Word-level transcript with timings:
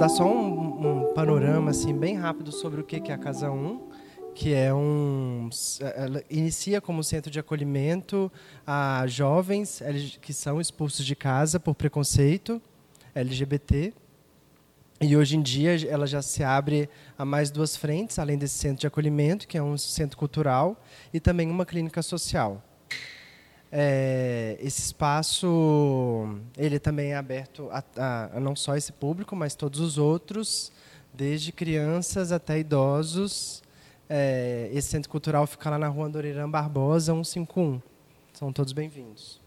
dar 0.00 0.08
só 0.08 0.24
um, 0.24 1.10
um, 1.10 1.12
panorama 1.12 1.72
assim 1.72 1.94
bem 1.94 2.16
rápido 2.16 2.50
sobre 2.50 2.80
o 2.80 2.84
que 2.84 2.96
é 2.96 3.12
a 3.12 3.18
Casa 3.18 3.50
1, 3.50 3.80
que 4.34 4.54
é 4.54 4.72
um 4.72 5.50
inicia 6.30 6.80
como 6.80 7.04
centro 7.04 7.30
de 7.30 7.38
acolhimento 7.38 8.32
a 8.66 9.04
jovens 9.06 9.82
que 10.22 10.32
são 10.32 10.58
expulsos 10.58 11.04
de 11.04 11.14
casa 11.14 11.60
por 11.60 11.74
preconceito 11.74 12.62
LGBT. 13.14 13.92
E 15.02 15.14
hoje 15.18 15.36
em 15.36 15.42
dia 15.42 15.76
ela 15.86 16.06
já 16.06 16.22
se 16.22 16.42
abre 16.42 16.88
a 17.18 17.26
mais 17.26 17.50
duas 17.50 17.76
frentes, 17.76 18.18
além 18.18 18.38
desse 18.38 18.54
centro 18.54 18.80
de 18.80 18.86
acolhimento, 18.86 19.46
que 19.46 19.58
é 19.58 19.62
um 19.62 19.76
centro 19.76 20.16
cultural, 20.16 20.82
e 21.12 21.20
também 21.20 21.50
uma 21.50 21.66
clínica 21.66 22.00
social. 22.00 22.62
É, 23.72 24.56
esse 24.60 24.80
espaço 24.80 26.40
ele 26.58 26.80
também 26.80 27.12
é 27.12 27.16
aberto 27.16 27.68
a, 27.70 27.84
a, 27.96 28.36
a, 28.36 28.40
não 28.40 28.56
só 28.56 28.76
esse 28.76 28.92
público, 28.92 29.36
mas 29.36 29.54
todos 29.54 29.78
os 29.78 29.96
outros, 29.96 30.72
desde 31.14 31.52
crianças 31.52 32.32
até 32.32 32.58
idosos. 32.58 33.62
É, 34.08 34.68
esse 34.72 34.88
centro 34.88 35.08
cultural 35.08 35.46
fica 35.46 35.70
lá 35.70 35.78
na 35.78 35.86
rua 35.86 36.06
Andorirã 36.06 36.50
Barbosa, 36.50 37.12
151. 37.12 37.80
São 38.32 38.52
todos 38.52 38.72
bem-vindos. 38.72 39.40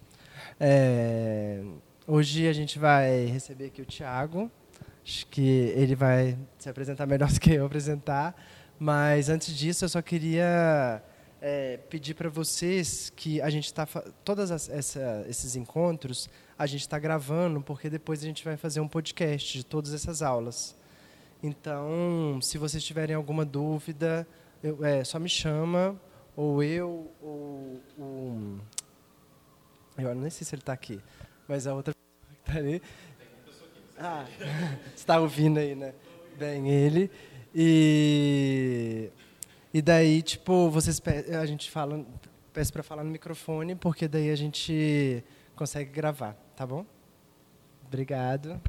É, 0.57 1.61
hoje 2.07 2.47
a 2.47 2.53
gente 2.53 2.79
vai 2.79 3.25
receber 3.25 3.65
aqui 3.65 3.81
o 3.81 3.85
Tiago. 3.85 4.49
Acho 5.05 5.27
que 5.27 5.41
ele 5.75 5.95
vai 5.95 6.37
se 6.57 6.69
apresentar 6.69 7.05
melhor 7.05 7.27
do 7.31 7.39
que 7.41 7.51
eu 7.51 7.65
apresentar. 7.65 8.33
Mas 8.79 9.27
antes 9.27 9.53
disso, 9.53 9.83
eu 9.83 9.89
só 9.89 10.01
queria 10.01 11.03
é, 11.45 11.75
pedir 11.89 12.13
para 12.13 12.29
vocês 12.29 13.09
que 13.09 13.41
a 13.41 13.49
gente 13.49 13.65
está 13.65 13.85
todos 14.23 14.49
esses 14.49 15.57
encontros 15.57 16.29
a 16.57 16.65
gente 16.65 16.81
está 16.81 16.97
gravando 16.97 17.59
porque 17.59 17.89
depois 17.89 18.23
a 18.23 18.25
gente 18.25 18.45
vai 18.45 18.55
fazer 18.55 18.79
um 18.79 18.87
podcast 18.87 19.57
de 19.57 19.65
todas 19.65 19.93
essas 19.93 20.21
aulas. 20.21 20.73
Então, 21.43 22.39
se 22.41 22.57
vocês 22.57 22.81
tiverem 22.81 23.13
alguma 23.13 23.43
dúvida, 23.43 24.25
eu, 24.63 24.85
é, 24.85 25.03
só 25.03 25.19
me 25.19 25.27
chama 25.27 25.99
ou 26.33 26.63
eu 26.63 27.11
ou 27.21 27.81
o 27.97 28.59
eu 29.97 30.15
não 30.15 30.29
sei 30.31 30.45
se 30.45 30.55
ele 30.55 30.61
está 30.61 30.71
aqui, 30.71 30.99
mas 31.45 31.67
a 31.67 31.73
outra 31.73 31.93
pessoa 31.93 32.31
que 32.31 32.49
está 32.49 32.57
ali. 32.57 32.81
Ah, 33.97 34.25
está 34.95 35.19
ouvindo 35.19 35.59
aí, 35.59 35.75
né? 35.75 35.93
Bem, 36.39 36.69
ele 36.69 37.11
e 37.53 39.11
e 39.73 39.81
daí, 39.81 40.21
tipo, 40.21 40.69
vocês 40.69 41.01
a 41.41 41.45
gente 41.47 41.71
fala, 41.71 42.05
peço 42.53 42.71
para 42.71 42.83
falar 42.83 43.03
no 43.03 43.09
microfone, 43.09 43.73
porque 43.73 44.07
daí 44.07 44.29
a 44.29 44.35
gente 44.35 45.23
consegue 45.55 45.89
gravar, 45.89 46.33
tá 46.55 46.63
bom? 46.63 46.85
Obrigado. 47.87 48.61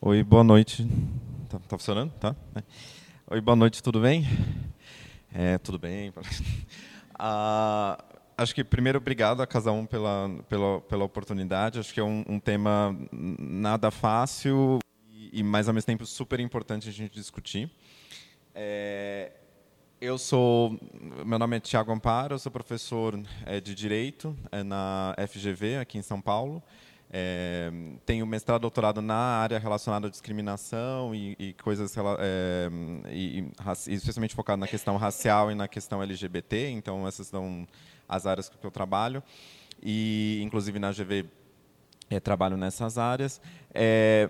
Oi, 0.00 0.22
boa 0.22 0.44
noite. 0.44 0.86
Tá, 1.48 1.58
tá 1.58 1.76
funcionando? 1.76 2.12
Tá? 2.20 2.36
É. 2.54 2.62
Oi, 3.34 3.40
boa 3.40 3.56
noite, 3.56 3.82
tudo 3.82 4.00
bem? 4.00 4.24
É, 5.34 5.58
tudo 5.58 5.76
bem. 5.76 6.12
ah, 7.18 7.98
acho 8.38 8.54
que 8.54 8.62
primeiro 8.62 8.98
obrigado 8.98 9.42
a 9.42 9.46
cada 9.46 9.72
um 9.72 9.84
pela, 9.84 10.30
pela, 10.48 10.80
pela 10.82 11.04
oportunidade. 11.04 11.80
Acho 11.80 11.92
que 11.92 11.98
é 11.98 12.04
um, 12.04 12.24
um 12.28 12.38
tema 12.38 12.96
nada 13.10 13.90
fácil 13.90 14.78
e, 15.32 15.42
mas 15.42 15.66
ao 15.66 15.74
mesmo 15.74 15.86
tempo 15.86 16.04
super 16.04 16.38
importante 16.38 16.88
a 16.88 16.92
gente 16.92 17.14
discutir. 17.14 17.70
É, 18.54 19.32
eu 19.98 20.18
sou, 20.18 20.78
meu 21.24 21.38
nome 21.38 21.56
é 21.56 21.60
Tiago 21.60 21.90
Amparo, 21.90 22.34
eu 22.34 22.38
sou 22.38 22.52
professor 22.52 23.18
é, 23.46 23.60
de 23.60 23.74
Direito 23.74 24.36
é, 24.50 24.62
na 24.62 25.16
FGV, 25.26 25.78
aqui 25.78 25.96
em 25.96 26.02
São 26.02 26.20
Paulo. 26.20 26.62
É, 27.14 27.70
tenho 28.04 28.26
mestrado 28.26 28.62
doutorado 28.62 29.00
na 29.00 29.14
área 29.14 29.58
relacionada 29.58 30.06
à 30.06 30.10
discriminação 30.10 31.14
e, 31.14 31.36
e 31.38 31.52
coisas, 31.54 31.94
é, 32.18 32.68
e, 33.10 33.40
e, 33.40 33.94
especialmente 33.94 34.34
focado 34.34 34.60
na 34.60 34.66
questão 34.66 34.96
racial 34.96 35.50
e 35.50 35.54
na 35.54 35.68
questão 35.68 36.02
LGBT, 36.02 36.70
então 36.70 37.06
essas 37.06 37.26
são 37.26 37.66
as 38.08 38.26
áreas 38.26 38.48
que 38.48 38.66
eu 38.66 38.70
trabalho. 38.70 39.22
E, 39.82 40.40
inclusive, 40.42 40.78
na 40.78 40.92
GV 40.92 41.26
é, 42.10 42.20
trabalho 42.20 42.56
nessas 42.56 42.98
áreas. 42.98 43.40
É, 43.74 44.28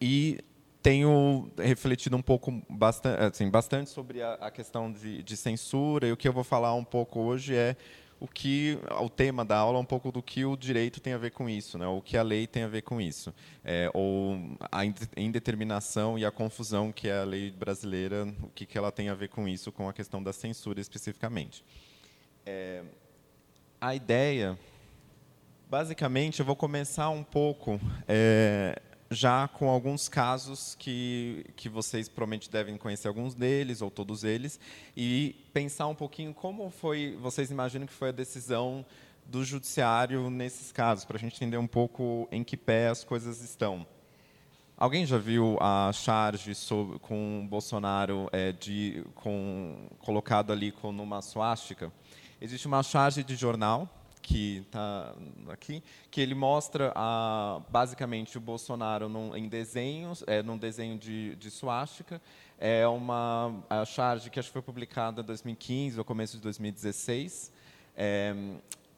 e 0.00 0.38
tenho 0.82 1.50
refletido 1.56 2.14
um 2.14 2.22
pouco 2.22 2.62
bastante, 2.68 3.22
assim, 3.22 3.48
bastante 3.48 3.88
sobre 3.88 4.20
a, 4.20 4.34
a 4.34 4.50
questão 4.50 4.92
de, 4.92 5.22
de, 5.22 5.36
censura 5.36 6.06
e 6.06 6.12
o 6.12 6.16
que 6.16 6.28
eu 6.28 6.32
vou 6.32 6.44
falar 6.44 6.74
um 6.74 6.84
pouco 6.84 7.20
hoje 7.20 7.54
é 7.54 7.74
o 8.20 8.28
que 8.28 8.78
o 9.00 9.08
tema 9.08 9.44
da 9.44 9.56
aula 9.56 9.78
é 9.78 9.80
um 9.80 9.84
pouco 9.84 10.12
do 10.12 10.22
que 10.22 10.44
o 10.44 10.56
direito 10.56 11.00
tem 11.00 11.14
a 11.14 11.18
ver 11.18 11.30
com 11.30 11.48
isso, 11.48 11.78
né? 11.78 11.86
O 11.86 12.00
que 12.00 12.16
a 12.16 12.22
lei 12.22 12.46
tem 12.46 12.62
a 12.62 12.68
ver 12.68 12.82
com 12.82 13.00
isso, 13.00 13.34
é, 13.64 13.90
ou 13.92 14.38
a 14.70 14.84
indeterminação 15.16 16.18
e 16.18 16.24
a 16.24 16.30
confusão 16.30 16.92
que 16.92 17.08
é 17.08 17.18
a 17.18 17.24
lei 17.24 17.50
brasileira, 17.50 18.26
o 18.42 18.48
que, 18.48 18.66
que 18.66 18.76
ela 18.78 18.92
tem 18.92 19.08
a 19.08 19.14
ver 19.14 19.28
com 19.28 19.48
isso, 19.48 19.72
com 19.72 19.88
a 19.88 19.92
questão 19.92 20.22
da 20.22 20.32
censura 20.32 20.80
especificamente. 20.80 21.64
É, 22.46 22.82
a 23.80 23.94
ideia, 23.94 24.58
basicamente, 25.68 26.40
eu 26.40 26.46
vou 26.46 26.56
começar 26.56 27.08
um 27.10 27.24
pouco 27.24 27.80
é, 28.06 28.80
já 29.14 29.48
com 29.48 29.68
alguns 29.68 30.08
casos 30.08 30.74
que, 30.78 31.46
que 31.56 31.68
vocês 31.68 32.08
provavelmente 32.08 32.50
devem 32.50 32.76
conhecer 32.76 33.08
alguns 33.08 33.34
deles, 33.34 33.80
ou 33.80 33.90
todos 33.90 34.24
eles, 34.24 34.58
e 34.96 35.34
pensar 35.52 35.86
um 35.86 35.94
pouquinho 35.94 36.34
como 36.34 36.68
foi, 36.70 37.16
vocês 37.20 37.50
imaginam 37.50 37.86
que 37.86 37.92
foi 37.92 38.08
a 38.10 38.12
decisão 38.12 38.84
do 39.26 39.44
judiciário 39.44 40.28
nesses 40.28 40.70
casos, 40.72 41.04
para 41.04 41.16
a 41.16 41.20
gente 41.20 41.36
entender 41.36 41.56
um 41.56 41.66
pouco 41.66 42.28
em 42.30 42.44
que 42.44 42.56
pé 42.56 42.88
as 42.88 43.04
coisas 43.04 43.40
estão. 43.42 43.86
Alguém 44.76 45.06
já 45.06 45.16
viu 45.16 45.56
a 45.60 45.92
charge 45.92 46.54
sobre, 46.54 46.98
com 46.98 47.46
Bolsonaro 47.48 48.28
é, 48.32 48.50
de, 48.52 49.04
com, 49.14 49.88
colocado 50.00 50.52
ali 50.52 50.72
com 50.72 50.90
numa 50.90 51.22
suástica? 51.22 51.92
Existe 52.40 52.66
uma 52.66 52.82
charge 52.82 53.22
de 53.22 53.36
jornal 53.36 53.88
que 54.24 54.64
está 54.66 55.14
aqui, 55.50 55.82
que 56.10 56.18
ele 56.18 56.34
mostra 56.34 56.90
a, 56.96 57.60
basicamente 57.68 58.38
o 58.38 58.40
Bolsonaro 58.40 59.06
num, 59.06 59.36
em 59.36 59.46
desenhos, 59.46 60.24
é, 60.26 60.42
num 60.42 60.56
desenho 60.56 60.98
de, 60.98 61.36
de 61.36 61.50
suástica. 61.50 62.20
É 62.58 62.86
uma 62.86 63.62
a 63.68 63.84
charge 63.84 64.30
que 64.30 64.40
acho 64.40 64.48
que 64.48 64.54
foi 64.54 64.62
publicada 64.62 65.20
em 65.20 65.24
2015 65.24 65.98
ou 65.98 66.04
começo 66.04 66.38
de 66.38 66.42
2016. 66.42 67.52
É, 67.94 68.34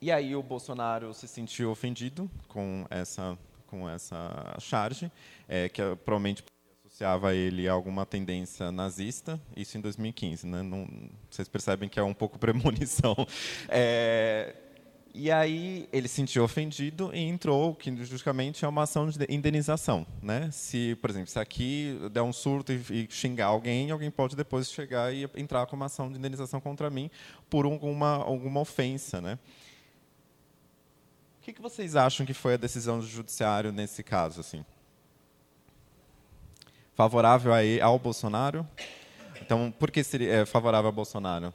e 0.00 0.12
aí 0.12 0.36
o 0.36 0.42
Bolsonaro 0.44 1.12
se 1.12 1.26
sentiu 1.26 1.72
ofendido 1.72 2.30
com 2.46 2.86
essa 2.88 3.36
com 3.66 3.90
essa 3.90 4.54
charge, 4.60 5.10
é, 5.48 5.68
que 5.68 5.82
provavelmente 6.04 6.44
associava 6.86 7.34
ele 7.34 7.68
a 7.68 7.72
alguma 7.72 8.06
tendência 8.06 8.70
nazista, 8.70 9.40
isso 9.56 9.76
em 9.76 9.80
2015. 9.80 10.46
Né? 10.46 10.62
Não, 10.62 10.88
vocês 11.28 11.48
percebem 11.48 11.88
que 11.88 11.98
é 11.98 12.02
um 12.02 12.14
pouco 12.14 12.38
premonição. 12.38 13.16
É, 13.68 14.54
e 15.18 15.32
aí 15.32 15.88
ele 15.90 16.06
se 16.08 16.16
sentiu 16.16 16.44
ofendido 16.44 17.10
e 17.14 17.20
entrou, 17.20 17.74
que 17.74 18.04
justamente 18.04 18.66
é 18.66 18.68
uma 18.68 18.82
ação 18.82 19.08
de 19.08 19.26
indenização. 19.30 20.06
Né? 20.20 20.50
Se, 20.50 20.94
por 21.00 21.08
exemplo, 21.08 21.28
se 21.28 21.38
aqui 21.38 21.98
der 22.12 22.20
um 22.20 22.34
surto 22.34 22.70
e, 22.70 23.08
xingar 23.10 23.46
alguém, 23.46 23.90
alguém 23.90 24.10
pode 24.10 24.36
depois 24.36 24.70
chegar 24.70 25.14
e 25.14 25.26
entrar 25.34 25.64
com 25.66 25.74
uma 25.74 25.86
ação 25.86 26.12
de 26.12 26.18
indenização 26.18 26.60
contra 26.60 26.90
mim 26.90 27.10
por 27.48 27.64
alguma, 27.64 28.16
alguma 28.16 28.60
ofensa. 28.60 29.18
Né? 29.18 29.38
O 31.40 31.44
que, 31.44 31.54
que 31.54 31.62
vocês 31.62 31.96
acham 31.96 32.26
que 32.26 32.34
foi 32.34 32.54
a 32.54 32.58
decisão 32.58 32.98
do 32.98 33.06
judiciário 33.06 33.72
nesse 33.72 34.02
caso? 34.02 34.40
assim? 34.40 34.66
Favorável 36.94 37.52
ao 37.82 37.98
Bolsonaro? 37.98 38.68
Então, 39.40 39.70
por 39.70 39.90
que 39.90 40.04
seria 40.04 40.42
é, 40.42 40.46
favorável 40.46 40.88
ao 40.88 40.92
Bolsonaro? 40.92 41.54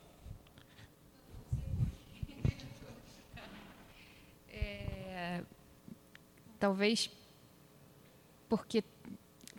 Talvez 6.61 7.09
porque 8.47 8.83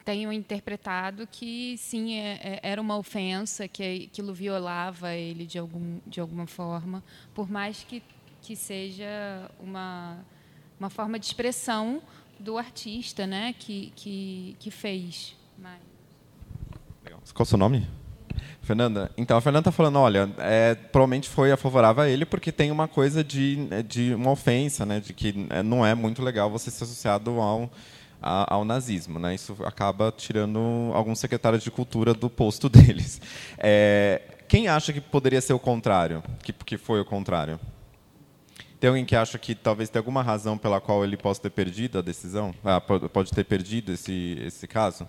tenham 0.04 0.32
interpretado 0.32 1.26
que 1.26 1.76
sim 1.76 2.14
é, 2.14 2.40
é, 2.42 2.60
era 2.62 2.80
uma 2.80 2.96
ofensa, 2.96 3.66
que 3.66 4.06
aquilo 4.06 4.32
violava 4.32 5.12
ele 5.12 5.44
de, 5.44 5.58
algum, 5.58 5.98
de 6.06 6.20
alguma 6.20 6.46
forma, 6.46 7.02
por 7.34 7.50
mais 7.50 7.82
que, 7.82 8.02
que 8.40 8.54
seja 8.54 9.50
uma, 9.58 10.24
uma 10.78 10.88
forma 10.88 11.18
de 11.18 11.26
expressão 11.26 12.00
do 12.38 12.56
artista 12.56 13.26
né, 13.26 13.52
que, 13.58 13.92
que, 13.96 14.56
que 14.60 14.70
fez. 14.70 15.36
Mas... 15.58 15.80
Qual 17.32 17.42
o 17.42 17.46
seu 17.46 17.58
nome? 17.58 17.88
Fernanda, 18.62 19.10
então 19.16 19.36
a 19.36 19.40
Fernanda 19.40 19.68
está 19.68 19.72
falando, 19.72 19.98
olha, 19.98 20.30
é, 20.38 20.74
provavelmente 20.74 21.28
foi 21.28 21.50
a 21.50 21.56
favorável 21.56 22.04
a 22.04 22.08
ele 22.08 22.24
porque 22.24 22.52
tem 22.52 22.70
uma 22.70 22.86
coisa 22.86 23.24
de, 23.24 23.58
de 23.86 24.14
uma 24.14 24.30
ofensa, 24.30 24.86
né, 24.86 25.00
de 25.00 25.12
que 25.12 25.46
é, 25.50 25.62
não 25.64 25.84
é 25.84 25.94
muito 25.96 26.22
legal 26.22 26.48
você 26.48 26.70
ser 26.70 26.84
associado 26.84 27.40
ao, 27.40 27.68
a, 28.22 28.54
ao 28.54 28.64
nazismo, 28.64 29.18
né? 29.18 29.34
Isso 29.34 29.56
acaba 29.64 30.14
tirando 30.16 30.92
alguns 30.94 31.18
secretários 31.18 31.62
de 31.62 31.70
cultura 31.72 32.14
do 32.14 32.30
posto 32.30 32.68
deles. 32.70 33.20
É, 33.58 34.22
quem 34.46 34.68
acha 34.68 34.92
que 34.92 35.00
poderia 35.00 35.40
ser 35.40 35.54
o 35.54 35.58
contrário? 35.58 36.22
Que, 36.42 36.52
que 36.52 36.78
foi 36.78 37.00
o 37.00 37.04
contrário? 37.04 37.58
Tem 38.78 38.88
alguém 38.88 39.04
que 39.04 39.16
acha 39.16 39.38
que 39.38 39.54
talvez 39.54 39.88
tenha 39.88 40.00
alguma 40.00 40.22
razão 40.22 40.56
pela 40.56 40.80
qual 40.80 41.04
ele 41.04 41.16
possa 41.16 41.40
ter 41.40 41.50
perdido 41.50 41.98
a 41.98 42.02
decisão? 42.02 42.54
Ah, 42.64 42.80
pode 42.80 43.30
ter 43.32 43.44
perdido 43.44 43.92
esse, 43.92 44.38
esse 44.44 44.66
caso? 44.66 45.06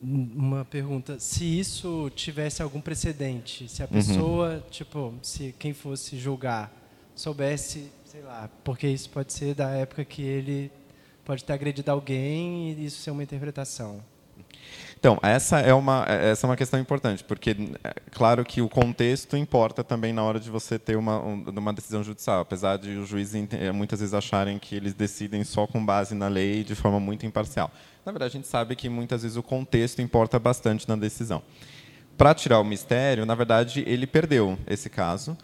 Uma 0.00 0.64
pergunta. 0.64 1.18
Se 1.18 1.44
isso 1.44 2.10
tivesse 2.14 2.62
algum 2.62 2.80
precedente, 2.80 3.68
se 3.68 3.82
a 3.82 3.86
uhum. 3.86 3.90
pessoa, 3.90 4.48
uhum. 4.54 4.62
tipo, 4.70 5.14
se 5.22 5.54
quem 5.58 5.72
fosse 5.72 6.16
julgar 6.16 6.72
soubesse, 7.16 7.90
sei 8.04 8.22
lá, 8.22 8.48
porque 8.62 8.86
isso 8.86 9.10
pode 9.10 9.32
ser 9.32 9.54
da 9.54 9.70
época 9.70 10.04
que 10.04 10.22
ele 10.22 10.70
pode 11.24 11.44
ter 11.44 11.52
agredido 11.52 11.90
alguém 11.90 12.70
e 12.70 12.86
isso 12.86 13.02
ser 13.02 13.10
uma 13.10 13.22
interpretação. 13.22 14.00
Então, 14.98 15.18
essa 15.22 15.60
é 15.60 15.72
uma, 15.72 16.04
essa 16.08 16.46
é 16.46 16.50
uma 16.50 16.56
questão 16.56 16.80
importante, 16.80 17.22
porque, 17.22 17.50
é 17.84 17.94
claro 18.10 18.44
que 18.44 18.60
o 18.60 18.68
contexto 18.68 19.36
importa 19.36 19.84
também 19.84 20.12
na 20.12 20.24
hora 20.24 20.40
de 20.40 20.50
você 20.50 20.76
ter 20.76 20.96
uma, 20.96 21.20
uma 21.20 21.72
decisão 21.72 22.02
judicial, 22.02 22.40
apesar 22.40 22.78
de 22.78 22.90
os 22.96 23.08
juízes 23.08 23.46
eh, 23.52 23.70
muitas 23.70 24.00
vezes 24.00 24.12
acharem 24.12 24.58
que 24.58 24.74
eles 24.74 24.94
decidem 24.94 25.44
só 25.44 25.66
com 25.68 25.84
base 25.84 26.14
na 26.14 26.26
lei 26.26 26.64
de 26.64 26.74
forma 26.74 26.98
muito 26.98 27.24
imparcial. 27.24 27.70
Na 28.08 28.12
verdade, 28.12 28.36
a 28.36 28.40
gente 28.40 28.48
sabe 28.48 28.74
que 28.74 28.88
muitas 28.88 29.20
vezes 29.20 29.36
o 29.36 29.42
contexto 29.42 30.00
importa 30.00 30.38
bastante 30.38 30.88
na 30.88 30.96
decisão. 30.96 31.42
Para 32.16 32.34
tirar 32.34 32.58
o 32.58 32.64
mistério, 32.64 33.26
na 33.26 33.34
verdade, 33.34 33.84
ele 33.86 34.06
perdeu 34.06 34.58
esse 34.66 34.88
caso, 34.88 35.36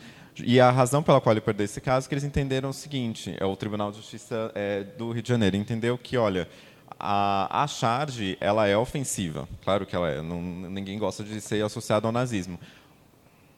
e 0.42 0.58
a 0.58 0.70
razão 0.70 1.02
pela 1.02 1.20
qual 1.20 1.34
ele 1.34 1.42
perdeu 1.42 1.66
esse 1.66 1.78
caso 1.78 2.06
é 2.06 2.08
que 2.08 2.14
eles 2.14 2.24
entenderam 2.24 2.70
o 2.70 2.72
seguinte: 2.72 3.36
é 3.38 3.44
o 3.44 3.54
Tribunal 3.54 3.90
de 3.90 3.98
Justiça 3.98 4.50
é, 4.54 4.82
do 4.82 5.12
Rio 5.12 5.22
de 5.22 5.28
Janeiro 5.28 5.58
entendeu 5.58 5.98
que, 5.98 6.16
olha, 6.16 6.48
a, 6.98 7.64
a 7.64 7.66
charge 7.66 8.38
ela 8.40 8.66
é 8.66 8.74
ofensiva. 8.74 9.46
Claro 9.62 9.84
que 9.84 9.94
ela 9.94 10.08
é. 10.08 10.22
Não, 10.22 10.40
ninguém 10.40 10.98
gosta 10.98 11.22
de 11.22 11.42
ser 11.42 11.62
associado 11.62 12.06
ao 12.06 12.12
nazismo, 12.14 12.58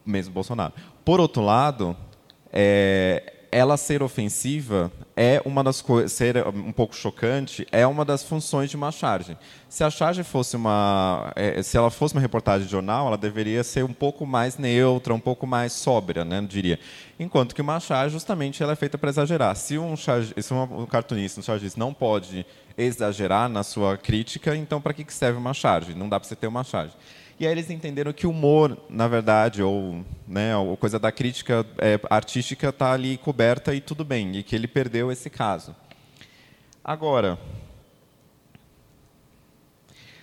mesmo 0.04 0.34
Bolsonaro. 0.34 0.72
Por 1.04 1.20
outro 1.20 1.44
lado, 1.44 1.96
é, 2.52 3.35
ela 3.50 3.76
ser 3.76 4.02
ofensiva 4.02 4.90
é 5.14 5.40
uma 5.44 5.64
das 5.64 5.80
coisas, 5.80 6.12
ser 6.12 6.46
um 6.46 6.72
pouco 6.72 6.94
chocante, 6.94 7.66
é 7.72 7.86
uma 7.86 8.04
das 8.04 8.22
funções 8.22 8.70
de 8.70 8.76
uma 8.76 8.92
charge. 8.92 9.36
Se 9.68 9.82
a 9.82 9.90
charge 9.90 10.22
fosse 10.22 10.56
uma, 10.56 11.32
é, 11.34 11.62
se 11.62 11.76
ela 11.76 11.90
fosse 11.90 12.14
uma 12.14 12.20
reportagem 12.20 12.66
de 12.66 12.70
jornal, 12.70 13.06
ela 13.06 13.16
deveria 13.16 13.64
ser 13.64 13.84
um 13.84 13.92
pouco 13.92 14.26
mais 14.26 14.58
neutra, 14.58 15.14
um 15.14 15.20
pouco 15.20 15.46
mais 15.46 15.72
sóbria, 15.72 16.24
né, 16.24 16.44
diria. 16.46 16.78
Enquanto 17.18 17.54
que 17.54 17.62
uma 17.62 17.80
charge, 17.80 18.12
justamente, 18.12 18.62
ela 18.62 18.72
é 18.72 18.76
feita 18.76 18.98
para 18.98 19.08
exagerar. 19.08 19.56
Se 19.56 19.78
um, 19.78 19.96
charge, 19.96 20.34
se 20.38 20.52
um 20.52 20.86
cartunista, 20.86 21.40
um 21.40 21.42
chargista 21.42 21.80
não 21.80 21.94
pode 21.94 22.44
exagerar 22.76 23.48
na 23.48 23.62
sua 23.62 23.96
crítica, 23.96 24.54
então 24.54 24.80
para 24.80 24.92
que 24.92 25.10
serve 25.12 25.38
uma 25.38 25.54
charge? 25.54 25.94
Não 25.94 26.08
dá 26.08 26.20
para 26.20 26.28
você 26.28 26.36
ter 26.36 26.46
uma 26.46 26.62
charge. 26.62 26.92
E 27.38 27.46
aí 27.46 27.52
eles 27.52 27.68
entenderam 27.68 28.14
que 28.14 28.26
o 28.26 28.30
humor, 28.30 28.78
na 28.88 29.06
verdade, 29.06 29.62
ou 29.62 30.02
né, 30.26 30.52
coisa 30.80 30.98
da 30.98 31.12
crítica 31.12 31.66
é, 31.76 32.00
artística 32.08 32.70
está 32.70 32.92
ali 32.92 33.18
coberta 33.18 33.74
e 33.74 33.80
tudo 33.80 34.04
bem, 34.06 34.36
e 34.36 34.42
que 34.42 34.56
ele 34.56 34.66
perdeu 34.66 35.12
esse 35.12 35.28
caso. 35.28 35.76
Agora, 36.82 37.38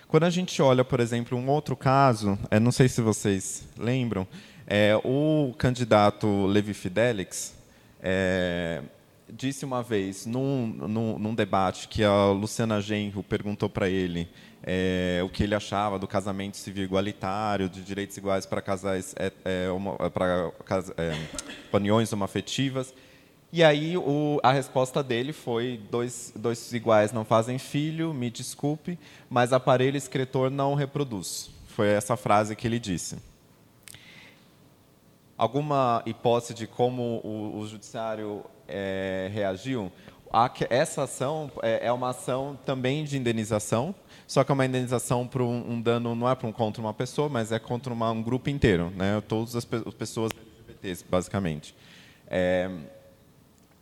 quando 0.08 0.24
a 0.24 0.30
gente 0.32 0.60
olha, 0.60 0.84
por 0.84 1.00
exemplo, 1.00 1.38
um 1.38 1.50
outro 1.50 1.76
caso, 1.76 2.38
é, 2.50 2.60
não 2.60 2.72
sei 2.72 2.88
se 2.88 3.00
vocês 3.00 3.64
lembram, 3.78 4.28
é, 4.66 4.96
o 5.04 5.54
candidato 5.58 6.48
Levi 6.48 6.74
Fidelix 6.74 7.54
é, 8.02 8.82
disse 9.36 9.66
uma 9.66 9.82
vez, 9.82 10.26
num, 10.26 10.68
num, 10.68 11.18
num, 11.18 11.36
debate, 11.36 11.88
que 11.88 12.04
a 12.04 12.28
Luciana 12.28 12.80
Genro 12.80 13.24
perguntou 13.24 13.68
para 13.68 13.90
ele 13.90 14.30
é, 14.62 15.22
o 15.26 15.30
que 15.30 15.44
ele 15.44 15.56
achava 15.56 15.98
do 15.98 16.08
casamento 16.08 16.56
civil 16.56 16.84
igualitário, 16.84 17.68
de 17.68 17.82
direitos 17.82 18.16
iguais 18.16 18.46
para 18.46 18.62
casais, 18.62 19.16
é, 19.18 19.32
é, 19.44 20.10
para 20.10 20.52
é, 20.98 21.14
uniões 21.74 22.14
homoafetivas. 22.14 22.94
E 23.52 23.64
aí 23.64 23.98
o, 23.98 24.40
a 24.44 24.52
resposta 24.52 25.04
dele 25.04 25.34
foi: 25.34 25.82
dois, 25.90 26.32
dois 26.36 26.72
iguais 26.74 27.12
não 27.12 27.26
fazem 27.26 27.58
filho, 27.58 28.14
me 28.14 28.30
desculpe, 28.30 28.98
mas 29.30 29.52
aparelho 29.52 29.98
escritor 29.98 30.50
não 30.50 30.76
reproduz. 30.76 31.50
Foi 31.68 31.88
essa 31.88 32.16
frase 32.16 32.56
que 32.56 32.68
ele 32.68 32.80
disse. 32.80 33.18
Alguma 35.36 36.04
hipótese 36.06 36.54
de 36.54 36.68
como 36.68 37.20
o, 37.24 37.60
o 37.60 37.68
judiciário 37.68 38.46
é, 38.68 39.30
reagiu? 39.34 39.92
essa 40.70 41.04
ação 41.04 41.52
é, 41.62 41.88
é 41.88 41.92
uma 41.92 42.10
ação 42.10 42.58
também 42.66 43.04
de 43.04 43.18
indenização, 43.18 43.94
só 44.26 44.44
que 44.44 44.52
é 44.52 44.54
uma 44.54 44.66
indenização 44.66 45.28
para 45.28 45.44
um, 45.44 45.74
um 45.74 45.82
dano, 45.82 46.16
não 46.16 46.28
é 46.28 46.34
para 46.34 46.48
um, 46.48 46.52
contra 46.52 46.82
uma 46.82 46.94
pessoa, 46.94 47.30
mas 47.30 47.52
é 47.52 47.60
contra 47.60 47.94
uma, 47.94 48.10
um 48.10 48.24
grupo 48.24 48.50
inteiro, 48.50 48.92
né? 48.96 49.22
todas 49.28 49.56
as, 49.56 49.68
as 49.86 49.94
pessoas 49.94 50.32
LGBTs, 50.32 51.06
basicamente. 51.08 51.76
É, 52.28 52.70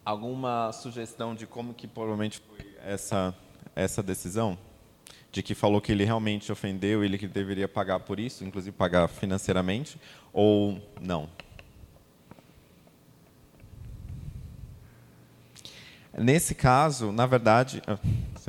alguma 0.03 0.71
sugestão 0.73 1.33
de 1.33 1.47
como 1.47 1.73
que 1.73 1.87
provavelmente 1.87 2.41
foi 2.41 2.75
essa, 2.83 3.33
essa 3.75 4.03
decisão? 4.03 4.57
De 5.31 5.41
que 5.41 5.55
falou 5.55 5.79
que 5.79 5.93
ele 5.93 6.03
realmente 6.03 6.51
ofendeu, 6.51 7.01
ele 7.01 7.17
que 7.17 7.27
deveria 7.27 7.67
pagar 7.67 8.01
por 8.01 8.19
isso, 8.19 8.43
inclusive 8.43 8.75
pagar 8.75 9.07
financeiramente, 9.07 9.97
ou 10.33 10.81
não? 10.99 11.29
Nesse 16.17 16.53
caso, 16.53 17.11
na 17.11 17.25
verdade, 17.25 17.81
ah, 17.87 17.97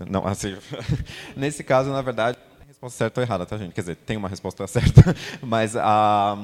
não, 0.08 0.26
assim, 0.26 0.56
nesse 1.36 1.62
caso, 1.62 1.90
na 1.90 2.02
verdade, 2.02 2.36
tem 2.58 2.68
resposta 2.68 2.98
certa 2.98 3.20
ou 3.20 3.24
errada, 3.24 3.46
tá, 3.46 3.56
gente? 3.56 3.72
Quer 3.72 3.82
dizer, 3.82 3.96
tem 3.96 4.16
uma 4.16 4.28
resposta 4.28 4.66
certa, 4.68 5.02
mas 5.40 5.76
a, 5.76 6.36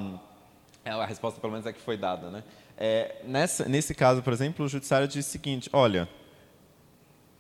a 0.85 1.06
resposta, 1.06 1.41
pelo 1.41 1.53
menos, 1.53 1.67
é 1.67 1.73
que 1.73 1.81
foi 1.81 1.97
dada, 1.97 2.31
né? 2.31 2.44
É, 2.76 3.17
nessa, 3.25 3.69
nesse 3.69 3.94
caso, 3.94 4.23
por 4.23 4.32
exemplo, 4.32 4.65
o 4.65 4.69
judiciário 4.69 5.09
disse 5.09 5.31
o 5.31 5.32
seguinte: 5.32 5.69
olha, 5.73 6.09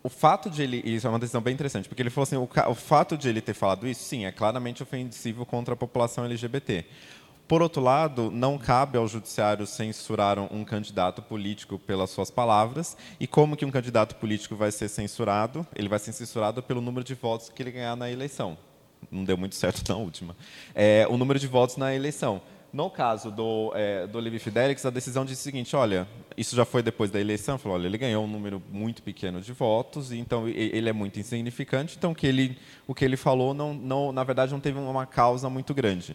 o 0.02 0.08
fato 0.08 0.50
de 0.50 0.62
ele. 0.62 0.82
Isso 0.84 1.06
é 1.06 1.10
uma 1.10 1.18
decisão 1.18 1.40
bem 1.40 1.54
interessante, 1.54 1.88
porque 1.88 2.02
ele 2.02 2.10
falou 2.10 2.24
assim: 2.24 2.36
o, 2.36 2.48
o 2.70 2.74
fato 2.74 3.16
de 3.16 3.28
ele 3.28 3.40
ter 3.40 3.54
falado 3.54 3.86
isso, 3.86 4.02
sim, 4.02 4.24
é 4.24 4.32
claramente 4.32 4.82
ofensivo 4.82 5.46
contra 5.46 5.74
a 5.74 5.76
população 5.76 6.24
LGBT. 6.24 6.84
Por 7.48 7.62
outro 7.62 7.80
lado, 7.82 8.30
não 8.30 8.58
cabe 8.58 8.98
ao 8.98 9.08
judiciário 9.08 9.66
censurar 9.66 10.38
um 10.38 10.62
candidato 10.66 11.22
político 11.22 11.78
pelas 11.78 12.10
suas 12.10 12.30
palavras. 12.30 12.94
E 13.18 13.26
como 13.26 13.56
que 13.56 13.64
um 13.64 13.70
candidato 13.70 14.16
político 14.16 14.54
vai 14.54 14.70
ser 14.70 14.86
censurado? 14.86 15.66
Ele 15.74 15.88
vai 15.88 15.98
ser 15.98 16.12
censurado 16.12 16.62
pelo 16.62 16.82
número 16.82 17.02
de 17.02 17.14
votos 17.14 17.48
que 17.48 17.62
ele 17.62 17.70
ganhar 17.70 17.96
na 17.96 18.10
eleição. 18.10 18.58
Não 19.10 19.24
deu 19.24 19.38
muito 19.38 19.54
certo 19.56 19.88
na 19.88 19.96
última. 19.96 20.36
É, 20.74 21.06
o 21.08 21.16
número 21.16 21.38
de 21.38 21.46
votos 21.46 21.78
na 21.78 21.94
eleição. 21.94 22.42
No 22.70 22.90
caso 22.90 23.30
do, 23.30 23.72
é, 23.74 24.06
do 24.06 24.18
Levi 24.18 24.38
Fidelix, 24.38 24.84
a 24.84 24.90
decisão 24.90 25.24
disse 25.24 25.40
o 25.40 25.44
seguinte: 25.44 25.74
olha, 25.74 26.06
isso 26.36 26.54
já 26.54 26.66
foi 26.66 26.82
depois 26.82 27.10
da 27.10 27.18
eleição. 27.18 27.56
Falou, 27.56 27.78
olha, 27.78 27.86
ele 27.86 27.96
ganhou 27.96 28.22
um 28.24 28.28
número 28.28 28.62
muito 28.70 29.02
pequeno 29.02 29.40
de 29.40 29.54
votos, 29.54 30.12
então 30.12 30.46
ele 30.46 30.86
é 30.86 30.92
muito 30.92 31.18
insignificante. 31.18 31.96
Então, 31.96 32.12
que 32.12 32.26
ele, 32.26 32.58
o 32.86 32.94
que 32.94 33.06
ele 33.06 33.16
falou, 33.16 33.54
não, 33.54 33.72
não, 33.72 34.12
na 34.12 34.22
verdade, 34.22 34.52
não 34.52 34.60
teve 34.60 34.78
uma 34.78 35.06
causa 35.06 35.48
muito 35.48 35.72
grande. 35.72 36.14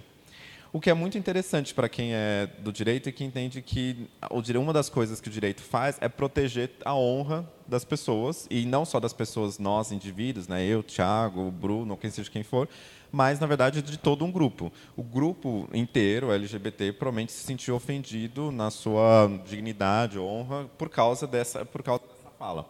O 0.73 0.81
que 0.81 0.89
é 0.89 0.93
muito 0.95 1.19
interessante 1.19 1.71
para 1.71 1.87
quem 1.87 2.15
é 2.15 2.49
do 2.57 2.73
direito 2.73 3.07
e 3.07 3.11
que 3.11 3.23
entende 3.23 3.61
que 3.61 4.09
uma 4.57 4.73
das 4.73 4.89
coisas 4.89 5.21
que 5.21 5.27
o 5.27 5.31
direito 5.31 5.61
faz 5.61 5.99
é 6.01 6.09
proteger 6.09 6.71
a 6.83 6.95
honra 6.95 7.47
das 7.67 7.85
pessoas, 7.85 8.47
e 8.49 8.65
não 8.65 8.83
só 8.83 8.99
das 8.99 9.13
pessoas, 9.13 9.59
nós, 9.59 9.91
indivíduos, 9.91 10.47
né, 10.47 10.65
eu, 10.65 10.81
Tiago, 10.81 11.51
Bruno, 11.51 11.95
quem 11.95 12.09
seja 12.09 12.31
quem 12.31 12.41
for, 12.41 12.67
mas, 13.11 13.39
na 13.39 13.45
verdade, 13.45 13.83
de 13.83 13.99
todo 13.99 14.25
um 14.25 14.31
grupo. 14.31 14.73
O 14.97 15.03
grupo 15.03 15.69
inteiro, 15.75 16.31
LGBT, 16.31 16.93
provavelmente 16.93 17.33
se 17.33 17.43
sentiu 17.43 17.75
ofendido 17.75 18.51
na 18.51 18.71
sua 18.71 19.29
dignidade, 19.45 20.17
honra, 20.17 20.67
por 20.75 20.89
causa 20.89 21.27
dessa, 21.27 21.63
por 21.63 21.83
causa 21.83 22.01
dessa 22.01 22.31
fala. 22.39 22.67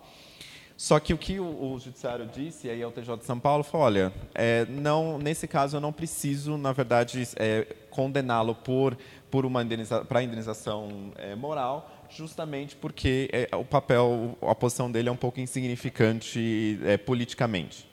Só 0.75 0.99
que 0.99 1.13
o 1.13 1.17
que 1.17 1.39
o, 1.39 1.73
o 1.73 1.79
judiciário 1.79 2.25
disse, 2.25 2.69
aí 2.69 2.81
é 2.81 2.87
o 2.87 2.91
TJ 2.91 3.17
de 3.17 3.25
São 3.25 3.39
Paulo, 3.39 3.63
falou, 3.63 3.85
olha, 3.85 4.13
é, 4.33 4.65
não, 4.65 5.17
nesse 5.17 5.47
caso 5.47 5.77
eu 5.77 5.81
não 5.81 5.93
preciso, 5.93 6.57
na 6.57 6.71
verdade, 6.71 7.27
é, 7.35 7.67
condená-lo 7.89 8.55
por, 8.55 8.97
por 9.29 9.45
uma 9.45 9.61
indeniza, 9.61 10.03
para 10.03 10.23
indenização 10.23 11.11
é, 11.15 11.35
moral, 11.35 11.89
justamente 12.09 12.75
porque 12.75 13.29
é, 13.31 13.55
o 13.55 13.63
papel, 13.63 14.37
a 14.41 14.55
posição 14.55 14.91
dele 14.91 15.09
é 15.09 15.11
um 15.11 15.17
pouco 15.17 15.39
insignificante 15.39 16.79
é, 16.83 16.97
politicamente. 16.97 17.87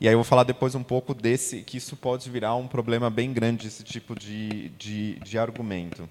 E 0.00 0.06
aí 0.06 0.14
eu 0.14 0.18
vou 0.18 0.24
falar 0.24 0.44
depois 0.44 0.76
um 0.76 0.82
pouco 0.82 1.12
desse, 1.12 1.62
que 1.62 1.76
isso 1.76 1.96
pode 1.96 2.30
virar 2.30 2.54
um 2.54 2.68
problema 2.68 3.10
bem 3.10 3.32
grande, 3.32 3.66
esse 3.66 3.82
tipo 3.82 4.14
de, 4.14 4.68
de, 4.70 5.16
de 5.16 5.36
argumento. 5.36 6.08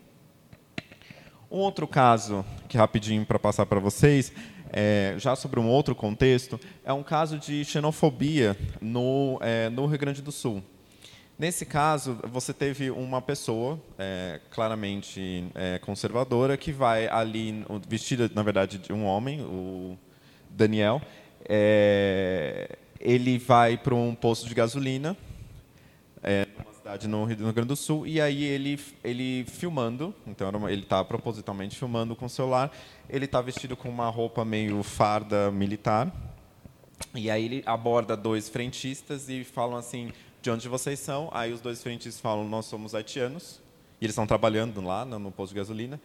Um 1.50 1.60
outro 1.60 1.88
caso, 1.88 2.44
que 2.67 2.77
rapidinho 2.77 3.25
para 3.25 3.39
passar 3.39 3.65
para 3.65 3.79
vocês, 3.79 4.34
é, 4.71 5.15
já 5.17 5.36
sobre 5.36 5.59
um 5.59 5.67
outro 5.67 5.95
contexto, 5.95 6.59
é 6.83 6.93
um 6.93 7.03
caso 7.03 7.38
de 7.38 7.63
xenofobia 7.65 8.57
no, 8.81 9.39
é, 9.41 9.69
no 9.69 9.86
Rio 9.86 10.00
Grande 10.00 10.21
do 10.21 10.31
Sul. 10.31 10.63
Nesse 11.39 11.67
caso, 11.67 12.17
você 12.24 12.51
teve 12.51 12.89
uma 12.89 13.21
pessoa 13.21 13.79
é, 14.00 14.39
claramente 14.50 15.45
é, 15.53 15.77
conservadora 15.77 16.57
que 16.57 16.71
vai 16.71 17.07
ali, 17.07 17.63
vestida, 17.88 18.29
na 18.33 18.41
verdade, 18.41 18.79
de 18.79 18.91
um 18.91 19.05
homem, 19.05 19.41
o 19.41 19.95
Daniel. 20.50 21.00
É, 21.47 22.75
ele 23.00 23.38
vai 23.38 23.77
para 23.77 23.93
um 23.93 24.15
posto 24.15 24.47
de 24.47 24.55
gasolina, 24.55 25.15
é, 26.24 26.47
cidade 26.88 27.08
no 27.08 27.25
Rio 27.25 27.36
Grande 27.51 27.67
do 27.67 27.75
Sul 27.75 28.08
e 28.08 28.22
aí 28.22 28.46
ele 28.46 28.79
ele 29.03 29.44
filmando, 29.46 30.15
então 30.25 30.70
ele 30.70 30.84
está 30.84 31.03
propositalmente 31.03 31.75
filmando 31.75 32.15
com 32.15 32.27
o 32.27 32.29
celular. 32.29 32.72
Ele 33.10 33.25
está 33.25 33.41
vestido 33.41 33.75
com 33.75 33.89
uma 33.89 34.10
roupa 34.10 34.46
meio 34.46 34.82
farda 34.84 35.51
militar 35.51 36.10
e 37.13 37.29
aí 37.29 37.44
ele 37.44 37.63
aborda 37.65 38.15
dois 38.15 38.48
frentistas 38.48 39.27
e 39.27 39.44
falam 39.44 39.75
assim: 39.75 40.13
de 40.41 40.50
onde 40.50 40.70
vocês 40.70 40.98
são? 41.00 41.29
Aí 41.34 41.51
os 41.51 41.60
dois 41.60 41.84
frentistas 41.84 42.22
falam: 42.22 42.48
nós 42.48 42.65
somos 42.65 42.96
haitianos. 42.96 43.60
E 44.00 44.06
eles 44.06 44.13
estão 44.13 44.27
trabalhando 44.27 44.79
lá 44.79 45.03
no 45.03 45.32
posto 45.32 45.53
de 45.53 45.60
gasolina. 45.60 46.00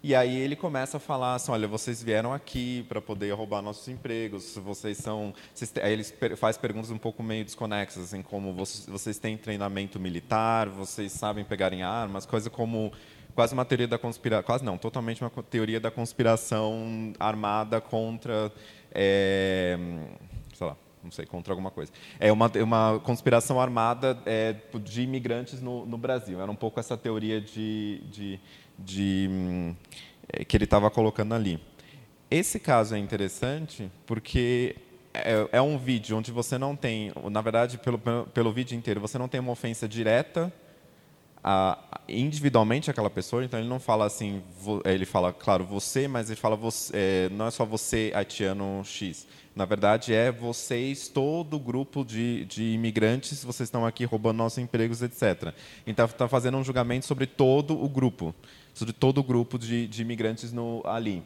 E 0.00 0.14
aí 0.14 0.36
ele 0.36 0.54
começa 0.54 0.98
a 0.98 1.00
falar 1.00 1.34
assim, 1.34 1.50
olha, 1.50 1.66
vocês 1.66 2.00
vieram 2.00 2.32
aqui 2.32 2.84
para 2.88 3.00
poder 3.00 3.32
roubar 3.32 3.60
nossos 3.60 3.88
empregos, 3.88 4.56
vocês 4.56 4.96
são... 4.98 5.34
Vocês, 5.52 5.72
aí 5.82 5.92
ele 5.92 6.04
faz 6.36 6.56
perguntas 6.56 6.90
um 6.92 6.98
pouco 6.98 7.20
meio 7.20 7.44
desconexas, 7.44 8.04
assim, 8.04 8.22
como 8.22 8.52
vocês, 8.52 8.86
vocês 8.86 9.18
têm 9.18 9.36
treinamento 9.36 9.98
militar, 9.98 10.68
vocês 10.68 11.10
sabem 11.10 11.44
pegar 11.44 11.72
em 11.72 11.82
armas, 11.82 12.24
coisa 12.24 12.48
como 12.48 12.92
quase 13.34 13.54
uma 13.54 13.64
teoria 13.64 13.88
da 13.88 13.98
conspiração, 13.98 14.44
quase 14.44 14.64
não, 14.64 14.78
totalmente 14.78 15.20
uma 15.22 15.30
teoria 15.42 15.80
da 15.80 15.90
conspiração 15.90 17.12
armada 17.18 17.80
contra, 17.80 18.52
é, 18.92 19.76
sei 20.54 20.66
lá, 20.66 20.76
não 21.02 21.10
sei, 21.10 21.26
contra 21.26 21.52
alguma 21.52 21.70
coisa. 21.70 21.92
É 22.20 22.30
uma, 22.30 22.50
uma 22.62 23.00
conspiração 23.00 23.60
armada 23.60 24.16
é, 24.26 24.54
de 24.82 25.02
imigrantes 25.02 25.60
no, 25.60 25.86
no 25.86 25.98
Brasil. 25.98 26.40
Era 26.40 26.50
um 26.50 26.56
pouco 26.56 26.78
essa 26.78 26.96
teoria 26.96 27.40
de, 27.40 28.00
de 28.10 28.40
de, 28.78 29.74
é, 30.32 30.44
que 30.44 30.56
ele 30.56 30.64
estava 30.64 30.90
colocando 30.90 31.34
ali. 31.34 31.60
Esse 32.30 32.60
caso 32.60 32.94
é 32.94 32.98
interessante 32.98 33.90
porque 34.06 34.76
é, 35.14 35.48
é, 35.52 35.62
um 35.62 35.78
vídeo 35.78 36.16
onde 36.16 36.30
você 36.30 36.58
não 36.58 36.76
tem, 36.76 37.10
na 37.30 37.40
verdade, 37.40 37.78
pelo, 37.78 37.98
pelo 38.32 38.52
vídeo 38.52 38.76
inteiro, 38.76 39.00
você 39.00 39.18
não 39.18 39.28
tem 39.28 39.40
uma 39.40 39.52
ofensa 39.52 39.88
direta 39.88 40.52
a, 41.42 41.78
individualmente 42.08 42.90
aquela 42.90 43.10
pessoa, 43.10 43.44
então 43.44 43.58
ele 43.58 43.68
não 43.68 43.80
fala 43.80 44.04
assim, 44.04 44.42
ele 44.84 45.06
fala, 45.06 45.32
claro, 45.32 45.64
você, 45.64 46.06
mas 46.06 46.28
ele 46.28 46.38
fala, 46.38 46.56
você, 46.56 46.92
é, 46.94 47.28
não 47.30 47.46
é 47.46 47.50
só 47.50 47.64
você, 47.64 48.12
haitiano 48.14 48.82
X. 48.84 49.26
Na 49.54 49.64
verdade, 49.64 50.14
é 50.14 50.30
vocês, 50.30 51.08
todo 51.08 51.56
o 51.56 51.58
grupo 51.58 52.04
de, 52.04 52.44
de 52.44 52.62
imigrantes, 52.74 53.42
vocês 53.42 53.66
estão 53.66 53.84
aqui 53.84 54.04
roubando 54.04 54.36
nossos 54.36 54.58
empregos, 54.58 55.02
etc. 55.02 55.52
Então, 55.86 56.06
está 56.06 56.28
fazendo 56.28 56.58
um 56.58 56.62
julgamento 56.62 57.06
sobre 57.06 57.26
todo 57.26 57.82
o 57.82 57.88
grupo 57.88 58.34
de 58.84 58.92
todo 58.92 59.18
o 59.18 59.22
grupo 59.22 59.58
de, 59.58 59.86
de 59.86 60.02
imigrantes 60.02 60.52
no, 60.52 60.82
ali. 60.84 61.22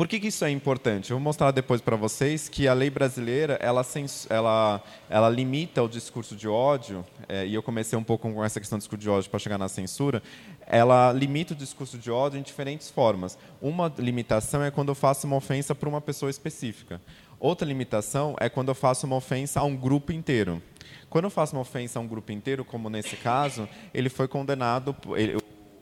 Por 0.00 0.08
que, 0.08 0.18
que, 0.18 0.28
isso 0.28 0.46
é 0.46 0.50
importante? 0.50 1.10
Eu 1.10 1.18
vou 1.18 1.22
mostrar 1.22 1.50
depois 1.50 1.82
para 1.82 1.94
vocês 1.94 2.48
que 2.48 2.66
a 2.66 2.72
lei 2.72 2.88
brasileira 2.88 3.58
ela, 3.60 3.84
ela, 4.30 4.82
ela 5.10 5.28
limita 5.28 5.82
o 5.82 5.88
discurso 5.90 6.34
de 6.34 6.48
ódio, 6.48 7.04
é, 7.28 7.46
e 7.46 7.52
eu 7.52 7.62
comecei 7.62 7.98
um 7.98 8.02
pouco 8.02 8.32
com 8.32 8.42
essa 8.42 8.58
questão 8.58 8.78
do 8.78 8.80
discurso 8.80 9.02
de 9.02 9.10
ódio 9.10 9.28
para 9.28 9.38
chegar 9.38 9.58
na 9.58 9.68
censura, 9.68 10.22
ela 10.66 11.12
limita 11.12 11.52
o 11.52 11.56
discurso 11.56 11.98
de 11.98 12.10
ódio 12.10 12.38
em 12.38 12.42
diferentes 12.42 12.88
formas. 12.88 13.36
Uma 13.60 13.92
limitação 13.98 14.62
é 14.64 14.70
quando 14.70 14.88
eu 14.88 14.94
faço 14.94 15.26
uma 15.26 15.36
ofensa 15.36 15.74
para 15.74 15.86
uma 15.86 16.00
pessoa 16.00 16.30
específica. 16.30 16.98
Outra 17.38 17.68
limitação 17.68 18.34
é 18.40 18.48
quando 18.48 18.68
eu 18.68 18.74
faço 18.74 19.06
uma 19.06 19.16
ofensa 19.16 19.60
a 19.60 19.64
um 19.64 19.76
grupo 19.76 20.12
inteiro. 20.12 20.62
Quando 21.10 21.24
eu 21.24 21.30
faço 21.30 21.54
uma 21.54 21.60
ofensa 21.60 21.98
a 21.98 22.02
um 22.02 22.06
grupo 22.06 22.32
inteiro, 22.32 22.64
como 22.64 22.88
nesse 22.88 23.16
caso, 23.16 23.68
ele 23.92 24.08
foi 24.08 24.26
condenado, 24.26 24.96
ele, 25.14 25.36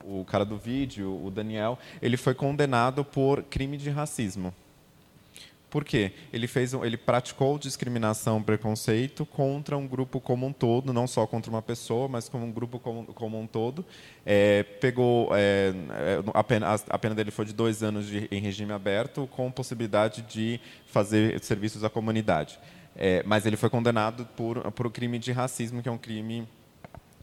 o 0.08 0.24
cara 0.24 0.44
do 0.44 0.56
vídeo, 0.56 1.20
o 1.24 1.30
Daniel, 1.30 1.78
ele 2.00 2.16
foi 2.16 2.34
condenado 2.34 3.04
por 3.04 3.42
crime 3.42 3.76
de 3.76 3.90
racismo. 3.90 4.52
Por 5.70 5.84
quê? 5.84 6.12
Ele, 6.32 6.46
fez, 6.46 6.72
ele 6.72 6.96
praticou 6.96 7.58
discriminação, 7.58 8.42
preconceito 8.42 9.26
contra 9.26 9.76
um 9.76 9.86
grupo 9.86 10.18
como 10.18 10.46
um 10.46 10.52
todo, 10.52 10.94
não 10.94 11.06
só 11.06 11.26
contra 11.26 11.50
uma 11.50 11.60
pessoa, 11.60 12.08
mas 12.08 12.26
como 12.26 12.46
um 12.46 12.50
grupo 12.50 12.78
como, 12.78 13.04
como 13.12 13.38
um 13.38 13.46
todo. 13.46 13.84
É, 14.24 14.62
pegou 14.62 15.28
é, 15.34 15.74
é 15.90 16.22
a, 16.32 16.42
pena, 16.42 16.74
a 16.88 16.98
pena 16.98 17.14
dele 17.14 17.30
foi 17.30 17.44
de 17.44 17.52
dois 17.52 17.82
anos 17.82 18.06
de, 18.06 18.28
em 18.30 18.40
regime 18.40 18.72
aberto, 18.72 19.28
com 19.30 19.50
possibilidade 19.50 20.22
de 20.22 20.58
fazer 20.86 21.38
serviços 21.44 21.84
à 21.84 21.90
comunidade. 21.90 22.58
É, 22.96 23.22
mas 23.26 23.44
ele 23.44 23.56
foi 23.56 23.68
condenado 23.68 24.24
por, 24.36 24.72
por 24.72 24.90
crime 24.90 25.18
de 25.18 25.32
racismo, 25.32 25.82
que 25.82 25.88
é 25.88 25.92
um 25.92 25.98
crime 25.98 26.48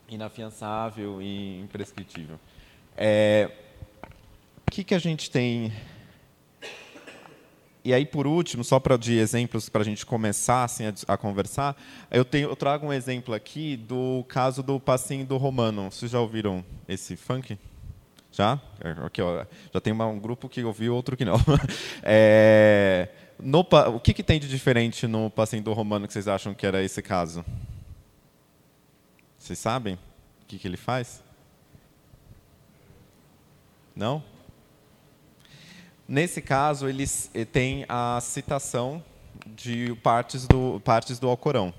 inafiançável 0.07 1.19
e 1.19 1.59
imprescritível. 1.61 2.39
É, 2.97 3.49
o 4.67 4.71
que, 4.71 4.83
que 4.83 4.95
a 4.95 4.99
gente 4.99 5.29
tem? 5.29 5.73
E 7.83 7.93
aí, 7.93 8.05
por 8.05 8.25
último, 8.25 8.63
só 8.63 8.79
para 8.79 8.97
de 8.97 9.17
exemplos 9.17 9.69
para 9.69 9.81
a 9.81 9.85
gente 9.85 10.05
começar 10.05 10.63
assim, 10.63 10.85
a, 10.85 10.93
a, 11.13 11.17
conversar, 11.17 11.75
eu, 12.09 12.25
tenho, 12.25 12.49
eu 12.49 12.55
trago 12.55 12.87
um 12.87 12.93
exemplo 12.93 13.33
aqui 13.33 13.77
do 13.77 14.25
caso 14.27 14.63
do 14.63 14.79
passinho 14.79 15.25
do 15.25 15.37
Romano. 15.37 15.91
Vocês 15.91 16.11
já 16.11 16.19
ouviram 16.19 16.65
esse 16.87 17.15
funk? 17.15 17.59
Já? 18.31 18.59
Aqui, 19.05 19.21
ó, 19.21 19.45
já 19.73 19.79
tem 19.79 19.93
uma, 19.93 20.07
um 20.07 20.19
grupo 20.19 20.49
que 20.49 20.63
ouviu, 20.63 20.95
outro 20.95 21.15
que 21.15 21.25
não. 21.25 21.35
É, 22.01 23.09
no, 23.39 23.59
o 23.93 23.99
que, 23.99 24.13
que 24.13 24.23
tem 24.23 24.39
de 24.39 24.47
diferente 24.47 25.07
no 25.07 25.29
passinho 25.29 25.61
do 25.61 25.73
Romano 25.73 26.07
que 26.07 26.13
vocês 26.13 26.27
acham 26.27 26.53
que 26.53 26.65
era 26.65 26.83
esse 26.83 27.01
caso? 27.01 27.45
Vocês 29.37 29.59
sabem 29.59 29.95
o 29.95 30.45
que, 30.47 30.57
que 30.57 30.67
ele 30.67 30.77
faz? 30.77 31.24
Não? 33.95 34.23
Nesse 36.07 36.41
caso, 36.41 36.87
eles 36.87 37.31
eh, 37.33 37.45
têm 37.45 37.85
a 37.87 38.19
citação 38.21 39.03
de 39.45 39.95
partes 40.03 40.47
do, 40.47 40.79
partes 40.81 41.17
do 41.17 41.27
Alcorão. 41.27 41.73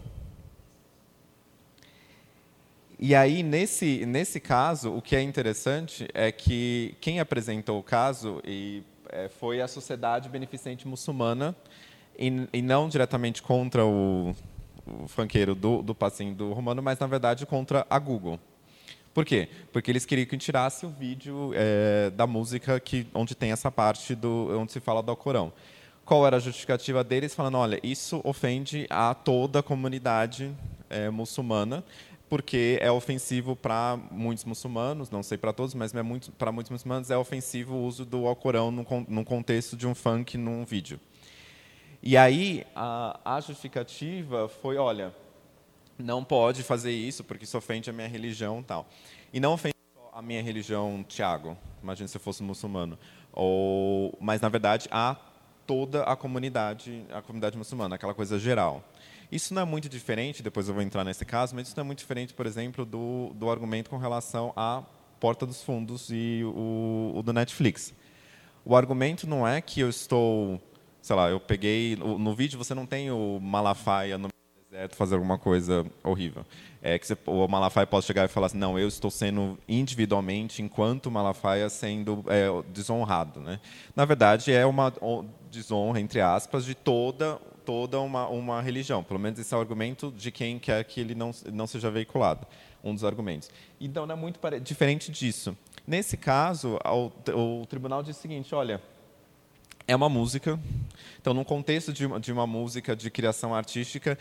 E 2.98 3.14
aí, 3.14 3.42
nesse, 3.42 4.06
nesse 4.06 4.40
caso, 4.40 4.92
o 4.94 5.02
que 5.02 5.14
é 5.14 5.20
interessante 5.20 6.08
é 6.14 6.32
que 6.32 6.96
quem 7.00 7.20
apresentou 7.20 7.78
o 7.78 7.82
caso 7.82 8.40
e, 8.44 8.82
é, 9.10 9.28
foi 9.28 9.60
a 9.60 9.68
Sociedade 9.68 10.28
Beneficente 10.28 10.88
Muçulmana, 10.88 11.54
e, 12.18 12.48
e 12.52 12.62
não 12.62 12.88
diretamente 12.88 13.42
contra 13.42 13.84
o, 13.84 14.34
o 14.86 15.54
do, 15.54 15.82
do 15.82 15.94
passinho 15.94 16.34
do 16.34 16.52
Romano, 16.52 16.82
mas, 16.82 16.98
na 16.98 17.06
verdade, 17.06 17.44
contra 17.44 17.86
a 17.88 17.98
Google. 17.98 18.40
Por 19.16 19.24
quê? 19.24 19.48
Porque 19.72 19.90
eles 19.90 20.04
queriam 20.04 20.26
que 20.26 20.36
tirasse 20.36 20.84
o 20.84 20.90
vídeo 20.90 21.50
é, 21.54 22.10
da 22.10 22.26
música 22.26 22.78
que, 22.78 23.06
onde 23.14 23.34
tem 23.34 23.50
essa 23.50 23.70
parte 23.70 24.14
do, 24.14 24.54
onde 24.60 24.72
se 24.72 24.78
fala 24.78 25.02
do 25.02 25.10
Alcorão. 25.10 25.54
Qual 26.04 26.26
era 26.26 26.36
a 26.36 26.38
justificativa 26.38 27.02
deles? 27.02 27.34
Falando, 27.34 27.56
olha, 27.56 27.80
isso 27.82 28.20
ofende 28.24 28.86
a 28.90 29.14
toda 29.14 29.60
a 29.60 29.62
comunidade 29.62 30.54
é, 30.90 31.08
muçulmana, 31.08 31.82
porque 32.28 32.76
é 32.78 32.92
ofensivo 32.92 33.56
para 33.56 33.98
muitos 34.10 34.44
muçulmanos, 34.44 35.08
não 35.08 35.22
sei 35.22 35.38
para 35.38 35.50
todos, 35.50 35.72
mas 35.72 35.94
é 35.94 36.02
muito, 36.02 36.30
para 36.32 36.52
muitos 36.52 36.70
muçulmanos 36.70 37.10
é 37.10 37.16
ofensivo 37.16 37.74
o 37.74 37.86
uso 37.86 38.04
do 38.04 38.26
Alcorão 38.26 38.70
no, 38.70 38.86
no 39.08 39.24
contexto 39.24 39.78
de 39.78 39.86
um 39.86 39.94
funk 39.94 40.36
num 40.36 40.62
vídeo. 40.66 41.00
E 42.02 42.18
aí 42.18 42.66
a, 42.76 43.18
a 43.24 43.40
justificativa 43.40 44.46
foi, 44.46 44.76
olha, 44.76 45.14
não 45.98 46.24
pode 46.24 46.62
fazer 46.62 46.92
isso 46.92 47.24
porque 47.24 47.44
isso 47.44 47.56
ofende 47.56 47.90
a 47.90 47.92
minha 47.92 48.08
religião 48.08 48.62
tal. 48.62 48.88
E 49.32 49.40
não 49.40 49.52
ofende 49.52 49.74
só 49.94 50.10
a 50.18 50.22
minha 50.22 50.42
religião, 50.42 51.04
Tiago, 51.08 51.56
imagina 51.82 52.08
se 52.08 52.16
eu 52.16 52.20
fosse 52.20 52.42
muçulmano. 52.42 52.98
Ou, 53.32 54.16
mas, 54.20 54.40
na 54.40 54.48
verdade, 54.48 54.88
a 54.90 55.16
toda 55.66 56.04
a 56.04 56.16
comunidade, 56.16 57.04
a 57.10 57.20
comunidade 57.20 57.58
muçulmana, 57.58 57.96
aquela 57.96 58.14
coisa 58.14 58.38
geral. 58.38 58.82
Isso 59.30 59.52
não 59.52 59.62
é 59.62 59.64
muito 59.64 59.88
diferente, 59.88 60.42
depois 60.42 60.68
eu 60.68 60.74
vou 60.74 60.82
entrar 60.82 61.02
nesse 61.02 61.24
caso, 61.24 61.54
mas 61.54 61.66
isso 61.66 61.76
não 61.76 61.82
é 61.82 61.86
muito 61.86 61.98
diferente, 61.98 62.32
por 62.32 62.46
exemplo, 62.46 62.84
do, 62.84 63.32
do 63.34 63.50
argumento 63.50 63.90
com 63.90 63.98
relação 63.98 64.52
à 64.54 64.84
Porta 65.18 65.44
dos 65.44 65.62
Fundos 65.62 66.08
e 66.10 66.42
o, 66.44 67.12
o 67.16 67.22
do 67.22 67.32
Netflix. 67.32 67.92
O 68.64 68.76
argumento 68.76 69.26
não 69.26 69.46
é 69.46 69.60
que 69.60 69.80
eu 69.80 69.88
estou, 69.88 70.60
sei 71.02 71.16
lá, 71.16 71.28
eu 71.28 71.40
peguei, 71.40 71.96
no 71.96 72.34
vídeo 72.34 72.56
você 72.56 72.74
não 72.74 72.86
tem 72.86 73.10
o 73.10 73.40
Malafaia 73.40 74.16
no 74.16 74.28
fazer 74.90 75.14
alguma 75.14 75.38
coisa 75.38 75.84
horrível. 76.04 76.44
É 76.82 76.98
que 76.98 77.06
você, 77.06 77.16
o 77.26 77.48
Malafaia 77.48 77.86
pode 77.86 78.06
chegar 78.06 78.24
e 78.24 78.28
falar 78.28 78.46
assim, 78.46 78.58
não, 78.58 78.78
eu 78.78 78.86
estou 78.86 79.10
sendo 79.10 79.58
individualmente, 79.68 80.62
enquanto 80.62 81.10
Malafaia, 81.10 81.68
sendo 81.68 82.24
é, 82.28 82.46
desonrado. 82.70 83.40
Né? 83.40 83.58
Na 83.94 84.04
verdade, 84.04 84.52
é 84.52 84.64
uma 84.64 84.92
desonra, 85.50 86.00
entre 86.00 86.20
aspas, 86.20 86.64
de 86.64 86.74
toda 86.74 87.40
toda 87.64 87.98
uma, 87.98 88.28
uma 88.28 88.62
religião. 88.62 89.02
Pelo 89.02 89.18
menos 89.18 89.40
esse 89.40 89.52
é 89.52 89.56
o 89.56 89.60
argumento 89.60 90.14
de 90.16 90.30
quem 90.30 90.56
quer 90.56 90.84
que 90.84 91.00
ele 91.00 91.16
não, 91.16 91.32
não 91.52 91.66
seja 91.66 91.90
veiculado. 91.90 92.46
Um 92.84 92.94
dos 92.94 93.02
argumentos. 93.02 93.50
Então, 93.80 94.08
é 94.08 94.14
muito 94.14 94.38
diferente 94.62 95.10
disso. 95.10 95.56
Nesse 95.84 96.16
caso, 96.16 96.78
o, 96.84 97.60
o 97.60 97.66
tribunal 97.66 98.04
diz 98.04 98.16
o 98.16 98.20
seguinte, 98.20 98.54
olha, 98.54 98.80
é 99.88 99.96
uma 99.96 100.08
música. 100.08 100.58
Então, 101.20 101.34
num 101.34 101.44
contexto 101.44 101.92
de 101.92 102.06
de 102.20 102.32
uma 102.32 102.46
música 102.46 102.94
de 102.94 103.10
criação 103.10 103.54
artística, 103.54 104.16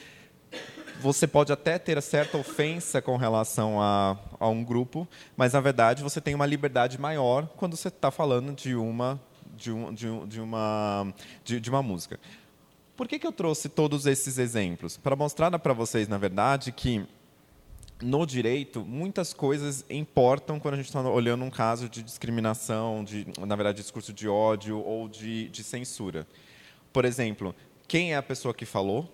você 1.00 1.28
pode 1.28 1.52
até 1.52 1.78
ter 1.78 2.02
certa 2.02 2.38
ofensa 2.38 3.02
com 3.02 3.18
relação 3.18 3.82
a, 3.82 4.18
a 4.40 4.48
um 4.48 4.64
grupo, 4.64 5.08
mas 5.36 5.54
na 5.54 5.60
verdade 5.60 6.04
você 6.04 6.20
tem 6.20 6.34
uma 6.34 6.46
liberdade 6.46 7.00
maior 7.00 7.48
quando 7.56 7.76
você 7.76 7.88
está 7.88 8.12
falando 8.12 8.54
de 8.54 8.76
uma 8.76 9.20
de, 9.56 9.72
um, 9.72 9.94
de, 9.94 10.08
de 10.28 10.42
uma 10.42 11.14
de, 11.44 11.60
de, 11.60 11.70
uma 11.70 11.82
música. 11.82 12.20
Por 12.96 13.08
que, 13.08 13.20
que 13.20 13.28
eu 13.28 13.32
trouxe 13.32 13.70
todos 13.70 14.06
esses 14.06 14.38
exemplos? 14.38 14.98
Para 14.98 15.16
mostrar 15.16 15.58
para 15.60 15.74
vocês, 15.74 16.08
na 16.08 16.18
verdade, 16.18 16.72
que 16.72 17.06
no 18.02 18.26
direito, 18.26 18.82
muitas 18.82 19.34
coisas 19.34 19.86
importam 19.90 20.60
quando 20.60 20.74
a 20.74 20.78
gente 20.78 20.88
está 20.88 21.02
olhando 21.02 21.46
um 21.46 21.50
caso 21.50 21.88
de 21.88 22.04
discriminação, 22.04 23.04
de, 23.04 23.26
na 23.40 23.56
verdade, 23.56 23.82
discurso 23.82 24.12
de 24.12 24.28
ódio 24.28 24.80
ou 24.80 25.08
de, 25.08 25.50
de 25.50 25.64
censura. 25.64 26.28
Por 26.92 27.06
exemplo, 27.06 27.56
quem 27.88 28.14
é 28.14 28.18
a 28.18 28.24
pessoa 28.24 28.54
que 28.54 28.66
falou? 28.66 29.10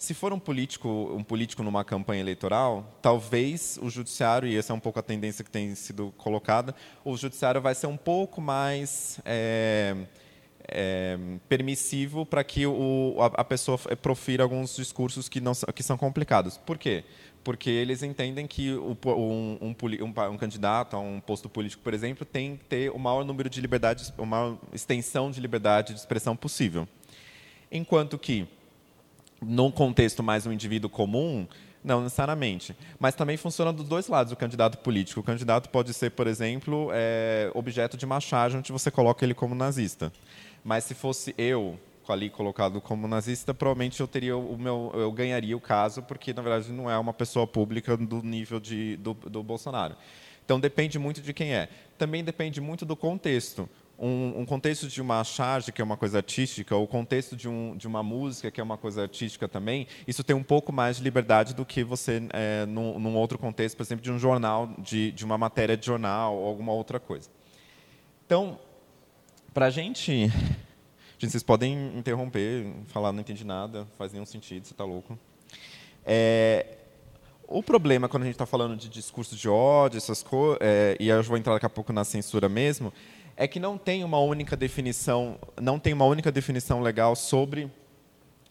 Se 0.00 0.14
for 0.14 0.32
um 0.32 0.38
político, 0.38 0.88
um 1.14 1.22
político 1.22 1.62
numa 1.62 1.84
campanha 1.84 2.22
eleitoral, 2.22 2.98
talvez 3.02 3.78
o 3.82 3.90
judiciário, 3.90 4.48
e 4.48 4.56
essa 4.56 4.72
é 4.72 4.74
um 4.74 4.80
pouco 4.80 4.98
a 4.98 5.02
tendência 5.02 5.44
que 5.44 5.50
tem 5.50 5.74
sido 5.74 6.10
colocada, 6.16 6.74
o 7.04 7.14
judiciário 7.18 7.60
vai 7.60 7.74
ser 7.74 7.86
um 7.86 7.98
pouco 7.98 8.40
mais 8.40 9.20
é, 9.26 9.94
é, 10.66 11.18
permissivo 11.50 12.24
para 12.24 12.42
que 12.42 12.66
o, 12.66 13.14
a, 13.20 13.42
a, 13.42 13.44
pessoa 13.44 13.76
profira 14.00 14.42
alguns 14.42 14.74
discursos 14.74 15.28
que, 15.28 15.38
não, 15.38 15.52
que 15.74 15.82
são 15.82 15.98
complicados. 15.98 16.56
Por 16.56 16.78
quê? 16.78 17.04
porque 17.44 17.68
eles 17.68 18.02
entendem 18.02 18.46
que 18.46 18.72
um, 18.72 18.96
um, 19.06 19.58
um, 19.60 20.32
um, 20.32 20.36
candidato 20.38 20.96
a 20.96 20.98
um 20.98 21.20
posto 21.20 21.46
político, 21.46 21.82
por 21.82 21.92
exemplo, 21.92 22.24
tem 22.24 22.56
que 22.56 22.64
ter 22.64 22.90
o 22.90 22.98
maior 22.98 23.22
número 23.22 23.50
de 23.50 23.60
liberdades, 23.60 24.10
uma 24.16 24.58
extensão 24.72 25.30
de 25.30 25.40
liberdade 25.40 25.92
de 25.92 26.00
expressão 26.00 26.34
possível. 26.34 26.88
Enquanto 27.70 28.18
que, 28.18 28.46
num 29.40 29.70
contexto 29.70 30.22
mais 30.22 30.46
um 30.46 30.52
indivíduo 30.52 30.90
comum, 30.90 31.46
não 31.82 32.02
necessariamente. 32.02 32.76
Mas 32.98 33.14
também 33.14 33.36
funciona 33.36 33.72
dos 33.72 33.88
dois 33.88 34.08
lados 34.08 34.32
o 34.32 34.36
candidato 34.36 34.78
político. 34.78 35.20
O 35.20 35.22
candidato 35.22 35.68
pode 35.70 35.94
ser, 35.94 36.10
por 36.10 36.26
exemplo, 36.26 36.90
é, 36.92 37.50
objeto 37.54 37.96
de 37.96 38.06
machagem, 38.06 38.58
onde 38.58 38.72
você 38.72 38.90
coloca 38.90 39.24
ele 39.24 39.34
como 39.34 39.54
nazista. 39.54 40.12
Mas 40.62 40.84
se 40.84 40.94
fosse 40.94 41.34
eu, 41.38 41.78
ali 42.08 42.28
colocado 42.28 42.80
como 42.80 43.06
nazista, 43.06 43.54
provavelmente 43.54 44.00
eu 44.00 44.08
teria 44.08 44.36
o 44.36 44.58
meu, 44.58 44.90
eu 44.94 45.12
ganharia 45.12 45.56
o 45.56 45.60
caso, 45.60 46.02
porque 46.02 46.32
na 46.32 46.42
verdade 46.42 46.72
não 46.72 46.90
é 46.90 46.98
uma 46.98 47.12
pessoa 47.12 47.46
pública 47.46 47.96
do 47.96 48.22
nível 48.22 48.60
de, 48.60 48.96
do, 48.96 49.14
do 49.14 49.42
Bolsonaro. 49.42 49.96
Então 50.44 50.58
depende 50.58 50.98
muito 50.98 51.20
de 51.22 51.32
quem 51.32 51.54
é. 51.54 51.68
Também 51.96 52.24
depende 52.24 52.60
muito 52.60 52.84
do 52.84 52.96
contexto. 52.96 53.68
Um, 54.02 54.40
um, 54.40 54.46
contexto 54.46 54.88
de 54.88 55.02
uma 55.02 55.22
charge, 55.22 55.70
que 55.70 55.82
é 55.82 55.84
uma 55.84 55.96
coisa 55.96 56.18
artística, 56.18 56.74
ou 56.74 56.84
o 56.84 56.86
contexto 56.86 57.36
de, 57.36 57.46
um, 57.46 57.76
de, 57.76 57.86
uma 57.86 58.02
música, 58.02 58.50
que 58.50 58.58
é 58.58 58.64
uma 58.64 58.78
coisa 58.78 59.02
artística 59.02 59.46
também, 59.46 59.86
isso 60.08 60.24
tem 60.24 60.34
um 60.34 60.42
pouco 60.42 60.72
mais 60.72 60.96
de 60.96 61.02
liberdade 61.02 61.54
do 61.54 61.66
que 61.66 61.84
você, 61.84 62.22
é, 62.32 62.64
num, 62.64 62.98
num, 62.98 63.14
outro 63.14 63.38
contexto, 63.38 63.76
por 63.76 63.82
exemplo, 63.82 64.02
de 64.02 64.10
um 64.10 64.18
jornal, 64.18 64.74
de, 64.78 65.12
de, 65.12 65.22
uma 65.22 65.36
matéria 65.36 65.76
de 65.76 65.84
jornal, 65.84 66.34
ou 66.34 66.46
alguma 66.46 66.72
outra 66.72 66.98
coisa. 66.98 67.28
Então, 68.24 68.58
para 69.52 69.66
a 69.66 69.70
gente 69.70 70.32
Gente, 71.20 71.32
vocês 71.32 71.42
podem 71.42 71.98
interromper, 71.98 72.72
falar 72.86 73.12
não 73.12 73.20
entendi 73.20 73.44
nada, 73.44 73.86
faz 73.98 74.10
nenhum 74.10 74.24
sentido, 74.24 74.66
você 74.66 74.72
está 74.72 74.84
louco. 74.84 75.18
É, 76.02 76.78
o 77.46 77.62
problema 77.62 78.08
quando 78.08 78.22
a 78.22 78.24
gente 78.24 78.36
está 78.36 78.46
falando 78.46 78.74
de 78.74 78.88
discurso 78.88 79.36
de 79.36 79.46
ódio, 79.46 79.98
essas 79.98 80.22
coisas, 80.22 80.56
é, 80.62 80.96
e 80.98 81.10
eu 81.10 81.22
vou 81.22 81.36
entrar 81.36 81.52
daqui 81.52 81.66
a 81.66 81.68
pouco 81.68 81.92
na 81.92 82.04
censura 82.04 82.48
mesmo, 82.48 82.90
é 83.40 83.48
que 83.48 83.58
não 83.58 83.78
tem 83.78 84.04
uma 84.04 84.18
única 84.18 84.54
definição, 84.54 85.38
não 85.58 85.78
tem 85.78 85.94
uma 85.94 86.04
única 86.04 86.30
definição 86.30 86.82
legal 86.82 87.16
sobre 87.16 87.70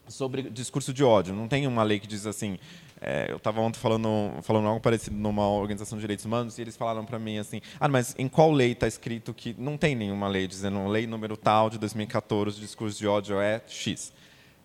sobre 0.08 0.50
discurso 0.50 0.92
de 0.92 1.04
ódio. 1.04 1.32
Não 1.32 1.46
tem 1.46 1.64
uma 1.64 1.84
lei 1.84 2.00
que 2.00 2.08
diz 2.08 2.26
assim, 2.26 2.58
é, 3.00 3.30
eu 3.30 3.36
estava 3.36 3.60
ontem 3.60 3.78
falando, 3.78 4.08
falando 4.42 4.66
algo 4.66 4.80
parecido 4.80 5.16
numa 5.16 5.48
organização 5.48 5.96
de 5.96 6.00
direitos 6.00 6.24
humanos 6.24 6.58
e 6.58 6.62
eles 6.62 6.76
falaram 6.76 7.04
para 7.04 7.20
mim 7.20 7.38
assim: 7.38 7.60
ah, 7.78 7.86
mas 7.86 8.16
em 8.18 8.26
qual 8.26 8.50
lei 8.50 8.72
está 8.72 8.88
escrito 8.88 9.32
que 9.32 9.54
não 9.56 9.76
tem 9.76 9.94
nenhuma 9.94 10.26
lei 10.26 10.48
dizendo 10.48 10.84
lei 10.88 11.06
número 11.06 11.36
tal 11.36 11.70
de 11.70 11.78
2014 11.78 12.56
de 12.56 12.62
discurso 12.62 12.98
de 12.98 13.06
ódio 13.06 13.40
é 13.40 13.62
X? 13.68 14.12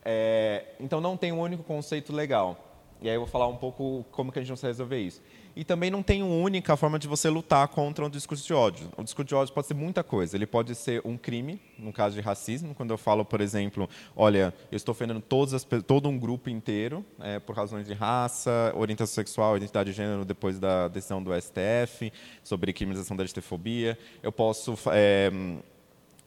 É, 0.04 0.66
então 0.80 1.00
não 1.00 1.16
tem 1.16 1.32
um 1.34 1.40
único 1.40 1.62
conceito 1.62 2.12
legal. 2.12 2.58
E 3.00 3.08
aí 3.08 3.14
eu 3.14 3.22
vou 3.22 3.30
falar 3.30 3.48
um 3.48 3.58
pouco 3.58 4.04
como 4.10 4.32
que 4.32 4.40
a 4.40 4.44
gente 4.44 4.60
vai 4.60 4.72
resolver 4.72 5.00
isso. 5.00 5.22
E 5.56 5.64
também 5.64 5.90
não 5.90 6.04
tem 6.04 6.22
uma 6.22 6.36
única 6.36 6.76
forma 6.76 7.00
de 7.00 7.08
você 7.08 7.30
lutar 7.30 7.66
contra 7.70 8.06
um 8.06 8.10
discurso 8.10 8.46
de 8.46 8.54
ódio. 8.54 8.92
O 8.98 9.04
discurso 9.04 9.28
de 9.28 9.36
ódio 9.36 9.54
pode 9.54 9.68
ser 9.68 9.74
muita 9.74 10.04
coisa. 10.04 10.36
Ele 10.36 10.46
pode 10.46 10.76
ser 10.76 11.02
um 11.06 11.18
crime, 11.18 11.62
no 11.80 11.94
caso 11.94 12.14
de 12.14 12.22
racismo, 12.22 12.76
quando 12.76 12.92
eu 12.92 12.98
falo, 12.98 13.24
por 13.24 13.40
exemplo, 13.40 13.90
olha, 14.16 14.54
eu 14.70 14.76
estou 14.76 14.92
ofendendo 14.92 15.24
as, 15.56 15.66
todo 15.86 16.10
um 16.10 16.20
grupo 16.20 16.50
inteiro 16.50 17.06
é, 17.22 17.40
por 17.40 17.56
razões 17.56 17.88
de 17.88 17.94
raça, 17.94 18.74
orientação 18.76 19.16
sexual, 19.16 19.56
identidade 19.56 19.92
de 19.92 19.96
gênero, 19.96 20.26
depois 20.26 20.60
da 20.60 20.90
decisão 20.90 21.24
do 21.24 21.32
STF 21.34 22.12
sobre 22.44 22.74
criminalização 22.74 23.16
da 23.16 23.24
LGTfobia. 23.24 23.98
Eu 24.22 24.34
posso... 24.34 24.78
É, 24.92 25.32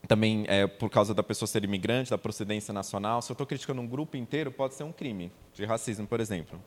também 0.07 0.47
é, 0.49 0.67
por 0.67 0.89
causa 0.89 1.13
da 1.13 1.23
pessoa 1.23 1.47
ser 1.47 1.65
imigrante, 1.65 2.11
da 2.11 2.17
procedência 2.17 2.73
nacional. 2.73 3.21
Se 3.21 3.31
eu 3.31 3.35
estou 3.35 3.47
criticando 3.47 3.83
um 3.83 3.87
grupo 3.87 4.17
inteiro, 4.17 4.51
pode 4.51 4.75
ser 4.75 4.85
um 4.85 4.93
crime 4.93 5.31
de 5.53 5.67
racismo, 5.67 6.07
por 6.07 6.19
exemplo 6.19 6.59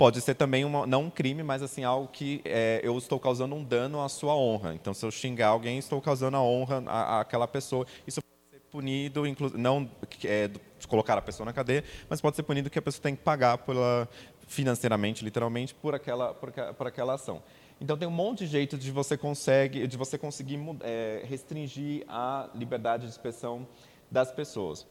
pode 0.00 0.18
ser 0.22 0.34
também 0.34 0.64
uma, 0.64 0.86
não 0.86 1.02
um 1.02 1.10
crime, 1.10 1.42
mas 1.42 1.62
assim 1.62 1.84
algo 1.84 2.08
que 2.08 2.40
é, 2.46 2.80
eu 2.82 2.96
estou 2.96 3.20
causando 3.20 3.54
um 3.54 3.62
dano 3.62 4.00
à 4.00 4.08
sua 4.08 4.34
honra. 4.34 4.74
Então, 4.74 4.94
se 4.94 5.04
eu 5.04 5.10
xingar 5.10 5.48
alguém, 5.48 5.76
estou 5.76 6.00
causando 6.00 6.38
a 6.38 6.42
honra 6.42 6.82
àquela 7.20 7.46
pessoa. 7.46 7.86
Isso 8.06 8.18
pode 8.22 8.50
ser 8.50 8.66
punido, 8.70 9.24
não 9.58 9.90
é, 10.24 10.48
colocar 10.88 11.18
a 11.18 11.20
pessoa 11.20 11.44
na 11.44 11.52
cadeia, 11.52 11.84
mas 12.08 12.18
pode 12.18 12.34
ser 12.34 12.44
punido 12.44 12.70
que 12.70 12.78
a 12.78 12.82
pessoa 12.82 13.02
tem 13.02 13.14
que 13.14 13.22
pagar 13.22 13.58
pela, 13.58 14.08
financeiramente, 14.46 15.22
literalmente, 15.22 15.74
por 15.74 15.94
aquela, 15.94 16.32
por, 16.32 16.50
por 16.50 16.86
aquela 16.86 17.12
ação. 17.12 17.42
Então 17.78 17.94
tem 17.98 18.08
um 18.08 18.10
monte 18.10 18.46
de 18.46 18.46
jeito 18.46 18.78
de 18.78 18.90
você 18.90 19.18
consegue, 19.18 19.86
de 19.86 19.98
você 19.98 20.16
conseguir 20.16 20.58
é, 20.80 21.26
restringir 21.28 22.06
a 22.08 22.48
liberdade 22.54 23.04
de 23.04 23.10
expressão 23.10 23.68
das 24.10 24.32
pessoas. 24.32 24.86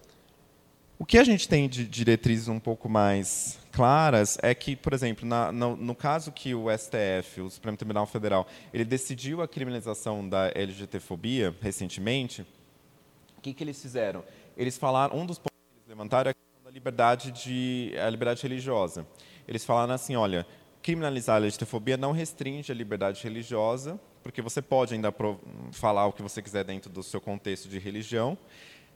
O 1.02 1.06
que 1.06 1.18
a 1.18 1.24
gente 1.24 1.48
tem 1.48 1.70
de 1.70 1.88
diretrizes 1.88 2.50
um 2.50 2.60
pouco 2.60 2.90
mais 2.90 3.58
claras 3.72 4.38
é 4.42 4.54
que, 4.54 4.76
por 4.76 4.92
exemplo, 4.92 5.26
na, 5.26 5.50
no, 5.50 5.78
no, 5.78 5.96
caso 5.96 6.30
que 6.30 6.54
o 6.54 6.66
STF, 6.70 7.40
o 7.40 7.50
Supremo 7.50 7.78
Tribunal 7.78 8.06
Federal, 8.06 8.46
ele 8.74 8.84
decidiu 8.84 9.42
a 9.42 9.48
criminalização 9.48 10.28
da 10.28 10.52
LGBTfobia 10.54 11.56
recentemente, 11.62 12.46
o 13.38 13.42
que, 13.42 13.54
que 13.54 13.64
eles 13.64 13.82
fizeram? 13.82 14.26
Eles 14.58 14.78
falaram, 14.78 15.18
um 15.18 15.26
dos 15.26 15.40
pontos 15.40 15.56
que 15.70 15.78
eles 15.78 15.88
levantaram 15.88 16.28
é 16.28 16.32
a 16.32 16.34
questão 16.34 16.66
da 16.66 16.70
liberdade, 16.70 17.32
de, 17.32 17.94
a 17.98 18.10
liberdade 18.10 18.44
religiosa. 18.44 19.08
Eles 19.48 19.64
falaram 19.64 19.94
assim, 19.94 20.18
olha, 20.18 20.46
criminalizar 20.84 21.38
a 21.38 21.40
LGBTfobia 21.40 21.96
não 21.96 22.12
restringe 22.12 22.74
a 22.74 22.76
liberdade 22.76 23.24
religiosa, 23.24 23.98
porque 24.22 24.42
você 24.42 24.62
pode 24.62 24.94
ainda 24.94 25.16
falar 25.72 26.08
o 26.08 26.12
que 26.12 26.22
você 26.22 26.42
quiser 26.42 26.66
dentro 26.66 26.90
do 26.90 27.02
seu 27.02 27.22
contexto 27.22 27.70
de 27.70 27.80
religião. 27.80 28.38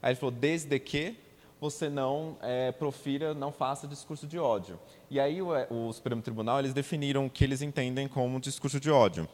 Aí 0.01 0.11
ele 0.11 0.19
falou, 0.19 0.35
desde 0.35 0.77
que 0.79 1.15
você 1.63 1.89
não 1.89 2.35
é, 2.41 2.73
profira, 2.73 3.33
não 3.33 3.49
faça 3.49 3.87
discurso 3.87 4.27
de 4.27 4.37
ódio. 4.37 4.77
E 5.09 5.17
aí 5.17 5.41
o, 5.41 5.55
é, 5.55 5.65
o, 5.69 5.93
Supremo 5.93 6.21
Tribunal 6.21 6.59
eles 6.59 6.73
definiram 6.73 7.25
o 7.25 7.29
que 7.29 7.41
eles 7.41 7.61
entendem 7.61 8.05
como 8.05 8.37
discurso 8.37 8.81
de 8.81 8.91
ódio, 8.91 9.29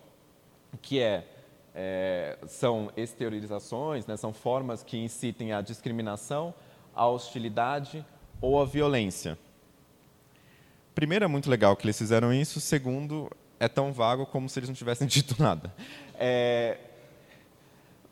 que 0.79 0.99
é, 0.99 1.25
é 1.73 2.37
são 2.45 2.91
exteriorizações, 2.95 4.05
né, 4.05 4.15
são 4.15 4.31
formas 4.31 4.83
que 4.83 4.95
incitem 4.95 5.53
a 5.53 5.61
discriminação, 5.61 6.53
a 6.93 7.07
hostilidade 7.07 8.05
ou 8.39 8.61
a 8.61 8.65
violência. 8.65 9.35
Primeiro, 10.93 11.25
é 11.25 11.27
muito 11.27 11.49
legal 11.49 11.75
que 11.75 11.83
eles 11.87 11.97
fizeram 11.97 12.31
isso. 12.31 12.61
Segundo, 12.61 13.27
é 13.59 13.67
tão 13.67 13.91
vago 13.91 14.27
como 14.27 14.47
se 14.47 14.59
eles 14.59 14.69
não 14.69 14.75
tivessem 14.75 15.07
dito 15.09 15.35
nada. 15.41 15.73
É, 16.13 16.77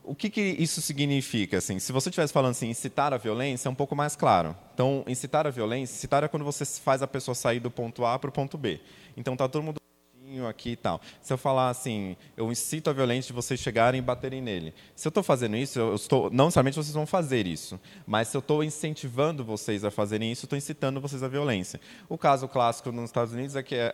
o 0.07 0.15
que, 0.15 0.29
que, 0.29 0.41
isso 0.41 0.81
significa? 0.81 1.57
Assim, 1.57 1.79
se 1.79 1.91
você 1.91 2.09
estivesse 2.09 2.33
falando 2.33 2.51
assim, 2.51 2.69
incitar 2.69 3.13
a 3.13 3.17
violência, 3.17 3.67
é 3.67 3.71
um 3.71 3.75
pouco 3.75 3.95
mais 3.95 4.15
claro. 4.15 4.55
Então, 4.73 5.03
incitar 5.07 5.45
a 5.45 5.49
violência, 5.49 5.93
incitar 5.93 6.23
é 6.23 6.27
quando 6.27 6.45
você 6.45 6.65
faz 6.65 7.01
a 7.01 7.07
pessoa 7.07 7.35
sair 7.35 7.59
do 7.59 7.69
ponto 7.69 8.05
A 8.05 8.17
para 8.17 8.29
o 8.29 8.33
ponto 8.33 8.57
B. 8.57 8.79
Então, 9.15 9.33
está 9.33 9.47
todo 9.47 9.63
mundo 9.63 9.77
aqui 10.47 10.71
e 10.71 10.75
tal. 10.75 10.99
Se 11.21 11.31
eu 11.31 11.37
falar 11.37 11.69
assim, 11.69 12.17
eu 12.35 12.51
incito 12.51 12.89
a 12.89 12.93
violência 12.93 13.27
de 13.27 13.33
vocês 13.33 13.59
chegarem 13.59 13.99
e 13.99 14.01
baterem 14.01 14.41
nele. 14.41 14.73
Se 14.95 15.07
eu 15.07 15.09
estou 15.09 15.23
fazendo 15.23 15.55
isso, 15.55 15.79
eu 15.79 15.95
estou, 15.95 16.29
não 16.29 16.45
necessariamente 16.45 16.75
vocês 16.75 16.93
vão 16.93 17.05
fazer 17.05 17.47
isso, 17.47 17.79
mas 18.05 18.27
se 18.27 18.35
eu 18.35 18.39
estou 18.39 18.63
incentivando 18.63 19.43
vocês 19.43 19.85
a 19.85 19.91
fazerem 19.91 20.31
isso, 20.31 20.45
estou 20.45 20.57
incitando 20.57 20.99
vocês 20.99 21.23
à 21.23 21.27
violência. 21.27 21.79
O 22.09 22.17
caso 22.17 22.47
clássico 22.47 22.91
nos 22.91 23.05
Estados 23.05 23.33
Unidos 23.33 23.55
é 23.55 23.63
que 23.63 23.75
é 23.75 23.91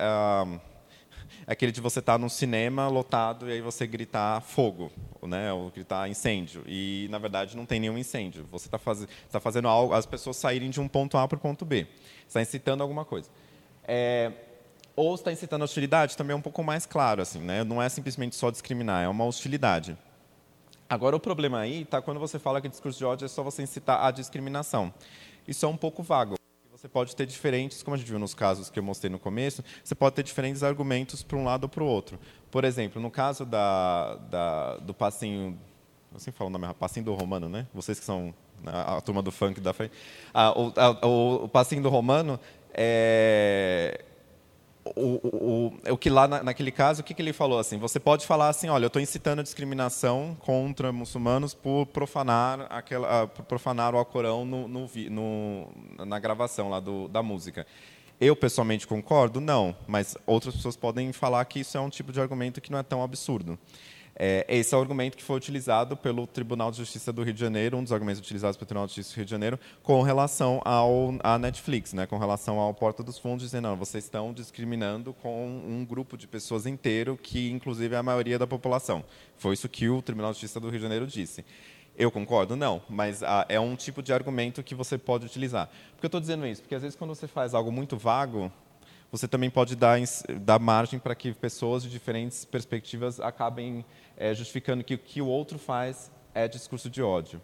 aquele 1.46 1.72
de 1.72 1.82
você 1.82 2.00
estar 2.00 2.14
tá 2.14 2.18
num 2.18 2.30
cinema 2.30 2.88
lotado 2.88 3.50
e 3.50 3.54
aí 3.54 3.62
você 3.62 3.86
gritar 3.86 4.42
fogo, 4.42 4.92
né, 5.22 5.52
ou 5.52 5.70
gritar 5.70 6.10
incêndio. 6.10 6.64
E, 6.68 7.08
na 7.10 7.18
verdade, 7.18 7.56
não 7.56 7.66
tem 7.66 7.80
nenhum 7.80 7.98
incêndio. 7.98 8.46
Você 8.52 8.68
está 8.68 8.78
faz, 8.78 9.08
tá 9.32 9.40
fazendo 9.40 9.68
algo, 9.68 9.94
as 9.94 10.06
pessoas 10.06 10.38
saírem 10.38 10.70
de 10.70 10.80
um 10.80 10.88
ponto 10.88 11.18
A 11.18 11.28
para 11.28 11.36
o 11.36 11.40
ponto 11.40 11.66
B. 11.66 11.88
está 12.28 12.42
incitando 12.42 12.82
alguma 12.82 13.06
coisa. 13.06 13.30
É, 13.86 14.32
ou 14.96 15.16
está 15.16 15.32
incitando 15.32 15.64
hostilidade, 15.64 16.16
também 16.16 16.34
é 16.34 16.38
um 16.38 16.42
pouco 16.42 16.64
mais 16.64 16.86
claro. 16.86 17.22
assim, 17.22 17.40
né? 17.40 17.64
Não 17.64 17.82
é 17.82 17.90
simplesmente 17.90 18.36
só 18.36 18.52
discriminar, 18.52 19.04
é 19.04 19.08
uma 19.08 19.26
hostilidade. 19.26 19.98
Agora, 20.90 21.16
o 21.16 21.20
problema 21.20 21.60
aí 21.60 21.82
está 21.82 22.02
quando 22.02 22.20
você 22.20 22.38
fala 22.38 22.62
que 22.62 22.70
discurso 22.70 23.00
de 23.00 23.06
ódio 23.06 23.26
é 23.26 23.28
só 23.28 23.42
você 23.42 23.64
incitar 23.64 24.06
a 24.06 24.12
discriminação. 24.12 24.94
Isso 25.48 25.66
é 25.66 25.70
um 25.70 25.76
pouco 25.76 26.04
vago 26.04 26.36
você 26.84 26.90
pode 26.90 27.16
ter 27.16 27.26
diferentes, 27.26 27.82
como 27.82 27.96
a 27.96 27.98
gente 27.98 28.10
viu 28.10 28.20
nos 28.20 28.34
casos 28.34 28.70
que 28.70 28.78
eu 28.78 28.84
mostrei 28.84 29.10
no 29.10 29.18
começo, 29.18 29.64
você 29.82 29.96
pode 29.96 30.16
ter 30.16 30.24
diferentes 30.24 30.64
argumentos 30.64 31.24
para 31.24 31.38
um 31.38 31.46
lado 31.46 31.64
ou 31.64 31.70
para 31.70 31.82
o 31.82 31.88
outro. 31.88 32.20
Por 32.52 32.66
exemplo, 32.66 33.02
no 33.02 33.10
caso 33.10 33.46
da, 33.46 34.16
da, 34.30 34.78
do 34.80 34.94
passinho, 34.94 35.58
sempre 36.18 36.38
falo 36.38 36.50
o 36.50 36.52
nome, 36.52 36.74
passinho 36.74 37.06
do 37.06 37.14
romano, 37.14 37.48
né? 37.48 37.68
Vocês 37.74 37.98
que 37.98 38.06
são 38.06 38.36
a, 38.66 38.98
a 38.98 39.02
turma 39.02 39.22
do 39.22 39.32
funk 39.32 39.62
da 39.62 39.72
frente. 39.72 39.94
Ah, 40.34 40.52
o, 40.60 40.74
a, 40.76 41.08
o, 41.08 41.46
o 41.46 41.48
passinho 41.48 41.82
do 41.82 41.88
romano, 41.88 42.38
é, 42.74 44.04
o, 44.86 45.20
o, 45.24 45.74
o, 45.94 45.98
que 45.98 46.10
lá 46.10 46.28
na, 46.28 46.44
naquele 46.44 46.72
caso, 46.72 47.02
o 47.02 47.04
que, 47.04 47.14
que 47.14 47.22
ele 47.22 47.32
falou 47.32 47.58
assim? 47.58 47.78
Você 47.78 48.00
pode 48.00 48.26
falar 48.26 48.50
assim, 48.50 48.68
olha, 48.68 48.86
eu 48.86 48.88
estou 48.88 49.02
incitando 49.02 49.40
a 49.40 49.44
discriminação 49.44 50.36
contra 50.40 50.92
muçulmanos 50.92 51.54
por 51.54 51.86
profanar 51.86 52.68
aquela, 52.70 53.28
por 53.28 53.46
profanar 53.46 53.96
o 53.96 53.98
Alcorão 53.98 54.46
no, 54.46 54.68
no, 54.68 54.90
no, 55.10 55.68
na 56.06 56.20
gravação 56.20 56.70
lá 56.70 56.80
do, 56.80 57.08
da 57.08 57.24
música. 57.24 57.66
Eu 58.20 58.36
pessoalmente 58.36 58.86
concordo, 58.86 59.40
não, 59.40 59.76
mas 59.88 60.18
outras 60.26 60.56
pessoas 60.56 60.76
podem 60.76 61.12
falar 61.14 61.44
que 61.46 61.62
isso 61.62 61.78
é 61.78 61.82
um 61.82 61.90
tipo 61.90 62.12
de 62.12 62.20
argumento 62.20 62.62
que 62.62 62.72
não 62.72 62.80
é 62.80 62.84
tão 62.84 63.02
absurdo. 63.02 63.58
É, 64.16 64.46
esse 64.48 64.76
é 64.76 64.78
o 64.78 64.82
argumento 64.82 65.18
que 65.18 65.24
foi 65.24 65.36
utilizado 65.36 65.98
pelo 65.98 66.28
Tribunal 66.28 66.70
de 66.70 66.78
Justiça 66.78 67.12
do 67.12 67.24
Rio 67.24 67.34
de 67.34 67.40
Janeiro, 67.40 67.78
um 67.78 67.84
dos 67.84 67.92
argumentos 67.92 68.20
utilizados 68.20 68.56
pelo 68.56 68.68
Tribunal 68.68 68.88
de 68.88 68.94
Justiça 68.94 69.16
do 69.16 69.18
Rio 69.18 69.26
de 69.26 69.32
Janeiro, 69.32 69.60
com 69.82 70.02
relação 70.04 70.62
ao, 70.64 71.16
à 71.24 71.40
Netflix, 71.40 71.94
né, 71.94 72.06
com 72.06 72.18
relação 72.20 72.60
ao 72.60 72.74
Porta 72.76 73.02
dos 73.02 73.18
Fundos, 73.18 73.44
dizendo, 73.44 73.70
não, 73.70 73.76
vocês 73.76 74.04
estão 74.04 74.32
discriminando 74.32 75.14
com 75.14 75.48
um 75.48 75.84
grupo 75.84 76.16
de 76.16 76.28
pessoas 76.28 76.68
inteiro, 76.68 77.18
que 77.22 77.50
inclusive 77.50 77.96
é 77.96 77.98
a 77.98 78.04
maioria 78.04 78.38
da 78.38 78.46
população. 78.46 79.04
Foi 79.36 79.56
isso 79.56 79.68
que 79.68 79.90
o 79.90 80.02
Tribunal 80.02 80.32
de 80.32 80.40
Justiça 80.40 80.60
do 80.60 80.70
Rio 80.70 80.78
de 80.78 80.84
Janeiro 80.84 81.08
disse. 81.08 81.44
Eu 81.98 82.12
concordo? 82.12 82.56
Não, 82.56 82.82
mas 82.90 83.24
ah, 83.24 83.46
é 83.50 83.60
um 83.60 83.76
tipo 83.76 84.02
de 84.02 84.14
argumento 84.14 84.64
que 84.64 84.74
você 84.74 84.98
pode 84.98 85.26
utilizar. 85.26 85.68
Por 85.68 86.00
que 86.02 86.06
eu 86.06 86.08
estou 86.08 86.22
dizendo 86.22 86.46
isso? 86.46 86.62
Porque 86.62 86.76
às 86.76 86.82
vezes 86.82 86.96
quando 86.96 87.14
você 87.14 87.28
faz 87.28 87.54
algo 87.54 87.72
muito 87.72 87.98
vago, 87.98 88.52
você 89.12 89.28
também 89.28 89.48
pode 89.48 89.76
dar, 89.76 90.00
dar 90.42 90.58
margem 90.58 90.98
para 90.98 91.14
que 91.14 91.32
pessoas 91.34 91.84
de 91.84 91.90
diferentes 91.92 92.46
perspectivas 92.46 93.20
acabem 93.20 93.86
é, 94.18 94.34
justificando 94.34 94.84
que 94.84 94.96
o 94.96 94.98
que 94.98 95.22
o 95.22 95.28
outro 95.28 95.58
faz 95.58 96.12
é 96.34 96.48
discurso 96.48 96.90
de 96.90 97.02
ódio. 97.02 97.42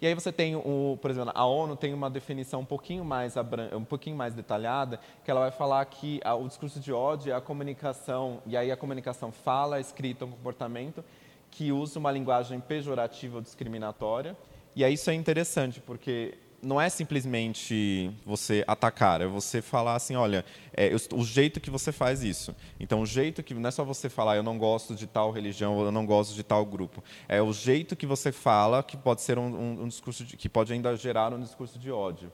E 0.00 0.06
aí 0.06 0.14
você 0.14 0.32
tem, 0.32 0.56
o, 0.56 0.98
por 1.00 1.10
exemplo, 1.10 1.30
a 1.34 1.44
ONU 1.44 1.76
tem 1.76 1.92
uma 1.92 2.08
definição 2.08 2.60
um 2.60 2.64
pouquinho 2.64 3.04
mais, 3.04 3.34
um 3.76 3.84
pouquinho 3.84 4.16
mais 4.16 4.32
detalhada, 4.32 4.98
que 5.22 5.30
ela 5.30 5.40
vai 5.40 5.50
falar 5.50 5.84
que 5.84 6.20
o 6.24 6.48
discurso 6.48 6.80
de 6.80 6.90
ódio 6.90 7.32
é 7.32 7.36
a 7.36 7.40
comunicação, 7.40 8.42
e 8.46 8.56
aí 8.56 8.72
a 8.72 8.76
comunicação 8.78 9.30
fala, 9.30 9.78
escrita, 9.78 10.24
um 10.24 10.30
comportamento 10.30 11.04
que 11.50 11.70
usa 11.70 11.98
uma 11.98 12.10
linguagem 12.10 12.60
pejorativa 12.60 13.36
ou 13.36 13.42
discriminatória. 13.42 14.34
E 14.74 14.84
aí 14.84 14.94
isso 14.94 15.10
é 15.10 15.14
interessante, 15.14 15.80
porque 15.80 16.38
não 16.62 16.80
é 16.80 16.88
simplesmente 16.88 18.10
você 18.24 18.64
atacar, 18.66 19.20
é 19.20 19.26
você 19.26 19.62
falar 19.62 19.94
assim, 19.94 20.14
olha, 20.14 20.44
é, 20.72 20.90
o 21.14 21.24
jeito 21.24 21.60
que 21.60 21.70
você 21.70 21.92
faz 21.92 22.22
isso. 22.22 22.54
Então, 22.78 23.00
o 23.00 23.06
jeito 23.06 23.42
que 23.42 23.54
não 23.54 23.68
é 23.68 23.70
só 23.70 23.84
você 23.84 24.08
falar, 24.08 24.36
eu 24.36 24.42
não 24.42 24.58
gosto 24.58 24.94
de 24.94 25.06
tal 25.06 25.30
religião, 25.30 25.80
eu 25.80 25.90
não 25.90 26.04
gosto 26.04 26.34
de 26.34 26.42
tal 26.42 26.64
grupo. 26.64 27.02
É 27.28 27.40
o 27.40 27.52
jeito 27.52 27.96
que 27.96 28.06
você 28.06 28.30
fala 28.30 28.82
que 28.82 28.96
pode 28.96 29.22
ser 29.22 29.38
um, 29.38 29.46
um, 29.46 29.82
um 29.82 29.88
discurso 29.88 30.24
de, 30.24 30.36
que 30.36 30.48
pode 30.48 30.72
ainda 30.72 30.94
gerar 30.96 31.32
um 31.32 31.40
discurso 31.40 31.78
de 31.78 31.90
ódio. 31.90 32.30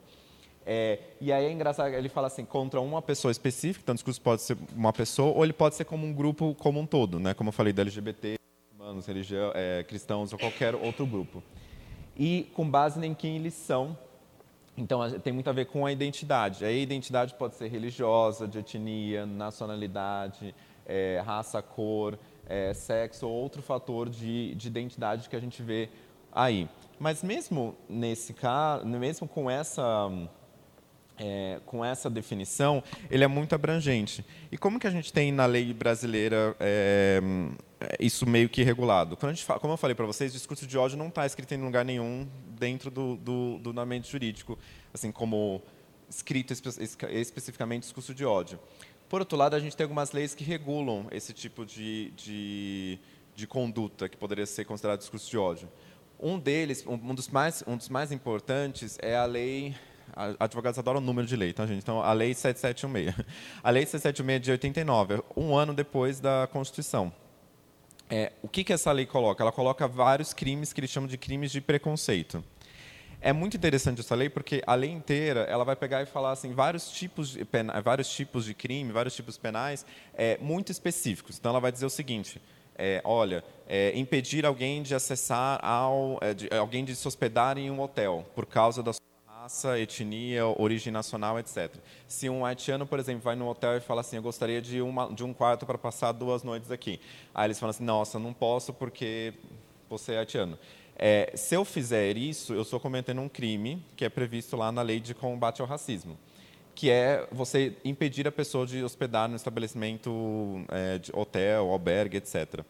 É, 0.65 0.99
e 1.21 1.31
aí 1.31 1.45
é 1.45 1.51
engraçado, 1.51 1.93
ele 1.93 2.09
fala 2.09 2.27
assim, 2.27 2.43
contra 2.43 2.81
uma 2.81 3.01
pessoa 3.01 3.31
específica, 3.31 3.83
então 3.83 3.93
o 3.93 3.95
discurso 3.95 4.19
pode 4.19 4.41
ser 4.41 4.57
uma 4.75 4.91
pessoa, 4.91 5.33
ou 5.33 5.45
ele 5.45 5.53
pode 5.53 5.75
ser 5.75 5.85
como 5.85 6.05
um 6.05 6.13
grupo 6.13 6.53
como 6.55 6.77
um 6.77 6.85
todo, 6.85 7.21
né? 7.21 7.33
como 7.33 7.47
eu 7.47 7.53
falei, 7.53 7.71
da 7.71 7.83
LGBT, 7.83 8.37
humanos, 8.75 9.05
religião, 9.05 9.53
é, 9.55 9.83
cristãos 9.83 10.33
ou 10.33 10.39
qualquer 10.39 10.75
outro 10.75 11.05
grupo. 11.05 11.41
E 12.17 12.49
com 12.53 12.69
base 12.69 13.05
em 13.05 13.13
quem 13.13 13.37
eles 13.37 13.53
são 13.53 13.97
então, 14.77 15.09
tem 15.19 15.33
muito 15.33 15.49
a 15.49 15.53
ver 15.53 15.65
com 15.65 15.85
a 15.85 15.91
identidade. 15.91 16.63
A 16.63 16.71
identidade 16.71 17.33
pode 17.33 17.55
ser 17.55 17.67
religiosa, 17.67 18.47
de 18.47 18.59
etnia, 18.59 19.25
nacionalidade, 19.25 20.53
é, 20.85 21.21
raça, 21.25 21.61
cor, 21.63 22.17
é, 22.47 22.73
sexo 22.75 23.27
ou 23.27 23.33
outro 23.33 23.61
fator 23.63 24.07
de, 24.07 24.53
de 24.53 24.67
identidade 24.67 25.27
que 25.27 25.35
a 25.35 25.39
gente 25.39 25.63
vê 25.63 25.89
aí. 26.31 26.69
Mas 26.99 27.23
mesmo 27.23 27.75
nesse 27.89 28.33
caso, 28.33 28.85
mesmo 28.85 29.27
com 29.27 29.49
essa 29.49 30.09
é, 31.17 31.59
com 31.65 31.83
essa 31.83 32.09
definição, 32.09 32.83
ele 33.09 33.23
é 33.23 33.27
muito 33.27 33.55
abrangente. 33.55 34.25
E 34.51 34.57
como 34.57 34.79
que 34.79 34.87
a 34.87 34.91
gente 34.91 35.11
tem 35.11 35.31
na 35.31 35.45
lei 35.45 35.73
brasileira 35.73 36.55
é, 36.59 37.19
isso 37.99 38.25
meio 38.27 38.49
que 38.49 38.63
regulado? 38.63 39.17
Quando 39.17 39.31
a 39.31 39.33
gente 39.33 39.45
fala, 39.45 39.59
como 39.59 39.73
eu 39.73 39.77
falei 39.77 39.95
para 39.95 40.05
vocês, 40.05 40.31
o 40.31 40.37
discurso 40.37 40.67
de 40.67 40.77
ódio 40.77 40.97
não 40.97 41.07
está 41.07 41.25
escrito 41.25 41.53
em 41.53 41.61
lugar 41.61 41.83
nenhum 41.83 42.27
dentro 42.57 42.91
do, 42.91 43.15
do, 43.17 43.57
do 43.59 43.69
ordenamento 43.69 44.07
jurídico, 44.07 44.57
assim 44.93 45.11
como 45.11 45.61
escrito 46.09 46.53
espe 46.53 46.69
especificamente 47.11 47.83
discurso 47.83 48.13
de 48.13 48.25
ódio. 48.25 48.59
Por 49.09 49.21
outro 49.21 49.37
lado, 49.37 49.55
a 49.55 49.59
gente 49.59 49.75
tem 49.75 49.85
algumas 49.85 50.11
leis 50.11 50.35
que 50.35 50.43
regulam 50.43 51.07
esse 51.11 51.33
tipo 51.33 51.65
de, 51.65 52.11
de, 52.11 52.99
de 53.35 53.47
conduta 53.47 54.09
que 54.09 54.17
poderia 54.17 54.45
ser 54.45 54.65
considerado 54.65 54.99
discurso 54.99 55.29
de 55.29 55.37
ódio. 55.37 55.69
Um 56.19 56.37
deles, 56.39 56.83
um 56.87 57.13
dos 57.13 57.29
mais, 57.29 57.63
um 57.67 57.77
dos 57.77 57.89
mais 57.89 58.11
importantes 58.11 58.97
é 59.01 59.15
a 59.15 59.25
lei 59.25 59.75
advogados 60.39 60.79
adoram 60.79 60.99
o 60.99 61.03
número 61.03 61.27
de 61.27 61.35
lei, 61.35 61.53
tá, 61.53 61.65
gente? 61.65 61.79
Então, 61.79 62.01
a 62.01 62.13
Lei 62.13 62.33
7716. 62.33 63.25
A 63.63 63.69
Lei 63.69 63.85
7716 63.85 64.35
é 64.35 64.39
de 64.39 64.51
89, 64.51 65.23
um 65.35 65.55
ano 65.55 65.73
depois 65.73 66.19
da 66.19 66.47
Constituição. 66.51 67.11
É, 68.09 68.31
o 68.41 68.47
que, 68.47 68.63
que 68.63 68.71
essa 68.71 68.91
lei 68.91 69.05
coloca? 69.05 69.43
Ela 69.43 69.51
coloca 69.51 69.87
vários 69.87 70.33
crimes 70.33 70.71
que 70.71 70.79
eles 70.79 70.89
chamam 70.89 71.07
de 71.07 71.17
crimes 71.17 71.51
de 71.51 71.59
preconceito. 71.59 72.43
É 73.19 73.33
muito 73.33 73.57
interessante 73.57 73.99
essa 73.99 74.15
lei 74.15 74.29
porque 74.29 74.61
a 74.65 74.75
lei 74.75 74.91
inteira 74.91 75.41
ela 75.41 75.65
vai 75.65 75.75
pegar 75.75 76.03
e 76.03 76.05
falar 76.05 76.31
assim 76.31 76.53
vários 76.53 76.89
tipos 76.91 77.29
de 77.29 77.43
pena, 77.43 77.81
vários 77.81 78.09
tipos 78.09 78.45
de 78.45 78.53
crime, 78.53 78.91
vários 78.91 79.15
tipos 79.15 79.37
penais 79.37 79.85
é, 80.13 80.37
muito 80.39 80.71
específicos. 80.71 81.37
Então 81.37 81.49
ela 81.49 81.59
vai 81.59 81.71
dizer 81.71 81.85
o 81.85 81.89
seguinte: 81.89 82.39
é, 82.77 83.01
olha, 83.03 83.43
é, 83.67 83.91
impedir 83.97 84.45
alguém 84.45 84.83
de 84.83 84.93
acessar 84.93 85.59
ao, 85.65 86.19
é, 86.21 86.33
de, 86.33 86.47
alguém 86.53 86.85
de 86.85 86.95
se 86.95 87.07
hospedar 87.07 87.57
em 87.57 87.71
um 87.71 87.81
hotel 87.81 88.25
por 88.35 88.45
causa 88.45 88.83
da 88.83 88.93
sua 88.93 89.06
raça, 89.47 89.79
etnia, 89.79 90.45
origem 90.45 90.91
nacional, 90.91 91.39
etc. 91.39 91.73
Se 92.05 92.29
um 92.29 92.45
haitiano, 92.45 92.85
por 92.85 92.99
exemplo, 92.99 93.21
vai 93.21 93.33
no 93.33 93.47
hotel 93.47 93.77
e 93.77 93.79
fala 93.79 94.01
assim, 94.01 94.17
eu 94.17 94.21
gostaria 94.21 94.61
de, 94.61 94.81
uma, 94.81 95.07
de 95.13 95.23
um 95.23 95.33
quarto 95.33 95.65
para 95.65 95.77
passar 95.77 96.11
duas 96.11 96.43
noites 96.43 96.69
aqui. 96.69 96.99
Aí 97.33 97.47
eles 97.47 97.57
falam 97.57 97.69
assim, 97.69 97.85
nossa, 97.85 98.19
não 98.19 98.33
posso 98.33 98.73
porque 98.73 99.33
você 99.89 100.13
é 100.13 100.19
haitiano. 100.19 100.59
É, 100.97 101.31
se 101.33 101.55
eu 101.55 101.63
fizer 101.63 102.17
isso, 102.17 102.53
eu 102.53 102.63
estou 102.63 102.77
cometendo 102.77 103.21
um 103.21 103.29
crime 103.29 103.81
que 103.95 104.03
é 104.03 104.09
previsto 104.09 104.57
lá 104.57 104.69
na 104.69 104.81
lei 104.81 104.99
de 104.99 105.13
combate 105.13 105.61
ao 105.61 105.67
racismo, 105.67 106.17
que 106.75 106.89
é 106.89 107.25
você 107.31 107.73
impedir 107.85 108.27
a 108.27 108.31
pessoa 108.33 108.67
de 108.67 108.83
hospedar 108.83 109.29
no 109.29 109.37
estabelecimento 109.37 110.11
é, 110.67 110.97
de 110.97 111.09
hotel, 111.15 111.71
albergue, 111.71 112.17
etc. 112.17 112.65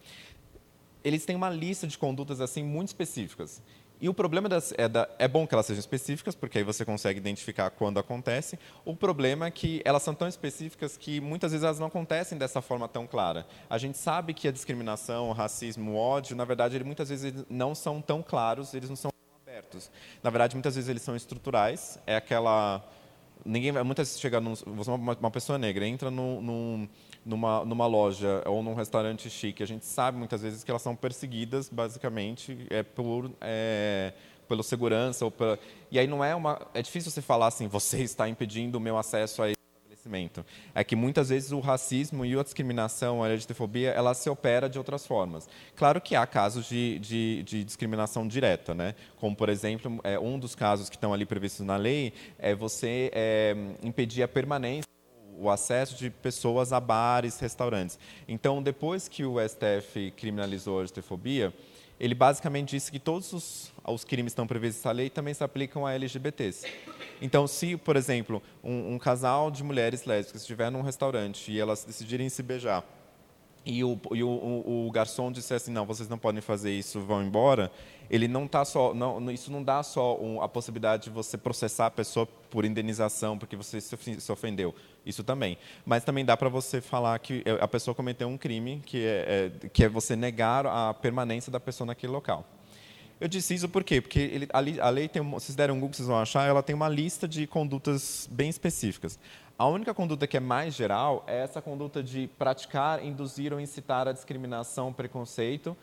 Eles 1.04 1.26
têm 1.26 1.36
uma 1.36 1.50
lista 1.50 1.88
de 1.88 1.98
condutas 1.98 2.40
assim 2.40 2.62
muito 2.62 2.90
específicas. 2.90 3.64
E 4.00 4.08
o 4.08 4.14
problema 4.14 4.48
das, 4.48 4.74
é, 4.78 4.88
da, 4.88 5.10
é 5.18 5.28
bom 5.28 5.48
que 5.48 5.56
elas 5.56 5.66
sejam 5.66 5.80
específicas, 5.80 6.36
porque 6.36 6.60
aí 6.60 6.64
você 6.64 6.86
consegue 6.86 7.20
identificar 7.20 7.70
quando 7.72 8.00
acontece. 8.00 8.60
O 8.86 8.96
problema 8.96 9.48
é 9.48 9.52
que 9.52 9.82
elas 9.84 10.04
são 10.04 10.14
tão 10.14 10.28
específicas 10.28 10.96
que 10.96 11.20
muitas 11.20 11.52
vezes 11.52 11.64
elas 11.64 11.80
não 11.80 11.88
acontecem 11.88 12.38
dessa 12.38 12.62
forma 12.62 12.88
tão 12.88 13.08
clara. 13.08 13.48
A 13.70 13.78
gente 13.78 13.98
sabe 13.98 14.34
que 14.34 14.48
a 14.48 14.52
discriminação, 14.52 15.30
o 15.30 15.34
racismo, 15.34 15.92
o 15.92 15.96
ódio, 15.96 16.36
na 16.36 16.46
verdade, 16.46 16.76
ele, 16.76 16.84
muitas 16.84 17.10
vezes 17.10 17.34
não 17.50 17.74
são 17.74 18.02
tão 18.02 18.22
claros, 18.22 18.74
eles 18.74 18.90
não 18.90 18.96
são 18.96 19.12
abertos. 19.42 19.90
Na 20.22 20.30
verdade, 20.30 20.56
muitas 20.56 20.76
vezes 20.76 20.90
eles 20.90 21.02
são 21.02 21.16
estruturais. 21.16 21.98
É 22.06 22.16
aquela 22.16 22.84
ninguém 23.46 23.72
muitas 23.72 24.10
vezes 24.10 24.20
chega 24.20 24.42
num, 24.42 24.54
é 24.54 24.92
uma, 24.92 25.32
pessoa 25.32 25.58
negra 25.58 25.86
entra 25.88 26.12
no, 26.12 26.42
no 26.42 26.90
numa, 27.28 27.66
numa 27.66 27.86
loja 27.86 28.42
ou 28.46 28.64
num 28.64 28.74
restaurante 28.74 29.30
chique, 29.30 29.62
a 29.62 29.68
gente 29.68 29.86
sabe 29.86 30.18
muitas 30.18 30.42
vezes 30.42 30.64
que 30.64 30.72
elas 30.72 30.82
são 30.82 30.96
perseguidas, 30.96 31.70
basicamente, 31.70 32.66
é 32.70 32.82
por 32.82 33.30
é, 33.42 34.14
pela 34.48 34.64
segurança 34.64 35.26
ou 35.26 35.32
pela... 35.32 35.60
e 35.92 36.00
aí 36.00 36.08
não 36.08 36.24
é 36.24 36.34
uma 36.34 36.66
é 36.74 36.82
difícil 36.82 37.12
você 37.12 37.22
falar 37.22 37.48
assim 37.48 37.68
você 37.68 38.02
está 38.02 38.30
impedindo 38.30 38.78
o 38.78 38.82
meu 38.82 38.98
acesso 38.98 39.42
a 39.44 39.50
esse 39.50 39.58
estabelecimento. 39.76 40.46
É 40.74 40.84
que 40.86 40.96
muitas 40.96 41.28
vezes 41.28 41.52
o 41.52 41.60
racismo 41.60 42.26
e 42.26 42.40
a 42.40 42.44
discriminação 42.44 43.22
a 43.22 43.28
LGBTfobia 43.28 43.90
ela 43.92 44.14
se 44.14 44.30
opera 44.30 44.70
de 44.70 44.78
outras 44.78 45.06
formas. 45.06 45.50
Claro 45.76 46.00
que 46.00 46.16
há 46.16 46.26
casos 46.26 46.66
de, 46.66 46.98
de, 47.00 47.44
de 47.44 47.64
discriminação 47.66 48.26
direta 48.26 48.74
né? 48.74 48.96
Como 49.18 49.36
por 49.36 49.50
exemplo 49.50 50.00
é, 50.04 50.18
um 50.18 50.40
dos 50.40 50.56
casos 50.56 50.90
que 50.90 50.96
estão 50.96 51.14
ali 51.14 51.26
previstos 51.26 51.66
na 51.66 51.76
lei 51.76 52.14
é 52.40 52.56
você 52.56 53.12
é, 53.14 53.54
impedir 53.84 54.24
a 54.24 54.28
permanência 54.30 54.88
o 55.40 55.50
acesso 55.50 55.96
de 55.96 56.10
pessoas 56.10 56.74
a 56.74 56.80
bares, 56.80 57.40
restaurantes. 57.40 57.98
Então, 58.28 58.62
depois 58.62 59.08
que 59.08 59.24
o 59.24 59.36
STF 59.40 60.12
criminalizou 60.12 60.78
a 60.78 60.82
LGBTfobia, 60.82 61.54
ele 62.00 62.14
basicamente 62.14 62.70
disse 62.70 62.92
que 62.92 63.00
todos 63.00 63.34
os, 63.34 63.74
os 63.86 64.04
crimes 64.04 64.32
estão 64.32 64.46
previstos 64.46 64.84
nessa 64.84 64.92
lei 64.92 65.10
também 65.10 65.34
se 65.34 65.44
aplicam 65.44 65.86
a 65.86 65.94
LGBTs. 65.94 66.68
Então, 67.22 67.48
se, 67.48 67.76
por 67.76 67.96
exemplo, 67.96 68.42
um, 68.64 68.94
um 68.94 69.00
casal 69.00 69.50
de 69.50 69.64
mulheres 69.64 70.06
lésbicas 70.06 70.42
estiver 70.42 70.70
num 70.70 70.82
restaurante 70.82 71.52
e 71.52 71.60
elas 71.60 71.84
decidirem 71.84 72.30
se 72.30 72.44
beijar, 72.44 72.84
e 73.68 73.84
o, 73.84 74.00
e 74.14 74.24
o, 74.24 74.30
o, 74.30 74.88
o 74.88 74.92
garçom 74.92 75.30
disser 75.30 75.58
assim, 75.58 75.72
não, 75.74 75.86
vocês 75.86 76.08
não 76.08 76.18
podem 76.18 76.40
fazer 76.40 76.72
isso, 76.72 77.02
vão 77.02 77.22
embora, 77.22 77.70
ele 78.10 78.28
não 78.28 78.46
está 78.46 78.64
só, 78.64 78.94
não, 78.94 79.30
isso 79.32 79.52
não 79.52 79.64
dá 79.64 79.84
só 79.84 80.18
um, 80.18 80.42
a 80.42 80.48
possibilidade 80.48 81.06
de 81.06 81.10
você 81.10 81.38
processar 81.38 81.88
a 81.88 81.92
pessoa 81.92 82.26
por 82.26 82.66
indenização 82.66 83.38
porque 83.38 83.56
você 83.56 83.82
se 83.82 84.32
ofendeu, 84.32 84.74
isso 85.06 85.24
também. 85.24 85.58
Mas 85.86 86.04
também 86.04 86.24
dá 86.24 86.38
para 86.38 86.50
você 86.50 86.82
falar 86.82 87.18
que 87.20 87.44
é, 87.46 87.52
a 87.64 87.68
pessoa 87.68 87.94
cometeu 87.94 88.28
um 88.28 88.38
crime, 88.38 88.82
que 88.86 89.06
é, 89.06 89.52
é, 89.64 89.70
que 89.70 89.84
é 89.84 89.90
você 89.90 90.16
negar 90.16 90.66
a 90.66 90.94
permanência 90.94 91.52
da 91.52 91.60
pessoa 91.60 91.86
naquele 91.86 92.14
local. 92.14 92.46
Eu 93.20 93.28
disse 93.28 93.56
isso 93.56 93.68
por 93.68 93.84
quê? 93.84 94.00
Porque 94.00 94.20
ele, 94.20 94.48
a, 94.54 94.90
lei 94.90 95.08
tem, 95.08 95.24
se 95.24 95.30
vocês 95.30 95.56
deram 95.56 95.76
um 95.76 95.80
Google, 95.80 95.96
vocês 95.96 96.08
vão 96.08 96.20
achar, 96.20 96.48
ela 96.48 96.62
tem 96.62 96.76
uma 96.76 96.88
lista 96.88 97.28
de 97.28 97.48
condutas 97.48 98.30
bem 98.32 98.48
específicas. 98.48 99.18
A 99.58 99.66
única 99.66 99.92
conduta 99.92 100.28
que 100.28 100.38
é 100.38 100.40
mais 100.40 100.76
geral 100.76 101.24
é 101.26 101.42
essa 101.42 101.60
conduta 101.60 102.04
de 102.04 102.30
praticar, 102.38 103.04
induzir 103.04 103.52
ou 103.52 103.60
incitar 103.60 104.08
a 104.08 104.12
discriminação, 104.12 104.94
preconceito 104.94 105.76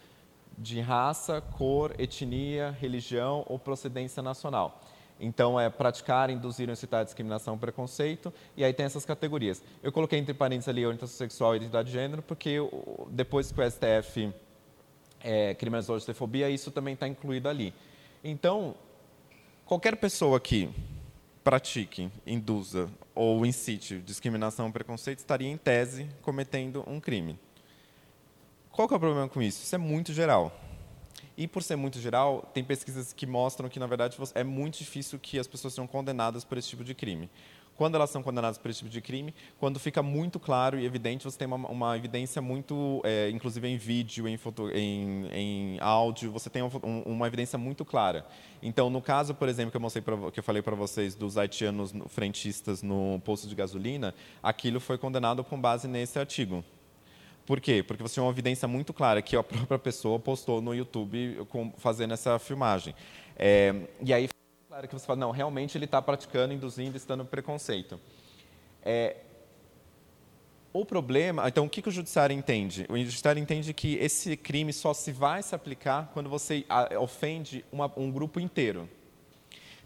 de 0.56 0.80
raça, 0.80 1.40
cor, 1.40 1.94
etnia, 1.98 2.70
religião 2.80 3.44
ou 3.48 3.58
procedência 3.58 4.22
nacional. 4.22 4.80
Então, 5.18 5.58
é 5.58 5.70
praticar, 5.70 6.28
induzir 6.28 6.68
incitar 6.68 7.04
discriminação, 7.04 7.56
preconceito, 7.56 8.32
e 8.56 8.64
aí 8.64 8.72
tem 8.72 8.84
essas 8.84 9.04
categorias. 9.04 9.62
Eu 9.82 9.92
coloquei 9.92 10.18
entre 10.18 10.34
parênteses 10.34 10.68
ali 10.68 10.84
orientação 10.84 11.16
sexual 11.16 11.54
e 11.54 11.58
identidade 11.58 11.88
de 11.88 11.94
gênero, 11.94 12.20
porque 12.22 12.56
depois 13.10 13.52
que 13.52 13.60
o 13.60 13.70
STF 13.70 14.32
é, 15.20 15.54
criminalizou 15.54 15.96
a 15.96 16.00
xenofobia, 16.00 16.50
isso 16.50 16.70
também 16.70 16.94
está 16.94 17.06
incluído 17.06 17.48
ali. 17.48 17.72
Então, 18.22 18.74
qualquer 19.64 19.96
pessoa 19.96 20.40
que 20.40 20.68
pratique, 21.44 22.10
induza 22.26 22.88
ou 23.14 23.44
incite 23.46 23.98
discriminação 23.98 24.66
ou 24.66 24.72
preconceito 24.72 25.18
estaria, 25.18 25.48
em 25.48 25.56
tese, 25.56 26.08
cometendo 26.22 26.82
um 26.86 26.98
crime. 26.98 27.38
Qual 28.74 28.88
que 28.88 28.94
é 28.94 28.96
o 28.96 29.00
problema 29.00 29.28
com 29.28 29.40
isso? 29.40 29.62
Isso 29.62 29.72
é 29.72 29.78
muito 29.78 30.12
geral. 30.12 30.52
E 31.38 31.46
por 31.46 31.62
ser 31.62 31.76
muito 31.76 32.00
geral, 32.00 32.50
tem 32.52 32.64
pesquisas 32.64 33.12
que 33.12 33.24
mostram 33.24 33.68
que, 33.68 33.78
na 33.78 33.86
verdade, 33.86 34.16
é 34.34 34.42
muito 34.42 34.78
difícil 34.78 35.16
que 35.16 35.38
as 35.38 35.46
pessoas 35.46 35.74
sejam 35.74 35.86
condenadas 35.86 36.44
por 36.44 36.58
esse 36.58 36.70
tipo 36.70 36.82
de 36.82 36.92
crime. 36.92 37.30
Quando 37.76 37.94
elas 37.94 38.10
são 38.10 38.20
condenadas 38.20 38.58
por 38.58 38.68
esse 38.68 38.80
tipo 38.80 38.90
de 38.90 39.00
crime, 39.00 39.32
quando 39.60 39.78
fica 39.78 40.02
muito 40.02 40.40
claro 40.40 40.76
e 40.76 40.84
evidente, 40.84 41.22
você 41.22 41.38
tem 41.38 41.46
uma, 41.46 41.68
uma 41.68 41.96
evidência 41.96 42.42
muito, 42.42 43.00
é, 43.04 43.30
inclusive 43.30 43.68
em 43.68 43.76
vídeo, 43.76 44.26
em, 44.26 44.36
foto, 44.36 44.68
em, 44.70 45.28
em 45.32 45.78
áudio, 45.80 46.32
você 46.32 46.50
tem 46.50 46.60
um, 46.60 47.02
uma 47.06 47.28
evidência 47.28 47.56
muito 47.56 47.84
clara. 47.84 48.26
Então, 48.60 48.90
no 48.90 49.00
caso, 49.00 49.36
por 49.36 49.48
exemplo, 49.48 49.70
que 49.70 49.76
eu 49.76 49.80
mostrei 49.80 50.02
pra, 50.02 50.32
que 50.32 50.40
eu 50.40 50.44
falei 50.44 50.62
para 50.62 50.74
vocês 50.74 51.14
dos 51.14 51.38
haitianos 51.38 51.94
frentistas 52.08 52.82
no 52.82 53.22
posto 53.24 53.46
de 53.46 53.54
gasolina, 53.54 54.12
aquilo 54.42 54.80
foi 54.80 54.98
condenado 54.98 55.44
com 55.44 55.60
base 55.60 55.86
nesse 55.86 56.18
artigo. 56.18 56.64
Por 57.46 57.60
quê? 57.60 57.82
Porque 57.82 58.02
você 58.02 58.16
tem 58.16 58.24
uma 58.24 58.30
evidência 58.30 58.66
muito 58.66 58.92
clara 58.92 59.20
que 59.20 59.36
a 59.36 59.42
própria 59.42 59.78
pessoa 59.78 60.18
postou 60.18 60.60
no 60.62 60.74
YouTube 60.74 61.46
com, 61.50 61.72
fazendo 61.76 62.14
essa 62.14 62.38
filmagem. 62.38 62.94
É, 63.36 63.74
e 64.00 64.12
aí, 64.14 64.28
claro 64.68 64.88
que 64.88 64.94
você 64.94 65.04
fala, 65.04 65.18
não, 65.18 65.30
realmente 65.30 65.76
ele 65.76 65.84
está 65.84 66.00
praticando, 66.00 66.54
induzindo, 66.54 66.96
estando 66.96 67.24
preconceito. 67.24 68.00
É, 68.82 69.16
o 70.72 70.84
problema, 70.84 71.46
então 71.46 71.66
o 71.66 71.70
que, 71.70 71.80
que 71.80 71.88
o 71.88 71.92
judiciário 71.92 72.36
entende? 72.36 72.84
O 72.88 72.96
judiciário 72.96 73.40
entende 73.40 73.72
que 73.72 73.94
esse 73.96 74.36
crime 74.36 74.72
só 74.72 74.92
se 74.92 75.12
vai 75.12 75.42
se 75.42 75.54
aplicar 75.54 76.10
quando 76.12 76.28
você 76.28 76.66
ofende 76.98 77.64
uma, 77.70 77.92
um 77.96 78.10
grupo 78.10 78.40
inteiro. 78.40 78.88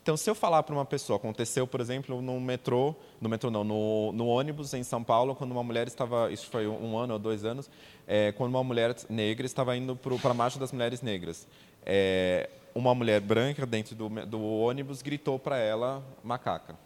Então, 0.02 0.16
se 0.16 0.30
eu 0.30 0.34
falar 0.34 0.62
para 0.62 0.74
uma 0.74 0.84
pessoa, 0.84 1.16
aconteceu, 1.16 1.66
por 1.66 1.80
exemplo, 1.80 2.22
no 2.22 2.40
metrô, 2.40 2.94
no 3.20 3.28
metrô 3.28 3.50
não, 3.50 3.62
no, 3.62 4.12
no 4.12 4.26
ônibus 4.26 4.72
em 4.72 4.82
São 4.82 5.04
Paulo, 5.04 5.34
quando 5.34 5.52
uma 5.52 5.62
mulher 5.62 5.86
estava, 5.86 6.32
isso 6.32 6.46
foi 6.46 6.66
um 6.66 6.96
ano 6.96 7.14
ou 7.14 7.18
dois 7.18 7.44
anos, 7.44 7.70
é, 8.06 8.32
quando 8.32 8.50
uma 8.50 8.64
mulher 8.64 8.96
negra 9.08 9.44
estava 9.44 9.76
indo 9.76 9.94
para 9.96 10.30
a 10.30 10.34
marcha 10.34 10.58
das 10.58 10.72
mulheres 10.72 11.02
negras. 11.02 11.46
É, 11.84 12.48
uma 12.74 12.94
mulher 12.94 13.20
branca 13.20 13.66
dentro 13.66 13.94
do, 13.94 14.08
do 14.26 14.42
ônibus 14.42 15.02
gritou 15.02 15.38
para 15.38 15.58
ela 15.58 16.02
macaca. 16.22 16.76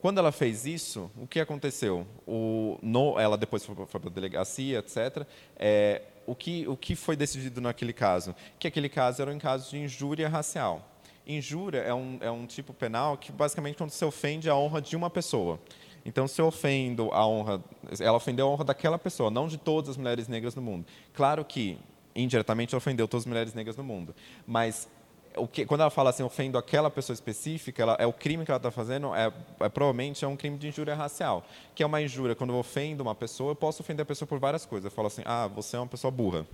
Quando 0.00 0.18
ela 0.18 0.30
fez 0.30 0.66
isso, 0.66 1.10
o 1.16 1.26
que 1.26 1.40
aconteceu? 1.40 2.06
O, 2.26 2.78
no, 2.82 3.18
ela 3.18 3.36
depois 3.36 3.64
foi, 3.64 3.74
para 3.74 4.06
a 4.06 4.10
delegacia, 4.10 4.78
etc. 4.78 5.26
É, 5.56 6.02
o, 6.26 6.34
que, 6.34 6.68
o 6.68 6.76
que 6.76 6.94
foi 6.94 7.16
decidido 7.16 7.60
naquele 7.60 7.92
caso? 7.92 8.34
Que 8.58 8.68
aquele 8.68 8.88
caso 8.88 9.22
era 9.22 9.32
um 9.32 9.38
caso 9.38 9.70
de 9.70 9.78
injúria 9.78 10.28
racial. 10.28 10.86
Injúria 11.26 11.80
é 11.80 11.92
um, 11.92 12.18
é 12.20 12.30
um 12.30 12.46
tipo 12.46 12.72
penal 12.72 13.16
que, 13.16 13.32
basicamente, 13.32 13.76
quando 13.76 13.90
você 13.90 14.04
ofende 14.04 14.48
a 14.48 14.54
honra 14.54 14.80
de 14.80 14.94
uma 14.94 15.10
pessoa. 15.10 15.58
Então, 16.04 16.28
se 16.28 16.40
eu 16.40 16.46
ofendo 16.46 17.10
a 17.12 17.26
honra, 17.26 17.60
ela 17.98 18.16
ofendeu 18.16 18.46
a 18.46 18.50
honra 18.50 18.62
daquela 18.62 18.96
pessoa, 18.96 19.28
não 19.28 19.48
de 19.48 19.58
todas 19.58 19.90
as 19.90 19.96
mulheres 19.96 20.28
negras 20.28 20.54
no 20.54 20.62
mundo. 20.62 20.86
Claro 21.12 21.44
que, 21.44 21.76
indiretamente, 22.14 22.76
ofendeu 22.76 23.08
todas 23.08 23.22
as 23.22 23.26
mulheres 23.26 23.54
negras 23.54 23.76
no 23.76 23.82
mundo. 23.82 24.14
Mas, 24.46 24.88
o 25.36 25.48
que, 25.48 25.66
quando 25.66 25.80
ela 25.80 25.90
fala 25.90 26.10
assim, 26.10 26.22
ofendo 26.22 26.56
aquela 26.56 26.88
pessoa 26.90 27.12
específica, 27.12 27.82
ela, 27.82 27.96
é 27.98 28.06
o 28.06 28.12
crime 28.12 28.44
que 28.44 28.52
ela 28.52 28.58
está 28.58 28.70
fazendo, 28.70 29.12
é, 29.16 29.32
é, 29.58 29.68
provavelmente 29.68 30.24
é 30.24 30.28
um 30.28 30.36
crime 30.36 30.56
de 30.56 30.68
injúria 30.68 30.94
racial. 30.94 31.44
Que 31.74 31.82
é 31.82 31.86
uma 31.86 32.00
injúria, 32.00 32.36
quando 32.36 32.50
eu 32.50 32.56
ofendo 32.56 33.02
uma 33.02 33.14
pessoa, 33.14 33.50
eu 33.50 33.56
posso 33.56 33.82
ofender 33.82 34.04
a 34.04 34.06
pessoa 34.06 34.28
por 34.28 34.38
várias 34.38 34.64
coisas. 34.64 34.84
Eu 34.84 34.92
falo 34.92 35.08
assim, 35.08 35.22
ah, 35.24 35.48
você 35.48 35.74
é 35.74 35.80
uma 35.80 35.88
pessoa 35.88 36.12
burra. 36.12 36.46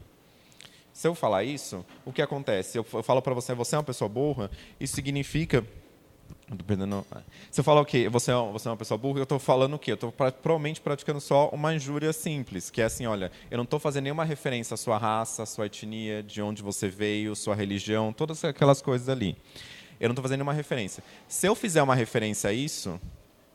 Se 0.92 1.08
eu 1.08 1.14
falar 1.14 1.44
isso, 1.44 1.84
o 2.04 2.12
que 2.12 2.20
acontece? 2.20 2.78
Eu 2.78 2.84
falo 2.84 3.22
para 3.22 3.34
você, 3.34 3.54
você 3.54 3.74
é 3.74 3.78
uma 3.78 3.84
pessoa 3.84 4.08
burra, 4.08 4.50
isso 4.78 4.94
significa 4.94 5.64
Dependendo. 6.48 7.06
Se 7.50 7.60
eu 7.60 7.64
falar 7.64 7.80
o 7.80 7.84
quê? 7.84 8.08
Você 8.08 8.30
é, 8.30 8.34
você 8.34 8.68
é 8.68 8.70
uma 8.70 8.76
pessoa 8.76 8.98
burra, 8.98 9.20
eu 9.20 9.22
estou 9.22 9.38
falando 9.38 9.74
o 9.74 9.78
quê? 9.78 9.92
Eu 9.92 9.94
estou 9.94 10.12
provavelmente 10.12 10.80
praticando 10.80 11.20
só 11.20 11.48
uma 11.48 11.74
injúria 11.74 12.12
simples, 12.12 12.70
que 12.70 12.82
é 12.82 12.84
assim, 12.84 13.06
olha, 13.06 13.30
eu 13.50 13.56
não 13.56 13.64
estou 13.64 13.80
fazendo 13.80 14.04
nenhuma 14.04 14.24
referência 14.24 14.74
à 14.74 14.76
sua 14.76 14.98
raça, 14.98 15.44
à 15.44 15.46
sua 15.46 15.66
etnia, 15.66 16.22
de 16.22 16.42
onde 16.42 16.62
você 16.62 16.88
veio, 16.88 17.34
sua 17.34 17.54
religião, 17.54 18.12
todas 18.12 18.44
aquelas 18.44 18.82
coisas 18.82 19.08
ali. 19.08 19.36
Eu 19.98 20.08
não 20.08 20.12
estou 20.12 20.22
fazendo 20.22 20.38
nenhuma 20.38 20.52
referência. 20.52 21.02
Se 21.26 21.46
eu 21.46 21.54
fizer 21.54 21.82
uma 21.82 21.94
referência 21.94 22.50
a 22.50 22.52
isso, 22.52 23.00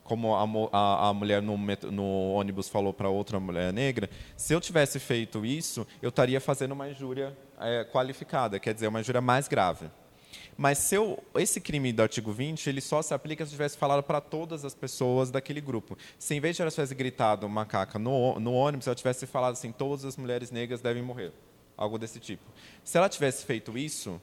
como 0.07 0.33
a, 0.33 0.43
a, 0.71 1.09
a 1.09 1.13
mulher 1.13 1.41
no, 1.41 1.57
no, 1.91 2.31
ônibus 2.31 2.69
falou 2.69 2.93
para 2.93 3.09
outra 3.09 3.41
mulher 3.41 3.73
negra, 3.73 4.09
se 4.37 4.53
eu 4.53 4.61
tivesse 4.61 4.99
feito 4.99 5.45
isso, 5.45 5.85
eu 6.01 6.07
estaria 6.07 6.39
fazendo 6.39 6.71
uma 6.71 6.89
injúria 6.89 7.37
é, 7.59 7.83
qualificada, 7.83 8.57
quer 8.57 8.73
dizer, 8.73 8.87
uma 8.87 9.01
injúria 9.01 9.19
mais 9.19 9.49
grave. 9.49 9.87
Mas 10.55 10.77
se 10.77 10.95
eu, 10.95 11.21
esse 11.35 11.59
crime 11.59 11.91
do 11.91 12.01
artigo 12.01 12.31
20, 12.31 12.67
ele 12.67 12.79
só 12.79 13.01
se 13.01 13.13
aplica 13.13 13.45
se 13.45 13.51
eu 13.51 13.57
tivesse 13.57 13.77
falado 13.77 14.01
para 14.01 14.21
todas 14.21 14.63
as 14.63 14.73
pessoas 14.73 15.29
daquele 15.29 15.59
grupo. 15.59 15.97
Se 16.17 16.33
em 16.33 16.39
vez 16.39 16.55
de 16.55 16.61
ela 16.61 16.71
tivesse 16.71 16.95
gritado 16.95 17.47
macaca 17.49 17.99
no, 17.99 18.39
no 18.39 18.53
ônibus, 18.53 18.87
ela 18.87 18.95
tivesse 18.95 19.27
falado 19.27 19.53
assim, 19.53 19.73
todas 19.73 20.05
as 20.05 20.15
mulheres 20.15 20.49
negras 20.49 20.79
devem 20.81 21.03
morrer. 21.03 21.33
Algo 21.75 21.99
desse 21.99 22.19
tipo. 22.19 22.43
Se 22.83 22.97
ela 22.97 23.09
tivesse 23.09 23.45
feito 23.45 23.77
isso, 23.77 24.19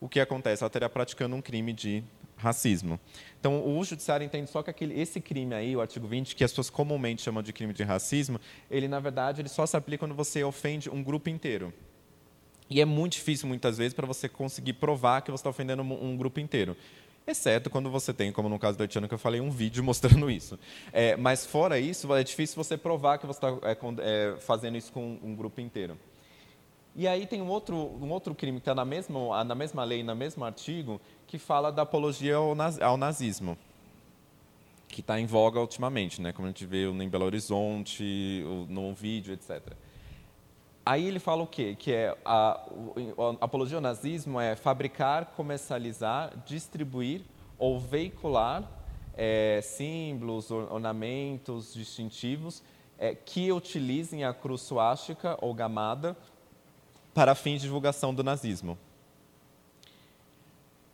o 0.00 0.08
que 0.08 0.20
acontece? 0.20 0.62
Ela 0.62 0.68
estaria 0.68 0.88
praticando 0.88 1.34
um 1.34 1.42
crime 1.42 1.72
de 1.72 2.04
racismo. 2.44 3.00
Então, 3.40 3.66
o 3.76 3.84
judiciário 3.84 4.24
entende 4.24 4.48
só 4.48 4.62
que 4.62 4.70
aquele, 4.70 4.98
esse 4.98 5.20
crime 5.20 5.54
aí, 5.54 5.74
o 5.76 5.80
artigo 5.80 6.06
20, 6.06 6.36
que 6.36 6.44
as 6.44 6.52
pessoas 6.52 6.70
comumente 6.70 7.22
chamam 7.22 7.42
de 7.42 7.52
crime 7.52 7.72
de 7.72 7.82
racismo, 7.82 8.40
ele, 8.70 8.86
na 8.86 9.00
verdade, 9.00 9.40
ele 9.40 9.48
só 9.48 9.66
se 9.66 9.76
aplica 9.76 10.06
quando 10.06 10.14
você 10.14 10.44
ofende 10.44 10.88
um 10.88 11.02
grupo 11.02 11.28
inteiro. 11.28 11.72
E 12.68 12.80
é 12.80 12.84
muito 12.84 13.12
difícil, 13.12 13.48
muitas 13.48 13.76
vezes, 13.76 13.92
para 13.92 14.06
você 14.06 14.28
conseguir 14.28 14.74
provar 14.74 15.22
que 15.22 15.30
você 15.30 15.40
está 15.40 15.50
ofendendo 15.50 15.82
um, 15.82 16.12
um, 16.12 16.16
grupo 16.16 16.40
inteiro. 16.40 16.76
Exceto 17.26 17.70
quando 17.70 17.90
você 17.90 18.12
tem, 18.12 18.32
como 18.32 18.48
no 18.48 18.58
caso 18.58 18.76
do 18.76 18.82
Haitiano, 18.82 19.08
que 19.08 19.14
eu 19.14 19.18
falei, 19.18 19.40
um 19.40 19.50
vídeo 19.50 19.82
mostrando 19.84 20.30
isso. 20.30 20.58
É, 20.92 21.16
mas, 21.16 21.44
fora 21.44 21.78
isso, 21.78 22.12
é 22.14 22.22
difícil 22.22 22.56
você 22.56 22.76
provar 22.76 23.18
que 23.18 23.26
você 23.26 23.38
está 23.38 23.48
é, 23.68 23.76
é, 24.00 24.36
fazendo 24.40 24.76
isso 24.76 24.92
com 24.92 25.18
um 25.22 25.34
grupo 25.34 25.60
inteiro. 25.60 25.98
E 26.96 27.08
aí 27.08 27.26
tem 27.26 27.42
um 27.42 27.48
outro, 27.48 27.76
um 27.76 28.10
outro 28.10 28.34
crime 28.34 28.58
que 28.58 28.62
está 28.62 28.74
na 28.74 28.84
mesma, 28.84 29.42
na 29.42 29.54
mesma 29.54 29.82
lei, 29.82 30.04
no 30.04 30.14
mesmo 30.14 30.44
artigo, 30.44 31.00
que 31.26 31.38
fala 31.38 31.72
da 31.72 31.82
apologia 31.82 32.36
ao, 32.36 32.54
naz, 32.54 32.80
ao 32.80 32.96
nazismo, 32.96 33.58
que 34.86 35.00
está 35.00 35.18
em 35.18 35.26
voga 35.26 35.58
ultimamente, 35.58 36.22
né? 36.22 36.32
como 36.32 36.46
a 36.46 36.50
gente 36.50 36.64
vê 36.64 36.86
em 36.88 37.08
Belo 37.08 37.24
Horizonte, 37.24 38.44
no 38.68 38.94
vídeo, 38.94 39.34
etc. 39.34 39.72
Aí 40.86 41.04
ele 41.06 41.18
fala 41.18 41.42
o 41.42 41.46
quê? 41.48 41.74
Que 41.76 41.92
é 41.92 42.16
a, 42.24 42.60
a 43.40 43.44
apologia 43.44 43.78
ao 43.78 43.82
nazismo 43.82 44.38
é 44.38 44.54
fabricar, 44.54 45.32
comercializar, 45.34 46.32
distribuir 46.46 47.22
ou 47.58 47.80
veicular 47.80 48.62
é, 49.16 49.60
símbolos, 49.62 50.50
ornamentos 50.50 51.74
distintivos 51.74 52.62
é, 52.98 53.14
que 53.14 53.50
utilizem 53.50 54.24
a 54.24 54.32
cruz 54.32 54.60
suástica 54.60 55.36
ou 55.40 55.54
gamada 55.54 56.16
para 57.14 57.34
fins 57.34 57.60
de 57.60 57.68
divulgação 57.68 58.12
do 58.12 58.22
nazismo. 58.22 58.76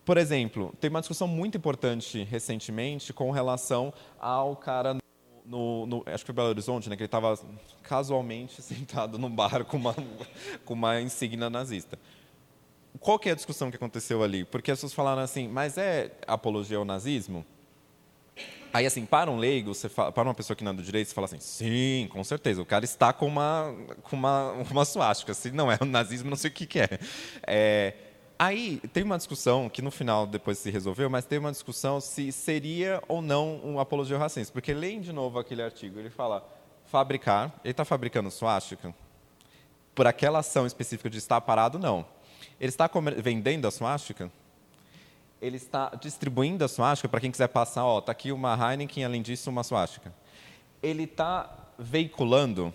Por 0.05 0.17
exemplo, 0.17 0.75
tem 0.81 0.91
uma 0.91 1.01
discussão 1.01 1.27
muito 1.27 1.57
importante 1.57 2.23
recentemente 2.25 3.13
com 3.13 3.31
relação 3.31 3.93
ao 4.19 4.55
cara 4.57 4.97
no, 5.45 5.87
no, 5.87 6.03
acho 6.07 6.25
que 6.25 6.27
foi 6.27 6.35
Belo 6.35 6.49
Horizonte, 6.49 6.89
né, 6.89 6.97
que 6.97 7.03
ele 7.03 7.07
estava 7.07 7.37
casualmente 7.83 8.61
sentado 8.63 9.19
num 9.19 9.31
bar 9.31 9.65
com 9.65 9.77
uma, 9.77 9.95
com 10.65 10.75
uma 10.75 11.01
insígnia 11.01 11.51
nazista. 11.51 11.99
Qual 12.99 13.19
que 13.19 13.29
é 13.29 13.33
a 13.33 13.35
discussão 13.35 13.71
que 13.71 13.77
aconteceu 13.77 14.23
ali? 14.23 14.45
Porque 14.45 14.71
as 14.71 14.79
pessoas 14.79 14.93
falaram 14.93 15.23
assim, 15.23 15.49
mas 15.49 15.79
é 15.79 16.13
apologia 16.27 16.77
ao 16.77 16.85
nazismo? 16.85 17.45
Aí, 18.73 18.87
assim, 18.87 19.05
para 19.05 19.31
um 19.31 19.37
leigo, 19.37 19.75
você 19.75 19.89
fala, 19.89 20.13
para 20.13 20.23
uma 20.23 20.35
pessoa 20.35 20.57
que 20.57 20.63
não 20.63 20.73
é 20.73 20.75
do 20.75 20.83
direito, 20.83 21.09
você 21.09 21.15
fala 21.15 21.25
assim, 21.25 21.41
sim, 21.41 22.09
com 22.11 22.23
certeza, 22.23 22.63
o 22.63 22.67
cara 22.67 22.85
está 22.85 23.13
com 23.13 23.27
uma, 23.27 23.75
com 24.03 24.17
uma, 24.17 24.53
uma 24.71 24.85
suástica. 24.85 25.35
Se 25.35 25.51
não 25.51 25.71
é 25.71 25.79
o 25.81 25.85
nazismo, 25.85 26.31
não 26.31 26.37
sei 26.37 26.51
o 26.51 26.55
que, 26.55 26.67
que 26.67 26.81
é. 26.81 26.89
é. 27.47 27.95
Aí, 28.39 28.81
tem 28.93 29.03
uma 29.03 29.19
discussão, 29.19 29.69
que 29.69 29.83
no 29.83 29.91
final 29.91 30.27
depois 30.27 30.59
se 30.59 30.71
resolveu, 30.71 31.11
mas 31.11 31.27
tem 31.27 31.39
uma 31.39 31.51
discussão 31.51 32.01
se 32.01 32.31
seria 32.33 33.03
ou 33.09 33.21
não 33.21 33.61
um 33.65 33.81
apologia 33.81 34.17
ao 34.17 34.21
racismo. 34.21 34.53
Porque 34.53 34.73
leem 34.73 35.01
de 35.01 35.13
novo 35.13 35.39
aquele 35.39 35.63
artigo, 35.63 35.99
ele 35.99 36.09
fala, 36.09 36.47
fabricar, 36.87 37.53
ele 37.65 37.73
está 37.73 37.85
fabricando 37.85 38.31
suástica? 38.31 38.95
Por 39.95 40.07
aquela 40.07 40.39
ação 40.39 40.65
específica 40.65 41.11
de 41.11 41.19
estar 41.19 41.41
parado, 41.41 41.79
não. 41.79 42.07
Ele 42.59 42.71
está 42.71 42.89
vendendo 43.19 43.67
a 43.67 43.71
suástica? 43.71 44.31
Ele 45.41 45.57
está 45.57 45.91
distribuindo 46.01 46.65
a 46.65 46.69
suástica 46.69 47.09
para 47.09 47.21
quem 47.21 47.31
quiser 47.31 47.49
passar, 47.49 47.85
ó, 47.85 48.01
tá 48.01 48.13
aqui 48.13 48.31
uma 48.31 48.55
Heineken, 48.55 49.05
além 49.05 49.23
disso 49.23 49.49
uma 49.49 49.65
suástica. 49.65 50.13
Ele 50.83 51.05
está 51.05 51.51
veiculando, 51.79 52.73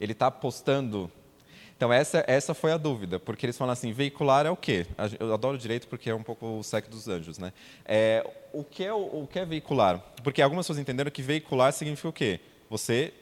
ele 0.00 0.12
está 0.12 0.30
postando. 0.30 1.10
Então 1.76 1.92
essa 1.92 2.24
essa 2.28 2.54
foi 2.54 2.70
a 2.70 2.76
dúvida, 2.76 3.18
porque 3.18 3.44
eles 3.44 3.58
falam 3.58 3.72
assim, 3.72 3.92
veicular 3.92 4.46
é 4.46 4.50
o 4.50 4.56
quê? 4.56 4.86
Eu 5.18 5.34
adoro 5.34 5.58
direito 5.58 5.88
porque 5.88 6.10
é 6.10 6.14
um 6.14 6.22
pouco 6.22 6.58
o 6.58 6.62
sexo 6.62 6.90
dos 6.90 7.08
anjos, 7.08 7.38
né? 7.38 7.52
É, 7.84 8.24
o 8.52 8.62
que 8.62 8.84
é 8.84 8.92
o, 8.92 9.22
o 9.22 9.28
que 9.30 9.40
é 9.40 9.44
veicular? 9.44 9.98
Porque 10.22 10.40
algumas 10.40 10.64
pessoas 10.64 10.78
entenderam 10.78 11.10
que 11.10 11.22
veicular 11.22 11.72
significa 11.72 12.08
o 12.08 12.12
quê? 12.12 12.38
Você 12.70 13.12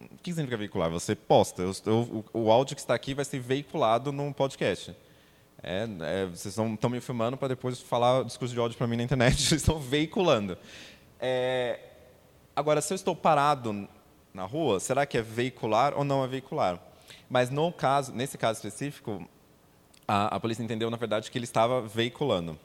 o 0.00 0.16
que 0.22 0.30
significa 0.30 0.56
veicular? 0.56 0.90
Você 0.90 1.14
posta. 1.14 1.62
Eu, 1.62 1.72
eu, 1.84 2.24
o 2.32 2.50
áudio 2.50 2.74
que 2.74 2.80
está 2.80 2.94
aqui 2.94 3.12
vai 3.12 3.24
ser 3.24 3.40
veiculado 3.40 4.12
num 4.12 4.32
podcast. 4.32 4.94
É, 5.62 5.88
é, 6.00 6.26
vocês 6.26 6.56
estão 6.56 6.90
me 6.90 7.00
filmando 7.00 7.36
para 7.36 7.48
depois 7.48 7.80
falar 7.80 8.24
discurso 8.24 8.54
de 8.54 8.60
ódio 8.60 8.76
para 8.78 8.86
mim 8.86 8.96
na 8.96 9.02
internet. 9.02 9.36
Vocês 9.42 9.60
estão 9.60 9.78
veiculando. 9.78 10.56
É, 11.20 11.80
agora, 12.54 12.80
se 12.80 12.92
eu 12.92 12.94
estou 12.94 13.14
parado 13.14 13.88
na 14.32 14.44
rua, 14.44 14.78
será 14.78 15.04
que 15.04 15.18
é 15.18 15.22
veicular 15.22 15.94
ou 15.96 16.04
não 16.04 16.22
é 16.24 16.28
veicular? 16.28 16.78
Mas 17.28 17.50
no 17.50 17.72
caso, 17.72 18.12
nesse 18.12 18.38
caso 18.38 18.58
específico, 18.58 19.28
a, 20.06 20.36
a 20.36 20.40
polícia 20.40 20.62
entendeu 20.62 20.90
na 20.90 20.96
verdade 20.96 21.30
que 21.30 21.36
ele 21.36 21.44
estava 21.44 21.82
veiculando. 21.82 22.58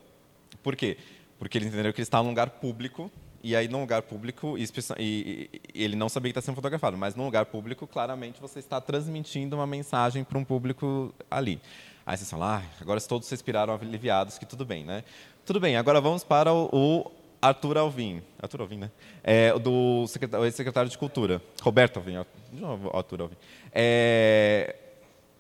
Por 0.61 0.75
quê? 0.75 0.97
Porque 1.39 1.57
eles 1.57 1.67
entenderam 1.67 1.91
que 1.91 1.99
ele 1.99 2.03
estava 2.03 2.23
num 2.23 2.29
lugar 2.29 2.49
público 2.51 3.11
e 3.43 3.57
aí, 3.57 3.67
num 3.67 3.81
lugar 3.81 4.03
público, 4.03 4.57
e, 4.57 4.63
e, 4.97 5.49
e 5.73 5.83
ele 5.83 5.97
não 5.97 6.07
sabia 6.07 6.31
que 6.31 6.39
está 6.39 6.45
sendo 6.45 6.55
fotografado, 6.55 6.97
mas 6.97 7.13
num 7.13 7.25
lugar 7.25 7.45
público, 7.47 7.85
claramente 7.85 8.39
você 8.39 8.59
está 8.59 8.79
transmitindo 8.79 9.57
uma 9.57 9.67
mensagem 9.67 10.23
para 10.23 10.37
um 10.37 10.45
público 10.45 11.13
ali. 11.29 11.59
Aí 12.05 12.17
vocês 12.17 12.29
falam, 12.29 12.47
ah, 12.47 12.61
agora 12.81 12.99
todos 13.01 13.29
respiraram 13.29 13.73
aliviados, 13.73 14.37
que 14.37 14.45
tudo 14.45 14.65
bem, 14.65 14.83
né? 14.83 15.03
Tudo 15.45 15.59
bem, 15.59 15.77
agora 15.77 16.01
vamos 16.01 16.23
para 16.23 16.53
o, 16.53 17.11
Arthur 17.43 17.77
Alvim. 17.77 18.21
Arthur 18.41 18.61
Alvim, 18.61 18.77
né? 18.77 18.91
É, 19.21 19.57
do 19.59 20.07
secretário, 20.07 20.51
secretário 20.51 20.89
de 20.89 20.97
Cultura. 20.97 21.41
Roberto 21.61 21.97
Alvim. 21.97 22.13
De 22.51 22.61
novo, 22.61 22.89
Arthur 22.95 23.21
Alvim. 23.21 23.35
É, 23.73 24.75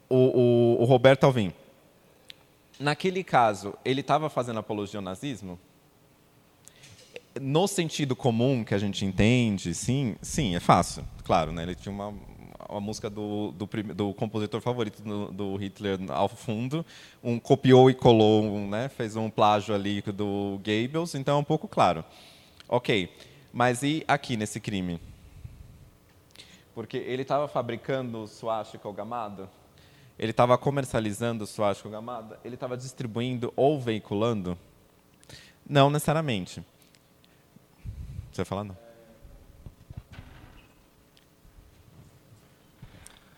o, 0.09 0.77
o, 0.77 0.81
o 0.81 0.85
Roberto 0.85 1.23
Alvim. 1.23 1.53
Naquele 2.77 3.23
caso, 3.23 3.73
ele 3.85 4.01
estava 4.01 4.29
fazendo 4.29 4.59
apologia 4.59 4.97
ao 4.97 5.03
nazismo? 5.03 5.57
No 7.39 7.67
sentido 7.67 8.15
comum 8.17 8.65
que 8.65 8.75
a 8.75 8.77
gente 8.77 9.05
entende, 9.05 9.73
sim, 9.73 10.17
sim, 10.21 10.55
é 10.55 10.59
fácil, 10.59 11.03
claro, 11.23 11.51
né? 11.53 11.63
Ele 11.63 11.73
tinha 11.73 11.93
uma, 11.93 12.13
a 12.75 12.79
música 12.81 13.09
do, 13.09 13.51
do, 13.51 13.65
do 13.93 14.13
compositor 14.13 14.61
favorito 14.61 15.01
do, 15.01 15.31
do, 15.31 15.55
Hitler 15.55 15.99
ao 16.09 16.27
fundo, 16.27 16.85
um 17.23 17.39
copiou 17.39 17.89
e 17.89 17.93
colou, 17.93 18.59
né, 18.67 18.89
fez 18.89 19.15
um 19.15 19.29
plágio 19.29 19.73
ali 19.73 20.01
do 20.01 20.59
Goebbels, 20.63 21.15
então 21.15 21.37
é 21.37 21.39
um 21.39 21.43
pouco 21.43 21.67
claro. 21.67 22.03
Ok, 22.67 23.09
mas 23.51 23.83
e 23.83 24.03
aqui 24.07 24.35
nesse 24.35 24.59
crime? 24.59 24.99
Porque 26.73 26.97
ele 26.97 27.21
estava 27.21 27.47
fabricando 27.47 28.27
suástica 28.27 28.91
gamada, 28.91 29.49
ele 30.17 30.31
estava 30.31 30.57
comercializando 30.57 31.45
suástica 31.45 31.89
gamada, 31.89 32.39
ele 32.43 32.55
estava 32.55 32.75
distribuindo 32.75 33.53
ou 33.55 33.79
veiculando? 33.79 34.57
Não 35.67 35.89
necessariamente. 35.89 36.63
Você 38.31 38.37
vai 38.37 38.45
falar 38.45 38.63
não? 38.63 38.82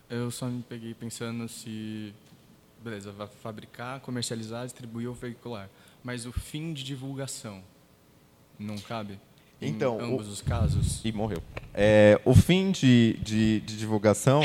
Eu 0.08 0.30
só 0.30 0.46
me 0.46 0.62
peguei 0.62 0.94
pensando 0.94 1.48
se. 1.48 2.14
Beleza, 2.82 3.10
vai 3.10 3.26
fabricar, 3.26 4.00
comercializar, 4.00 4.64
distribuir 4.64 5.08
ou 5.08 5.14
veicular. 5.14 5.68
Mas 6.04 6.24
o 6.24 6.32
fim 6.32 6.72
de 6.72 6.84
divulgação 6.84 7.62
não 8.58 8.78
cabe? 8.78 9.18
Então, 9.60 10.00
em 10.00 10.04
ambos 10.04 10.28
o... 10.28 10.30
os 10.30 10.42
casos? 10.42 11.04
E 11.04 11.12
morreu. 11.12 11.42
É, 11.72 12.20
o 12.24 12.34
fim 12.34 12.70
de, 12.70 13.18
de, 13.22 13.60
de, 13.60 13.76
divulgação. 13.76 14.42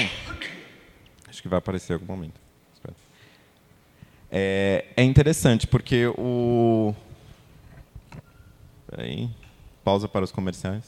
Acho 1.27 1.41
que 1.41 1.47
vai 1.47 1.59
aparecer 1.59 1.93
em 1.93 1.95
algum 1.95 2.05
momento. 2.05 2.39
É, 4.33 4.85
é 4.95 5.03
interessante, 5.03 5.67
porque 5.67 6.07
o. 6.17 6.95
Peraí. 8.87 9.29
Pausa 9.83 10.07
para 10.07 10.23
os 10.23 10.31
comerciais. 10.31 10.85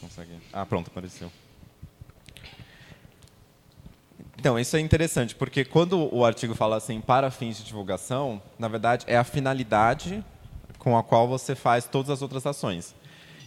Consegue. 0.00 0.32
Ah, 0.52 0.66
pronto, 0.66 0.88
apareceu. 0.88 1.30
Então, 4.42 4.58
isso 4.58 4.76
é 4.76 4.80
interessante, 4.80 5.36
porque 5.36 5.64
quando 5.64 6.12
o 6.12 6.24
artigo 6.24 6.52
fala 6.52 6.76
assim, 6.76 7.00
para 7.00 7.30
fins 7.30 7.58
de 7.58 7.62
divulgação, 7.62 8.42
na 8.58 8.66
verdade, 8.66 9.04
é 9.06 9.16
a 9.16 9.22
finalidade 9.22 10.20
com 10.80 10.98
a 10.98 11.02
qual 11.04 11.28
você 11.28 11.54
faz 11.54 11.84
todas 11.84 12.10
as 12.10 12.22
outras 12.22 12.44
ações. 12.44 12.92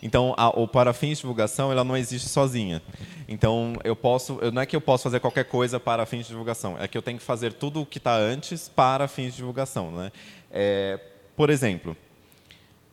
Então, 0.02 0.34
a, 0.38 0.48
o 0.58 0.66
para 0.66 0.94
fins 0.94 1.18
de 1.18 1.24
divulgação, 1.24 1.70
ela 1.70 1.84
não 1.84 1.98
existe 1.98 2.30
sozinha. 2.30 2.82
Então, 3.28 3.74
eu 3.84 3.94
posso, 3.94 4.40
eu, 4.42 4.54
não 4.54 4.62
é 4.62 4.66
que 4.66 4.74
eu 4.74 4.80
posso 4.80 5.04
fazer 5.04 5.20
qualquer 5.20 5.44
coisa 5.44 5.82
para 5.82 6.06
fins 6.06 6.22
de 6.22 6.28
divulgação, 6.30 6.78
é 6.80 6.88
que 6.88 6.98
eu 6.98 7.02
tenho 7.02 7.20
que 7.20 7.26
fazer 7.26 7.52
tudo 7.52 7.82
o 7.82 7.86
que 7.86 7.98
está 7.98 8.16
antes 8.16 8.70
para 8.70 9.06
fins 9.10 9.32
de 9.32 9.40
divulgação. 9.40 9.92
Né? 9.92 10.14
É, 10.50 10.98
por 11.36 11.50
exemplo, 11.50 11.98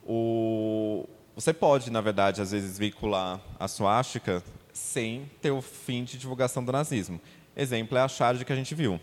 o, 0.04 1.08
você 1.36 1.52
pode, 1.52 1.88
na 1.88 2.00
verdade, 2.00 2.42
às 2.42 2.50
vezes 2.50 2.76
veicular 2.76 3.40
a 3.60 3.68
suástica 3.68 4.42
sem 4.72 5.30
ter 5.40 5.52
o 5.52 5.62
fim 5.62 6.02
de 6.02 6.18
divulgação 6.18 6.64
do 6.64 6.72
nazismo. 6.72 7.20
Exemplo 7.56 7.98
é 7.98 8.00
a 8.00 8.08
charge 8.08 8.44
que 8.44 8.52
a 8.52 8.56
gente 8.56 8.74
viu. 8.74 9.00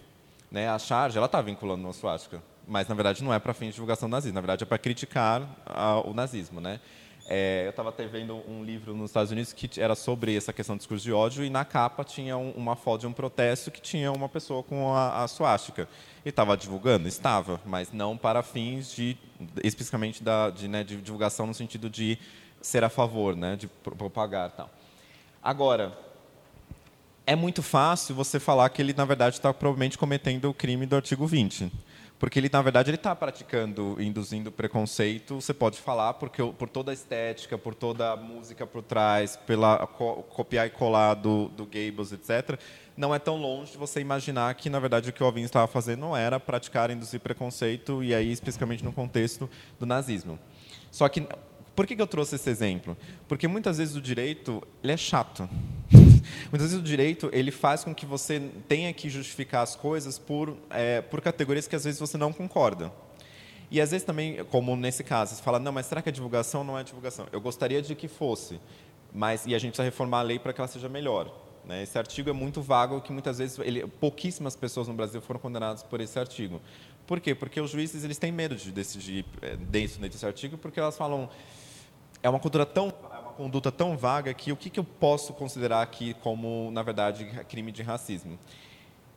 Né? 0.51 0.67
A 0.67 0.79
charge 0.79 1.17
ela 1.17 1.27
está 1.27 1.41
vinculando 1.41 1.83
uma 1.83 1.93
suástica, 1.93 2.41
mas 2.67 2.87
na 2.87 2.95
verdade 2.95 3.23
não 3.23 3.33
é 3.33 3.39
para 3.39 3.53
fins 3.53 3.67
de 3.67 3.73
divulgação 3.73 4.09
do 4.09 4.11
nazismo, 4.11 4.35
na 4.35 4.41
verdade 4.41 4.63
é 4.63 4.65
para 4.65 4.77
criticar 4.77 5.47
a, 5.65 5.99
o 5.99 6.13
nazismo. 6.13 6.59
Né? 6.59 6.79
É, 7.27 7.65
eu 7.65 7.69
estava 7.69 7.89
até 7.89 8.07
vendo 8.07 8.41
um 8.49 8.63
livro 8.63 8.95
nos 8.95 9.11
Estados 9.11 9.31
Unidos 9.31 9.53
que 9.53 9.79
era 9.79 9.93
sobre 9.93 10.35
essa 10.35 10.51
questão 10.51 10.75
do 10.75 10.79
discurso 10.79 11.03
de 11.03 11.13
ódio 11.13 11.45
e 11.45 11.49
na 11.49 11.63
capa 11.63 12.03
tinha 12.03 12.35
um, 12.35 12.49
uma 12.51 12.75
foto 12.75 13.01
de 13.01 13.07
um 13.07 13.13
protesto 13.13 13.69
que 13.69 13.79
tinha 13.79 14.11
uma 14.11 14.27
pessoa 14.27 14.63
com 14.63 14.95
a, 14.95 15.23
a 15.23 15.27
suástica. 15.27 15.87
E 16.25 16.29
estava 16.29 16.57
divulgando? 16.57 17.07
Estava, 17.07 17.61
mas 17.63 17.91
não 17.91 18.17
para 18.17 18.41
fins 18.41 18.91
de, 18.91 19.15
especificamente 19.63 20.23
da, 20.23 20.49
de, 20.49 20.67
né, 20.67 20.83
de 20.83 20.97
divulgação 20.97 21.45
no 21.45 21.53
sentido 21.53 21.87
de 21.87 22.17
ser 22.61 22.83
a 22.83 22.89
favor, 22.89 23.35
né, 23.35 23.55
de 23.55 23.67
propagar 23.67 24.49
tal. 24.51 24.69
Agora, 25.41 25.95
é 27.29 27.35
muito 27.35 27.61
fácil 27.61 28.15
você 28.15 28.39
falar 28.39 28.67
que 28.69 28.81
ele, 28.81 28.91
na 28.91 29.05
verdade, 29.05 29.35
está 29.35 29.53
provavelmente 29.53 29.99
cometendo 29.99 30.49
o 30.49 30.53
crime 30.53 30.87
do 30.87 30.95
artigo 30.95 31.27
20. 31.27 31.71
Porque 32.17 32.39
ele, 32.39 32.49
na 32.51 32.59
verdade, 32.59 32.89
ele 32.89 32.95
está 32.95 33.15
praticando, 33.15 33.95
induzindo 33.99 34.51
preconceito. 34.51 35.35
Você 35.35 35.53
pode 35.53 35.77
falar 35.77 36.15
porque 36.15 36.41
por 36.43 36.67
toda 36.67 36.89
a 36.89 36.93
estética, 36.93 37.55
por 37.55 37.75
toda 37.75 38.13
a 38.13 38.17
música 38.17 38.65
por 38.65 38.81
trás, 38.81 39.37
pela 39.45 39.85
co, 39.85 40.23
copiar 40.23 40.65
e 40.65 40.71
colar 40.71 41.13
do, 41.13 41.49
do 41.49 41.65
Gables, 41.67 42.11
etc. 42.11 42.59
Não 42.97 43.13
é 43.13 43.19
tão 43.19 43.37
longe 43.37 43.73
de 43.73 43.77
você 43.77 43.99
imaginar 43.99 44.51
que, 44.55 44.67
na 44.67 44.79
verdade, 44.79 45.11
o 45.11 45.13
que 45.13 45.21
o 45.21 45.25
Alvin 45.27 45.43
estava 45.43 45.67
fazendo 45.67 45.99
não 45.99 46.17
era 46.17 46.39
praticar, 46.39 46.89
induzir 46.89 47.19
preconceito 47.19 48.03
e 48.03 48.15
aí 48.15 48.31
especificamente 48.31 48.83
no 48.83 48.91
contexto 48.91 49.47
do 49.79 49.85
nazismo. 49.85 50.39
Só 50.89 51.07
que 51.07 51.27
por 51.75 51.85
que, 51.85 51.93
eu 51.93 52.07
trouxe 52.07 52.37
esse 52.37 52.49
exemplo? 52.49 52.97
Porque 53.27 53.47
muitas 53.47 53.77
vezes 53.77 53.95
o 53.95 54.01
direito 54.01 54.63
ele 54.83 54.93
é 54.93 54.97
chato. 54.97 55.47
Muitas 56.51 56.71
vezes 56.71 56.79
o 56.79 56.81
direito 56.81 57.29
ele 57.31 57.51
faz 57.51 57.83
com 57.83 57.93
que 57.93 58.05
você 58.05 58.39
tenha 58.67 58.91
que 58.93 59.09
justificar 59.09 59.63
as 59.63 59.75
coisas 59.75 60.17
por, 60.17 60.57
é, 60.69 61.01
por 61.01 61.21
categorias 61.21 61.67
que 61.67 61.75
às 61.75 61.83
vezes 61.83 61.99
você 61.99 62.17
não 62.17 62.33
concorda. 62.33 62.91
E 63.71 63.79
às 63.79 63.91
vezes 63.91 64.05
também, 64.05 64.43
como 64.45 64.75
nesse 64.75 65.03
caso, 65.03 65.35
você 65.35 65.43
fala, 65.43 65.59
não, 65.59 65.71
mas 65.71 65.85
será 65.85 66.01
que 66.01 66.09
a 66.09 66.11
divulgação 66.11 66.63
não 66.63 66.77
é 66.77 66.83
divulgação? 66.83 67.27
Eu 67.31 67.39
gostaria 67.39 67.81
de 67.81 67.93
que 67.93 68.07
fosse, 68.07 68.59
mas 69.13 69.45
e 69.45 69.53
a 69.53 69.59
gente 69.59 69.71
precisa 69.71 69.83
reformar 69.83 70.19
a 70.19 70.23
lei 70.23 70.39
para 70.39 70.51
que 70.51 70.59
ela 70.59 70.67
seja 70.67 70.89
melhor. 70.89 71.31
Né? 71.65 71.83
Esse 71.83 71.97
artigo 71.97 72.31
é 72.31 72.33
muito 72.33 72.61
vago, 72.63 72.99
que 72.99 73.11
muitas 73.11 73.37
vezes 73.37 73.59
ele, 73.59 73.85
pouquíssimas 73.85 74.55
pessoas 74.55 74.87
no 74.87 74.93
Brasil 74.95 75.21
foram 75.21 75.39
condenadas 75.39 75.83
por 75.83 76.01
esse 76.01 76.17
artigo. 76.17 76.59
Por 77.05 77.19
quê? 77.19 77.35
Porque 77.35 77.61
os 77.61 77.69
juízes 77.69 78.03
eles 78.03 78.17
têm 78.17 78.31
medo 78.31 78.55
de 78.55 78.71
decidir 78.71 79.23
é, 79.41 79.55
dentro 79.55 79.99
desse 80.01 80.25
artigo, 80.25 80.57
porque 80.57 80.79
elas 80.79 80.97
falam 80.97 81.29
é 82.21 82.29
uma 82.29 82.39
cultura 82.39 82.65
tão 82.65 82.93
conduta 83.39 83.71
tão 83.71 83.95
vaga 83.95 84.33
que 84.33 84.51
o 84.51 84.57
que, 84.57 84.69
que 84.69 84.77
eu 84.77 84.83
posso 84.83 85.31
considerar 85.31 85.81
aqui 85.81 86.13
como, 86.15 86.69
na 86.71 86.83
verdade, 86.83 87.23
crime 87.47 87.71
de 87.71 87.81
racismo? 87.81 88.37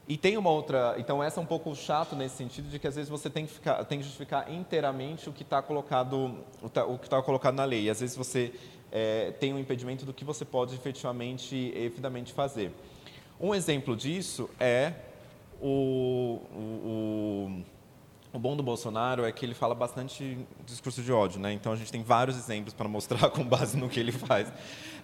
E 0.06 0.16
tem 0.16 0.36
uma 0.36 0.48
outra, 0.48 0.94
então 0.96 1.20
essa 1.20 1.40
é 1.40 1.42
um 1.42 1.46
pouco 1.46 1.74
chato 1.74 2.14
nesse 2.14 2.36
sentido 2.36 2.68
de 2.68 2.78
que 2.78 2.86
às 2.86 2.94
vezes 2.94 3.10
você 3.10 3.28
tem 3.28 3.46
que, 3.46 3.52
ficar, 3.52 3.84
tem 3.84 3.98
que 3.98 4.04
justificar 4.04 4.48
inteiramente 4.48 5.28
o 5.28 5.32
que 5.32 5.42
está 5.42 5.60
colocado, 5.60 6.36
o 6.62 6.98
que 6.98 7.06
está 7.06 7.20
colocado 7.20 7.56
na 7.56 7.64
lei. 7.64 7.90
Às 7.90 7.98
vezes 7.98 8.14
você 8.14 8.52
é, 8.92 9.32
tem 9.32 9.52
um 9.52 9.58
impedimento 9.58 10.06
do 10.06 10.12
que 10.12 10.24
você 10.24 10.44
pode 10.44 10.72
efetivamente, 10.76 11.72
efetivamente 11.74 12.32
fazer. 12.32 12.70
Um 13.40 13.52
exemplo 13.52 13.96
disso 13.96 14.48
é 14.60 14.92
o, 15.60 16.38
o, 16.54 17.62
o 18.32 18.38
bom 18.38 18.56
do 18.56 18.62
Bolsonaro 18.62 19.24
é 19.24 19.32
que 19.32 19.44
ele 19.44 19.54
fala 19.54 19.74
bastante 19.74 20.38
discurso 20.64 21.02
de 21.02 21.12
ódio, 21.12 21.38
né? 21.38 21.52
Então 21.52 21.72
a 21.72 21.76
gente 21.76 21.92
tem 21.92 22.02
vários 22.02 22.36
exemplos 22.36 22.72
para 22.72 22.88
mostrar 22.88 23.28
com 23.30 23.44
base 23.44 23.76
no 23.76 23.88
que 23.88 24.00
ele 24.00 24.12
faz. 24.12 24.50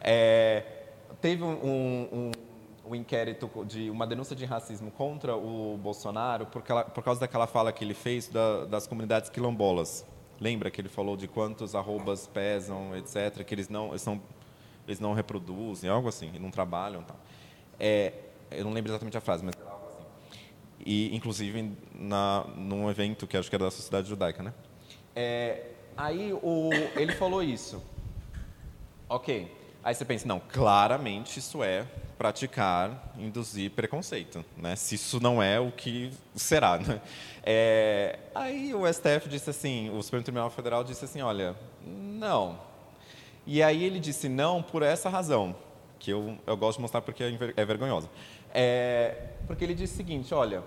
É, 0.01 0.65
teve 1.21 1.43
um, 1.43 2.09
um, 2.13 2.31
o 2.85 2.97
inquérito 2.97 3.51
de 3.67 3.91
uma 3.91 4.07
denúncia 4.07 4.35
de 4.35 4.47
racismo 4.47 4.91
contra 4.91 5.37
o 5.37 5.77
Bolsonaro 5.77 6.47
por, 6.47 6.63
por 6.63 7.05
causa 7.05 7.21
daquela 7.21 7.47
fala 7.47 7.71
que 7.71 7.85
ele 7.85 7.95
fez 7.95 8.29
da, 8.29 8.65
das 8.65 8.87
comunidades 8.87 9.29
quilombolas. 9.29 10.07
Lembra 10.41 10.71
que 10.71 10.81
ele 10.81 10.89
falou 10.89 11.17
de 11.17 11.29
quantos 11.29 11.75
arrobas 11.75 12.27
pesam, 12.27 12.97
etc., 12.97 13.45
que 13.45 13.55
eles 13.55 13.69
não, 13.69 13.89
eles 13.89 14.07
não, 14.07 14.23
eles 14.87 15.01
não 15.01 15.13
reproduzem, 15.13 15.91
algo 15.91 16.09
assim, 16.09 16.31
não 16.39 16.51
trabalham. 16.51 17.03
Tal. 17.03 17.17
É, 17.79 18.13
eu 18.51 18.65
não 18.65 18.73
lembro 18.73 18.91
exatamente 18.91 19.19
a 19.19 19.21
frase, 19.21 19.45
mas. 19.45 19.55
E, 20.85 21.15
inclusive, 21.15 21.73
na, 21.95 22.45
num 22.57 22.89
evento 22.89 23.27
que 23.27 23.37
acho 23.37 23.49
que 23.49 23.57
era 23.57 23.65
da 23.65 23.71
Sociedade 23.71 24.09
Judaica, 24.09 24.43
né? 24.43 24.55
É, 25.15 25.67
aí 25.97 26.33
o, 26.33 26.71
ele 26.97 27.13
falou 27.13 27.43
isso. 27.43 27.83
Ok. 29.09 29.57
Aí 29.83 29.95
você 29.95 30.05
pensa, 30.05 30.27
não, 30.27 30.41
claramente 30.41 31.39
isso 31.39 31.63
é 31.63 31.87
praticar, 32.19 33.13
induzir 33.17 33.71
preconceito, 33.71 34.45
né? 34.57 34.75
Se 34.75 34.97
isso 34.97 35.21
não 35.21 35.43
é, 35.43 35.61
o 35.61 35.71
que 35.71 36.13
será, 36.35 36.77
né? 36.79 37.01
É, 37.43 38.19
aí 38.35 38.75
o 38.75 38.93
STF 38.93 39.29
disse 39.29 39.49
assim, 39.49 39.89
o 39.91 40.03
Supremo 40.03 40.25
Tribunal 40.25 40.51
Federal 40.51 40.85
disse 40.85 41.05
assim, 41.05 41.23
olha, 41.23 41.57
não. 41.87 42.59
E 43.47 43.63
aí 43.63 43.85
ele 43.85 44.01
disse 44.01 44.29
não 44.29 44.63
por 44.63 44.83
essa 44.83 45.09
razão, 45.09 45.57
que 45.99 46.11
eu, 46.11 46.37
eu 46.47 46.57
gosto 46.57 46.79
de 46.79 46.83
mostrar 46.83 47.01
porque 47.01 47.23
é, 47.23 47.39
é 47.57 47.65
vergonhosa. 47.65 48.11
É, 48.53 49.29
porque 49.47 49.65
ele 49.65 49.75
disse 49.75 49.95
o 49.95 49.97
seguinte, 49.97 50.35
olha, 50.35 50.63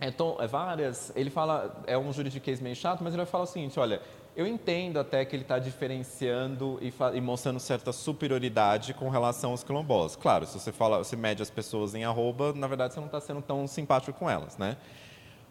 é, 0.00 0.10
tom, 0.10 0.36
é 0.40 0.46
várias, 0.46 1.12
ele 1.14 1.30
fala, 1.30 1.82
é 1.86 1.96
um 1.96 2.12
juridiquês 2.12 2.60
meio 2.60 2.74
chato, 2.74 3.04
mas 3.04 3.12
ele 3.12 3.22
vai 3.22 3.30
falar 3.30 3.44
o 3.44 3.46
seguinte, 3.46 3.78
olha, 3.78 4.00
eu 4.34 4.46
entendo 4.46 4.98
até 4.98 5.24
que 5.24 5.36
ele 5.36 5.42
está 5.42 5.58
diferenciando 5.58 6.78
e, 6.80 6.92
e, 7.14 7.20
mostrando 7.20 7.60
certa 7.60 7.92
superioridade 7.92 8.94
com 8.94 9.08
relação 9.10 9.50
aos 9.50 9.62
quilombolas. 9.62 10.16
Claro, 10.16 10.46
se 10.46 10.58
você 10.58 10.72
fala, 10.72 10.98
você 10.98 11.14
mede 11.16 11.42
as 11.42 11.50
pessoas 11.50 11.94
em 11.94 12.04
arroba, 12.04 12.52
na 12.54 12.66
verdade 12.66 12.94
você 12.94 13.00
não 13.00 13.06
está 13.06 13.20
sendo 13.20 13.42
tão 13.42 13.66
simpático 13.66 14.18
com 14.18 14.28
elas, 14.28 14.56
né? 14.56 14.76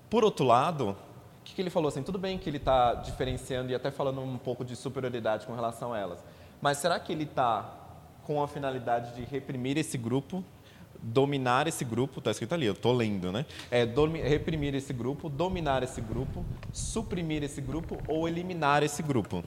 Por 0.09 0.23
outro 0.23 0.45
lado, 0.45 0.89
o 0.89 1.43
que, 1.43 1.53
que 1.53 1.61
ele 1.61 1.69
falou 1.69 1.89
assim? 1.89 2.03
Tudo 2.03 2.17
bem 2.17 2.37
que 2.37 2.49
ele 2.49 2.57
está 2.57 2.95
diferenciando 2.95 3.71
e 3.71 3.75
até 3.75 3.91
falando 3.91 4.19
um 4.19 4.37
pouco 4.37 4.65
de 4.65 4.75
superioridade 4.75 5.45
com 5.45 5.53
relação 5.53 5.93
a 5.93 5.99
elas, 5.99 6.23
mas 6.59 6.79
será 6.79 6.99
que 6.99 7.11
ele 7.13 7.23
está 7.23 7.77
com 8.23 8.41
a 8.41 8.47
finalidade 8.47 9.15
de 9.15 9.23
reprimir 9.23 9.77
esse 9.77 9.97
grupo 9.97 10.43
dominar 11.01 11.67
esse 11.67 11.83
grupo, 11.83 12.19
está 12.19 12.31
escrito 12.31 12.53
ali, 12.53 12.65
eu 12.65 12.73
estou 12.73 12.93
lendo, 12.93 13.31
né? 13.31 13.45
É 13.69 13.85
reprimir 14.27 14.75
esse 14.75 14.93
grupo, 14.93 15.29
dominar 15.29 15.83
esse 15.83 16.01
grupo, 16.01 16.45
suprimir 16.71 17.43
esse 17.43 17.61
grupo 17.61 17.97
ou 18.07 18.27
eliminar 18.27 18.83
esse 18.83 19.01
grupo. 19.01 19.43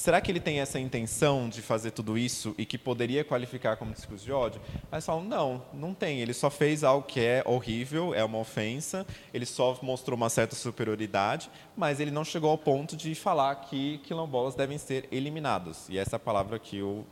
Será 0.00 0.18
que 0.18 0.32
ele 0.32 0.40
tem 0.40 0.60
essa 0.60 0.80
intenção 0.80 1.46
de 1.46 1.60
fazer 1.60 1.90
tudo 1.90 2.16
isso 2.16 2.54
e 2.56 2.64
que 2.64 2.78
poderia 2.78 3.22
qualificar 3.22 3.76
como 3.76 3.92
discurso 3.92 4.24
de 4.24 4.32
ódio? 4.32 4.58
Mas 4.90 5.04
falam, 5.04 5.22
não, 5.22 5.62
não 5.74 5.92
tem. 5.92 6.20
Ele 6.20 6.32
só 6.32 6.48
fez 6.48 6.82
algo 6.82 7.06
que 7.06 7.20
é 7.20 7.42
horrível, 7.44 8.14
é 8.14 8.24
uma 8.24 8.38
ofensa, 8.38 9.06
ele 9.34 9.44
só 9.44 9.78
mostrou 9.82 10.16
uma 10.16 10.30
certa 10.30 10.56
superioridade, 10.56 11.50
mas 11.76 12.00
ele 12.00 12.10
não 12.10 12.24
chegou 12.24 12.50
ao 12.50 12.56
ponto 12.56 12.96
de 12.96 13.14
falar 13.14 13.54
que 13.56 13.98
quilombolas 13.98 14.54
devem 14.54 14.78
ser 14.78 15.06
eliminados. 15.12 15.86
E 15.90 15.98
essa 15.98 16.16
é 16.16 16.18
a 16.18 16.20
palavra 16.20 16.58
que 16.58 16.80
o, 16.80 17.04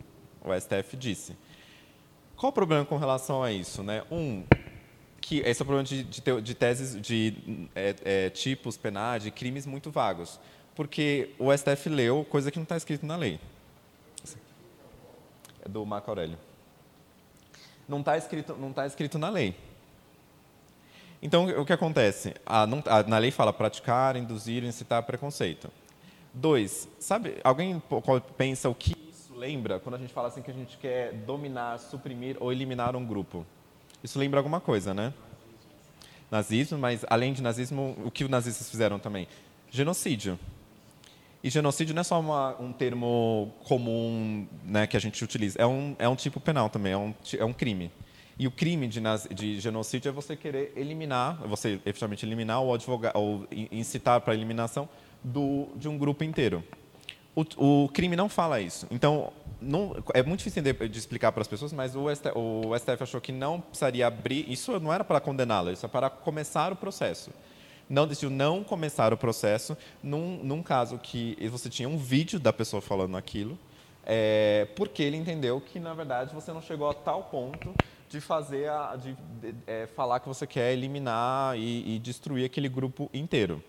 o 0.43 0.59
STF 0.59 0.97
disse. 0.97 1.37
Qual 2.39 2.51
o 2.51 2.53
problema 2.53 2.85
com 2.85 2.95
relação 2.95 3.43
a 3.43 3.51
isso? 3.51 3.83
Né? 3.83 4.01
Um, 4.09 4.45
que 5.19 5.39
esse 5.39 5.61
é 5.61 5.63
o 5.63 5.65
problema 5.65 5.83
de, 5.83 6.03
de, 6.03 6.41
de 6.41 6.55
teses 6.55 6.99
de 7.01 7.67
é, 7.75 7.95
é, 8.05 8.29
tipos 8.29 8.77
penais, 8.77 9.23
de 9.23 9.29
crimes 9.29 9.65
muito 9.65 9.91
vagos. 9.91 10.39
Porque 10.73 11.31
o 11.37 11.51
STF 11.55 11.89
leu 11.89 12.25
coisa 12.29 12.49
que 12.49 12.57
não 12.57 12.63
está 12.63 12.77
escrito 12.77 13.05
na 13.05 13.17
lei. 13.17 13.41
É 15.65 15.67
do 15.67 15.85
Marco 15.85 16.09
Aurélio. 16.09 16.37
Não 17.89 17.99
está 17.99 18.17
escrito, 18.17 18.55
não 18.55 18.71
tá 18.71 18.87
escrito 18.87 19.19
na 19.19 19.29
lei. 19.29 19.53
Então, 21.21 21.45
o 21.45 21.65
que 21.65 21.73
acontece? 21.73 22.33
A, 22.45 22.65
não, 22.65 22.81
a, 22.85 23.03
na 23.03 23.17
lei 23.17 23.31
fala 23.31 23.51
praticar, 23.51 24.15
induzir, 24.15 24.63
incitar 24.63 25.03
preconceito. 25.03 25.69
Dois, 26.33 26.87
sabe, 26.99 27.35
alguém 27.43 27.83
pensa 28.37 28.69
o 28.69 28.75
que 28.75 28.95
lembra 29.39 29.79
quando 29.79 29.95
a 29.95 29.97
gente 29.97 30.13
fala 30.13 30.27
assim 30.27 30.41
que 30.41 30.51
a 30.51 30.53
gente 30.53 30.77
quer 30.77 31.13
dominar, 31.13 31.79
suprimir 31.79 32.35
ou 32.39 32.51
eliminar 32.51 32.95
um 32.95 33.05
grupo? 33.05 33.45
Isso 34.03 34.19
lembra 34.19 34.39
alguma 34.39 34.59
coisa, 34.59 34.93
né? 34.93 35.13
Nazismo, 36.29 36.77
mas 36.77 37.05
além 37.09 37.33
de 37.33 37.41
nazismo, 37.41 37.97
o 38.05 38.11
que 38.11 38.23
os 38.23 38.29
nazistas 38.29 38.69
fizeram 38.69 38.99
também? 38.99 39.27
Genocídio. 39.71 40.37
E 41.41 41.49
genocídio 41.49 41.95
não 41.95 42.01
é 42.01 42.03
só 42.03 42.19
uma, 42.19 42.59
um 42.59 42.73
termo 42.73 43.53
comum 43.63 44.45
né, 44.65 44.85
que 44.85 44.97
a 44.97 44.99
gente 44.99 45.23
utiliza, 45.23 45.57
é 45.57 45.65
um, 45.65 45.95
é 45.97 46.07
um 46.07 46.15
tipo 46.15 46.39
penal 46.41 46.69
também, 46.69 46.91
é 46.91 46.97
um, 46.97 47.13
é 47.37 47.45
um 47.45 47.53
crime. 47.53 47.89
E 48.37 48.45
o 48.45 48.51
crime 48.51 48.87
de, 48.87 49.01
de 49.33 49.59
genocídio 49.59 50.09
é 50.09 50.11
você 50.11 50.35
querer 50.35 50.73
eliminar, 50.75 51.41
você 51.47 51.79
efetivamente 51.85 52.25
eliminar 52.25 52.61
ou, 52.61 52.73
advogar, 52.73 53.13
ou 53.15 53.47
incitar 53.71 54.19
para 54.19 54.33
a 54.33 54.35
eliminação 54.35 54.87
do, 55.23 55.69
de 55.77 55.87
um 55.87 55.97
grupo 55.97 56.23
inteiro. 56.25 56.63
O, 57.57 57.83
o, 57.83 57.89
crime 57.89 58.15
não 58.15 58.27
fala 58.27 58.59
isso. 58.59 58.87
Então, 58.91 59.31
não, 59.61 59.95
é 60.13 60.21
muito 60.23 60.39
difícil 60.39 60.61
de, 60.61 60.73
de 60.73 60.99
explicar 60.99 61.31
para 61.31 61.41
as 61.41 61.47
pessoas, 61.47 61.71
mas 61.71 61.95
o 61.95 62.13
STF, 62.13 62.31
o 62.35 62.77
STF, 62.77 63.03
achou 63.03 63.21
que 63.21 63.31
não 63.31 63.61
precisaria 63.61 64.07
abrir. 64.07 64.49
Isso 64.51 64.77
não 64.79 64.91
era 64.91 65.03
para 65.03 65.19
condená-la, 65.19 65.71
isso 65.71 65.85
é 65.85 65.89
para 65.89 66.09
começar 66.09 66.73
o 66.73 66.75
processo. 66.75 67.31
Não 67.89 68.07
decidiu 68.07 68.29
não 68.29 68.63
começar 68.63 69.13
o 69.13 69.17
processo 69.17 69.77
num, 70.03 70.43
num 70.43 70.61
caso 70.61 70.97
que 70.97 71.35
você 71.49 71.69
tinha 71.69 71.89
um 71.89 71.97
vídeo 71.97 72.39
da 72.39 72.53
pessoa 72.53 72.81
falando 72.81 73.17
aquilo, 73.17 73.57
é, 74.05 74.67
porque 74.75 75.01
ele 75.01 75.17
entendeu 75.17 75.59
que, 75.61 75.79
na 75.79 75.93
verdade, 75.93 76.33
você 76.33 76.51
não 76.51 76.61
chegou 76.61 76.89
a 76.89 76.93
tal 76.93 77.23
ponto 77.23 77.73
de 78.09 78.19
fazer 78.19 78.69
a, 78.69 78.95
de, 78.95 79.13
de 79.13 79.55
é, 79.65 79.87
falar 79.87 80.19
que 80.19 80.27
você 80.27 80.45
quer 80.45 80.73
eliminar 80.73 81.57
e, 81.57 81.95
e 81.95 81.99
destruir 81.99 82.45
aquele 82.45 82.67
grupo 82.67 83.09
inteiro. 83.13 83.63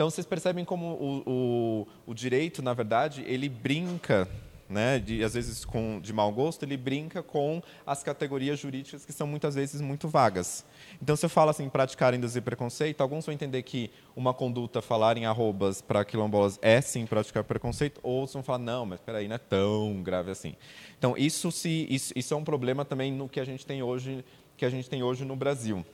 Então 0.00 0.08
vocês 0.08 0.26
percebem 0.26 0.64
como 0.64 0.86
o, 0.94 1.22
o, 1.26 1.88
o 2.06 2.14
direito, 2.14 2.62
na 2.62 2.72
verdade, 2.72 3.22
ele 3.26 3.50
brinca 3.50 4.26
né, 4.66 4.98
de, 4.98 5.22
às 5.22 5.34
vezes 5.34 5.62
com, 5.62 6.00
de 6.00 6.10
mau 6.10 6.32
gosto, 6.32 6.62
ele 6.62 6.78
brinca 6.78 7.22
com 7.22 7.62
as 7.86 8.02
categorias 8.02 8.58
jurídicas 8.58 9.04
que 9.04 9.12
são 9.12 9.26
muitas 9.26 9.56
vezes 9.56 9.78
muito 9.82 10.08
vagas. 10.08 10.64
Então, 11.02 11.14
se 11.16 11.26
eu 11.26 11.28
falo 11.28 11.50
assim, 11.50 11.68
praticar 11.68 12.14
induzir 12.14 12.40
preconceito, 12.40 13.02
alguns 13.02 13.26
vão 13.26 13.34
entender 13.34 13.62
que 13.62 13.90
uma 14.16 14.32
conduta 14.32 14.80
falar 14.80 15.18
em 15.18 15.26
arrobas 15.26 15.82
para 15.82 16.02
quilombolas 16.02 16.58
é 16.62 16.80
sim 16.80 17.04
praticar 17.04 17.44
preconceito, 17.44 18.00
outros 18.02 18.32
vão 18.32 18.42
falar, 18.42 18.60
não, 18.60 18.86
mas 18.86 19.00
espera 19.00 19.18
aí, 19.18 19.28
não 19.28 19.34
é 19.34 19.38
tão 19.38 20.02
grave 20.02 20.30
assim. 20.30 20.56
Então, 20.98 21.14
isso, 21.14 21.52
se, 21.52 21.86
isso, 21.90 22.14
isso 22.16 22.32
é 22.32 22.36
um 22.38 22.44
problema 22.44 22.86
também 22.86 23.12
no 23.12 23.28
que 23.28 23.38
a 23.38 23.44
gente 23.44 23.66
tem 23.66 23.82
hoje, 23.82 24.24
que 24.56 24.64
a 24.64 24.70
gente 24.70 24.88
tem 24.88 25.02
hoje 25.02 25.26
no 25.26 25.36
Brasil 25.36 25.84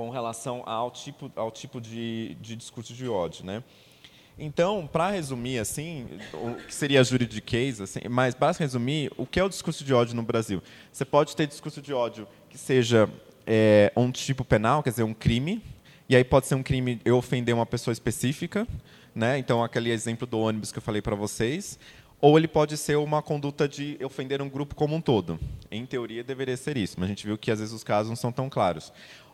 com 0.00 0.08
relação 0.08 0.62
ao 0.64 0.90
tipo, 0.90 1.30
ao 1.36 1.50
tipo 1.50 1.78
de, 1.78 2.34
de 2.40 2.56
discurso 2.56 2.94
de 2.94 3.06
ódio, 3.06 3.44
né? 3.44 3.62
Então, 4.38 4.88
para 4.90 5.10
resumir, 5.10 5.58
assim, 5.58 6.06
o 6.32 6.54
que 6.54 6.74
seria 6.74 7.00
a 7.00 7.02
juridiquês, 7.02 7.82
assim, 7.82 8.00
mas 8.08 8.34
para 8.34 8.50
resumir, 8.52 9.12
o 9.18 9.26
que 9.26 9.38
é 9.38 9.44
o 9.44 9.48
discurso 9.50 9.84
de 9.84 9.92
ódio 9.92 10.16
no 10.16 10.22
Brasil? 10.22 10.62
Você 10.90 11.04
pode 11.04 11.36
ter 11.36 11.46
discurso 11.46 11.82
de 11.82 11.92
ódio 11.92 12.26
que 12.48 12.56
seja 12.56 13.10
é, 13.46 13.92
um 13.94 14.10
tipo 14.10 14.42
penal, 14.42 14.82
quer 14.82 14.88
dizer, 14.88 15.02
um 15.02 15.12
crime, 15.12 15.62
e 16.08 16.16
aí 16.16 16.24
pode 16.24 16.46
ser 16.46 16.54
um 16.54 16.62
crime 16.62 16.98
eu 17.04 17.18
ofender 17.18 17.54
uma 17.54 17.66
pessoa 17.66 17.92
específica, 17.92 18.66
né? 19.14 19.36
Então, 19.36 19.62
aquele 19.62 19.90
exemplo 19.90 20.26
do 20.26 20.38
ônibus 20.38 20.72
que 20.72 20.78
eu 20.78 20.82
falei 20.82 21.02
para 21.02 21.14
vocês, 21.14 21.78
ou 22.22 22.38
ele 22.38 22.48
pode 22.48 22.78
ser 22.78 22.96
uma 22.96 23.20
conduta 23.20 23.68
de 23.68 23.98
ofender 24.02 24.40
um 24.40 24.48
grupo 24.48 24.74
como 24.74 24.96
um 24.96 25.00
todo. 25.02 25.38
Em 25.70 25.84
teoria, 25.84 26.24
deveria 26.24 26.56
ser 26.56 26.78
isso, 26.78 26.96
mas 26.98 27.04
a 27.04 27.08
gente 27.10 27.26
viu 27.26 27.36
que 27.36 27.50
às 27.50 27.58
vezes 27.58 27.74
os 27.74 27.84
casos 27.84 28.08
não 28.08 28.16
são 28.16 28.32
tão 28.32 28.48
claros. 28.48 28.90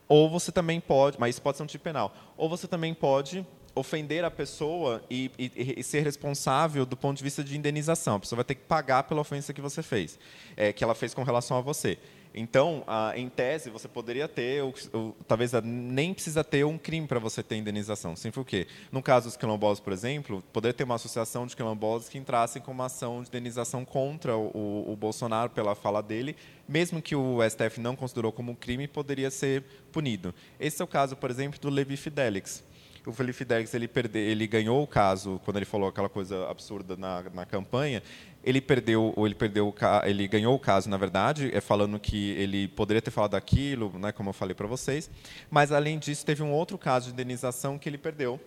Ou 0.09 0.31
você 0.31 0.53
também 0.53 0.81
pode, 0.81 1.19
mas 1.19 1.35
isso 1.35 1.43
pode 1.43 1.57
ser 1.57 1.63
um 1.63 1.67
tipo 1.67 1.85
penal, 1.85 2.15
ou 2.37 2.49
você 2.49 2.69
também 2.69 2.95
pode 2.95 3.45
ofender 3.75 4.25
a 4.25 4.31
pessoa 4.31 5.03
e, 5.11 5.31
e, 5.39 5.75
e, 5.79 5.83
ser 5.83 6.01
responsável 6.01 6.87
do 6.87 6.97
ponto 6.97 7.19
de 7.19 7.23
vista 7.23 7.45
de 7.45 7.57
indenização. 7.57 8.17
A 8.17 8.21
pessoa 8.21 8.39
vai 8.39 8.45
ter 8.45 8.55
que 8.55 8.63
pagar 8.63 9.03
pela 9.03 9.21
ofensa 9.21 9.53
que 9.53 9.61
você 9.61 9.83
fez, 9.83 10.19
é, 10.57 10.73
que 10.73 10.83
ela 10.83 10.95
fez 10.95 11.13
com 11.13 11.23
relação 11.23 11.59
a 11.59 11.61
você. 11.61 11.99
Então, 12.37 12.85
em 13.15 13.29
tese, 13.31 13.71
você 13.71 13.89
poderia 13.89 14.29
ter, 14.29 14.63
ou, 14.63 14.75
ou, 14.93 15.17
talvez 15.27 15.53
nem 15.65 16.13
precisa 16.13 16.45
ter 16.45 16.65
um 16.65 16.77
crime 16.77 17.07
para 17.07 17.19
você 17.19 17.43
ter 17.43 17.57
indenização. 17.57 18.15
Sempre 18.15 18.41
o 18.41 18.45
quê? 18.45 18.67
No 18.93 19.03
caso 19.03 19.27
dos 19.27 19.37
quilombolas, 19.37 19.81
por 19.81 19.93
exemplo, 19.93 20.45
poderia 20.53 20.75
ter 20.75 20.85
uma 20.85 20.97
associação 20.97 21.47
de 21.47 21.57
quilombolas 21.57 22.11
que 22.11 22.19
entrassem 22.19 22.61
com 22.61 22.71
uma 22.71 22.87
ação 22.87 23.23
de 23.23 23.29
indenização 23.29 23.85
contra 23.85 24.37
o, 24.37 24.93
o 24.93 24.95
Bolsonaro 24.95 25.51
pela 25.51 25.75
fala 25.75 26.03
dele 26.03 26.37
mesmo 26.69 27.01
que 27.01 27.15
o 27.15 27.39
STF 27.49 27.81
não 27.81 27.95
considerou 27.95 28.33
como 28.33 28.57
crime, 28.57 28.89
poderia 28.89 29.31
ser 29.31 29.63
punido. 29.93 30.35
Esse 30.59 30.83
é 30.83 30.85
o 30.85 30.89
caso, 30.89 31.17
por 31.17 31.31
exemplo, 31.31 31.61
do 31.61 31.71
Levi 31.71 31.97
Fidelix. 31.97 32.63
O 33.07 33.11
Levi 33.21 33.33
Fidelix 33.33 33.73
ele, 33.73 33.87
perde, 33.87 34.19
ele 34.19 34.49
ganhou 34.49 34.83
o 34.83 34.87
caso 34.87 35.41
quando 35.45 35.59
ele 35.59 35.65
falou 35.65 35.89
aquela 35.89 36.09
coisa 36.09 36.49
absurda 36.49 36.97
na, 36.97 37.23
na 37.33 37.47
campanha. 37.47 38.03
Ele 38.47 38.61
perdeu, 38.61 39.13
ou 39.17 39.27
ele 39.27 39.35
perdeu, 39.35 39.75
ele 40.05 40.29
ganhou 40.29 40.55
o 40.55 40.59
caso, 40.59 40.89
na 40.89 40.97
verdade, 40.97 41.51
é 41.53 41.61
falando 41.61 41.99
que 41.99 42.31
ele 42.31 42.69
poderia 42.69 43.03
ter 43.03 43.11
falado 43.11 43.35
aquilo, 43.35 43.93
né, 43.99 44.13
como 44.13 44.31
eu 44.31 44.33
falei 44.33 44.55
para 44.55 44.69
vocês. 44.69 45.11
Mas 45.51 45.73
além 45.73 45.99
disso, 45.99 46.25
teve 46.25 46.43
um 46.43 46.53
outro 46.53 46.79
caso 46.79 47.07
de 47.09 47.13
indenização 47.13 47.77
que 47.77 47.89
ele 47.89 47.99
perdeu, 47.99 48.41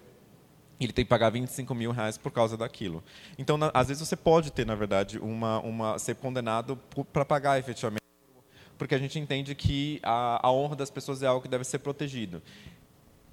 ele 0.80 0.94
tem 0.94 1.04
que 1.04 1.10
pagar 1.10 1.30
25 1.30 1.76
mil 1.76 1.92
reais 1.92 2.18
por 2.18 2.32
causa 2.32 2.56
daquilo. 2.56 3.04
Então, 3.38 3.58
na, 3.58 3.70
às 3.74 3.90
vezes 3.90 4.08
você 4.08 4.16
pode 4.16 4.52
ter, 4.52 4.66
na 4.66 4.76
verdade, 4.76 5.20
uma, 5.20 5.60
uma 5.60 6.00
ser 6.00 6.16
condenado 6.16 6.80
para 7.12 7.26
pagar 7.26 7.60
efetivamente 7.60 8.00
porque 8.80 8.96
a 8.96 8.98
gente 8.98 9.20
entende 9.20 9.54
que 9.54 10.00
a, 10.02 10.48
a 10.48 10.52
honra 10.52 10.78
das 10.78 10.90
pessoas 10.90 11.22
é 11.22 11.28
algo 11.28 11.42
que 11.42 11.50
deve 11.50 11.66
ser 11.66 11.80
protegido. 11.80 12.42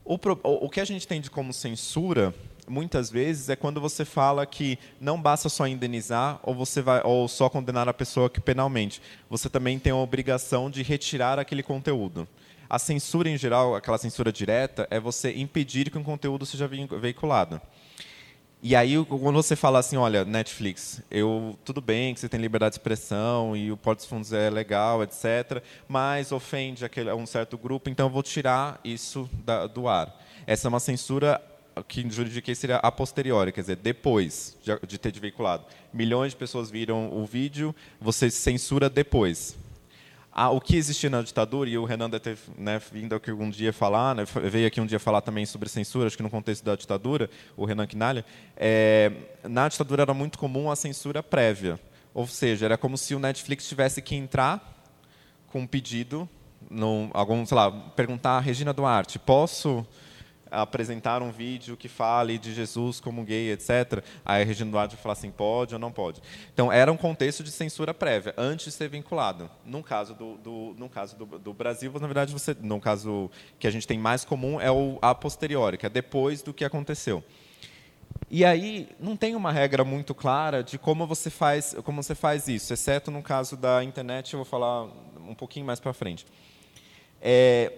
O, 0.04 0.14
o, 0.14 0.66
o 0.66 0.68
que 0.68 0.80
a 0.80 0.84
gente 0.84 1.04
entende 1.04 1.30
como 1.30 1.52
censura 1.52 2.34
muitas 2.68 3.10
vezes 3.10 3.48
é 3.48 3.56
quando 3.56 3.80
você 3.80 4.04
fala 4.04 4.46
que 4.46 4.78
não 5.00 5.20
basta 5.20 5.48
só 5.48 5.66
indenizar 5.66 6.38
ou 6.42 6.54
você 6.54 6.82
vai 6.82 7.00
ou 7.04 7.28
só 7.28 7.48
condenar 7.48 7.88
a 7.88 7.94
pessoa 7.94 8.30
que 8.30 8.40
penalmente. 8.40 9.00
Você 9.28 9.48
também 9.48 9.78
tem 9.78 9.92
a 9.92 9.96
obrigação 9.96 10.70
de 10.70 10.82
retirar 10.82 11.38
aquele 11.38 11.62
conteúdo. 11.62 12.26
A 12.68 12.78
censura 12.78 13.28
em 13.28 13.38
geral, 13.38 13.76
aquela 13.76 13.98
censura 13.98 14.32
direta, 14.32 14.88
é 14.90 14.98
você 14.98 15.32
impedir 15.32 15.90
que 15.90 15.98
um 15.98 16.02
conteúdo 16.02 16.44
seja 16.44 16.68
veiculado. 16.68 17.60
E 18.62 18.74
aí, 18.74 18.96
quando 19.04 19.36
você 19.36 19.54
fala 19.54 19.78
assim, 19.78 19.96
olha, 19.96 20.24
Netflix, 20.24 21.00
eu 21.10 21.56
tudo 21.64 21.80
bem 21.80 22.14
que 22.14 22.18
você 22.18 22.28
tem 22.28 22.40
liberdade 22.40 22.72
de 22.72 22.80
expressão 22.80 23.56
e 23.56 23.70
o 23.70 23.76
Portos 23.76 24.06
Fundos 24.06 24.32
é 24.32 24.50
legal, 24.50 25.04
etc., 25.04 25.62
mas 25.86 26.32
ofende 26.32 26.84
aquele, 26.84 27.12
um 27.12 27.26
certo 27.26 27.56
grupo, 27.56 27.88
então 27.88 28.06
eu 28.06 28.10
vou 28.10 28.22
tirar 28.22 28.80
isso 28.82 29.30
da, 29.44 29.66
do 29.66 29.86
ar. 29.86 30.12
Essa 30.46 30.66
é 30.66 30.68
uma 30.70 30.80
censura 30.80 31.40
que 31.82 32.00
em 32.00 32.10
juridiquês 32.10 32.58
seria 32.58 32.76
a 32.76 32.90
posteriori, 32.90 33.52
quer 33.52 33.60
dizer, 33.60 33.76
depois 33.76 34.56
de, 34.62 34.86
de 34.86 34.98
ter 34.98 35.12
veiculado. 35.18 35.64
Milhões 35.92 36.32
de 36.32 36.36
pessoas 36.36 36.70
viram 36.70 37.12
o 37.12 37.24
vídeo, 37.26 37.74
você 38.00 38.30
censura 38.30 38.88
depois. 38.88 39.56
Ah, 40.32 40.50
o 40.50 40.60
que 40.60 40.76
existia 40.76 41.08
na 41.08 41.22
ditadura, 41.22 41.68
e 41.68 41.78
o 41.78 41.84
Renan 41.84 42.10
deve 42.10 42.22
ter 42.22 42.38
né, 42.58 42.80
vindo 42.92 43.14
aqui 43.14 43.32
um 43.32 43.48
dia 43.48 43.72
falar, 43.72 44.14
né, 44.14 44.24
veio 44.50 44.66
aqui 44.66 44.80
um 44.80 44.86
dia 44.86 44.98
falar 44.98 45.22
também 45.22 45.46
sobre 45.46 45.68
censura, 45.68 46.06
acho 46.06 46.16
que 46.16 46.22
no 46.22 46.28
contexto 46.28 46.62
da 46.62 46.76
ditadura, 46.76 47.30
o 47.56 47.64
Renan 47.64 47.86
Quinalha, 47.86 48.24
é, 48.54 49.12
na 49.44 49.68
ditadura 49.68 50.02
era 50.02 50.12
muito 50.12 50.38
comum 50.38 50.70
a 50.70 50.76
censura 50.76 51.22
prévia. 51.22 51.80
Ou 52.12 52.26
seja, 52.26 52.66
era 52.66 52.78
como 52.78 52.98
se 52.98 53.14
o 53.14 53.18
Netflix 53.18 53.68
tivesse 53.68 54.00
que 54.00 54.14
entrar 54.14 54.74
com 55.48 55.60
um 55.60 55.66
pedido, 55.66 56.28
num, 56.70 57.10
algum, 57.12 57.44
sei 57.46 57.56
lá, 57.56 57.70
perguntar 57.70 58.32
a 58.32 58.40
Regina 58.40 58.72
Duarte, 58.72 59.18
posso 59.18 59.86
apresentar 60.50 61.22
um 61.22 61.30
vídeo 61.30 61.76
que 61.76 61.88
fale 61.88 62.38
de 62.38 62.54
Jesus 62.54 63.00
como 63.00 63.24
gay, 63.24 63.52
etc. 63.52 64.02
Aí 64.24 64.42
a 64.42 64.44
Regina 64.44 64.70
Duarte 64.70 64.94
vai 64.94 65.02
falar 65.02 65.12
assim, 65.14 65.30
pode 65.30 65.74
ou 65.74 65.78
não 65.78 65.92
pode. 65.92 66.20
Então, 66.52 66.72
era 66.72 66.90
um 66.90 66.96
contexto 66.96 67.42
de 67.42 67.50
censura 67.50 67.92
prévia, 67.92 68.34
antes 68.36 68.66
de 68.66 68.72
ser 68.72 68.88
vinculado. 68.88 69.50
No 69.64 69.82
caso 69.82 70.14
do, 70.14 70.36
do, 70.36 70.74
no 70.78 70.88
caso 70.88 71.16
do, 71.16 71.26
do 71.38 71.52
Brasil, 71.52 71.92
na 71.92 72.06
verdade, 72.06 72.32
você, 72.32 72.56
no 72.60 72.80
caso 72.80 73.30
que 73.58 73.66
a 73.66 73.70
gente 73.70 73.86
tem 73.86 73.98
mais 73.98 74.24
comum, 74.24 74.60
é 74.60 74.70
o 74.70 74.98
a 75.02 75.14
posteriori, 75.14 75.76
que 75.76 75.86
é 75.86 75.90
depois 75.90 76.42
do 76.42 76.52
que 76.52 76.64
aconteceu. 76.64 77.22
E 78.30 78.44
aí 78.44 78.88
não 78.98 79.16
tem 79.16 79.36
uma 79.36 79.52
regra 79.52 79.84
muito 79.84 80.14
clara 80.14 80.62
de 80.62 80.78
como 80.78 81.06
você 81.06 81.30
faz, 81.30 81.76
como 81.84 82.02
você 82.02 82.14
faz 82.14 82.48
isso, 82.48 82.72
exceto 82.72 83.10
no 83.10 83.22
caso 83.22 83.56
da 83.56 83.84
internet, 83.84 84.32
eu 84.32 84.38
vou 84.38 84.44
falar 84.44 84.84
um 85.28 85.34
pouquinho 85.34 85.64
mais 85.64 85.78
para 85.78 85.92
frente. 85.92 86.26
É, 87.20 87.72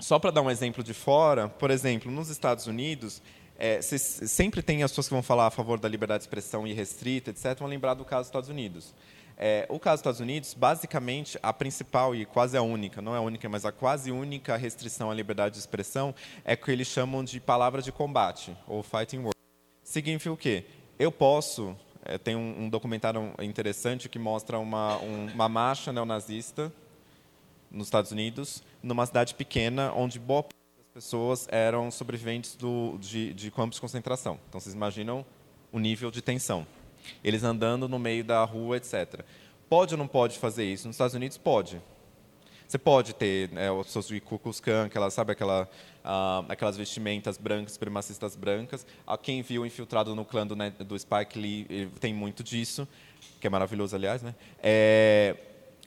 só 0.00 0.18
para 0.18 0.30
dar 0.30 0.42
um 0.42 0.50
exemplo 0.50 0.82
de 0.82 0.94
fora, 0.94 1.48
por 1.48 1.70
exemplo, 1.70 2.10
nos 2.10 2.28
Estados 2.28 2.66
Unidos, 2.66 3.22
é, 3.58 3.80
sempre 3.82 4.62
tem 4.62 4.82
as 4.82 4.90
pessoas 4.90 5.08
que 5.08 5.14
vão 5.14 5.22
falar 5.22 5.46
a 5.46 5.50
favor 5.50 5.78
da 5.78 5.88
liberdade 5.88 6.20
de 6.20 6.24
expressão 6.24 6.66
irrestrita, 6.66 7.30
etc., 7.30 7.58
vão 7.58 7.68
lembrar 7.68 7.94
do 7.94 8.04
caso 8.04 8.22
dos 8.22 8.28
Estados 8.28 8.48
Unidos. 8.48 8.94
É, 9.36 9.66
o 9.68 9.78
caso 9.78 9.96
dos 9.96 10.00
Estados 10.00 10.20
Unidos, 10.20 10.54
basicamente, 10.54 11.38
a 11.42 11.52
principal 11.52 12.14
e 12.14 12.24
quase 12.24 12.56
a 12.56 12.62
única, 12.62 13.00
não 13.00 13.14
é 13.14 13.18
a 13.18 13.20
única, 13.20 13.48
mas 13.48 13.64
a 13.64 13.72
quase 13.72 14.10
única 14.10 14.56
restrição 14.56 15.10
à 15.10 15.14
liberdade 15.14 15.54
de 15.54 15.60
expressão 15.60 16.14
é 16.44 16.54
o 16.54 16.56
que 16.56 16.70
eles 16.70 16.88
chamam 16.88 17.22
de 17.22 17.38
palavra 17.38 17.82
de 17.82 17.92
combate, 17.92 18.56
ou 18.66 18.82
fighting 18.82 19.18
word. 19.18 19.36
Significa 19.82 20.32
o 20.32 20.36
quê? 20.36 20.64
Eu 20.98 21.12
posso, 21.12 21.76
é, 22.04 22.16
tem 22.16 22.36
um, 22.36 22.64
um, 22.64 22.68
documentário 22.68 23.32
interessante 23.40 24.08
que 24.08 24.18
mostra 24.18 24.58
uma, 24.58 24.98
um, 24.98 25.26
uma 25.32 25.48
marcha 25.48 25.92
neonazista 25.92 26.72
nos 27.70 27.86
Estados 27.86 28.10
Unidos, 28.10 28.62
numa 28.82 29.06
cidade 29.06 29.34
pequena, 29.34 29.92
onde 29.94 30.18
boa 30.18 30.42
parte 30.42 30.56
das 30.76 30.86
pessoas 30.92 31.46
eram 31.50 31.90
sobreviventes 31.90 32.56
do, 32.56 32.98
de, 32.98 33.32
de 33.32 33.50
campos 33.50 33.76
de 33.76 33.80
concentração. 33.80 34.38
Então, 34.48 34.60
vocês 34.60 34.74
imaginam 34.74 35.24
o 35.72 35.78
nível 35.78 36.10
de 36.10 36.20
tensão. 36.20 36.66
Eles 37.22 37.44
andando 37.44 37.88
no 37.88 37.98
meio 37.98 38.24
da 38.24 38.44
rua, 38.44 38.76
etc. 38.76 39.24
Pode 39.68 39.94
ou 39.94 39.98
não 39.98 40.08
pode 40.08 40.38
fazer 40.38 40.64
isso? 40.64 40.88
Nos 40.88 40.94
Estados 40.94 41.14
Unidos, 41.14 41.38
pode. 41.38 41.80
Você 42.66 42.78
pode 42.78 43.14
ter 43.14 43.50
né, 43.50 43.68
os 43.68 43.88
seus 43.88 44.08
Ku 44.20 44.38
Klux 44.38 44.60
Klan, 44.60 44.86
aquela, 44.86 45.10
sabe 45.10 45.32
aquela, 45.32 45.68
uh, 46.04 46.46
aquelas 46.48 46.76
vestimentas 46.76 47.36
brancas, 47.36 47.72
supremacistas 47.72 48.36
brancas. 48.36 48.86
A 49.04 49.18
quem 49.18 49.42
viu 49.42 49.66
infiltrado 49.66 50.14
no 50.14 50.24
clã 50.24 50.46
do, 50.46 50.54
né, 50.54 50.70
do 50.70 50.96
Spike 50.96 51.36
Lee 51.36 51.90
tem 51.98 52.14
muito 52.14 52.44
disso, 52.44 52.86
que 53.40 53.46
é 53.48 53.50
maravilhoso, 53.50 53.96
aliás. 53.96 54.22
Né? 54.22 54.36
É, 54.62 55.36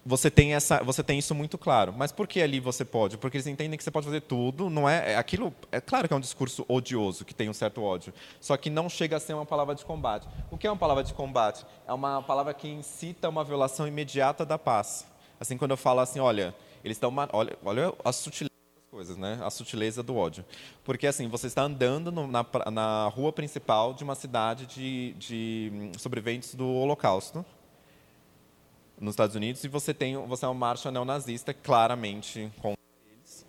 você 0.06 0.30
tem 0.30 0.54
essa, 0.54 0.84
você 0.84 1.01
tem 1.01 1.18
isso 1.18 1.34
muito 1.34 1.58
claro. 1.58 1.93
Mas 1.95 2.12
por 2.12 2.28
que 2.28 2.41
ali 2.41 2.60
você 2.60 2.84
pode? 2.84 3.18
Porque 3.18 3.38
eles 3.38 3.47
entendem 3.47 3.78
que 3.78 3.84
você 3.84 3.91
pode 3.91 4.06
fazer 4.06 4.22
tudo, 4.22 4.70
não 4.70 4.88
é, 4.88 5.14
é 5.14 5.18
aquilo, 5.18 5.54
é 5.72 5.80
claro 5.80 6.08
que 6.08 6.14
é 6.14 6.18
um 6.18 6.20
discurso 6.20 6.66
odioso, 6.68 7.24
que 7.24 7.34
tem 7.34 7.49
um 7.49 7.54
certo 7.54 7.82
ódio, 7.82 8.14
só 8.39 8.58
que 8.58 8.70
não 8.70 8.89
chega 8.89 9.18
a 9.18 9.20
ser 9.20 9.34
uma 9.34 9.45
palavra 9.45 9.76
de 9.76 9.86
combate. 9.86 10.28
O 10.51 10.58
que 10.58 10.68
é 10.68 10.70
uma 10.70 10.78
palavra 10.78 11.04
de 11.04 11.14
combate? 11.14 11.66
É 11.88 11.93
uma 11.93 12.22
palavra 12.22 12.54
que 12.54 12.68
incita 12.68 13.30
uma 13.30 13.43
violação 13.43 13.88
imediata 13.88 14.45
da 14.45 14.60
paz. 14.60 15.06
Assim 15.39 15.58
quando 15.58 15.72
eu 15.72 15.78
falo 15.78 15.99
assim, 15.99 16.20
olha, 16.20 16.56
eles 16.84 16.97
estão 16.97 17.14
olha, 17.32 17.58
olha 17.64 17.93
a 18.04 18.12
sutileza 18.12 18.51
das 18.76 18.86
coisas, 18.91 19.18
né? 19.18 19.39
A 19.41 19.49
sutileza 19.49 20.04
do 20.04 20.16
ódio. 20.16 20.45
Porque 20.84 21.08
assim, 21.08 21.28
você 21.28 21.47
está 21.47 21.64
andando 21.64 22.12
no, 22.12 22.28
na, 22.28 22.45
na 22.72 23.08
rua 23.08 23.32
principal 23.32 23.93
de 23.93 24.04
uma 24.04 24.16
cidade 24.16 24.66
de, 24.66 25.14
de 25.14 25.72
hum, 25.74 25.91
sobreviventes 25.97 26.56
do 26.56 26.68
Holocausto 26.68 27.45
nos 29.04 29.14
Estados 29.14 29.36
Unidos 29.36 29.64
e 29.64 29.68
você 29.68 29.93
tem 29.93 30.16
você 30.26 30.45
é 30.45 30.47
uma 30.47 30.54
marcha 30.54 30.89
neonazista 30.89 31.54
claramente 31.54 32.49
contra 32.62 32.80
eles. 33.06 33.45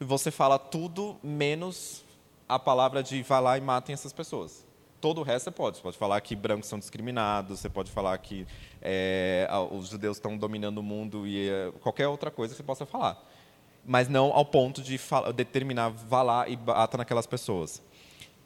E 0.00 0.04
você 0.04 0.30
fala 0.30 0.58
tudo 0.58 1.16
menos 1.22 2.04
a 2.48 2.58
palavra 2.58 3.02
de 3.02 3.22
vá 3.22 3.38
lá 3.38 3.56
e 3.56 3.60
matem 3.60 3.92
essas 3.92 4.12
pessoas. 4.12 4.66
Todo 5.00 5.20
o 5.20 5.22
resto 5.22 5.44
você 5.44 5.50
pode. 5.52 5.76
Você 5.76 5.82
pode 5.82 5.96
falar 5.96 6.20
que 6.20 6.34
brancos 6.34 6.68
são 6.68 6.80
discriminados, 6.80 7.60
você 7.60 7.68
pode 7.68 7.92
falar 7.92 8.18
que 8.18 8.44
é, 8.82 9.48
os 9.70 9.88
judeus 9.88 10.16
estão 10.16 10.36
dominando 10.36 10.78
o 10.78 10.82
mundo 10.82 11.24
e 11.26 11.48
é, 11.48 11.72
qualquer 11.80 12.08
outra 12.08 12.30
coisa 12.30 12.52
que 12.52 12.56
você 12.56 12.64
possa 12.64 12.84
falar. 12.84 13.24
Mas 13.86 14.08
não 14.08 14.32
ao 14.32 14.44
ponto 14.44 14.82
de 14.82 14.98
determinar 15.36 15.90
vá 15.90 16.22
lá 16.22 16.48
e 16.48 16.56
bata 16.56 16.98
naquelas 16.98 17.26
pessoas. 17.26 17.80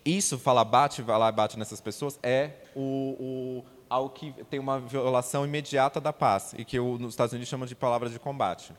Isso, 0.05 0.39
falar 0.39 0.65
bate, 0.65 1.01
vá 1.01 1.17
lá 1.17 1.31
e 1.31 1.33
bate 1.33 1.59
nessas 1.59 1.81
pessoas, 1.81 2.19
é 2.23 2.51
o, 2.75 3.17
o 3.19 3.65
ao 3.93 4.09
que 4.09 4.33
tem 4.49 4.59
uma 4.59 4.81
violação 4.81 5.45
imediata 5.45 6.01
da 6.01 6.15
paz, 6.15 6.55
e 6.57 6.65
que 6.65 6.81
o, 6.81 6.97
nos 6.97 7.13
Estados 7.13 7.35
Unidos 7.35 7.51
chamam 7.51 7.67
de 7.67 7.75
palavra 7.75 8.09
de 8.09 8.19
combate. 8.19 8.73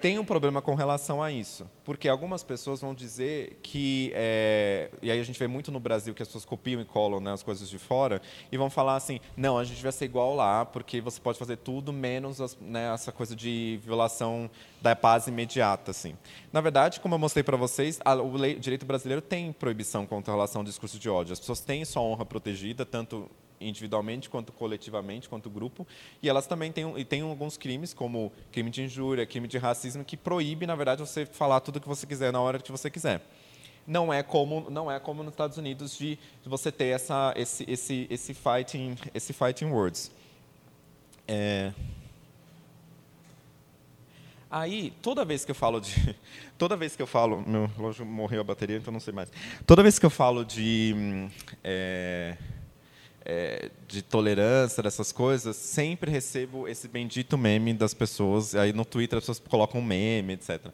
Tem 0.00 0.18
um 0.18 0.24
problema 0.24 0.60
com 0.60 0.74
relação 0.74 1.22
a 1.22 1.30
isso, 1.30 1.70
porque 1.84 2.08
algumas 2.08 2.42
pessoas 2.42 2.80
vão 2.80 2.92
dizer 2.92 3.60
que, 3.62 4.10
é, 4.14 4.90
e 5.00 5.10
aí 5.10 5.20
a 5.20 5.22
gente 5.22 5.38
vê 5.38 5.46
muito 5.46 5.70
no 5.70 5.78
Brasil 5.78 6.12
que 6.14 6.20
as 6.20 6.28
pessoas 6.28 6.44
copiam 6.44 6.80
e 6.80 6.84
colam 6.84 7.20
né, 7.20 7.32
as 7.32 7.44
coisas 7.44 7.70
de 7.70 7.78
fora, 7.78 8.20
e 8.50 8.58
vão 8.58 8.68
falar 8.68 8.96
assim, 8.96 9.20
não, 9.36 9.56
a 9.56 9.62
gente 9.62 9.80
vai 9.80 9.92
ser 9.92 10.06
igual 10.06 10.34
lá, 10.34 10.64
porque 10.64 11.00
você 11.00 11.20
pode 11.20 11.38
fazer 11.38 11.56
tudo 11.56 11.92
menos 11.92 12.40
as, 12.40 12.58
né, 12.60 12.92
essa 12.92 13.12
coisa 13.12 13.36
de 13.36 13.78
violação 13.84 14.50
da 14.82 14.96
paz 14.96 15.28
imediata. 15.28 15.92
Assim. 15.92 16.16
Na 16.52 16.60
verdade, 16.60 16.98
como 16.98 17.14
eu 17.14 17.20
mostrei 17.20 17.44
para 17.44 17.56
vocês, 17.56 18.00
a, 18.04 18.14
o 18.16 18.36
direito 18.58 18.84
brasileiro 18.84 19.22
tem 19.22 19.52
proibição 19.52 20.06
contra 20.06 20.32
a 20.32 20.34
relação 20.34 20.60
ao 20.60 20.64
discurso 20.64 20.98
de 20.98 21.08
ódio. 21.08 21.32
As 21.32 21.38
pessoas 21.38 21.60
têm 21.60 21.84
sua 21.84 22.02
honra 22.02 22.26
protegida, 22.26 22.84
tanto 22.84 23.30
individualmente 23.60 24.28
quanto 24.28 24.52
coletivamente, 24.52 25.28
quanto 25.28 25.50
grupo, 25.50 25.86
e 26.22 26.28
elas 26.28 26.46
também 26.46 26.72
têm, 26.72 27.04
têm 27.04 27.22
alguns 27.22 27.56
crimes, 27.56 27.94
como 27.94 28.32
crime 28.52 28.70
de 28.70 28.82
injúria, 28.82 29.26
crime 29.26 29.48
de 29.48 29.58
racismo, 29.58 30.04
que 30.04 30.16
proíbe, 30.16 30.66
na 30.66 30.74
verdade, 30.74 31.00
você 31.00 31.26
falar 31.26 31.60
tudo 31.60 31.76
o 31.76 31.80
que 31.80 31.88
você 31.88 32.06
quiser 32.06 32.32
na 32.32 32.40
hora 32.40 32.58
que 32.58 32.72
você 32.72 32.90
quiser. 32.90 33.22
Não 33.86 34.12
é 34.12 34.22
como 34.22 34.68
não 34.68 34.90
é 34.90 34.98
como 34.98 35.22
nos 35.22 35.32
Estados 35.32 35.58
Unidos 35.58 35.96
de, 35.96 36.18
você 36.44 36.72
ter 36.72 36.86
essa 36.86 37.32
esse 37.36 37.64
esse 37.68 38.06
esse 38.10 38.34
fighting 38.34 38.96
esse 39.14 39.32
fighting 39.32 39.66
words. 39.66 40.10
É... 41.28 41.72
Aí, 44.50 44.92
toda 45.02 45.24
vez 45.24 45.44
que 45.44 45.50
eu 45.50 45.54
falo 45.54 45.80
de. 45.80 46.16
Toda 46.56 46.76
vez 46.76 46.96
que 46.96 47.02
eu 47.02 47.06
falo. 47.06 47.44
Meu 47.46 47.66
relógio 47.66 48.06
morreu 48.06 48.40
a 48.40 48.44
bateria, 48.44 48.78
então 48.78 48.92
não 48.92 49.00
sei 49.00 49.12
mais. 49.12 49.30
Toda 49.66 49.82
vez 49.82 49.98
que 49.98 50.06
eu 50.06 50.10
falo 50.10 50.44
de. 50.44 51.28
É, 51.62 52.36
é, 53.28 53.70
de 53.88 54.02
tolerância, 54.02 54.80
dessas 54.80 55.10
coisas, 55.10 55.56
sempre 55.56 56.10
recebo 56.10 56.68
esse 56.68 56.86
bendito 56.86 57.36
meme 57.36 57.74
das 57.74 57.92
pessoas. 57.92 58.54
Aí 58.54 58.72
no 58.72 58.84
Twitter 58.84 59.18
as 59.18 59.24
pessoas 59.24 59.40
colocam 59.40 59.80
um 59.80 59.84
meme, 59.84 60.34
etc. 60.34 60.68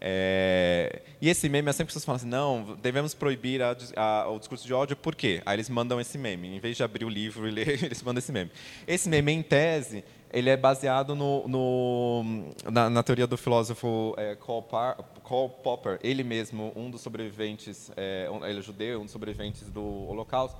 É, 0.00 1.02
e 1.20 1.28
esse 1.28 1.48
meme 1.48 1.68
é 1.68 1.72
sempre 1.72 1.86
pessoas 1.86 2.04
falam 2.04 2.16
assim, 2.16 2.28
não, 2.28 2.76
devemos 2.80 3.12
proibir 3.12 3.60
a, 3.60 3.76
a, 3.96 4.30
o 4.30 4.38
discurso 4.38 4.64
de 4.64 4.72
ódio, 4.72 4.94
por 4.94 5.16
quê? 5.16 5.42
Aí 5.44 5.56
eles 5.56 5.68
mandam 5.68 6.00
esse 6.00 6.16
meme. 6.16 6.54
Em 6.54 6.60
vez 6.60 6.76
de 6.76 6.84
abrir 6.84 7.04
o 7.04 7.08
livro 7.08 7.48
e 7.48 7.50
ler, 7.50 7.68
eles 7.82 8.02
mandam 8.02 8.20
esse 8.20 8.30
meme. 8.30 8.52
Esse 8.86 9.08
meme, 9.08 9.32
em 9.32 9.42
tese, 9.42 10.04
ele 10.32 10.48
é 10.48 10.56
baseado 10.56 11.16
no, 11.16 11.48
no 11.48 12.52
na, 12.70 12.88
na, 12.88 13.02
teoria 13.02 13.26
do 13.26 13.36
filósofo 13.36 14.14
é, 14.16 14.36
Karl, 14.36 15.48
Popper, 15.48 15.98
ele 16.02 16.22
mesmo, 16.22 16.72
um 16.76 16.88
dos 16.88 17.00
sobreviventes, 17.00 17.90
é, 17.96 18.28
ele 18.44 18.60
é 18.60 18.62
judeu, 18.62 19.00
um 19.00 19.04
dos 19.04 19.12
sobreviventes 19.12 19.70
do 19.70 19.82
Holocausto, 19.82 20.56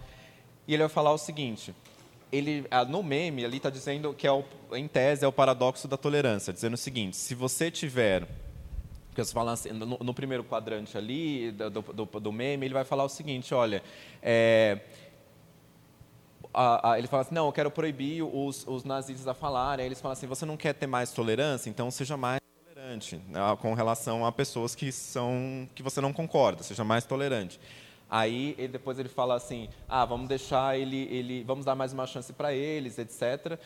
e 0.66 0.74
ele 0.74 0.82
vai 0.82 0.88
falar 0.88 1.12
o 1.12 1.18
seguinte: 1.18 1.74
ele, 2.32 2.66
no 2.88 3.02
meme, 3.02 3.44
ali 3.44 3.58
está 3.58 3.70
dizendo 3.70 4.12
que, 4.12 4.26
é 4.26 4.32
o, 4.32 4.44
em 4.72 4.88
tese, 4.88 5.24
é 5.24 5.28
o 5.28 5.32
paradoxo 5.32 5.86
da 5.86 5.96
tolerância, 5.96 6.52
dizendo 6.52 6.74
o 6.74 6.78
seguinte: 6.78 7.16
se 7.16 7.34
você 7.34 7.70
tiver. 7.70 8.26
Você 9.16 9.38
assim, 9.38 9.70
no, 9.70 9.96
no, 9.98 10.12
primeiro 10.12 10.44
quadrante 10.44 10.98
ali 10.98 11.50
do, 11.50 11.70
do, 11.70 12.04
do, 12.04 12.32
meme, 12.32 12.66
ele 12.66 12.74
vai 12.74 12.84
falar 12.84 13.04
o 13.04 13.08
seguinte: 13.08 13.54
olha. 13.54 13.82
É, 14.22 14.80
a, 16.52 16.92
a, 16.92 16.98
ele 16.98 17.06
fala 17.06 17.22
assim: 17.22 17.34
não, 17.34 17.46
eu 17.46 17.52
quero 17.52 17.70
proibir 17.70 18.22
os, 18.22 18.66
os 18.66 18.84
nazistas 18.84 19.26
a 19.26 19.32
falarem. 19.32 19.84
Aí 19.84 19.88
eles 19.88 20.00
falam 20.00 20.12
assim: 20.12 20.26
você 20.26 20.44
não 20.44 20.56
quer 20.56 20.74
ter 20.74 20.86
mais 20.86 21.12
tolerância? 21.12 21.70
Então 21.70 21.90
seja 21.90 22.16
mais 22.16 22.40
tolerante 22.62 23.16
né, 23.28 23.40
com 23.60 23.72
relação 23.72 24.26
a 24.26 24.32
pessoas 24.32 24.74
que 24.74 24.92
são 24.92 25.66
que 25.74 25.82
você 25.82 26.00
não 26.00 26.12
concorda, 26.12 26.62
seja 26.62 26.84
mais 26.84 27.04
tolerante. 27.04 27.58
Aí 28.08 28.54
ele, 28.56 28.68
depois 28.68 28.98
ele 28.98 29.08
fala 29.08 29.34
assim, 29.34 29.68
ah, 29.88 30.04
vamos 30.04 30.28
deixar 30.28 30.78
ele, 30.78 31.08
ele 31.10 31.42
vamos 31.44 31.64
dar 31.64 31.74
mais 31.74 31.92
uma 31.92 32.06
chance 32.06 32.32
para 32.32 32.54
eles, 32.54 32.98
etc. 32.98 33.58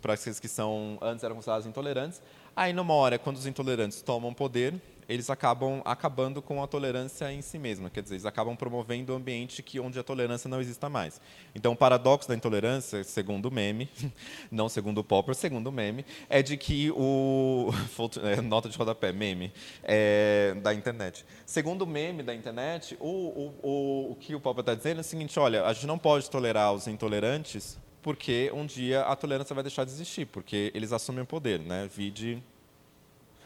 Para 0.00 0.14
aqueles 0.14 0.38
que 0.38 0.48
são 0.48 0.98
antes 1.00 1.24
eram 1.24 1.34
considerados 1.34 1.66
intolerantes. 1.66 2.20
Aí 2.54 2.72
numa 2.72 2.92
hora, 2.92 3.18
quando 3.18 3.36
os 3.36 3.46
intolerantes 3.46 4.02
tomam 4.02 4.34
poder, 4.34 4.74
eles 5.08 5.30
acabam 5.30 5.82
acabando 5.84 6.40
com 6.40 6.62
a 6.62 6.66
tolerância 6.66 7.32
em 7.32 7.42
si 7.42 7.58
mesma, 7.58 7.90
quer 7.90 8.02
dizer, 8.02 8.14
eles 8.14 8.26
acabam 8.26 8.56
promovendo 8.56 9.12
um 9.12 9.16
ambiente 9.16 9.62
que 9.62 9.78
onde 9.80 9.98
a 9.98 10.02
tolerância 10.02 10.48
não 10.48 10.60
exista 10.60 10.88
mais. 10.88 11.20
Então, 11.54 11.72
o 11.72 11.76
paradoxo 11.76 12.28
da 12.28 12.34
intolerância, 12.34 13.02
segundo 13.04 13.46
o 13.46 13.50
meme, 13.50 13.88
não 14.50 14.68
segundo 14.68 14.98
o 14.98 15.04
Popper, 15.04 15.34
segundo 15.34 15.66
o 15.68 15.72
meme, 15.72 16.04
é 16.28 16.42
de 16.42 16.56
que 16.56 16.90
o 16.92 17.70
é, 18.22 18.40
nota 18.40 18.68
de 18.68 18.76
rodapé, 18.76 19.12
meme 19.12 19.52
é, 19.82 20.54
da 20.62 20.72
internet. 20.74 21.24
Segundo 21.44 21.82
o 21.82 21.86
meme 21.86 22.22
da 22.22 22.34
internet, 22.34 22.96
o, 23.00 23.06
o, 23.06 23.54
o, 23.62 24.12
o 24.12 24.16
que 24.16 24.34
o 24.34 24.40
Popper 24.40 24.62
está 24.62 24.74
dizendo 24.74 24.98
é 24.98 25.00
o 25.00 25.04
seguinte: 25.04 25.38
olha, 25.38 25.64
a 25.64 25.72
gente 25.72 25.86
não 25.86 25.98
pode 25.98 26.30
tolerar 26.30 26.72
os 26.72 26.86
intolerantes 26.86 27.78
porque 28.02 28.50
um 28.52 28.66
dia 28.66 29.02
a 29.02 29.14
tolerância 29.14 29.54
vai 29.54 29.62
deixar 29.62 29.84
de 29.84 29.92
existir, 29.92 30.26
porque 30.26 30.72
eles 30.74 30.92
assumem 30.92 31.22
o 31.22 31.26
poder, 31.26 31.60
né? 31.60 31.88
Vide 31.94 32.42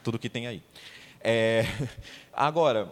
tudo 0.03 0.19
que 0.19 0.31
tem 0.31 0.47
aí. 0.47 0.63
É, 1.21 1.65
agora, 2.33 2.91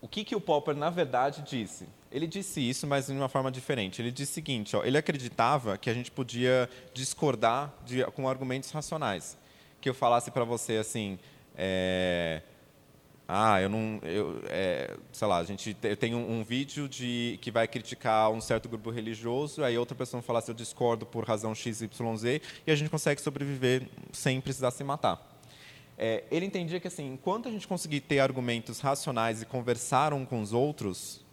o 0.00 0.08
que, 0.08 0.24
que 0.24 0.36
o 0.36 0.40
Popper, 0.40 0.74
na 0.74 0.90
verdade, 0.90 1.42
disse? 1.42 1.86
Ele 2.10 2.26
disse 2.26 2.60
isso, 2.66 2.86
mas 2.86 3.06
de 3.06 3.12
uma 3.12 3.28
forma 3.28 3.50
diferente. 3.50 4.00
Ele 4.00 4.10
disse 4.10 4.32
o 4.32 4.34
seguinte: 4.34 4.76
ó, 4.76 4.84
ele 4.84 4.96
acreditava 4.96 5.76
que 5.76 5.90
a 5.90 5.94
gente 5.94 6.10
podia 6.10 6.68
discordar 6.94 7.72
de, 7.84 8.04
com 8.12 8.28
argumentos 8.28 8.70
racionais. 8.70 9.36
Que 9.80 9.88
eu 9.88 9.94
falasse 9.94 10.30
para 10.30 10.44
você 10.44 10.76
assim. 10.76 11.18
É, 11.56 12.42
ah, 13.30 13.60
eu 13.60 13.68
não, 13.68 14.00
eu, 14.04 14.40
é, 14.46 14.96
sei 15.12 15.28
lá, 15.28 15.36
a 15.36 15.44
gente 15.44 15.76
eu 15.82 15.96
tenho 15.98 16.16
um, 16.16 16.38
um, 16.38 16.42
vídeo 16.42 16.88
de 16.88 17.38
que 17.42 17.50
vai 17.50 17.68
criticar 17.68 18.30
um 18.30 18.40
certo 18.40 18.70
grupo 18.70 18.88
religioso, 18.88 19.62
aí 19.62 19.76
outra 19.76 19.94
pessoa 19.94 20.22
fala 20.22 20.38
assim, 20.38 20.50
eu 20.50 20.54
discordo 20.54 21.04
por 21.04 21.26
razão 21.26 21.54
x, 21.54 21.82
y, 21.82 22.16
z, 22.16 22.40
e 22.66 22.70
a 22.70 22.74
gente 22.74 22.88
consegue 22.88 23.20
sobreviver 23.20 23.86
sem 24.12 24.40
precisar 24.40 24.70
se 24.70 24.82
matar. 24.82 25.27
É, 26.00 26.22
ele 26.30 26.46
entendia 26.46 26.78
que, 26.78 26.86
assim, 26.86 27.14
enquanto 27.14 27.48
a 27.48 27.50
gente 27.50 27.66
conseguir 27.66 28.00
ter 28.00 28.20
argumentos 28.20 28.78
racionais 28.78 29.42
e 29.42 29.44
conversar 29.44 30.14
um 30.14 30.24
com 30.24 30.40
os 30.40 30.52
outros, 30.52 31.26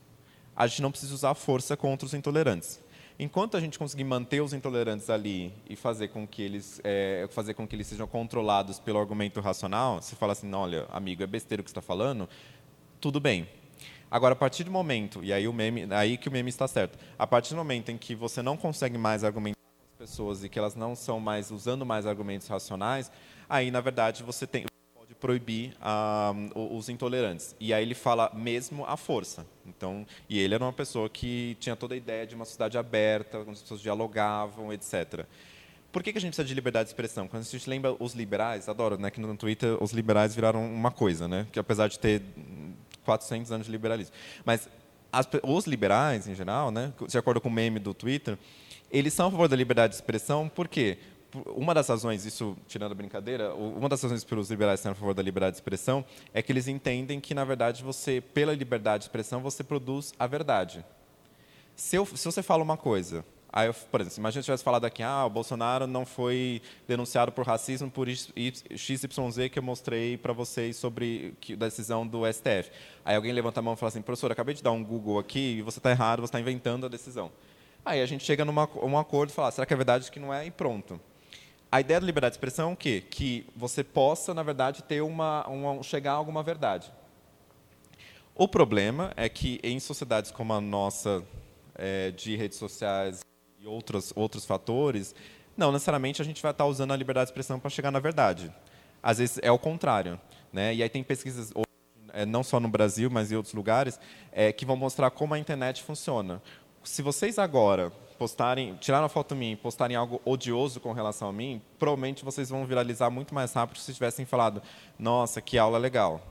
a 0.56 0.66
gente 0.66 0.82
não 0.82 0.90
precisa 0.90 1.14
usar 1.14 1.36
força 1.36 1.78
contra 1.78 2.04
os 2.04 2.16
intolerantes. 2.16 2.84
Enquanto 3.20 3.56
a 3.56 3.60
gente 3.60 3.78
conseguir 3.78 4.04
manter 4.04 4.42
os 4.42 4.54
intolerantes 4.54 5.08
ali 5.10 5.54
e 5.70 5.76
fazer 5.76 6.08
com 6.08 6.28
que 6.28 6.42
eles, 6.42 6.82
é, 6.84 7.28
fazer 7.30 7.54
com 7.54 7.68
que 7.68 7.76
eles 7.76 7.86
sejam 7.86 8.08
controlados 8.08 8.80
pelo 8.80 9.00
argumento 9.00 9.40
racional, 9.40 10.02
você 10.02 10.16
fala 10.16 10.34
assim, 10.34 10.52
olha, 10.52 10.88
amigo, 10.92 11.22
é 11.22 11.28
besteira 11.28 11.62
o 11.62 11.64
que 11.64 11.70
está 11.70 11.82
falando, 11.82 12.28
tudo 13.00 13.20
bem. 13.20 13.48
Agora, 14.10 14.34
a 14.34 14.36
partir 14.36 14.64
do 14.64 14.72
momento, 14.72 15.24
e 15.24 15.32
aí, 15.32 15.48
o 15.48 15.54
meme, 15.54 15.88
aí 15.92 16.18
que 16.18 16.28
o 16.28 16.32
meme 16.32 16.50
está 16.50 16.68
certo, 16.68 16.98
a 17.20 17.28
partir 17.28 17.52
do 17.52 17.58
momento 17.58 17.92
em 17.92 17.98
que 17.98 18.16
você 18.16 18.42
não 18.42 18.58
consegue 18.58 18.98
mais 18.98 19.24
argumentar 19.24 19.56
com 19.56 20.04
as 20.04 20.10
pessoas 20.10 20.44
e 20.44 20.50
que 20.50 20.58
elas 20.58 20.76
não 20.76 20.96
são 20.96 21.20
mais 21.20 21.52
usando 21.52 21.86
mais 21.86 22.06
argumentos 22.06 22.48
racionais, 22.48 23.12
aí, 23.50 23.72
na 23.72 23.82
verdade, 23.82 24.24
você 24.24 24.46
tem 24.46 24.66
pode 24.94 25.14
proibir 25.16 25.76
ah, 25.80 26.34
os 26.56 26.90
intolerantes. 26.90 27.56
E 27.60 27.74
aí 27.74 27.84
ele 27.84 27.94
fala 27.94 28.32
mesmo 28.34 28.86
à 28.86 28.98
força. 28.98 29.46
Então, 29.66 30.06
e 30.28 30.40
ele 30.40 30.56
era 30.56 30.64
uma 30.64 30.74
pessoa 30.74 31.10
que 31.10 31.56
tinha 31.60 31.76
toda 31.76 31.94
a 31.94 31.98
ideia 31.98 32.26
de 32.26 32.34
uma 32.34 32.46
sociedade 32.46 32.78
aberta, 32.78 33.40
onde 33.40 33.52
as 33.52 33.62
pessoas 33.62 33.82
dialogavam, 33.82 34.74
etc. 34.74 35.26
Por 35.92 36.04
que, 36.04 36.12
que 36.12 36.18
a 36.18 36.22
gente 36.22 36.32
precisa 36.32 36.48
de 36.48 36.54
liberdade 36.54 36.86
de 36.86 36.90
expressão? 36.90 37.28
Quando 37.28 37.44
a 37.44 37.46
gente 37.46 37.70
lembra 37.70 37.96
os 38.00 38.14
liberais, 38.14 38.68
adoro, 38.68 38.98
né, 38.98 39.10
que 39.10 39.20
no 39.22 39.38
Twitter 39.38 39.82
os 39.82 39.92
liberais 39.92 40.36
viraram 40.36 40.66
uma 40.66 40.92
coisa, 40.92 41.28
né, 41.28 41.48
que 41.52 41.60
apesar 41.60 41.88
de 41.88 41.98
ter 41.98 42.22
400 43.06 43.52
anos 43.52 43.66
de 43.68 43.72
liberalismo. 43.72 44.14
Mas 44.44 44.68
as, 45.12 45.26
os 45.44 45.66
liberais, 45.66 46.28
em 46.28 46.36
geral, 46.36 46.72
né, 46.72 46.92
de 47.08 47.18
acordo 47.18 47.40
com 47.40 47.48
o 47.48 47.52
meme 47.52 47.80
do 47.80 47.94
Twitter, 47.94 48.38
eles 48.92 49.14
são 49.14 49.28
a 49.28 49.32
favor 49.32 49.48
da 49.48 49.56
liberdade 49.56 49.92
de 49.92 49.96
expressão, 49.96 50.50
por 50.50 50.68
quê? 50.68 50.98
Uma 51.56 51.74
das 51.74 51.88
razões, 51.88 52.26
isso 52.26 52.56
tirando 52.68 52.92
a 52.92 52.96
brincadeira, 52.96 53.54
uma 53.54 53.90
das 53.90 54.02
razões 54.02 54.24
pelos 54.24 54.50
liberais 54.50 54.80
serem 54.80 54.94
a 54.94 54.96
favor 54.96 55.14
da 55.14 55.22
liberdade 55.22 55.54
de 55.54 55.58
expressão 55.58 56.06
é 56.34 56.42
que 56.42 56.52
eles 56.52 56.68
entendem 56.68 57.20
que, 57.20 57.34
na 57.34 57.44
verdade, 57.44 57.84
você, 57.84 58.22
pela 58.22 58.54
liberdade 58.54 59.04
de 59.04 59.06
expressão, 59.06 59.42
você 59.42 59.64
produz 59.64 60.14
a 60.18 60.28
verdade. 60.28 60.86
Se, 61.76 61.96
eu, 61.98 62.06
se 62.06 62.24
você 62.24 62.42
fala 62.42 62.64
uma 62.64 62.78
coisa, 62.78 63.26
aí 63.52 63.68
eu, 63.68 63.74
por 63.74 64.00
exemplo, 64.00 64.20
imagina 64.20 64.42
se 64.42 64.50
eu 64.50 64.54
tivesse 64.54 64.64
falado 64.64 64.86
aqui, 64.86 65.04
ah, 65.04 65.26
o 65.26 65.30
Bolsonaro 65.30 65.86
não 65.88 66.06
foi 66.06 66.62
denunciado 66.88 67.32
por 67.32 67.46
racismo 67.46 67.92
por 67.92 68.08
XYZ 68.08 69.50
que 69.52 69.60
eu 69.60 69.64
mostrei 69.64 70.18
para 70.18 70.32
vocês 70.32 70.78
sobre 70.78 71.34
a 71.52 71.56
decisão 71.56 72.08
do 72.08 72.22
STF. 72.32 72.72
Aí 73.04 73.16
alguém 73.16 73.34
levanta 73.34 73.60
a 73.60 73.64
mão 73.64 73.74
e 73.74 73.78
fala 73.78 73.90
assim, 73.90 74.02
professor, 74.02 74.32
acabei 74.32 74.56
de 74.56 74.64
dar 74.64 74.72
um 74.72 74.84
Google 74.84 75.20
aqui 75.20 75.58
e 75.58 75.62
você 75.62 75.80
está 75.80 75.92
errado, 75.92 76.22
você 76.22 76.26
está 76.28 76.40
inventando 76.40 76.86
a 76.86 76.90
decisão. 76.90 77.30
Aí 77.84 78.02
a 78.02 78.06
gente 78.06 78.24
chega 78.24 78.46
num 78.46 78.54
um 78.54 78.98
acordo 78.98 79.30
e 79.32 79.34
fala, 79.34 79.52
será 79.52 79.66
que 79.66 79.74
é 79.74 79.78
verdade 79.78 80.10
que 80.10 80.20
não 80.20 80.34
é? 80.34 80.46
E 80.46 80.52
pronto 80.52 81.00
a 81.76 81.82
ideia 81.82 82.00
da 82.00 82.06
liberdade 82.06 82.32
de 82.32 82.38
expressão 82.38 82.70
é 82.70 82.74
o 82.74 82.78
quê? 82.78 83.04
Que 83.10 83.46
você 83.54 83.84
possa, 83.84 84.34
na 84.34 84.42
verdade, 84.44 84.82
ter 84.82 85.02
uma, 85.02 85.46
uma, 85.46 85.84
chegar 85.84 86.14
a 86.14 86.16
alguma 86.16 86.42
verdade. 86.42 86.90
O 88.34 88.48
problema 88.48 89.12
é 89.18 89.28
que 89.28 89.60
em 89.62 89.78
sociedades 89.78 90.32
como 90.32 90.54
a 90.54 90.62
nossa, 90.62 91.22
é, 91.76 92.12
de 92.12 92.38
redes 92.38 92.58
sociais 92.58 93.20
e 93.60 93.68
outros, 93.68 94.14
outros 94.16 94.46
fatores, 94.46 95.14
não 95.58 95.74
necessariamente 95.74 96.22
a 96.22 96.26
gente 96.26 96.42
vai 96.42 96.52
estar 96.52 96.66
usando 96.66 96.94
a 96.94 96.96
liberdade 96.96 97.26
de 97.26 97.32
expressão 97.32 97.60
para 97.60 97.70
chegar 97.70 97.92
na 97.92 98.00
verdade. 98.00 98.50
Às 99.04 99.18
vezes 99.18 99.40
é 99.42 99.52
o 99.52 99.60
contrário. 99.60 100.18
Né? 100.54 100.76
E 100.76 100.82
aí 100.82 100.88
tem 100.88 101.04
pesquisas, 101.04 101.52
é, 102.14 102.26
não 102.26 102.42
só 102.42 102.58
no 102.58 102.70
Brasil, 102.70 103.10
mas 103.12 103.34
em 103.34 103.36
outros 103.36 103.54
lugares, 103.54 104.00
é, 104.32 104.54
que 104.54 104.66
vão 104.66 104.78
mostrar 104.78 105.12
como 105.12 105.34
a 105.34 105.40
internet 105.40 105.84
funciona. 105.84 106.42
Se 106.86 107.02
vocês 107.02 107.40
agora 107.40 107.92
postarem, 108.20 108.76
tiraram 108.76 109.04
uma 109.04 109.10
foto 109.10 109.36
minha 109.36 109.54
e 109.54 109.56
postarem 109.56 109.98
algo 109.98 110.22
odioso 110.24 110.80
com 110.80 110.94
relação 110.94 111.28
a 111.28 111.34
mim, 111.34 111.60
provavelmente 111.80 112.24
vocês 112.24 112.48
vão 112.48 112.64
viralizar 112.66 113.10
muito 113.10 113.34
mais 113.34 113.52
rápido 113.52 113.80
se 113.80 113.92
tivessem 113.92 114.24
falado, 114.24 114.62
nossa, 114.98 115.42
que 115.42 115.58
aula 115.58 115.80
legal. 115.80 116.22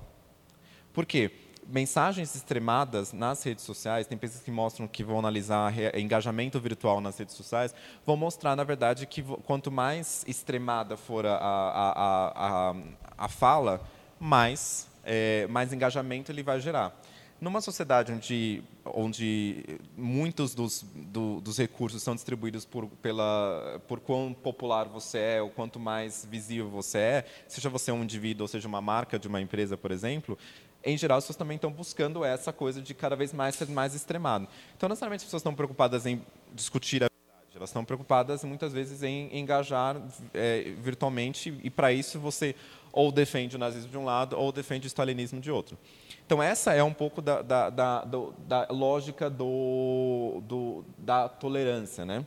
Por 0.93 1.05
quê? 1.05 1.31
Mensagens 1.67 2.37
extremadas 2.37 3.13
nas 3.13 3.43
redes 3.43 3.65
sociais, 3.65 4.07
tem 4.07 4.17
pesquisas 4.17 4.45
que 4.45 4.51
mostram 4.51 4.87
que 4.87 5.03
vão 5.03 5.19
analisar 5.19 5.73
engajamento 5.99 6.61
virtual 6.61 7.01
nas 7.01 7.19
redes 7.19 7.35
sociais, 7.35 7.75
vão 8.07 8.17
mostrar, 8.17 8.55
na 8.55 8.65
verdade, 8.65 9.07
que 9.07 9.23
quanto 9.45 9.73
mais 9.73 10.25
extremada 10.29 10.97
for 10.97 11.27
a, 11.27 11.35
a, 11.35 11.91
a, 11.91 12.71
a, 12.71 12.75
a 13.19 13.29
fala, 13.29 13.81
mais, 14.21 14.87
é, 15.05 15.49
mais 15.49 15.73
engajamento 15.73 16.31
ele 16.31 16.45
vai 16.45 16.61
gerar. 16.61 16.97
Numa 17.45 17.61
sociedade 17.61 18.11
onde, 18.11 18.65
onde 18.87 19.79
muitos 19.99 20.55
dos, 20.55 20.83
do, 20.95 21.43
dos 21.43 21.59
recursos 21.59 22.03
são 22.03 22.15
distribuídos 22.15 22.65
por, 22.65 22.87
pela, 23.03 23.83
por 23.87 24.01
quão 24.01 24.33
popular 24.33 24.89
você 24.89 25.19
é, 25.19 25.43
ou 25.43 25.51
quanto 25.51 25.79
mais 25.79 26.27
visível 26.31 26.71
você 26.71 26.97
é, 26.97 27.25
seja 27.47 27.69
você 27.69 27.93
um 27.93 28.03
indivíduo 28.03 28.45
ou 28.45 28.49
seja 28.49 28.67
uma 28.67 28.81
marca 28.81 29.19
de 29.19 29.29
uma 29.29 29.43
empresa, 29.43 29.77
por 29.77 29.91
exemplo, 29.91 30.39
em 30.83 30.97
geral, 30.97 31.19
as 31.19 31.25
pessoas 31.25 31.37
também 31.37 31.57
estão 31.57 31.71
buscando 31.71 32.25
essa 32.25 32.51
coisa 32.51 32.81
de 32.81 32.95
cada 32.95 33.15
vez 33.15 33.31
mais 33.35 33.57
ser 33.57 33.69
mais 33.69 33.95
extremado. 33.95 34.49
Então, 34.75 34.89
necessariamente 34.89 35.21
as 35.21 35.25
pessoas 35.25 35.41
estão 35.41 35.55
preocupadas 35.55 36.07
em 36.07 36.23
discutir 36.55 37.05
a 37.05 37.14
elas 37.57 37.71
estão 37.71 37.85
preocupadas 37.85 38.43
muitas 38.45 38.73
vezes 38.73 39.03
em 39.03 39.37
engajar 39.37 40.01
é, 40.33 40.75
virtualmente, 40.79 41.57
e 41.63 41.71
para 41.71 41.93
isso 41.93 42.19
você 42.19 42.55
ou 42.93 43.11
defende 43.11 43.57
o 43.57 43.59
nazismo 43.59 43.91
de 43.91 43.99
um 43.99 44.05
lado 44.05 44.39
ou 44.39 44.53
defende 44.53 44.87
o 44.87 44.89
stalinismo 44.89 45.41
de 45.41 45.51
outro. 45.51 45.77
Então, 46.25 46.43
essa 46.43 46.73
é 46.73 46.83
um 46.83 46.93
pouco 46.93 47.21
da, 47.21 47.43
da, 47.43 47.71
da, 47.71 48.05
da 48.05 48.67
lógica 48.71 49.29
do, 49.29 50.41
do, 50.45 50.85
da 50.97 51.29
tolerância. 51.29 52.05
Né? 52.05 52.25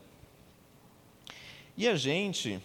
E 1.76 1.88
a 1.88 1.96
gente 1.96 2.62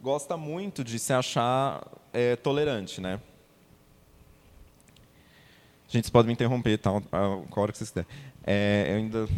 gosta 0.00 0.36
muito 0.36 0.84
de 0.84 0.98
se 0.98 1.12
achar 1.12 1.86
é, 2.12 2.36
tolerante. 2.36 3.00
Né? 3.00 3.20
Gente, 5.88 6.10
pode 6.10 6.26
me 6.26 6.34
interromper, 6.34 6.78
tá? 6.78 6.90
a 6.90 7.60
hora 7.60 7.72
que 7.72 7.78
vocês 7.78 7.90
quiserem. 7.90 8.08
É, 8.44 8.86
eu 8.90 8.96
ainda 8.96 9.28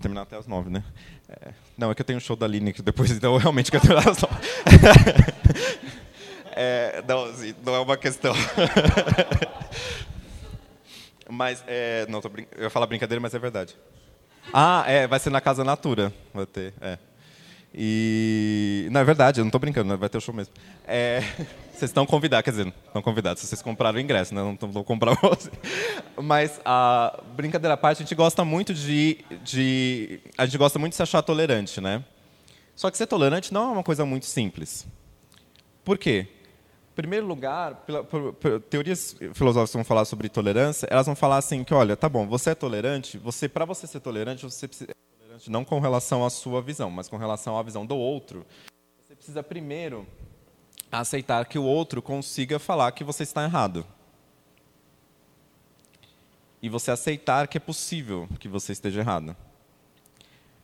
terminar 0.00 0.22
até 0.22 0.36
as 0.36 0.46
nove, 0.46 0.70
né? 0.70 0.84
É, 1.28 1.52
não, 1.76 1.90
é 1.90 1.94
que 1.94 2.02
eu 2.02 2.06
tenho 2.06 2.16
um 2.18 2.20
show 2.20 2.36
da 2.36 2.46
Linux 2.46 2.80
depois, 2.80 3.10
então 3.10 3.36
realmente 3.36 3.70
quero 3.70 3.82
terminar 3.86 4.08
às 4.10 4.20
nove. 4.20 4.34
é, 6.52 7.02
não, 7.06 7.26
não 7.64 7.74
é 7.74 7.80
uma 7.80 7.96
questão. 7.96 8.34
Mas, 11.28 11.62
é, 11.66 12.06
não, 12.08 12.20
tô 12.20 12.28
brin... 12.28 12.46
eu 12.56 12.64
ia 12.64 12.70
falar 12.70 12.86
brincadeira, 12.86 13.20
mas 13.20 13.34
é 13.34 13.38
verdade. 13.38 13.76
Ah, 14.52 14.84
é, 14.86 15.08
vai 15.08 15.18
ser 15.18 15.30
na 15.30 15.40
Casa 15.40 15.64
Natura. 15.64 16.12
Vai 16.32 16.46
ter, 16.46 16.72
é. 16.80 16.98
E. 17.76 18.88
Não, 18.90 19.02
é 19.02 19.04
verdade, 19.04 19.40
eu 19.40 19.44
não 19.44 19.48
estou 19.48 19.60
brincando, 19.60 19.90
né? 19.90 19.96
vai 19.96 20.08
ter 20.08 20.16
o 20.16 20.20
show 20.20 20.34
mesmo. 20.34 20.54
É, 20.86 21.20
vocês 21.70 21.90
estão 21.90 22.06
convidados, 22.06 22.42
quer 22.42 22.50
dizer, 22.50 22.72
estão 22.86 23.02
convidados, 23.02 23.42
vocês 23.42 23.60
compraram 23.60 23.98
o 23.98 24.00
ingresso, 24.00 24.34
né? 24.34 24.40
Não 24.42 24.72
vou 24.72 24.82
comprar 24.82 25.14
você. 25.20 25.50
Mas, 26.16 26.58
a 26.64 27.20
brincadeira 27.36 27.74
à 27.74 27.76
parte, 27.76 27.98
a 27.98 28.04
gente 28.04 28.14
gosta 28.14 28.44
muito 28.46 28.72
de, 28.72 29.18
de. 29.44 30.20
A 30.38 30.46
gente 30.46 30.56
gosta 30.56 30.78
muito 30.78 30.92
de 30.92 30.96
se 30.96 31.02
achar 31.02 31.20
tolerante, 31.20 31.78
né? 31.78 32.02
Só 32.74 32.90
que 32.90 32.96
ser 32.96 33.06
tolerante 33.06 33.52
não 33.52 33.68
é 33.68 33.72
uma 33.72 33.82
coisa 33.82 34.06
muito 34.06 34.24
simples. 34.24 34.86
Por 35.84 35.98
quê? 35.98 36.28
Em 36.92 36.96
primeiro 36.96 37.26
lugar, 37.26 37.74
pela, 37.86 38.02
por, 38.02 38.32
por, 38.32 38.58
teorias 38.60 39.14
filosóficas 39.34 39.74
vão 39.74 39.84
falar 39.84 40.06
sobre 40.06 40.30
tolerância, 40.30 40.88
elas 40.90 41.04
vão 41.04 41.14
falar 41.14 41.36
assim 41.36 41.62
que, 41.62 41.74
olha, 41.74 41.94
tá 41.94 42.08
bom, 42.08 42.26
você 42.26 42.50
é 42.50 42.54
tolerante, 42.54 43.18
você 43.18 43.50
para 43.50 43.66
você 43.66 43.86
ser 43.86 44.00
tolerante, 44.00 44.44
você 44.44 44.66
precisa 44.66 44.94
não 45.48 45.64
com 45.64 45.78
relação 45.78 46.24
à 46.24 46.30
sua 46.30 46.62
visão, 46.62 46.90
mas 46.90 47.08
com 47.08 47.16
relação 47.16 47.56
à 47.58 47.62
visão 47.62 47.84
do 47.84 47.96
outro, 47.96 48.46
você 49.04 49.14
precisa 49.14 49.42
primeiro 49.42 50.06
aceitar 50.90 51.44
que 51.46 51.58
o 51.58 51.64
outro 51.64 52.00
consiga 52.00 52.58
falar 52.58 52.92
que 52.92 53.04
você 53.04 53.22
está 53.22 53.44
errado. 53.44 53.86
E 56.62 56.68
você 56.68 56.90
aceitar 56.90 57.46
que 57.46 57.56
é 57.56 57.60
possível 57.60 58.28
que 58.40 58.48
você 58.48 58.72
esteja 58.72 59.00
errado. 59.00 59.36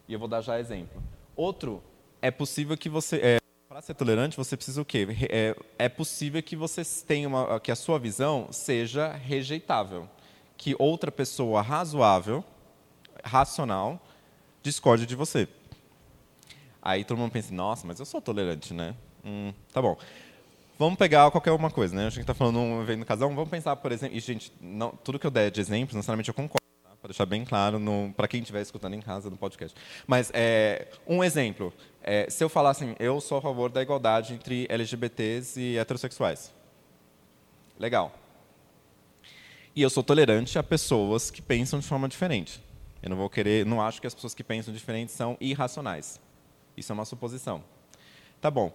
E 0.09 0.13
eu 0.13 0.19
vou 0.19 0.29
dar 0.29 0.41
já 0.41 0.59
exemplo. 0.59 1.03
Outro, 1.37 1.83
é 2.21 2.31
possível 2.31 2.77
que 2.77 2.89
você. 2.89 3.17
É, 3.17 3.39
para 3.69 3.81
ser 3.81 3.95
tolerante, 3.95 4.37
você 4.37 4.57
precisa 4.57 4.81
o 4.81 4.85
quê? 4.85 5.07
É, 5.31 5.57
é 5.79 5.89
possível 5.89 6.43
que 6.43 6.57
você 6.57 6.83
tenha 7.07 7.29
uma, 7.29 7.61
que 7.61 7.71
a 7.71 7.77
sua 7.77 7.99
visão 7.99 8.49
seja 8.51 9.13
rejeitável. 9.13 10.09
Que 10.57 10.77
outra 10.79 11.11
pessoa 11.11 11.63
razoável, 11.63 12.45
racional, 13.25 14.01
discorde 14.63 15.07
de 15.07 15.15
você. 15.17 15.49
Aí 16.81 17.05
todo 17.05 17.19
mundo 17.19 17.31
pensa, 17.31 17.55
nossa, 17.55 17.87
mas 17.87 18.01
eu 18.01 18.07
sou 18.07 18.21
tolerante, 18.21 18.75
né? 18.75 18.95
Hum, 19.25 19.53
tá 19.73 19.81
bom. 19.81 19.97
Vamos 20.79 20.99
pegar 20.99 21.31
qualquer 21.31 21.53
uma 21.53 21.71
coisa, 21.71 21.95
né? 21.95 22.07
A 22.07 22.11
gente 22.11 22.23
está 22.23 22.35
falando 22.35 22.59
um 22.59 22.83
evento 22.83 23.05
casal, 23.05 23.29
vamos 23.29 23.49
pensar, 23.49 23.77
por 23.77 23.93
exemplo, 23.93 24.17
e 24.17 24.21
gente, 24.21 24.53
não, 24.61 24.91
tudo 24.91 25.19
que 25.19 25.27
eu 25.27 25.31
der 25.31 25.51
de 25.51 25.61
exemplos, 25.61 25.95
necessariamente 25.95 26.29
eu 26.29 26.35
concordo, 26.35 26.65
tá? 26.83 26.91
para 27.01 27.09
deixar 27.09 27.25
bem 27.25 27.45
claro 27.45 27.81
para 28.17 28.27
quem 28.27 28.41
estiver 28.41 28.63
escutando 28.63 28.95
em 28.95 29.01
casa 29.01 29.31
no 29.31 29.37
podcast. 29.37 29.79
Mas 30.09 30.31
é, 30.35 30.89
um 31.07 31.23
exemplo, 31.23 31.73
é, 32.03 32.29
se 32.29 32.43
eu 32.43 32.49
falar 32.49 32.71
assim, 32.71 32.97
eu 32.99 33.21
sou 33.21 33.39
a 33.39 33.43
favor 33.43 33.71
da 33.71 33.81
igualdade 33.81 34.35
entre 34.35 34.67
LGBTs 34.69 35.61
e 35.61 35.79
heterossexuais. 35.79 36.53
Legal. 37.79 38.13
E 39.77 39.83
eu 39.83 39.89
sou 39.89 40.03
tolerante 40.03 40.59
a 40.59 40.63
pessoas 40.63 41.31
que 41.31 41.41
pensam 41.41 41.79
de 41.79 41.87
forma 41.87 42.09
diferente. 42.09 42.61
Eu 43.03 43.11
não 43.11 43.17
vou 43.17 43.29
querer, 43.29 43.67
não 43.67 43.83
acho 43.83 44.01
que 44.01 44.07
as 44.07 44.15
pessoas 44.15 44.35
que 44.35 44.45
pensam 44.45 44.73
diferente 44.73 45.11
são 45.11 45.37
irracionais. 45.41 46.21
Isso 46.77 46.93
é 46.93 46.95
uma 46.95 47.05
suposição. 47.05 47.63
Tá 48.41 48.51
bom. 48.51 48.73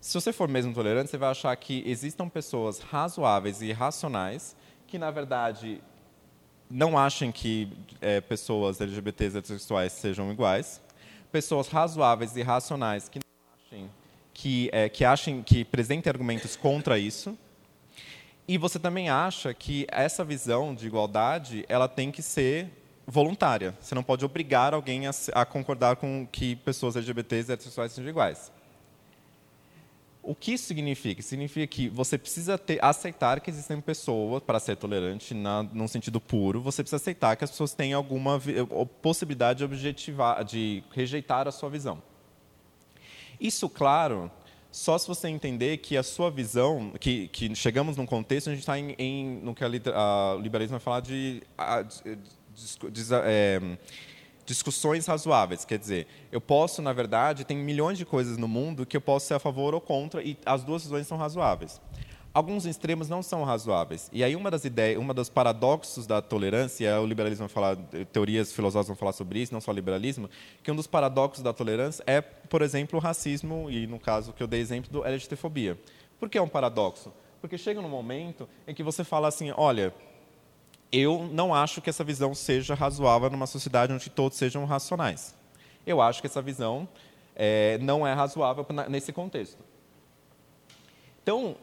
Se 0.00 0.14
você 0.14 0.32
for 0.32 0.48
mesmo 0.48 0.74
tolerante, 0.74 1.10
você 1.10 1.16
vai 1.16 1.30
achar 1.30 1.54
que 1.56 1.82
existam 1.86 2.28
pessoas 2.28 2.80
razoáveis 2.80 3.62
e 3.62 3.70
racionais 3.70 4.56
que, 4.86 4.98
na 4.98 5.10
verdade, 5.10 5.80
não 6.68 6.98
achem 6.98 7.30
que 7.30 7.72
é, 8.00 8.20
pessoas 8.20 8.80
LGBTs 8.80 9.38
heterossexuais 9.38 9.92
sejam 9.92 10.32
iguais, 10.32 10.82
pessoas 11.30 11.68
razoáveis 11.68 12.36
e 12.36 12.42
racionais 12.42 13.08
que 13.08 13.22
que, 14.34 14.70
é, 14.72 14.88
que 14.88 15.04
achem 15.04 15.42
que 15.42 15.62
apresentem 15.62 16.10
argumentos 16.10 16.56
contra 16.56 16.98
isso, 16.98 17.36
e 18.46 18.58
você 18.58 18.78
também 18.78 19.08
acha 19.08 19.54
que 19.54 19.86
essa 19.88 20.24
visão 20.24 20.74
de 20.74 20.86
igualdade 20.86 21.64
ela 21.68 21.88
tem 21.88 22.10
que 22.10 22.22
ser 22.22 22.68
voluntária. 23.06 23.76
Você 23.80 23.94
não 23.94 24.02
pode 24.02 24.24
obrigar 24.24 24.74
alguém 24.74 25.06
a, 25.06 25.12
a 25.34 25.44
concordar 25.44 25.96
com 25.96 26.26
que 26.30 26.56
pessoas 26.56 26.96
LGBTs 26.96 27.50
e 27.50 27.52
heterossexuais 27.54 27.92
sejam 27.92 28.10
iguais. 28.10 28.52
O 30.22 30.36
que 30.36 30.52
isso 30.52 30.66
significa? 30.66 31.20
Significa 31.20 31.66
que 31.66 31.88
você 31.88 32.16
precisa 32.16 32.56
ter, 32.56 32.82
aceitar 32.82 33.40
que 33.40 33.50
existem 33.50 33.80
pessoas, 33.80 34.40
para 34.40 34.60
ser 34.60 34.76
tolerante, 34.76 35.34
na, 35.34 35.64
num 35.64 35.88
sentido 35.88 36.20
puro, 36.20 36.60
você 36.60 36.80
precisa 36.82 36.96
aceitar 36.96 37.34
que 37.34 37.42
as 37.42 37.50
pessoas 37.50 37.74
têm 37.74 37.92
alguma 37.92 38.40
possibilidade 39.00 39.58
de, 39.58 39.64
objetivar, 39.64 40.44
de 40.44 40.84
rejeitar 40.92 41.48
a 41.48 41.50
sua 41.50 41.68
visão. 41.68 42.00
Isso, 43.40 43.68
claro, 43.68 44.30
só 44.70 44.96
se 44.96 45.08
você 45.08 45.28
entender 45.28 45.78
que 45.78 45.96
a 45.96 46.04
sua 46.04 46.30
visão, 46.30 46.92
que, 47.00 47.26
que 47.28 47.52
chegamos 47.56 47.96
num 47.96 48.06
contexto, 48.06 48.48
a 48.48 48.52
gente 48.52 48.60
está 48.60 48.78
em, 48.78 48.94
em, 48.96 49.40
no 49.42 49.56
que 49.56 49.64
a, 49.64 50.36
o 50.36 50.40
liberalismo 50.40 50.78
vai 50.78 50.80
falar 50.80 51.00
de, 51.00 51.42
de 51.94 52.16
é, 53.24 53.60
discussões 54.44 55.06
razoáveis. 55.06 55.64
Quer 55.64 55.78
dizer, 55.78 56.06
eu 56.30 56.40
posso, 56.40 56.82
na 56.82 56.92
verdade, 56.92 57.44
tem 57.44 57.56
milhões 57.56 57.98
de 57.98 58.04
coisas 58.04 58.36
no 58.36 58.48
mundo 58.48 58.86
que 58.86 58.96
eu 58.96 59.00
posso 59.00 59.26
ser 59.26 59.34
a 59.34 59.38
favor 59.38 59.74
ou 59.74 59.80
contra, 59.80 60.22
e 60.22 60.36
as 60.44 60.62
duas 60.62 60.82
visões 60.82 61.06
são 61.06 61.16
razoáveis. 61.18 61.80
Alguns 62.34 62.64
extremos 62.64 63.10
não 63.10 63.22
são 63.22 63.44
razoáveis. 63.44 64.08
E 64.10 64.24
aí 64.24 64.34
uma 64.34 64.50
das 64.50 64.64
ideias, 64.64 64.98
uma 64.98 65.12
dos 65.12 65.28
paradoxos 65.28 66.06
da 66.06 66.22
tolerância, 66.22 66.98
o 66.98 67.06
liberalismo 67.06 67.46
vai 67.46 67.52
falar, 67.52 67.76
teorias 68.10 68.50
filosóficas 68.54 68.88
vão 68.88 68.96
falar 68.96 69.12
sobre 69.12 69.40
isso, 69.40 69.52
não 69.52 69.60
só 69.60 69.70
o 69.70 69.74
liberalismo, 69.74 70.30
que 70.62 70.72
um 70.72 70.76
dos 70.76 70.86
paradoxos 70.86 71.42
da 71.42 71.52
tolerância 71.52 72.02
é, 72.06 72.22
por 72.22 72.62
exemplo, 72.62 72.98
o 72.98 73.02
racismo 73.02 73.70
e 73.70 73.86
no 73.86 74.00
caso 74.00 74.32
que 74.32 74.42
eu 74.42 74.46
dei 74.46 74.60
exemplo 74.60 74.90
do 74.90 75.04
LGBTfobia. 75.04 75.78
Por 76.18 76.30
que 76.30 76.38
é 76.38 76.42
um 76.42 76.48
paradoxo? 76.48 77.12
Porque 77.38 77.58
chega 77.58 77.82
num 77.82 77.88
momento 77.90 78.48
em 78.66 78.74
que 78.74 78.82
você 78.82 79.04
fala 79.04 79.28
assim, 79.28 79.52
olha, 79.54 79.92
eu 80.92 81.28
não 81.32 81.54
acho 81.54 81.80
que 81.80 81.88
essa 81.88 82.04
visão 82.04 82.34
seja 82.34 82.74
razoável 82.74 83.30
numa 83.30 83.46
sociedade 83.46 83.92
onde 83.92 84.10
todos 84.10 84.36
sejam 84.36 84.64
racionais. 84.66 85.34
Eu 85.86 86.00
acho 86.02 86.20
que 86.20 86.26
essa 86.26 86.42
visão 86.42 86.86
é, 87.34 87.78
não 87.78 88.06
é 88.06 88.12
razoável 88.12 88.66
nesse 88.88 89.12
contexto. 89.12 89.64
Então, 91.22 91.56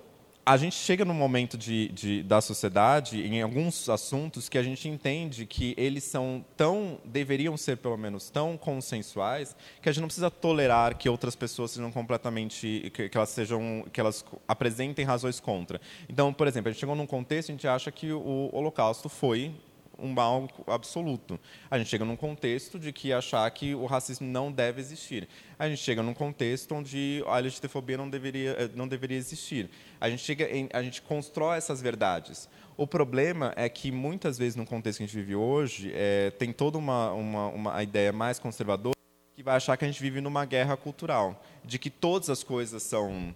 a 0.49 0.57
gente 0.57 0.75
chega 0.75 1.05
num 1.05 1.13
momento 1.13 1.55
de, 1.55 1.89
de, 1.89 2.23
da 2.23 2.41
sociedade, 2.41 3.21
em 3.21 3.39
alguns 3.39 3.87
assuntos, 3.87 4.49
que 4.49 4.57
a 4.57 4.63
gente 4.63 4.89
entende 4.89 5.45
que 5.45 5.75
eles 5.77 6.03
são 6.03 6.43
tão, 6.57 6.97
deveriam 7.05 7.55
ser 7.55 7.77
pelo 7.77 7.95
menos 7.95 8.31
tão 8.31 8.57
consensuais, 8.57 9.55
que 9.79 9.87
a 9.87 9.91
gente 9.91 10.01
não 10.01 10.07
precisa 10.07 10.31
tolerar 10.31 10.97
que 10.97 11.07
outras 11.07 11.35
pessoas 11.35 11.69
sejam 11.69 11.91
completamente, 11.91 12.91
que, 12.91 13.09
que 13.09 13.15
elas 13.15 13.29
sejam, 13.29 13.85
que 13.93 14.01
elas 14.01 14.25
apresentem 14.47 15.05
razões 15.05 15.39
contra. 15.39 15.79
Então, 16.09 16.33
por 16.33 16.47
exemplo, 16.47 16.69
a 16.69 16.71
gente 16.71 16.79
chegou 16.79 16.95
num 16.95 17.05
contexto, 17.05 17.49
a 17.49 17.53
gente 17.53 17.67
acha 17.67 17.91
que 17.91 18.11
o 18.11 18.49
Holocausto 18.51 19.07
foi 19.07 19.53
um 20.01 20.13
mal 20.13 20.47
absoluto. 20.67 21.39
A 21.69 21.77
gente 21.77 21.89
chega 21.89 22.05
num 22.05 22.15
contexto 22.15 22.79
de 22.79 22.91
que 22.91 23.13
achar 23.13 23.49
que 23.51 23.75
o 23.75 23.85
racismo 23.85 24.27
não 24.27 24.51
deve 24.51 24.79
existir. 24.81 25.27
A 25.57 25.67
gente 25.67 25.81
chega 25.81 26.01
num 26.01 26.13
contexto 26.13 26.73
onde 26.75 27.23
a 27.27 27.39
LGBTfobia 27.39 27.97
não 27.97 28.09
deveria, 28.09 28.51
eh, 28.51 28.69
não 28.75 28.87
deveria 28.87 29.17
existir. 29.17 29.69
A 29.99 30.09
gente, 30.09 30.23
chega 30.23 30.45
em, 30.49 30.69
a 30.73 30.81
gente 30.81 31.01
constrói 31.01 31.57
essas 31.57 31.81
verdades. 31.81 32.49
O 32.77 32.87
problema 32.87 33.53
é 33.55 33.67
que, 33.67 33.91
muitas 33.91 34.37
vezes, 34.37 34.55
no 34.55 34.65
contexto 34.65 34.99
que 34.99 35.03
a 35.03 35.07
gente 35.07 35.15
vive 35.15 35.35
hoje, 35.35 35.91
é, 35.93 36.31
tem 36.31 36.53
toda 36.53 36.77
uma, 36.77 37.11
uma, 37.11 37.47
uma 37.47 37.83
ideia 37.83 38.13
mais 38.13 38.39
conservadora 38.39 38.95
que 39.35 39.43
vai 39.43 39.55
achar 39.55 39.75
que 39.77 39.85
a 39.85 39.87
gente 39.87 40.01
vive 40.01 40.21
numa 40.21 40.45
guerra 40.45 40.75
cultural, 40.77 41.43
de 41.63 41.77
que 41.77 41.89
todas 41.89 42.29
as 42.29 42.43
coisas 42.43 42.83
são 42.83 43.33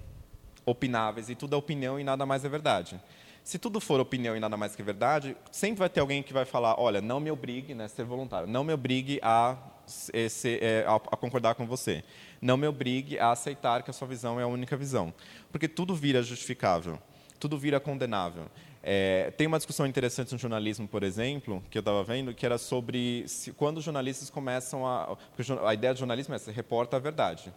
opináveis 0.66 1.30
e 1.30 1.36
tudo 1.36 1.56
é 1.56 1.58
opinião 1.58 2.00
e 2.00 2.04
nada 2.04 2.26
mais 2.26 2.46
é 2.46 2.50
verdade 2.50 3.00
se 3.44 3.60
tudo 3.60 3.82
for 3.82 4.00
opinião 4.00 4.36
e 4.36 4.40
nada 4.40 4.56
mais 4.56 4.76
que 4.76 4.82
verdade, 4.82 5.36
sempre 5.52 5.80
vai 5.80 5.90
ter 5.90 6.00
alguém 6.00 6.24
que 6.24 6.32
vai 6.32 6.46
falar, 6.46 6.80
olha, 6.80 7.02
não 7.02 7.20
me 7.20 7.30
obrigue, 7.30 7.74
né, 7.76 7.88
ser 7.88 8.06
voluntário, 8.06 8.48
não 8.48 8.64
me 8.64 8.72
obrigue 8.72 9.20
a, 9.22 9.58
é, 10.14 10.86
a, 10.88 10.96
a, 10.96 11.18
concordar 11.18 11.56
com 11.56 11.66
você, 11.66 12.04
não 12.42 12.56
me 12.56 12.66
obrigue 12.66 13.20
a 13.20 13.32
aceitar 13.32 13.84
que 13.84 13.90
a 13.90 13.94
sua 13.94 14.08
visão 14.08 14.40
é 14.40 14.44
a 14.44 14.48
única 14.48 14.78
visão, 14.78 15.14
porque 15.52 15.68
tudo 15.68 15.94
vira 15.94 16.24
justificável, 16.24 16.98
tudo 17.38 17.58
vira 17.58 17.80
condenável. 17.80 18.46
É, 18.86 19.32
tem 19.38 19.48
uma 19.48 19.58
discussão 19.58 19.86
interessante 19.86 20.34
no 20.34 20.38
jornalismo, 20.38 20.88
por 20.88 21.04
exemplo, 21.04 21.64
que 21.70 21.78
eu 21.78 21.82
estava 21.82 22.04
vendo, 22.04 22.34
que 22.34 22.46
era 22.46 22.58
sobre 22.58 23.26
se, 23.28 23.54
quando 23.54 23.78
os 23.78 23.84
jornalistas 23.84 24.30
começam 24.30 24.86
a, 24.86 25.18
a 25.66 25.74
ideia 25.74 25.94
do 25.94 26.00
jornalismo 26.00 26.36
é 26.36 26.38
você 26.38 26.52
reporta 26.52 26.98
a 26.98 27.00
verdade. 27.00 27.54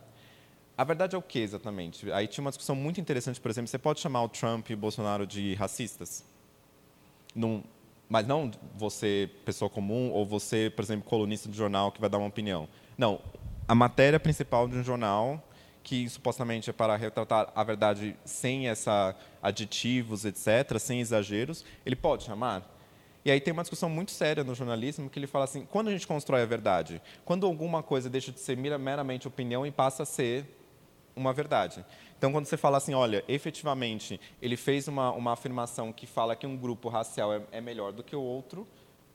A 0.78 0.84
verdade 0.84 1.14
é 1.14 1.18
o 1.18 1.22
que 1.22 1.38
exatamente? 1.38 2.10
Aí 2.12 2.26
tinha 2.26 2.44
uma 2.44 2.50
discussão 2.50 2.76
muito 2.76 3.00
interessante, 3.00 3.40
por 3.40 3.50
exemplo, 3.50 3.68
você 3.68 3.78
pode 3.78 3.98
chamar 3.98 4.22
o 4.22 4.28
Trump 4.28 4.68
e 4.68 4.74
o 4.74 4.76
Bolsonaro 4.76 5.26
de 5.26 5.54
racistas? 5.54 6.22
Num, 7.34 7.62
mas 8.10 8.26
não 8.26 8.50
você, 8.76 9.30
pessoa 9.44 9.70
comum, 9.70 10.10
ou 10.12 10.26
você, 10.26 10.70
por 10.74 10.82
exemplo, 10.82 11.08
colunista 11.08 11.48
de 11.48 11.56
jornal 11.56 11.90
que 11.90 12.00
vai 12.00 12.10
dar 12.10 12.18
uma 12.18 12.28
opinião. 12.28 12.68
Não, 12.98 13.20
a 13.66 13.74
matéria 13.74 14.20
principal 14.20 14.68
de 14.68 14.76
um 14.76 14.84
jornal, 14.84 15.42
que 15.82 16.06
supostamente 16.10 16.68
é 16.68 16.74
para 16.74 16.94
retratar 16.94 17.50
a 17.54 17.64
verdade 17.64 18.14
sem 18.26 18.68
essa 18.68 19.16
aditivos, 19.42 20.26
etc., 20.26 20.78
sem 20.78 21.00
exageros, 21.00 21.64
ele 21.86 21.96
pode 21.96 22.24
chamar? 22.24 22.70
E 23.24 23.30
aí 23.30 23.40
tem 23.40 23.50
uma 23.50 23.62
discussão 23.62 23.88
muito 23.88 24.12
séria 24.12 24.44
no 24.44 24.54
jornalismo 24.54 25.08
que 25.08 25.18
ele 25.18 25.26
fala 25.26 25.46
assim: 25.46 25.66
quando 25.70 25.88
a 25.88 25.90
gente 25.90 26.06
constrói 26.06 26.42
a 26.42 26.46
verdade? 26.46 27.00
Quando 27.24 27.46
alguma 27.46 27.82
coisa 27.82 28.10
deixa 28.10 28.30
de 28.30 28.40
ser 28.40 28.56
meramente 28.56 29.26
opinião 29.26 29.66
e 29.66 29.70
passa 29.70 30.02
a 30.02 30.06
ser 30.06 30.46
uma 31.16 31.32
verdade. 31.32 31.84
Então, 32.18 32.30
quando 32.30 32.46
você 32.46 32.56
fala 32.56 32.76
assim, 32.76 32.94
olha, 32.94 33.24
efetivamente, 33.26 34.20
ele 34.40 34.56
fez 34.56 34.86
uma, 34.86 35.10
uma 35.12 35.32
afirmação 35.32 35.92
que 35.92 36.06
fala 36.06 36.36
que 36.36 36.46
um 36.46 36.56
grupo 36.56 36.88
racial 36.88 37.32
é, 37.32 37.42
é 37.50 37.60
melhor 37.60 37.92
do 37.92 38.02
que 38.02 38.14
o 38.14 38.20
outro, 38.20 38.66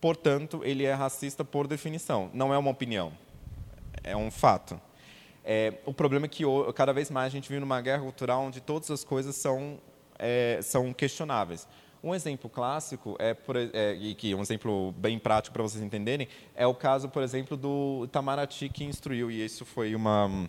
portanto, 0.02 0.62
ele 0.64 0.84
é 0.84 0.93
racista 0.93 1.45
por 1.45 1.68
definição. 1.68 2.30
Não 2.34 2.54
é 2.54 2.58
uma 2.58 2.72
opinião, 2.72 3.14
é 4.04 4.18
um 4.18 4.32
fato. 4.32 4.80
É, 5.43 5.74
o 5.86 5.93
problema 5.93 6.26
é 6.26 6.30
que 6.30 6.43
cada 6.76 6.91
vez 6.91 7.10
mais 7.10 7.28
a 7.28 7.30
gente 7.30 7.47
vive 7.47 7.60
numa 7.60 7.82
guerra 7.82 8.02
cultural 8.02 8.43
onde 8.43 8.62
todas 8.62 8.91
as 8.91 9.04
coisas 9.04 9.36
são, 9.36 9.80
é, 10.18 10.60
são 10.62 10.93
questionáveis. 10.93 11.68
Um 12.04 12.16
exemplo 12.16 12.49
clássico 12.49 13.16
é, 13.20 13.34
por, 13.34 13.56
é, 13.56 13.93
e 13.93 14.16
que 14.16 14.34
um 14.34 14.41
exemplo 14.41 14.91
bem 14.93 15.20
prático 15.20 15.54
para 15.54 15.62
vocês 15.62 15.84
entenderem 15.84 16.28
é 16.56 16.66
o 16.66 16.74
caso, 16.74 17.10
por 17.10 17.22
exemplo, 17.22 17.56
do 17.56 18.04
Itamaraty 18.06 18.70
que 18.70 18.84
instruiu 18.84 19.30
e 19.30 19.43
isso 19.45 19.66
foi 19.66 19.93
uma 19.93 20.47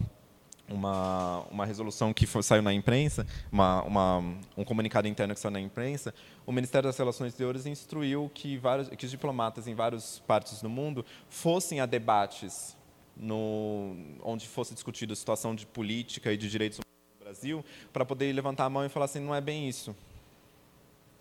uma, 0.69 1.41
uma 1.51 1.67
resolução 1.67 2.13
que 2.13 2.27
foi, 2.27 2.43
saiu 2.43 2.63
na 2.63 2.73
imprensa, 2.73 3.27
uma, 3.51 3.83
uma, 3.83 4.19
um 4.57 4.65
comunicado 4.65 5.07
interno 5.09 5.35
que 5.35 5.41
saiu 5.41 5.53
na 5.53 5.61
imprensa, 5.61 6.15
o 6.47 6.53
Ministério 6.53 6.89
das 6.89 6.97
Relações 6.97 7.29
Exteriores 7.29 7.67
instruiu 7.67 8.31
que, 8.35 8.57
vários, 8.57 8.89
que 8.89 9.05
os 9.05 9.11
diplomatas 9.11 9.67
em 9.67 9.75
várias 9.75 10.19
partes 10.21 10.63
do 10.63 10.69
mundo 10.69 11.05
fossem 11.29 11.81
a 11.81 11.87
debates 11.87 12.77
no, 13.17 13.95
onde 14.23 14.49
fosse 14.49 14.75
discutida 14.75 15.13
a 15.13 15.17
situação 15.17 15.55
de 15.55 15.67
política 15.67 16.33
e 16.33 16.37
de 16.37 16.49
direitos 16.49 16.79
humanos 16.79 17.19
no 17.19 17.25
Brasil, 17.25 17.65
para 17.93 18.05
poder 18.05 18.33
levantar 18.33 18.65
a 18.65 18.71
mão 18.71 18.85
e 18.85 18.89
falar 18.89 19.05
assim, 19.05 19.21
não 19.21 19.35
é 19.35 19.41
bem 19.41 19.69
isso. 19.69 19.95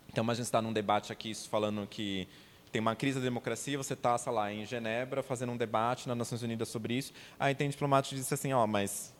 Então, 0.08 0.24
imagina 0.24 0.44
você 0.44 0.48
está 0.48 0.60
num 0.60 0.72
debate 0.72 1.12
aqui 1.12 1.34
falando 1.48 1.86
que 1.86 2.28
tem 2.70 2.80
uma 2.80 2.96
crise 2.96 3.18
da 3.18 3.24
democracia, 3.24 3.76
você 3.76 3.92
está, 3.92 4.16
sei 4.16 4.32
lá, 4.32 4.52
em 4.52 4.64
Genebra, 4.64 5.22
fazendo 5.22 5.52
um 5.52 5.56
debate 5.56 6.08
nas 6.08 6.16
Nações 6.16 6.42
Unidas 6.42 6.68
sobre 6.68 6.94
isso, 6.94 7.12
aí 7.38 7.54
tem 7.54 7.68
diplomata 7.68 8.08
que 8.08 8.14
diz 8.14 8.32
assim, 8.32 8.52
ó, 8.52 8.64
oh, 8.64 8.66
mas 8.66 9.14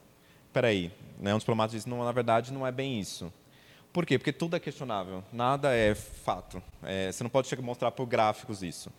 peraí, 0.53 0.93
né? 1.19 1.35
um 1.35 1.39
diplomata 1.39 1.73
diz, 1.73 1.87
não, 1.87 2.05
na 2.05 2.13
verdade, 2.13 2.53
não 2.53 2.67
é 2.67 2.73
bem 2.73 3.01
isso. 3.01 3.33
Por 3.93 4.07
quê? 4.07 4.19
Porque 4.19 4.33
tudo 4.33 4.57
é 4.57 4.61
questionável, 4.61 5.23
nada 5.33 5.75
é 5.75 5.95
fato. 5.95 6.63
É, 6.83 7.13
você 7.13 7.23
não 7.23 7.31
pode 7.31 7.47
chegar 7.47 7.63
mostrar 7.63 7.91
por 7.91 8.07
gráficos 8.07 8.63
isso. 8.63 8.91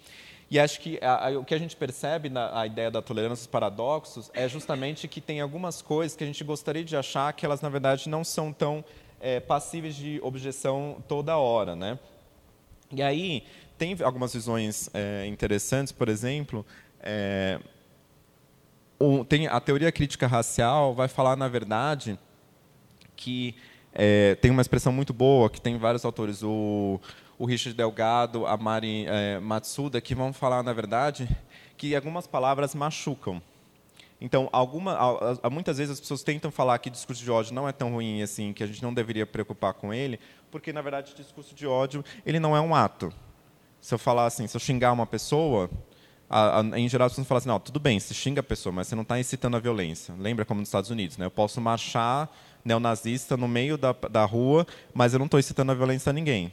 E 0.51 0.59
acho 0.59 0.79
que 0.79 0.99
a, 1.01 1.29
a, 1.29 1.39
o 1.39 1.43
que 1.43 1.55
a 1.55 1.57
gente 1.57 1.75
percebe 1.75 2.29
na 2.29 2.59
a 2.59 2.67
ideia 2.67 2.91
da 2.91 3.01
tolerância 3.01 3.41
dos 3.43 3.47
paradoxos 3.47 4.29
é 4.35 4.47
justamente 4.47 5.07
que 5.07 5.19
tem 5.19 5.41
algumas 5.41 5.81
coisas 5.81 6.15
que 6.15 6.23
a 6.23 6.27
gente 6.27 6.43
gostaria 6.43 6.83
de 6.83 6.95
achar 6.95 7.33
que 7.33 7.43
elas, 7.43 7.61
na 7.61 7.69
verdade, 7.69 8.07
não 8.07 8.23
são 8.23 8.53
tão 8.53 8.85
é, 9.19 9.39
passíveis 9.39 9.95
de 9.95 10.19
objeção 10.21 11.03
toda 11.07 11.35
hora. 11.37 11.75
Né? 11.75 11.97
E 12.91 13.01
aí, 13.01 13.45
tem 13.79 13.97
algumas 14.03 14.33
visões 14.33 14.89
é, 14.93 15.25
interessantes, 15.25 15.91
por 15.91 16.07
exemplo, 16.07 16.63
é, 16.99 17.59
tem 19.27 19.47
a 19.47 19.59
teoria 19.59 19.91
crítica 19.91 20.27
racial 20.27 20.93
vai 20.93 21.07
falar, 21.07 21.35
na 21.35 21.47
verdade, 21.47 22.17
que 23.15 23.55
é, 23.93 24.35
tem 24.35 24.49
uma 24.51 24.61
expressão 24.61 24.91
muito 24.91 25.13
boa 25.13 25.49
que 25.49 25.61
tem 25.61 25.77
vários 25.77 26.03
autores, 26.05 26.41
o, 26.43 26.99
o 27.37 27.45
Richard 27.45 27.75
Delgado, 27.75 28.45
a 28.45 28.57
Mari 28.57 29.05
é, 29.07 29.39
Matsuda, 29.39 30.01
que 30.01 30.15
vão 30.15 30.33
falar, 30.33 30.63
na 30.63 30.73
verdade, 30.73 31.29
que 31.77 31.95
algumas 31.95 32.25
palavras 32.25 32.73
machucam. 32.73 33.41
Então, 34.19 34.47
alguma, 34.53 34.97
muitas 35.51 35.79
vezes 35.79 35.91
as 35.93 35.99
pessoas 35.99 36.23
tentam 36.23 36.49
falar 36.49 36.79
que 36.79 36.89
discurso 36.89 37.21
de 37.21 37.29
ódio 37.29 37.53
não 37.53 37.67
é 37.67 37.73
tão 37.73 37.91
ruim 37.91 38.21
assim, 38.21 38.53
que 38.53 38.63
a 38.63 38.67
gente 38.67 38.81
não 38.81 38.93
deveria 38.93 39.25
preocupar 39.25 39.73
com 39.73 39.93
ele, 39.93 40.17
porque 40.49 40.71
na 40.71 40.81
verdade 40.81 41.11
o 41.11 41.15
discurso 41.15 41.53
de 41.53 41.67
ódio 41.67 42.05
ele 42.25 42.39
não 42.39 42.55
é 42.55 42.61
um 42.61 42.73
ato. 42.73 43.11
Se 43.81 43.93
eu 43.93 43.99
falar 43.99 44.25
assim, 44.25 44.47
se 44.47 44.55
eu 44.55 44.61
xingar 44.61 44.93
uma 44.93 45.05
pessoa, 45.05 45.69
a, 46.29 46.59
a, 46.59 46.79
em 46.79 46.87
geral, 46.89 47.07
as 47.07 47.13
pessoas 47.13 47.27
falam 47.27 47.37
assim, 47.37 47.49
não, 47.49 47.59
tudo 47.59 47.79
bem, 47.79 47.99
se 47.99 48.13
xinga 48.13 48.39
a 48.39 48.43
pessoa, 48.43 48.73
mas 48.73 48.87
você 48.87 48.95
não 48.95 49.03
está 49.03 49.19
incitando 49.19 49.55
a 49.55 49.59
violência. 49.59 50.13
Lembra 50.17 50.45
como 50.45 50.59
nos 50.59 50.69
Estados 50.69 50.89
Unidos, 50.89 51.17
né? 51.17 51.25
Eu 51.25 51.31
posso 51.31 51.61
marchar 51.61 52.29
neonazista 52.63 53.35
no 53.37 53.47
meio 53.47 53.77
da, 53.77 53.91
da 53.91 54.25
rua, 54.25 54.65
mas 54.93 55.13
eu 55.13 55.19
não 55.19 55.25
estou 55.25 55.39
incitando 55.39 55.71
a 55.71 55.75
violência 55.75 56.09
a 56.09 56.13
ninguém. 56.13 56.51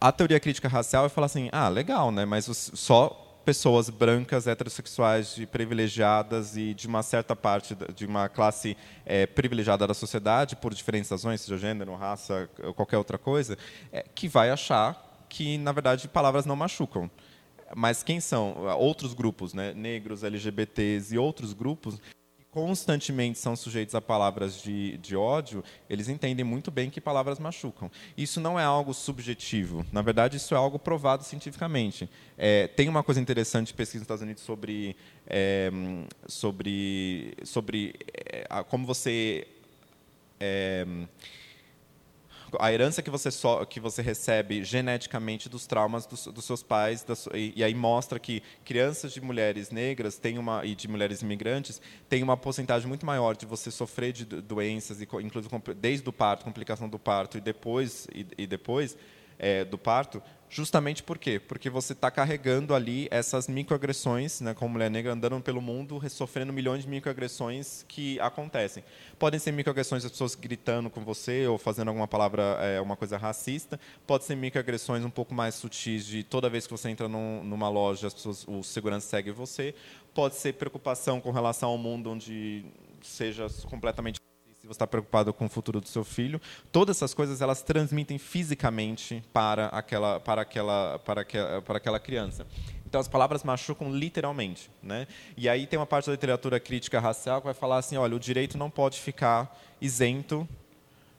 A 0.00 0.12
teoria 0.12 0.38
crítica 0.38 0.68
racial 0.68 1.06
é 1.06 1.08
falar 1.08 1.26
assim, 1.26 1.48
ah, 1.52 1.68
legal, 1.68 2.12
né? 2.12 2.24
Mas 2.24 2.44
só 2.74 3.22
pessoas 3.44 3.90
brancas, 3.90 4.46
heterossexuais, 4.46 5.38
privilegiadas 5.50 6.56
e 6.56 6.74
de 6.74 6.86
uma 6.86 7.02
certa 7.02 7.34
parte 7.34 7.76
de 7.94 8.06
uma 8.06 8.28
classe 8.28 8.76
é, 9.04 9.26
privilegiada 9.26 9.86
da 9.86 9.94
sociedade, 9.94 10.56
por 10.56 10.72
diferentes 10.72 11.10
razões, 11.10 11.40
seja 11.40 11.58
gênero, 11.58 11.94
raça, 11.94 12.48
qualquer 12.76 12.98
outra 12.98 13.18
coisa, 13.18 13.58
é, 13.92 14.04
que 14.14 14.28
vai 14.28 14.50
achar 14.50 15.24
que, 15.28 15.58
na 15.58 15.72
verdade, 15.72 16.08
palavras 16.08 16.46
não 16.46 16.54
machucam. 16.54 17.10
Mas 17.74 18.02
quem 18.02 18.20
são 18.20 18.54
outros 18.78 19.14
grupos, 19.14 19.54
né? 19.54 19.72
negros, 19.74 20.22
LGBTs 20.22 21.14
e 21.14 21.18
outros 21.18 21.52
grupos 21.52 22.00
que 22.36 22.44
constantemente 22.50 23.38
são 23.38 23.56
sujeitos 23.56 23.94
a 23.94 24.00
palavras 24.00 24.60
de, 24.62 24.98
de 24.98 25.16
ódio, 25.16 25.64
eles 25.88 26.08
entendem 26.08 26.44
muito 26.44 26.70
bem 26.70 26.90
que 26.90 27.00
palavras 27.00 27.38
machucam. 27.38 27.90
Isso 28.16 28.40
não 28.40 28.58
é 28.58 28.64
algo 28.64 28.92
subjetivo. 28.92 29.86
Na 29.90 30.02
verdade, 30.02 30.36
isso 30.36 30.54
é 30.54 30.56
algo 30.56 30.78
provado 30.78 31.24
cientificamente. 31.24 32.08
É, 32.36 32.66
tem 32.68 32.88
uma 32.88 33.02
coisa 33.02 33.20
interessante 33.20 33.68
de 33.68 33.74
pesquisa 33.74 34.00
nos 34.00 34.04
Estados 34.04 34.22
Unidos 34.22 34.42
sobre, 34.42 34.96
é, 35.26 35.70
sobre, 36.26 37.34
sobre 37.44 37.94
é, 38.12 38.62
como 38.64 38.86
você 38.86 39.46
é, 40.38 40.84
a 42.58 42.72
herança 42.72 43.02
que 43.02 43.10
você, 43.10 43.28
que 43.68 43.80
você 43.80 44.02
recebe 44.02 44.64
geneticamente 44.64 45.48
dos 45.48 45.66
traumas 45.66 46.06
dos, 46.06 46.26
dos 46.26 46.44
seus 46.44 46.62
pais, 46.62 47.04
e, 47.34 47.52
e, 47.56 47.64
aí 47.64 47.74
mostra 47.74 48.18
que 48.18 48.42
crianças 48.64 49.12
de 49.12 49.20
mulheres 49.20 49.70
negras 49.70 50.18
têm 50.18 50.38
uma, 50.38 50.64
e 50.64 50.74
de 50.74 50.88
mulheres 50.88 51.22
imigrantes 51.22 51.80
têm 52.08 52.22
uma 52.22 52.36
porcentagem 52.36 52.88
muito 52.88 53.06
maior 53.06 53.36
de 53.36 53.46
você 53.46 53.70
sofrer 53.70 54.12
de 54.12 54.24
doenças, 54.24 55.00
inclusive 55.00 55.48
desde 55.76 56.08
o 56.08 56.12
parto, 56.12 56.44
complicação 56.44 56.88
do 56.88 56.98
parto 56.98 57.38
e 57.38 57.40
depois, 57.40 58.06
e, 58.14 58.26
e 58.38 58.46
depois 58.46 58.96
é, 59.42 59.64
do 59.64 59.76
parto, 59.76 60.22
justamente 60.48 61.02
por 61.02 61.18
quê? 61.18 61.40
Porque 61.40 61.68
você 61.68 61.94
está 61.94 62.10
carregando 62.10 62.74
ali 62.74 63.08
essas 63.10 63.48
microagressões, 63.48 64.40
né, 64.40 64.54
como 64.54 64.74
mulher 64.74 64.90
negra 64.90 65.12
andando 65.12 65.40
pelo 65.40 65.60
mundo, 65.60 66.00
sofrendo 66.08 66.52
milhões 66.52 66.84
de 66.84 66.88
microagressões 66.88 67.84
que 67.88 68.20
acontecem. 68.20 68.84
Podem 69.18 69.40
ser 69.40 69.50
microagressões 69.50 70.04
das 70.04 70.12
pessoas 70.12 70.36
gritando 70.36 70.88
com 70.88 71.02
você 71.04 71.46
ou 71.46 71.58
fazendo 71.58 71.88
alguma 71.88 72.06
palavra, 72.06 72.42
é, 72.60 72.80
uma 72.80 72.96
coisa 72.96 73.16
racista. 73.16 73.80
Pode 74.06 74.24
ser 74.24 74.36
microagressões 74.36 75.04
um 75.04 75.10
pouco 75.10 75.34
mais 75.34 75.56
sutis 75.56 76.06
de 76.06 76.22
toda 76.22 76.48
vez 76.48 76.66
que 76.66 76.72
você 76.72 76.88
entra 76.88 77.08
num, 77.08 77.42
numa 77.42 77.68
loja, 77.68 78.06
as 78.06 78.14
pessoas, 78.14 78.46
o 78.46 78.62
segurança 78.62 79.08
segue 79.08 79.32
você. 79.32 79.74
Pode 80.14 80.36
ser 80.36 80.52
preocupação 80.52 81.20
com 81.20 81.32
relação 81.32 81.70
ao 81.70 81.78
mundo 81.78 82.10
onde 82.10 82.64
seja 83.02 83.48
completamente 83.68 84.21
você 84.72 84.76
está 84.76 84.86
preocupado 84.86 85.32
com 85.32 85.46
o 85.46 85.48
futuro 85.48 85.80
do 85.80 85.88
seu 85.88 86.04
filho, 86.04 86.40
todas 86.70 86.96
essas 86.96 87.14
coisas 87.14 87.40
elas 87.40 87.62
transmitem 87.62 88.18
fisicamente 88.18 89.22
para 89.32 89.66
aquela, 89.66 90.20
para 90.20 90.42
aquela, 90.42 90.98
para 90.98 91.20
aquela, 91.22 91.62
para 91.62 91.76
aquela 91.76 92.00
criança. 92.00 92.46
Então 92.86 93.00
as 93.00 93.08
palavras 93.08 93.42
machucam 93.42 93.90
literalmente, 93.90 94.70
né? 94.82 95.06
E 95.36 95.48
aí 95.48 95.66
tem 95.66 95.78
uma 95.78 95.86
parte 95.86 96.06
da 96.06 96.12
literatura 96.12 96.60
crítica 96.60 97.00
racial 97.00 97.40
que 97.40 97.46
vai 97.46 97.54
falar 97.54 97.78
assim, 97.78 97.96
olha, 97.96 98.14
o 98.14 98.20
direito 98.20 98.58
não 98.58 98.68
pode 98.68 99.00
ficar 99.00 99.58
isento 99.80 100.46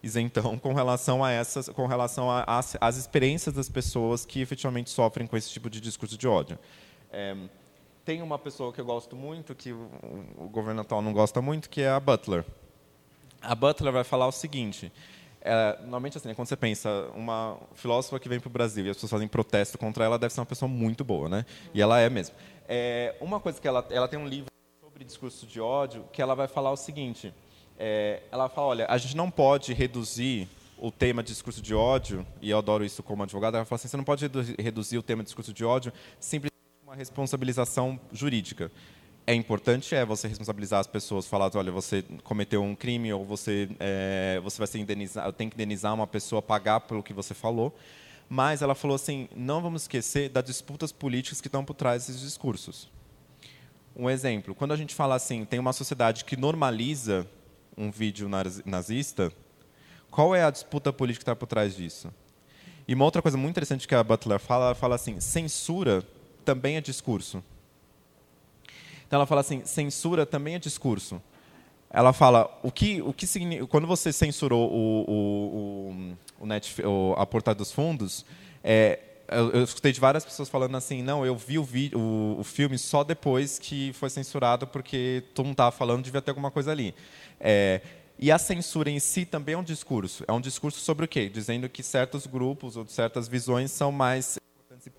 isentão 0.04 0.60
com 0.60 0.74
relação 0.74 1.24
a 1.24 1.32
essas, 1.32 1.70
com 1.70 1.88
relação 1.88 2.28
às 2.46 2.98
experiências 2.98 3.56
das 3.56 3.70
pessoas 3.70 4.26
que 4.26 4.42
efetivamente 4.42 4.90
sofrem 4.90 5.26
com 5.26 5.38
esse 5.38 5.50
tipo 5.50 5.70
de 5.70 5.80
discurso 5.80 6.18
de 6.18 6.28
ódio. 6.28 6.60
É, 7.10 7.36
tem 8.04 8.22
uma 8.22 8.38
pessoa 8.38 8.74
que 8.74 8.82
eu 8.82 8.86
gosto 8.86 9.16
muito, 9.16 9.56
que 9.56 9.72
o, 9.72 9.90
o 10.38 10.50
governo 10.50 10.82
atual 10.82 11.02
não 11.02 11.14
gosta 11.14 11.42
muito, 11.42 11.70
que 11.70 11.82
é 11.82 11.90
a 11.90 12.00
Butler 12.00 12.46
a 13.44 13.54
Butler 13.54 13.92
vai 13.92 14.04
falar 14.04 14.28
o 14.28 14.32
seguinte. 14.32 14.92
É, 15.42 15.78
normalmente, 15.82 16.18
assim, 16.18 16.30
né, 16.30 16.34
quando 16.34 16.48
você 16.48 16.56
pensa, 16.56 16.90
uma 17.14 17.58
filósofa 17.76 18.18
que 18.18 18.30
vem 18.30 18.40
para 18.40 18.48
o 18.48 18.52
Brasil 18.52 18.86
e 18.86 18.90
as 18.90 18.96
pessoas 18.96 19.12
fazem 19.12 19.28
protesto 19.28 19.78
contra 19.78 20.06
ela, 20.06 20.18
deve 20.18 20.34
ser 20.34 20.40
uma 20.40 20.46
pessoa 20.46 20.70
muito 20.70 21.04
boa, 21.04 21.28
né? 21.28 21.46
E 21.74 21.82
ela 21.82 22.00
é 22.00 22.10
mesmo. 22.10 22.34
É, 22.68 23.14
uma 23.20 23.42
coisa 23.42 23.60
que 23.60 23.68
ela, 23.68 23.86
ela 23.90 24.08
tem 24.08 24.18
um 24.18 24.28
livro 24.28 24.50
sobre 24.80 25.04
discurso 25.04 25.46
de 25.46 25.60
ódio, 25.60 26.06
que 26.14 26.22
ela 26.22 26.34
vai 26.34 26.48
falar 26.48 26.72
o 26.72 26.78
seguinte. 26.78 27.34
É, 27.78 28.22
ela 28.32 28.48
fala, 28.48 28.68
olha, 28.68 28.86
a 28.90 28.98
gente 28.98 29.18
não 29.18 29.30
pode 29.30 29.74
reduzir 29.74 30.48
o 30.78 30.90
tema 30.90 31.22
de 31.22 31.34
discurso 31.34 31.62
de 31.62 31.76
ódio, 31.76 32.26
e 32.42 32.50
eu 32.50 32.58
adoro 32.58 32.86
isso 32.86 33.04
como 33.04 33.24
advogada, 33.24 33.58
ela 33.58 33.66
fala 33.66 33.78
assim, 33.78 33.88
você 33.88 33.98
não 33.98 34.04
pode 34.04 34.30
reduzir 34.58 34.98
o 34.98 35.04
tema 35.04 35.24
de 35.24 35.28
discurso 35.28 35.54
de 35.54 35.64
ódio 35.64 35.92
simplesmente 36.20 36.54
uma 36.84 36.96
responsabilização 36.96 38.00
jurídica 38.12 38.72
é 39.26 39.34
importante 39.34 39.96
é 39.96 40.06
você 40.06 40.28
responsabilizar 40.28 40.80
as 40.80 40.88
pessoas, 40.88 41.26
falar, 41.26 41.50
olha, 41.56 41.72
você 41.72 42.04
cometeu 42.24 42.62
um 42.62 42.76
crime 42.76 43.14
ou 43.14 43.26
você 43.26 43.70
é, 43.80 44.40
você 44.44 44.58
vai 44.58 44.68
ser 44.68 44.80
indenizado, 44.80 45.32
tem 45.32 45.50
que 45.50 45.56
indenizar 45.56 45.94
uma 45.94 46.06
pessoa, 46.06 46.42
pagar 46.42 46.82
pelo 46.82 47.02
que 47.02 47.14
você 47.14 47.34
falou. 47.34 47.74
Mas 48.30 48.62
ela 48.62 48.74
falou 48.74 48.96
assim, 48.96 49.30
não 49.36 49.62
vamos 49.62 49.84
esquecer 49.84 50.30
das 50.30 50.44
disputas 50.44 50.92
políticas 50.92 51.40
que 51.40 51.48
estão 51.48 51.64
por 51.64 51.74
trás 51.74 52.08
desses 52.08 52.22
discursos. 52.22 52.90
Um 53.96 54.10
exemplo, 54.10 54.56
quando 54.56 54.72
a 54.72 54.78
gente 54.78 54.96
fala 54.96 55.16
assim, 55.16 55.46
tem 55.46 55.60
uma 55.60 55.72
sociedade 55.74 56.26
que 56.26 56.36
normaliza 56.36 57.28
um 57.78 57.92
vídeo 57.92 58.30
nazista, 58.66 59.32
qual 60.10 60.36
é 60.36 60.44
a 60.44 60.50
disputa 60.50 60.92
política 60.92 61.20
que 61.20 61.24
está 61.24 61.36
por 61.36 61.48
trás 61.48 61.76
disso? 61.76 62.12
E 62.88 62.94
uma 62.94 63.06
outra 63.06 63.22
coisa 63.22 63.38
muito 63.38 63.52
interessante 63.52 63.88
que 63.88 63.96
a 63.96 64.04
Butler 64.04 64.40
fala, 64.40 64.66
ela 64.66 64.76
fala 64.76 64.96
assim, 64.96 65.20
censura 65.20 66.04
também 66.44 66.76
é 66.76 66.82
discurso. 66.82 67.44
Então 69.14 69.20
ela 69.20 69.28
fala 69.28 69.42
assim, 69.42 69.64
censura 69.64 70.26
também 70.26 70.56
é 70.56 70.60
discurso. 70.60 71.22
Ela 71.88 72.12
fala 72.14 72.50
o 72.64 72.72
que 72.72 73.00
o 73.00 73.14
que 73.14 73.28
significa 73.28 73.68
quando 73.68 73.86
você 73.86 74.12
censurou 74.12 74.68
o, 74.72 76.16
o, 76.42 76.48
o, 76.84 77.14
a 77.16 77.24
portada 77.24 77.60
dos 77.60 77.72
fundos, 77.72 78.26
é, 78.64 78.98
eu, 79.28 79.52
eu, 79.52 79.64
escutei 79.64 79.92
de 79.92 80.00
várias 80.00 80.26
pessoas 80.26 80.50
falando 80.50 80.76
assim, 80.76 81.04
não, 81.04 81.24
eu 81.24 81.36
vi 81.36 81.60
o, 81.60 81.68
o, 81.94 82.40
o 82.40 82.44
filme 82.44 82.76
só 82.80 83.04
depois 83.04 83.60
que 83.60 83.94
foi 83.94 84.10
censurado, 84.10 84.66
porque 84.66 85.24
todo 85.36 85.46
mundo 85.46 85.54
estava 85.54 85.72
falando, 85.72 86.04
devia 86.04 86.20
ter 86.20 86.32
alguma 86.32 86.50
coisa 86.50 86.72
ali. 86.72 86.96
É, 87.40 87.82
e 88.18 88.32
a 88.32 88.40
censura 88.40 88.90
em 88.90 89.00
si 89.00 89.28
também 89.28 89.54
é 89.54 89.58
um 89.60 89.64
discurso. 89.64 90.26
É 90.28 90.34
um 90.34 90.42
discurso 90.42 90.80
sobre 90.80 91.06
o 91.06 91.08
quê? 91.08 91.30
Dizendo 91.30 91.70
que 91.70 91.84
certos 91.84 92.26
grupos 92.26 92.76
ou 92.76 92.88
certas 92.88 93.28
visões 93.28 93.70
são 93.70 93.92
mais 93.92 94.40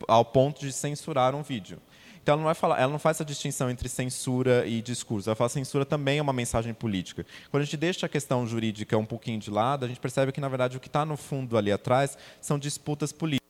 ao 0.07 0.25
ponto 0.25 0.61
de 0.61 0.73
censurar 0.73 1.35
um 1.35 1.43
vídeo. 1.43 1.81
Então 2.25 2.33
ela 2.33 2.41
não, 2.41 2.47
vai 2.47 2.55
falar, 2.55 2.81
ela 2.81 2.91
não 2.91 2.99
faz 2.99 3.19
essa 3.19 3.25
distinção 3.25 3.69
entre 3.69 3.87
censura 3.87 4.67
e 4.67 4.81
discurso. 4.81 5.29
Ela 5.29 5.37
fala 5.37 5.51
que 5.51 5.53
censura 5.53 5.85
também 5.85 6.19
é 6.19 6.23
uma 6.23 6.33
mensagem 6.33 6.73
política. 6.73 7.27
Quando 7.51 7.61
a 7.61 7.65
gente 7.67 7.77
deixa 7.77 8.07
a 8.07 8.09
questão 8.09 8.47
jurídica 8.47 8.97
um 8.97 9.05
pouquinho 9.05 9.39
de 9.39 9.51
lado, 9.51 9.85
a 9.85 9.89
gente 9.89 10.01
percebe 10.01 10.33
que, 10.33 10.41
na 10.41 10.49
verdade, 10.49 10.75
o 10.75 10.81
que 10.81 10.87
está 10.87 11.05
no 11.05 11.19
fundo 11.19 11.59
ali 11.59 11.71
atrás 11.71 12.17
são 12.41 12.59
disputas 12.59 13.13
políticas. 13.13 13.47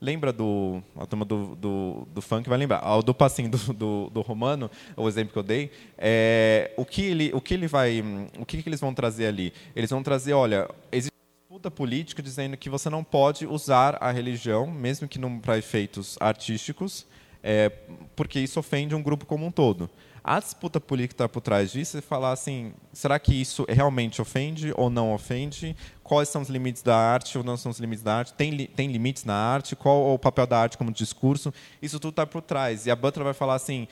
Lembra 0.00 0.32
do. 0.32 0.82
A 0.96 1.06
turma 1.06 1.24
do, 1.24 1.54
do, 1.54 2.08
do 2.12 2.20
funk 2.20 2.48
vai 2.48 2.58
lembrar. 2.58 2.82
Do 3.02 3.14
passinho 3.14 3.50
do, 3.50 3.72
do, 3.72 4.10
do, 4.10 4.20
romano, 4.20 4.68
o 4.96 5.06
exemplo 5.06 5.32
que 5.32 5.38
eu 5.38 5.42
dei. 5.44 5.70
É, 5.96 6.72
o, 6.76 6.84
que 6.84 7.02
ele, 7.02 7.30
o 7.32 7.40
que 7.40 7.54
ele 7.54 7.68
vai. 7.68 8.02
O 8.36 8.44
que, 8.44 8.60
que 8.60 8.68
eles 8.68 8.80
vão 8.80 8.92
trazer 8.92 9.26
ali? 9.26 9.52
Eles 9.76 9.90
vão 9.90 10.02
trazer, 10.02 10.32
olha, 10.32 10.68
existe 10.90 11.12
disputa 11.48 11.70
política 11.70 12.20
dizendo 12.20 12.56
que 12.56 12.68
você 12.68 12.90
não 12.90 13.04
pode 13.04 13.46
usar 13.46 13.96
a 14.00 14.10
religião, 14.10 14.66
mesmo 14.66 15.06
que 15.06 15.20
para 15.40 15.56
efeitos 15.56 16.16
artísticos, 16.20 17.06
é, 17.50 17.70
porque 18.14 18.38
isso 18.38 18.60
ofende 18.60 18.94
um 18.94 19.02
grupo 19.02 19.24
como 19.24 19.46
um 19.46 19.50
todo. 19.50 19.88
A 20.22 20.38
disputa 20.38 20.78
política 20.78 21.14
está 21.14 21.28
por 21.28 21.40
trás 21.40 21.72
disso 21.72 21.96
é 21.96 22.02
falar 22.02 22.32
assim: 22.32 22.74
será 22.92 23.18
que 23.18 23.32
isso 23.32 23.64
realmente 23.66 24.20
ofende 24.20 24.70
ou 24.76 24.90
não 24.90 25.14
ofende? 25.14 25.74
Quais 26.02 26.28
são 26.28 26.42
os 26.42 26.50
limites 26.50 26.82
da 26.82 26.94
arte 26.94 27.38
ou 27.38 27.42
não 27.42 27.56
são 27.56 27.72
os 27.72 27.78
limites 27.78 28.04
da 28.04 28.16
arte? 28.16 28.34
Tem, 28.34 28.66
tem 28.66 28.92
limites 28.92 29.24
na 29.24 29.34
arte? 29.34 29.74
Qual 29.74 30.12
o 30.12 30.18
papel 30.18 30.46
da 30.46 30.60
arte 30.60 30.76
como 30.76 30.92
discurso? 30.92 31.50
Isso 31.80 31.98
tudo 31.98 32.10
está 32.10 32.26
por 32.26 32.42
trás. 32.42 32.84
E 32.84 32.90
a 32.90 32.96
Butler 32.96 33.24
vai 33.24 33.32
falar 33.32 33.54
assim: 33.54 33.88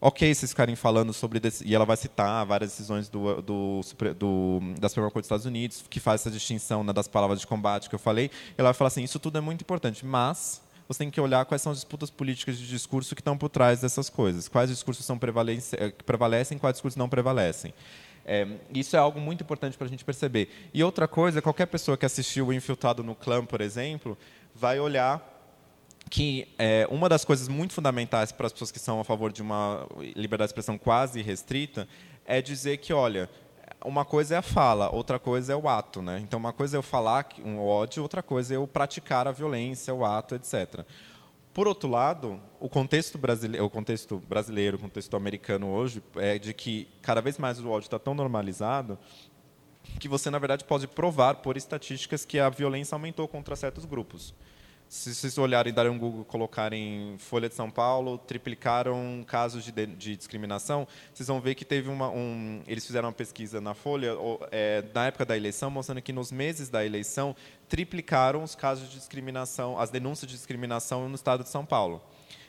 ok 0.00 0.34
vocês 0.34 0.50
ficarem 0.50 0.74
falando 0.74 1.12
sobre 1.12 1.40
e 1.64 1.72
ela 1.72 1.84
vai 1.84 1.96
citar 1.96 2.44
várias 2.44 2.70
decisões 2.70 3.08
do, 3.08 3.40
do, 3.40 3.80
do 4.18 4.60
da 4.80 4.88
Suprema 4.88 5.12
Corte 5.12 5.22
dos 5.22 5.26
Estados 5.26 5.46
Unidos 5.46 5.84
que 5.88 6.00
faz 6.00 6.22
essa 6.22 6.30
distinção 6.32 6.82
né, 6.82 6.92
das 6.92 7.06
palavras 7.06 7.38
de 7.38 7.46
combate 7.46 7.88
que 7.88 7.94
eu 7.94 8.00
falei. 8.00 8.32
Ela 8.58 8.70
vai 8.70 8.74
falar 8.74 8.88
assim: 8.88 9.04
isso 9.04 9.20
tudo 9.20 9.38
é 9.38 9.40
muito 9.40 9.60
importante, 9.60 10.04
mas 10.04 10.60
você 10.90 10.98
tem 10.98 11.10
que 11.10 11.20
olhar 11.20 11.44
quais 11.44 11.62
são 11.62 11.70
as 11.70 11.78
disputas 11.78 12.10
políticas 12.10 12.58
de 12.58 12.66
discurso 12.66 13.14
que 13.14 13.20
estão 13.20 13.38
por 13.38 13.48
trás 13.48 13.80
dessas 13.80 14.10
coisas. 14.10 14.48
Quais 14.48 14.70
discursos 14.70 15.06
são 15.06 15.16
eh, 15.16 15.92
prevalecem 16.04 16.58
quais 16.58 16.74
discursos 16.74 16.96
não 16.96 17.08
prevalecem. 17.08 17.72
É, 18.26 18.44
isso 18.74 18.96
é 18.96 18.98
algo 18.98 19.20
muito 19.20 19.44
importante 19.44 19.78
para 19.78 19.86
a 19.86 19.88
gente 19.88 20.04
perceber. 20.04 20.50
E 20.74 20.82
outra 20.82 21.06
coisa, 21.06 21.40
qualquer 21.40 21.66
pessoa 21.66 21.96
que 21.96 22.04
assistiu 22.04 22.48
o 22.48 22.52
Infiltrado 22.52 23.04
no 23.04 23.14
Clã, 23.14 23.46
por 23.46 23.60
exemplo, 23.60 24.18
vai 24.52 24.80
olhar 24.80 25.24
que 26.10 26.48
é, 26.58 26.88
uma 26.90 27.08
das 27.08 27.24
coisas 27.24 27.46
muito 27.46 27.72
fundamentais 27.72 28.32
para 28.32 28.48
as 28.48 28.52
pessoas 28.52 28.72
que 28.72 28.80
são 28.80 28.98
a 28.98 29.04
favor 29.04 29.30
de 29.30 29.42
uma 29.42 29.86
liberdade 30.16 30.48
de 30.48 30.54
expressão 30.54 30.76
quase 30.76 31.22
restrita 31.22 31.86
é 32.24 32.42
dizer 32.42 32.78
que, 32.78 32.92
olha, 32.92 33.30
uma 33.84 34.04
coisa 34.04 34.34
é 34.34 34.38
a 34.38 34.42
fala, 34.42 34.94
outra 34.94 35.18
coisa 35.18 35.52
é 35.52 35.56
o 35.56 35.68
ato, 35.68 36.02
né? 36.02 36.20
Então, 36.20 36.38
uma 36.38 36.52
coisa 36.52 36.76
é 36.76 36.78
eu 36.78 36.82
falar 36.82 37.28
um 37.44 37.58
ódio, 37.58 38.02
outra 38.02 38.22
coisa 38.22 38.54
é 38.54 38.56
eu 38.56 38.66
praticar 38.66 39.26
a 39.26 39.32
violência, 39.32 39.94
o 39.94 40.04
ato, 40.04 40.34
etc. 40.34 40.84
Por 41.52 41.66
outro 41.66 41.88
lado, 41.88 42.40
o 42.60 42.68
contexto 42.68 43.18
brasileiro, 43.18 43.64
o 43.64 43.70
contexto 43.70 44.18
brasileiro, 44.28 44.76
o 44.76 44.80
contexto 44.80 45.16
americano 45.16 45.68
hoje 45.68 46.02
é 46.16 46.38
de 46.38 46.54
que 46.54 46.88
cada 47.02 47.20
vez 47.20 47.38
mais 47.38 47.58
o 47.58 47.68
ódio 47.68 47.86
está 47.86 47.98
tão 47.98 48.14
normalizado 48.14 48.98
que 49.98 50.08
você 50.08 50.30
na 50.30 50.38
verdade 50.38 50.64
pode 50.64 50.86
provar 50.86 51.36
por 51.36 51.56
estatísticas 51.56 52.24
que 52.24 52.38
a 52.38 52.48
violência 52.48 52.94
aumentou 52.94 53.26
contra 53.26 53.56
certos 53.56 53.84
grupos 53.84 54.34
se 54.90 55.14
vocês 55.14 55.38
olharem, 55.38 55.72
darem 55.72 55.92
um 55.92 55.96
Google, 55.96 56.24
colocarem 56.24 57.14
Folha 57.16 57.48
de 57.48 57.54
São 57.54 57.70
Paulo, 57.70 58.18
triplicaram 58.18 59.24
casos 59.24 59.64
de, 59.64 59.70
de 59.86 60.16
discriminação, 60.16 60.84
vocês 61.14 61.28
vão 61.28 61.40
ver 61.40 61.54
que 61.54 61.64
teve 61.64 61.88
uma, 61.88 62.10
um, 62.10 62.60
eles 62.66 62.84
fizeram 62.84 63.06
uma 63.06 63.14
pesquisa 63.14 63.60
na 63.60 63.72
Folha, 63.72 64.10
é, 64.50 64.82
na 64.92 65.06
época 65.06 65.24
da 65.24 65.36
eleição, 65.36 65.70
mostrando 65.70 66.02
que 66.02 66.12
nos 66.12 66.32
meses 66.32 66.68
da 66.68 66.84
eleição 66.84 67.36
triplicaram 67.68 68.42
os 68.42 68.56
casos 68.56 68.90
de 68.90 68.96
discriminação, 68.96 69.78
as 69.78 69.90
denúncias 69.90 70.28
de 70.28 70.36
discriminação 70.36 71.08
no 71.08 71.14
estado 71.14 71.44
de 71.44 71.50
São 71.50 71.64
Paulo. 71.64 72.02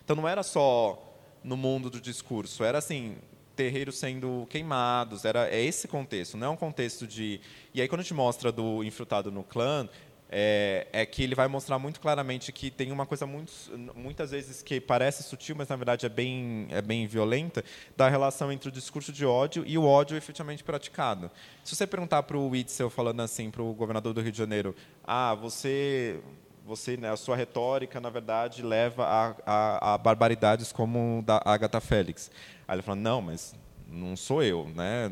Então 0.03 0.15
não 0.15 0.27
era 0.27 0.41
só 0.41 0.99
no 1.43 1.55
mundo 1.55 1.91
do 1.91 2.01
discurso, 2.01 2.63
era 2.63 2.79
assim, 2.79 3.17
terreiros 3.55 3.99
sendo 3.99 4.47
queimados, 4.49 5.25
era 5.25 5.47
é 5.47 5.63
esse 5.63 5.87
contexto, 5.87 6.37
não 6.37 6.47
é 6.47 6.49
um 6.49 6.57
contexto 6.57 7.05
de... 7.05 7.39
E 7.71 7.81
aí 7.83 7.87
quando 7.87 7.99
a 7.99 8.03
gente 8.03 8.15
mostra 8.15 8.51
do 8.51 8.83
Infrutado 8.83 9.31
no 9.31 9.43
Clã, 9.43 9.87
é, 10.33 10.87
é, 10.93 11.05
que 11.05 11.21
ele 11.21 11.35
vai 11.35 11.49
mostrar 11.49 11.77
muito 11.77 11.99
claramente 11.99 12.53
que 12.53 12.71
tem 12.71 12.89
uma 12.89 13.05
coisa 13.05 13.27
muito, 13.27 13.51
muitas 13.93 14.31
vezes 14.31 14.61
que 14.61 14.79
parece 14.79 15.23
sutil, 15.23 15.57
mas 15.57 15.67
na 15.67 15.75
verdade 15.75 16.05
é 16.05 16.09
bem, 16.09 16.67
é 16.69 16.81
bem 16.81 17.05
violenta, 17.05 17.63
da 17.97 18.07
relação 18.07 18.49
entre 18.49 18.69
o 18.69 18.71
discurso 18.71 19.11
de 19.11 19.25
ódio 19.25 19.65
e 19.67 19.77
o 19.77 19.83
ódio 19.83 20.15
efetivamente 20.15 20.63
praticado. 20.63 21.29
Se 21.65 21.75
você 21.75 21.85
perguntar 21.85 22.23
para 22.23 22.37
o 22.37 22.47
Witzel, 22.47 22.89
falando 22.89 23.19
assim, 23.21 23.51
para 23.51 23.61
o 23.61 23.73
governador 23.73 24.13
do 24.13 24.21
Rio 24.21 24.31
de 24.31 24.37
Janeiro, 24.37 24.73
ah, 25.03 25.35
você, 25.35 26.21
você 26.65 26.95
né, 26.95 27.11
a 27.11 27.17
sua 27.17 27.35
retórica, 27.35 27.99
na 27.99 28.09
verdade, 28.09 28.61
leva 28.63 29.05
a, 29.05 29.35
a, 29.45 29.93
a 29.93 29.97
barbaridades 29.97 30.71
como 30.71 31.21
da 31.25 31.41
Agatha 31.43 31.81
Félix. 31.81 32.31
Aí 32.65 32.75
ele 32.75 32.81
fala, 32.81 32.95
não, 32.95 33.21
mas 33.21 33.53
não 33.85 34.15
sou 34.15 34.41
eu, 34.41 34.69
né? 34.73 35.11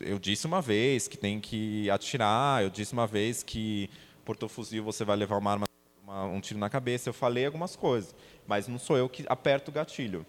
Eu 0.00 0.18
disse 0.18 0.46
uma 0.46 0.62
vez 0.62 1.06
que 1.06 1.18
tem 1.18 1.38
que 1.38 1.90
atirar, 1.90 2.62
eu 2.62 2.70
disse 2.70 2.94
uma 2.94 3.06
vez 3.06 3.42
que 3.42 3.90
portou 4.24 4.48
fuzil, 4.48 4.84
você 4.84 5.04
vai 5.04 5.16
levar 5.16 5.36
uma 5.38 5.52
arma, 5.52 5.66
uma, 6.02 6.24
um 6.24 6.40
tiro 6.40 6.58
na 6.58 6.68
cabeça. 6.68 7.08
Eu 7.08 7.14
falei 7.14 7.46
algumas 7.46 7.76
coisas, 7.76 8.14
mas 8.46 8.68
não 8.68 8.78
sou 8.78 8.96
eu 8.96 9.08
que 9.08 9.24
aperto 9.28 9.70
o 9.70 9.74
gatilho. 9.74 10.24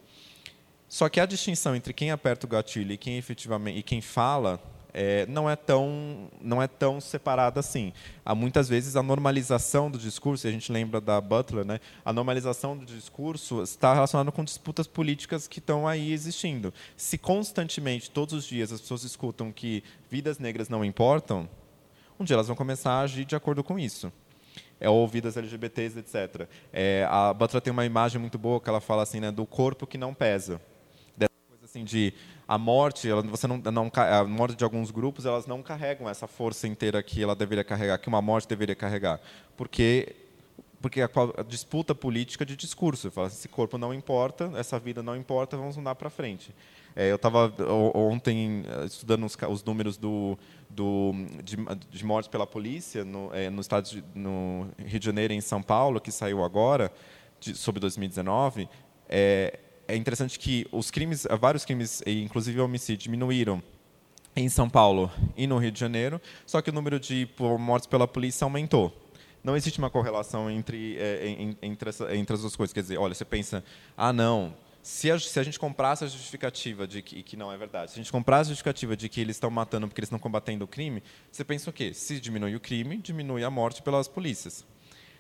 Só 0.87 1.07
que 1.07 1.19
a 1.19 1.25
distinção 1.25 1.75
entre 1.75 1.93
quem 1.93 2.11
aperta 2.11 2.45
o 2.45 2.49
gatilho 2.49 2.91
e 2.91 2.97
quem 2.97 3.17
efetivamente 3.17 3.79
e 3.79 3.83
quem 3.83 4.01
fala 4.01 4.61
é, 4.93 5.25
não 5.25 5.49
é 5.49 5.55
tão 5.55 6.29
não 6.41 6.61
é 6.61 6.67
tão 6.67 6.99
separada 6.99 7.59
assim. 7.59 7.93
Há 8.25 8.35
muitas 8.35 8.67
vezes 8.67 8.95
a 8.95 9.03
normalização 9.03 9.89
do 9.89 9.97
discurso, 9.97 10.47
a 10.47 10.51
gente 10.51 10.71
lembra 10.71 10.99
da 10.99 11.19
Butler, 11.19 11.65
né? 11.65 11.79
A 12.03 12.11
normalização 12.11 12.77
do 12.77 12.85
discurso 12.85 13.61
está 13.61 13.93
relacionada 13.93 14.31
com 14.31 14.43
disputas 14.43 14.87
políticas 14.87 15.47
que 15.47 15.59
estão 15.59 15.87
aí 15.87 16.11
existindo. 16.11 16.73
Se 16.95 17.17
constantemente, 17.17 18.11
todos 18.11 18.33
os 18.33 18.45
dias, 18.45 18.71
as 18.71 18.81
pessoas 18.81 19.03
escutam 19.03 19.51
que 19.51 19.83
vidas 20.09 20.39
negras 20.39 20.69
não 20.69 20.83
importam, 20.83 21.49
um 22.21 22.23
dia 22.23 22.35
elas 22.35 22.47
vão 22.47 22.55
começar 22.55 22.91
a 22.91 23.01
agir 23.01 23.25
de 23.25 23.35
acordo 23.35 23.63
com 23.63 23.77
isso. 23.77 24.11
É, 24.79 24.89
ou 24.89 25.07
vidas 25.07 25.37
LGBTs, 25.37 25.99
etc. 25.99 26.47
É, 26.73 27.05
a 27.09 27.33
Batra 27.33 27.61
tem 27.61 27.71
uma 27.71 27.85
imagem 27.85 28.19
muito 28.19 28.37
boa 28.37 28.59
que 28.59 28.69
ela 28.69 28.81
fala 28.81 29.03
assim, 29.03 29.19
né, 29.19 29.31
do 29.31 29.45
corpo 29.45 29.85
que 29.85 29.97
não 29.97 30.13
pesa. 30.13 30.59
Dessa 31.15 31.31
coisa 31.47 31.65
assim 31.65 31.83
de 31.83 32.13
a 32.47 32.57
morte, 32.57 33.09
ela, 33.09 33.21
você 33.21 33.47
não, 33.47 33.57
não, 33.57 33.91
a 33.93 34.23
morte 34.23 34.55
de 34.55 34.63
alguns 34.63 34.91
grupos, 34.91 35.25
elas 35.25 35.45
não 35.45 35.61
carregam 35.61 36.09
essa 36.09 36.27
força 36.27 36.67
inteira 36.67 37.01
que 37.01 37.21
ela 37.21 37.35
deveria 37.35 37.63
carregar, 37.63 37.97
que 37.97 38.07
uma 38.07 38.21
morte 38.21 38.47
deveria 38.47 38.75
carregar, 38.75 39.21
porque 39.55 40.15
porque 40.81 41.01
a, 41.01 41.09
a 41.37 41.43
disputa 41.43 41.93
política 41.93 42.45
de 42.45 42.55
discurso, 42.55 43.11
fala, 43.11 43.27
esse 43.27 43.47
corpo 43.47 43.77
não 43.77 43.93
importa, 43.93 44.51
essa 44.55 44.79
vida 44.79 45.03
não 45.03 45.15
importa, 45.15 45.55
vamos 45.55 45.77
andar 45.77 45.95
para 45.95 46.09
frente. 46.09 46.53
É, 46.95 47.11
eu 47.11 47.15
estava 47.15 47.53
ontem 47.93 48.63
eh, 48.67 48.85
estudando 48.85 49.25
os, 49.25 49.37
os 49.49 49.63
números 49.63 49.95
do, 49.95 50.37
do, 50.69 51.13
de, 51.43 51.55
de, 51.89 52.05
mortes 52.05 52.27
pela 52.27 52.45
polícia 52.45 53.05
no, 53.05 53.33
é, 53.33 53.49
no 53.49 53.61
estado 53.61 53.89
de, 53.89 54.03
no 54.13 54.67
Rio 54.77 54.99
de 54.99 55.05
Janeiro 55.05 55.33
e 55.33 55.37
em 55.37 55.41
São 55.41 55.63
Paulo, 55.63 56.01
que 56.01 56.11
saiu 56.11 56.43
agora, 56.43 56.91
de, 57.39 57.55
sobre 57.55 57.79
2019. 57.79 58.67
É, 59.07 59.59
é 59.87 59.95
interessante 59.95 60.37
que 60.37 60.67
os 60.71 60.91
crimes, 60.91 61.25
vários 61.39 61.63
crimes, 61.63 62.03
inclusive 62.05 62.59
homicídio, 62.59 63.03
diminuíram 63.03 63.63
em 64.35 64.49
São 64.49 64.69
Paulo 64.69 65.11
e 65.37 65.47
no 65.47 65.57
Rio 65.57 65.71
de 65.71 65.79
Janeiro, 65.79 66.19
só 66.45 66.61
que 66.61 66.69
o 66.69 66.73
número 66.73 66.99
de 66.99 67.27
mortes 67.59 67.87
pela 67.87 68.07
polícia 68.07 68.45
aumentou. 68.45 69.00
Não 69.43 69.55
existe 69.55 69.79
uma 69.79 69.89
correlação 69.89 70.49
entre, 70.49 70.97
é, 70.97 71.55
entre, 71.61 71.89
essa, 71.89 72.15
entre 72.15 72.33
as 72.33 72.41
duas 72.41 72.55
coisas. 72.55 72.73
Quer 72.73 72.81
dizer, 72.81 72.97
olha, 72.97 73.13
você 73.13 73.25
pensa, 73.25 73.63
ah, 73.97 74.13
não, 74.13 74.53
se 74.83 75.11
a, 75.11 75.19
se 75.19 75.39
a 75.39 75.43
gente 75.43 75.59
comprasse 75.59 76.03
a 76.03 76.07
justificativa 76.07 76.87
de 76.87 77.01
que, 77.01 77.21
que 77.23 77.37
não 77.37 77.51
é 77.51 77.57
verdade, 77.57 77.91
se 77.91 77.99
a 77.99 78.03
gente 78.03 78.11
comprasse 78.11 78.49
a 78.49 78.53
justificativa 78.53 78.95
de 78.95 79.07
que 79.09 79.21
eles 79.21 79.35
estão 79.35 79.49
matando 79.49 79.87
porque 79.87 79.99
eles 79.99 80.07
estão 80.07 80.19
combatendo 80.19 80.65
o 80.65 80.67
crime, 80.67 81.03
você 81.31 81.43
pensa 81.43 81.69
o 81.69 81.73
quê? 81.73 81.93
Se 81.93 82.19
diminui 82.19 82.55
o 82.55 82.59
crime, 82.59 82.97
diminui 82.97 83.43
a 83.43 83.49
morte 83.49 83.81
pelas 83.81 84.07
polícias. 84.07 84.65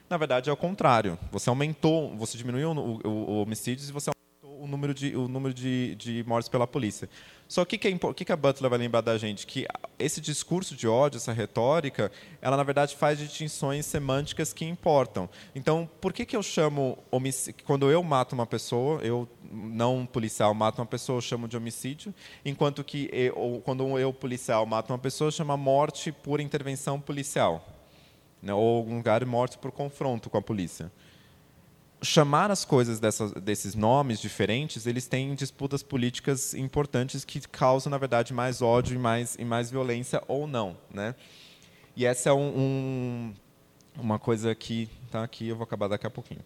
Na 0.09 0.17
verdade, 0.17 0.49
é 0.49 0.53
o 0.53 0.57
contrário. 0.57 1.17
Você 1.31 1.49
aumentou, 1.49 2.15
você 2.17 2.37
diminuiu 2.37 2.71
o, 2.71 3.07
o, 3.07 3.09
o 3.09 3.41
homicídios 3.41 3.89
e 3.89 3.91
você 3.91 4.09
aumentou 4.09 4.63
o 4.63 4.67
número 4.67 4.93
de, 4.93 5.15
o 5.15 5.27
número 5.27 5.53
de, 5.53 5.95
de 5.95 6.23
mortes 6.27 6.49
pela 6.49 6.67
polícia. 6.67 7.09
Só 7.51 7.65
que 7.65 7.75
o 7.75 7.79
que, 7.79 7.87
é, 7.89 8.13
que, 8.13 8.23
que 8.23 8.31
a 8.31 8.37
Butler 8.37 8.69
vai 8.69 8.79
lembrar 8.79 9.01
da 9.01 9.17
gente? 9.17 9.45
Que 9.45 9.67
esse 9.99 10.21
discurso 10.21 10.73
de 10.73 10.87
ódio, 10.87 11.17
essa 11.17 11.33
retórica, 11.33 12.09
ela 12.41 12.55
na 12.55 12.63
verdade 12.63 12.95
faz 12.95 13.19
distinções 13.19 13.85
semânticas 13.85 14.53
que 14.53 14.63
importam. 14.63 15.29
Então, 15.53 15.89
por 15.99 16.13
que, 16.13 16.25
que 16.25 16.33
eu 16.33 16.41
chamo 16.41 16.97
quando 17.65 17.91
eu 17.91 18.01
mato 18.03 18.31
uma 18.31 18.45
pessoa, 18.45 19.01
eu 19.01 19.27
não 19.51 20.05
policial 20.05 20.53
mato 20.53 20.79
uma 20.79 20.85
pessoa, 20.85 21.17
eu 21.17 21.21
chamo 21.21 21.45
de 21.45 21.57
homicídio, 21.57 22.15
enquanto 22.45 22.85
que 22.85 23.09
eu, 23.11 23.61
quando 23.65 23.99
eu 23.99 24.13
policial 24.13 24.65
mato 24.65 24.93
uma 24.93 24.97
pessoa, 24.99 25.27
eu 25.27 25.33
chamo 25.33 25.57
morte 25.57 26.09
por 26.09 26.39
intervenção 26.39 27.01
policial, 27.01 27.67
né? 28.41 28.53
ou 28.53 28.85
lugar 28.85 29.25
morte 29.25 29.57
por 29.57 29.73
confronto 29.73 30.29
com 30.29 30.37
a 30.37 30.41
polícia. 30.41 30.89
Chamar 32.01 32.49
as 32.49 32.65
coisas 32.65 32.99
desses 32.99 33.75
nomes 33.75 34.19
diferentes, 34.19 34.87
eles 34.87 35.07
têm 35.07 35.35
disputas 35.35 35.83
políticas 35.83 36.53
importantes 36.53 37.23
que 37.23 37.39
causam, 37.41 37.91
na 37.91 37.97
verdade, 37.97 38.33
mais 38.33 38.61
ódio 38.61 38.95
e 38.95 38.99
mais, 38.99 39.35
e 39.35 39.45
mais 39.45 39.69
violência 39.69 40.21
ou 40.27 40.47
não. 40.47 40.75
Né? 40.91 41.13
E 41.95 42.05
essa 42.05 42.29
é 42.29 42.33
um, 42.33 42.57
um, 42.57 43.33
uma 43.97 44.17
coisa 44.17 44.55
que 44.55 44.89
está 45.05 45.23
aqui, 45.23 45.49
eu 45.49 45.55
vou 45.55 45.63
acabar 45.63 45.87
daqui 45.87 46.07
a 46.07 46.09
pouquinho. 46.09 46.41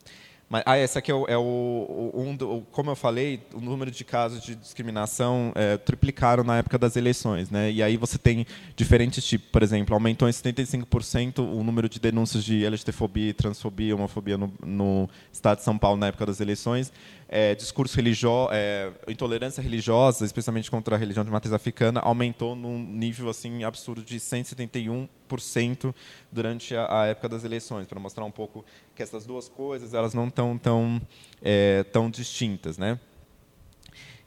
Mas, 0.48 0.64
ah, 0.66 0.78
esse 0.78 0.98
aqui 0.98 1.12
é, 1.12 1.14
o, 1.14 1.26
é 1.28 1.38
o, 1.38 2.12
um 2.14 2.36
do, 2.36 2.62
como 2.72 2.91
eu 2.91 2.96
falei, 2.96 3.41
o 3.52 3.60
número 3.60 3.89
de 3.89 4.04
casos 4.06 4.43
de 4.43 4.56
discriminação 4.56 5.52
é, 5.56 5.76
triplicaram 5.78 6.43
na 6.43 6.58
época 6.58 6.78
das 6.78 6.96
eleições, 6.96 7.50
né? 7.50 7.72
E 7.72 7.82
aí 7.82 7.98
você 7.98 8.18
tem 8.18 8.46
diferentes 8.76 9.26
tipos, 9.26 9.50
por 9.50 9.64
exemplo, 9.64 9.96
aumentou 9.96 10.30
em 10.30 10.32
75% 10.32 11.39
o 11.39 11.64
número 11.64 11.89
de 11.89 12.00
denúncias 12.00 12.43
de 12.43 12.64
LGTfobia, 12.64 13.34
transfobia, 13.34 13.96
homofobia 13.96 14.38
no, 14.38 14.54
no 14.64 15.10
estado 15.34 15.58
de 15.58 15.64
São 15.64 15.78
Paulo 15.78 15.98
na 15.98 16.08
época 16.08 16.28
das 16.28 16.39
eleições 16.39 16.91
é, 17.28 17.56
discurso 17.56 17.96
religioso, 17.96 18.50
é, 18.52 18.92
intolerância 19.08 19.62
religiosa, 19.62 20.26
especialmente 20.26 20.70
contra 20.70 20.96
a 20.96 20.98
religião 20.98 21.26
de 21.26 21.32
matriz 21.32 21.54
africana, 21.54 22.00
aumentou 22.00 22.56
num 22.56 22.78
nível 22.78 23.30
assim 23.30 23.64
absurdo 23.64 24.04
de 24.04 24.18
171% 24.20 25.94
durante 26.32 26.76
a, 26.76 27.02
a, 27.02 27.06
época 27.08 27.30
das 27.30 27.44
eleições, 27.44 27.88
para 27.88 28.00
mostrar 28.00 28.24
um 28.26 28.32
pouco 28.32 28.64
que 28.96 29.02
essas 29.02 29.26
duas 29.26 29.50
coisas 29.50 29.94
elas 29.94 30.14
não 30.14 30.28
estão 30.28 30.58
tão, 30.58 31.02
é, 31.42 31.84
tão 31.84 32.10
distintas, 32.10 32.78
né? 32.78 33.00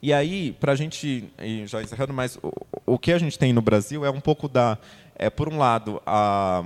E 0.01 0.13
aí, 0.13 0.53
para 0.53 0.73
a 0.73 0.77
gente, 0.77 1.29
já 1.67 1.83
encerrando, 1.83 2.13
mas 2.13 2.39
o, 2.41 2.53
o, 2.87 2.99
que 2.99 3.11
a 3.11 3.19
gente 3.19 3.37
tem 3.37 3.53
no 3.53 3.61
Brasil 3.61 4.05
é 4.05 4.11
um 4.11 4.21
pouco 4.21 4.49
da, 4.49 4.79
é, 5.17 5.29
por 5.29 5.49
um 5.53 5.59
lado, 5.59 6.01
a, 6.07 6.65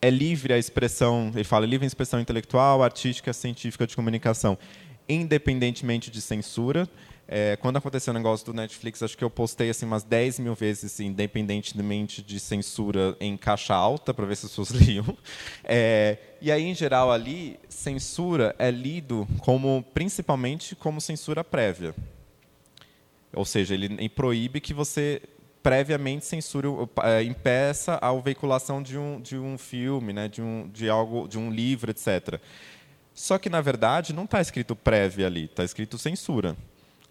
é 0.00 0.08
livre 0.08 0.54
a 0.54 0.58
expressão, 0.58 1.30
ele 1.34 1.44
fala 1.44 1.66
livre 1.66 1.84
a 1.84 1.86
expressão 1.86 2.18
intelectual, 2.18 2.82
artística, 2.82 3.34
científica, 3.34 3.86
de 3.86 3.94
comunicação 3.94 4.56
independentemente 5.14 6.10
de 6.10 6.20
censura. 6.20 6.88
É, 7.32 7.56
quando 7.56 7.76
aconteceu 7.76 8.10
o 8.10 8.14
negócio 8.14 8.44
do 8.46 8.52
Netflix, 8.52 9.02
acho 9.04 9.16
que 9.16 9.22
eu 9.22 9.30
postei 9.30 9.70
assim 9.70 9.86
umas 9.86 10.02
10 10.02 10.40
mil 10.40 10.54
vezes, 10.54 10.92
assim, 10.92 11.06
independentemente 11.06 12.22
de 12.22 12.40
censura, 12.40 13.16
em 13.20 13.36
caixa 13.36 13.72
alta, 13.72 14.12
para 14.12 14.26
ver 14.26 14.36
se 14.36 14.46
as 14.46 14.50
pessoas 14.50 14.70
liam. 14.74 15.16
É, 15.62 16.18
e 16.40 16.50
aí, 16.50 16.64
em 16.64 16.74
geral, 16.74 17.12
ali, 17.12 17.56
censura 17.68 18.54
é 18.58 18.68
lido 18.70 19.28
como, 19.38 19.84
principalmente, 19.94 20.74
como 20.74 21.00
censura 21.00 21.44
prévia. 21.44 21.94
Ou 23.32 23.44
seja, 23.44 23.74
ele 23.74 24.08
proíbe 24.08 24.60
que 24.60 24.74
você 24.74 25.22
previamente 25.62 26.24
censure, 26.24 26.68
é, 27.02 27.22
impeça 27.22 27.98
a 28.00 28.12
veiculação 28.14 28.82
de 28.82 28.98
um, 28.98 29.20
de 29.20 29.36
um 29.36 29.56
filme, 29.58 30.12
né, 30.12 30.26
de, 30.26 30.42
um, 30.42 30.68
de, 30.68 30.88
algo, 30.88 31.28
de 31.28 31.38
um 31.38 31.50
livro, 31.50 31.90
etc. 31.90 32.40
Só 33.20 33.36
que, 33.36 33.50
na 33.50 33.60
verdade, 33.60 34.14
não 34.14 34.24
está 34.24 34.40
escrito 34.40 34.74
prévia 34.74 35.26
ali, 35.26 35.44
está 35.44 35.62
escrito 35.62 35.98
censura. 35.98 36.56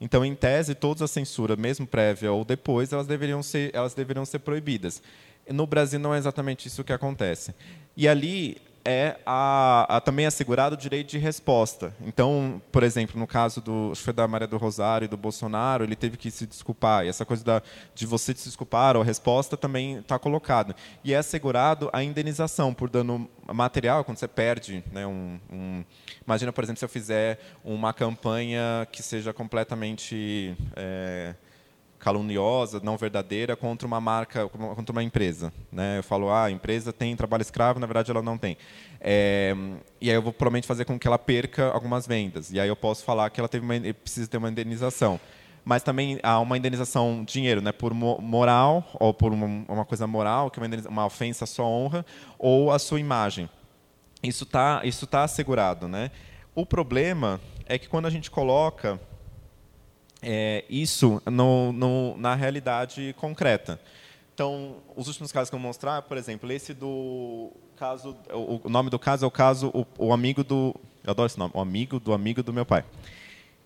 Então, 0.01 0.25
em 0.25 0.33
tese, 0.33 0.73
todas 0.73 1.03
as 1.03 1.11
censuras, 1.11 1.55
mesmo 1.55 1.85
prévia 1.85 2.31
ou 2.31 2.43
depois, 2.43 2.91
elas 2.91 3.05
deveriam 3.05 3.43
ser, 3.43 3.69
elas 3.75 3.93
deveriam 3.93 4.25
ser 4.25 4.39
proibidas. 4.39 5.03
No 5.47 5.67
Brasil 5.67 5.99
não 5.99 6.11
é 6.11 6.17
exatamente 6.17 6.67
isso 6.67 6.83
que 6.83 6.91
acontece. 6.91 7.53
E 7.95 8.07
ali 8.07 8.57
é 8.83 9.17
a, 9.25 9.97
a, 9.97 10.01
também 10.01 10.25
assegurado 10.25 10.75
o 10.75 10.77
direito 10.77 11.09
de 11.09 11.17
resposta. 11.17 11.93
Então, 12.01 12.61
por 12.71 12.83
exemplo, 12.83 13.19
no 13.19 13.27
caso 13.27 13.61
do, 13.61 13.89
acho 13.91 13.99
que 14.01 14.05
foi 14.05 14.13
da 14.13 14.27
Maria 14.27 14.47
do 14.47 14.57
Rosário 14.57 15.05
e 15.05 15.07
do 15.07 15.17
Bolsonaro, 15.17 15.83
ele 15.83 15.95
teve 15.95 16.17
que 16.17 16.31
se 16.31 16.45
desculpar. 16.45 17.05
E 17.05 17.09
essa 17.09 17.25
coisa 17.25 17.43
da, 17.43 17.61
de 17.93 18.05
você 18.05 18.33
se 18.35 18.45
desculpar 18.45 18.95
ou 18.95 19.01
a 19.01 19.05
resposta 19.05 19.57
também 19.57 19.97
está 19.97 20.17
colocada. 20.17 20.75
E 21.03 21.13
é 21.13 21.17
assegurado 21.17 21.89
a 21.93 22.03
indenização 22.03 22.73
por 22.73 22.89
dano 22.89 23.29
material, 23.47 24.03
quando 24.03 24.17
você 24.17 24.27
perde. 24.27 24.83
Né, 24.91 25.05
um, 25.05 25.39
um, 25.51 25.83
imagina, 26.25 26.51
por 26.51 26.63
exemplo, 26.63 26.79
se 26.79 26.85
eu 26.85 26.89
fizer 26.89 27.39
uma 27.63 27.93
campanha 27.93 28.87
que 28.91 29.03
seja 29.03 29.33
completamente... 29.33 30.55
É, 30.75 31.35
caluniosa, 31.99 32.79
não 32.81 32.97
verdadeira 32.97 33.55
contra 33.55 33.85
uma 33.85 33.99
marca, 33.99 34.47
contra 34.47 34.91
uma 34.91 35.03
empresa. 35.03 35.51
Né? 35.71 35.99
Eu 35.99 36.03
falo, 36.03 36.29
ah, 36.29 36.45
a 36.45 36.51
empresa 36.51 36.93
tem 36.93 37.15
trabalho 37.15 37.41
escravo, 37.41 37.79
na 37.79 37.85
verdade 37.85 38.09
ela 38.09 38.21
não 38.21 38.37
tem. 38.37 38.57
É, 39.01 39.53
e 39.99 40.09
aí 40.09 40.15
eu 40.15 40.21
vou 40.21 40.31
provavelmente 40.31 40.65
fazer 40.65 40.85
com 40.85 40.97
que 40.97 41.07
ela 41.07 41.19
perca 41.19 41.69
algumas 41.71 42.07
vendas. 42.07 42.51
E 42.51 42.59
aí 42.59 42.69
eu 42.69 42.75
posso 42.75 43.03
falar 43.03 43.29
que 43.29 43.39
ela 43.39 43.49
teve 43.49 43.65
uma, 43.65 43.93
precisa 43.93 44.27
ter 44.27 44.37
uma 44.37 44.49
indenização. 44.49 45.19
Mas 45.63 45.83
também 45.83 46.19
há 46.23 46.39
uma 46.39 46.57
indenização 46.57 47.23
dinheiro, 47.25 47.61
né, 47.61 47.71
por 47.71 47.93
moral 47.93 48.83
ou 48.93 49.13
por 49.13 49.33
uma, 49.33 49.85
coisa 49.85 50.07
moral, 50.07 50.49
que 50.49 50.59
é 50.59 50.63
uma, 50.65 50.89
uma 50.89 51.05
ofensa 51.05 51.43
à 51.43 51.47
sua 51.47 51.65
honra 51.65 52.05
ou 52.39 52.71
à 52.71 52.79
sua 52.79 52.99
imagem. 52.99 53.49
Isso 54.23 54.45
está 54.45 54.81
isso 54.83 55.05
tá 55.05 55.23
assegurado, 55.23 55.87
né? 55.87 56.11
O 56.55 56.65
problema 56.65 57.39
é 57.65 57.77
que 57.77 57.87
quando 57.87 58.05
a 58.05 58.09
gente 58.09 58.31
coloca 58.31 58.99
é, 60.21 60.65
isso 60.69 61.21
no, 61.25 61.71
no, 61.71 62.17
na 62.17 62.35
realidade 62.35 63.13
concreta. 63.17 63.79
Então, 64.33 64.77
os 64.95 65.07
últimos 65.07 65.31
casos 65.31 65.49
que 65.49 65.55
eu 65.55 65.59
vou 65.59 65.67
mostrar, 65.67 66.01
por 66.03 66.17
exemplo, 66.17 66.49
esse 66.51 66.73
do 66.73 67.51
caso, 67.75 68.15
o, 68.31 68.61
o 68.63 68.69
nome 68.69 68.89
do 68.89 68.97
caso 68.97 69.25
é 69.25 69.27
o 69.27 69.31
caso 69.31 69.69
o, 69.73 69.85
o, 69.97 70.13
amigo 70.13 70.43
do, 70.43 70.73
eu 71.03 71.11
adoro 71.11 71.27
esse 71.27 71.37
nome, 71.37 71.51
o 71.53 71.59
amigo 71.59 71.99
do 71.99 72.13
amigo 72.13 72.41
do 72.41 72.53
meu 72.53 72.65
pai. 72.65 72.85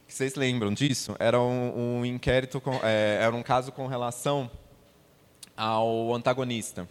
Vocês 0.07 0.35
lembram 0.35 0.73
disso? 0.73 1.15
Era 1.19 1.39
um, 1.39 1.99
um 1.99 2.05
inquérito, 2.05 2.59
com, 2.59 2.73
é, 2.83 3.19
era 3.21 3.35
um 3.35 3.43
caso 3.43 3.71
com 3.71 3.87
relação 3.87 4.49
ao 5.55 6.13
antagonista, 6.13 6.87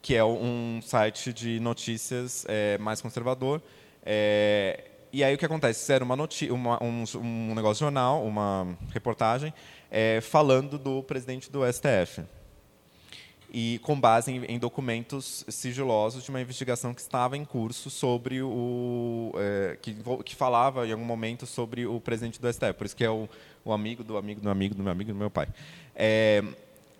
que 0.00 0.14
é 0.14 0.24
um 0.24 0.80
site 0.82 1.32
de 1.32 1.58
notícias 1.60 2.44
é, 2.48 2.78
mais 2.78 3.00
conservador. 3.00 3.62
É, 4.02 4.87
e 5.12 5.24
aí 5.24 5.34
o 5.34 5.38
que 5.38 5.44
acontece? 5.44 5.80
Fizeram 5.80 6.06
uma 6.06 6.14
uma, 6.14 6.82
um, 6.82 7.04
um 7.16 7.54
negócio 7.54 7.84
jornal, 7.84 8.24
uma 8.24 8.76
reportagem, 8.92 9.52
é, 9.90 10.20
falando 10.20 10.78
do 10.78 11.02
presidente 11.02 11.50
do 11.50 11.60
STF. 11.70 12.24
E 13.50 13.80
com 13.82 13.98
base 13.98 14.30
em, 14.30 14.44
em, 14.44 14.58
documentos 14.58 15.42
sigilosos 15.48 16.22
de 16.22 16.28
uma 16.28 16.40
investigação 16.40 16.92
que 16.92 17.00
estava 17.00 17.36
em 17.36 17.44
curso 17.46 17.88
sobre 17.88 18.42
o. 18.42 19.32
É, 19.36 19.78
que, 19.80 19.96
que 20.22 20.36
falava 20.36 20.86
em 20.86 20.92
algum 20.92 21.04
momento 21.04 21.46
sobre 21.46 21.86
o 21.86 21.98
presidente 21.98 22.38
do 22.38 22.52
STF. 22.52 22.74
Por 22.74 22.84
isso 22.84 22.96
que 22.96 23.04
é 23.04 23.10
o, 23.10 23.26
o 23.64 23.72
amigo 23.72 24.04
do 24.04 24.18
amigo 24.18 24.40
do 24.40 24.50
amigo 24.50 24.74
do 24.74 24.82
meu 24.82 24.92
amigo 24.92 25.12
do 25.12 25.18
meu 25.18 25.30
pai. 25.30 25.48
É, 25.94 26.44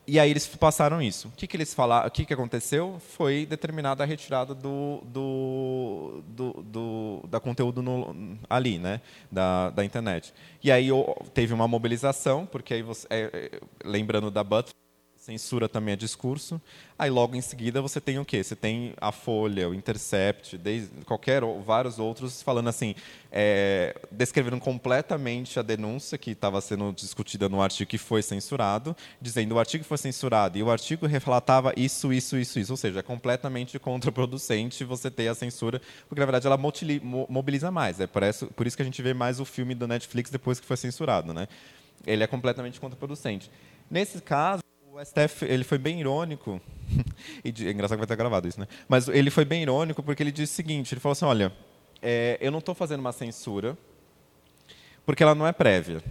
e 0.09 0.19
aí 0.19 0.31
eles 0.31 0.47
passaram 0.47 1.03
isso. 1.03 1.29
O 1.29 1.33
que, 1.33 1.47
que 1.47 1.55
eles 1.55 1.75
falaram? 1.75 2.09
O 2.09 2.11
que, 2.11 2.25
que 2.25 2.33
aconteceu? 2.33 2.99
Foi 2.99 3.45
determinada 3.45 4.03
a 4.03 4.07
retirada 4.07 4.55
do, 4.55 5.03
do, 5.05 6.25
do, 6.27 6.53
do 6.63 7.25
da 7.29 7.39
conteúdo 7.39 7.83
no, 7.83 8.39
ali, 8.49 8.79
né, 8.79 9.03
da, 9.31 9.69
da 9.69 9.85
internet. 9.85 10.33
E 10.65 10.73
aí 10.73 10.89
teve 11.35 11.53
uma 11.53 11.69
mobilização, 11.69 12.47
porque 12.47 12.73
aí 12.73 12.83
você, 12.83 13.07
é, 13.11 13.51
é 13.55 13.61
lembrando 13.85 14.31
da 14.31 14.43
Butler, 14.43 14.75
censura 15.29 15.69
também 15.69 15.93
é 15.93 15.97
discurso. 15.97 16.61
Aí 16.99 17.11
logo 17.11 17.37
em 17.37 17.41
seguida 17.43 17.83
você 17.83 18.01
tem 18.01 18.19
o 18.19 18.25
quê? 18.25 18.43
Você 18.43 18.57
tem 18.57 18.95
a 18.99 19.13
Folha, 19.13 19.69
o 19.69 19.75
Intercept, 19.75 20.57
desde, 20.57 20.89
qualquer 21.05 21.43
vários 21.65 21.99
outros 21.99 22.41
falando 22.41 22.69
assim, 22.69 22.95
é, 23.31 23.95
descrevendo 24.11 24.59
completamente 24.59 25.59
a 25.59 25.63
denúncia 25.63 26.17
que 26.17 26.31
estava 26.31 26.61
sendo 26.63 26.93
discutida 26.93 27.47
no 27.47 27.61
artigo 27.61 27.91
que 27.91 27.99
foi 27.99 28.23
censurado, 28.23 28.97
dizendo 29.21 29.55
o 29.55 29.59
artigo 29.59 29.85
foi 29.85 29.99
censurado 29.99 30.57
e 30.57 30.63
o 30.63 30.71
artigo 30.71 31.07
relatava 31.07 31.75
isso, 31.77 32.11
isso, 32.11 32.39
isso, 32.39 32.59
isso. 32.59 32.73
Ou 32.73 32.77
seja, 32.79 33.01
é 33.01 33.03
completamente 33.03 33.79
contraproducente 33.79 34.83
você 34.83 35.11
ter 35.11 35.29
a 35.29 35.35
censura, 35.35 35.81
porque 36.09 36.21
na 36.21 36.27
verdade 36.27 36.47
ela 36.47 36.59
mobiliza 37.29 37.71
mais. 37.71 38.01
É 38.01 38.07
por 38.07 38.23
isso, 38.23 38.47
por 38.47 38.67
isso 38.67 38.77
que 38.77 38.83
a 38.83 38.87
gente 38.87 39.03
vê 39.03 39.13
mais 39.13 39.41
o 39.41 39.45
filme 39.45 39.75
do 39.75 39.87
Netflix 39.87 40.31
depois 40.31 40.59
que 40.59 40.67
foi 40.67 40.77
censurado, 40.79 41.35
né? 41.35 41.47
Ele 42.07 42.25
é 42.25 42.27
completamente 42.27 42.81
contraproducente. 42.81 43.51
Nesse 43.91 44.21
caso 44.21 44.63
o 44.99 45.05
STF 45.05 45.45
ele 45.45 45.63
foi 45.63 45.79
bem 45.79 46.01
irônico, 46.01 46.61
e 47.45 47.49
é 47.49 47.71
engraçado 47.71 47.97
que 47.97 48.05
vai 48.05 48.07
ter 48.07 48.17
gravado 48.17 48.49
isso, 48.49 48.59
né? 48.59 48.67
Mas 48.89 49.07
ele 49.07 49.31
foi 49.31 49.45
bem 49.45 49.63
irônico 49.63 50.03
porque 50.03 50.23
ele 50.23 50.33
disse 50.33 50.55
o 50.55 50.57
seguinte: 50.57 50.93
ele 50.93 51.01
falou 51.01 51.13
assim, 51.13 51.25
olha, 51.25 51.53
é, 52.03 52.37
eu 52.41 52.51
não 52.51 52.59
estou 52.59 52.75
fazendo 52.75 53.01
uma 53.01 53.13
censura 53.13 53.79
porque 55.07 55.23
ela 55.23 55.35
não 55.35 55.47
é 55.47 55.53
prévia. 55.53 56.03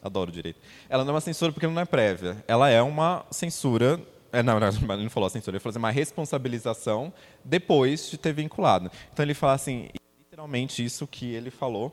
Adoro 0.00 0.30
direito. 0.30 0.60
Ela 0.88 1.04
não 1.04 1.10
é 1.10 1.14
uma 1.14 1.20
censura 1.20 1.52
porque 1.52 1.66
ela 1.66 1.74
não 1.74 1.82
é 1.82 1.84
prévia. 1.84 2.42
Ela 2.48 2.70
é 2.70 2.82
uma 2.82 3.24
censura. 3.30 4.00
É, 4.32 4.42
não, 4.42 4.58
não, 4.58 4.68
ele 4.68 5.02
não 5.02 5.10
falou 5.10 5.28
censura, 5.28 5.56
ele 5.56 5.60
falou 5.60 5.72
assim, 5.72 5.78
uma 5.78 5.90
responsabilização 5.90 7.12
depois 7.44 8.10
de 8.10 8.16
ter 8.16 8.32
vinculado. 8.32 8.90
Então 9.12 9.24
ele 9.24 9.34
fala 9.34 9.52
assim, 9.54 9.90
literalmente 10.18 10.84
isso 10.84 11.06
que 11.06 11.34
ele 11.34 11.50
falou. 11.50 11.92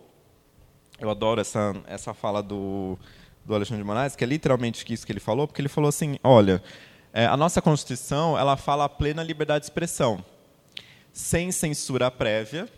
Eu 0.99 1.09
adoro 1.09 1.41
essa, 1.41 1.75
essa 1.85 2.13
fala 2.13 2.41
do, 2.41 2.97
do 3.49 3.55
Alexandre 3.55 3.81
de 3.81 3.87
Moraes, 3.87 4.15
que 4.15 4.23
é 4.23 4.27
literalmente 4.27 4.85
isso 4.93 5.05
que 5.05 5.11
ele 5.11 5.19
falou, 5.19 5.47
porque 5.47 5.59
ele 5.59 5.67
falou 5.67 5.89
assim: 5.89 6.17
olha, 6.23 6.63
é, 7.11 7.25
a 7.25 7.35
nossa 7.35 7.61
Constituição 7.61 8.37
ela 8.37 8.55
fala 8.55 8.85
a 8.85 8.89
plena 8.89 9.23
liberdade 9.23 9.61
de 9.61 9.65
expressão, 9.65 10.23
sem 11.11 11.51
censura 11.51 12.11
prévia. 12.11 12.69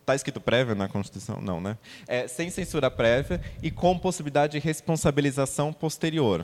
Está 0.00 0.14
escrito 0.16 0.40
prévia 0.40 0.74
na 0.74 0.88
Constituição? 0.88 1.42
Não, 1.42 1.60
né? 1.60 1.76
É, 2.08 2.26
sem 2.26 2.48
censura 2.48 2.90
prévia 2.90 3.38
e 3.62 3.70
com 3.70 3.98
possibilidade 3.98 4.52
de 4.52 4.58
responsabilização 4.58 5.74
posterior. 5.74 6.42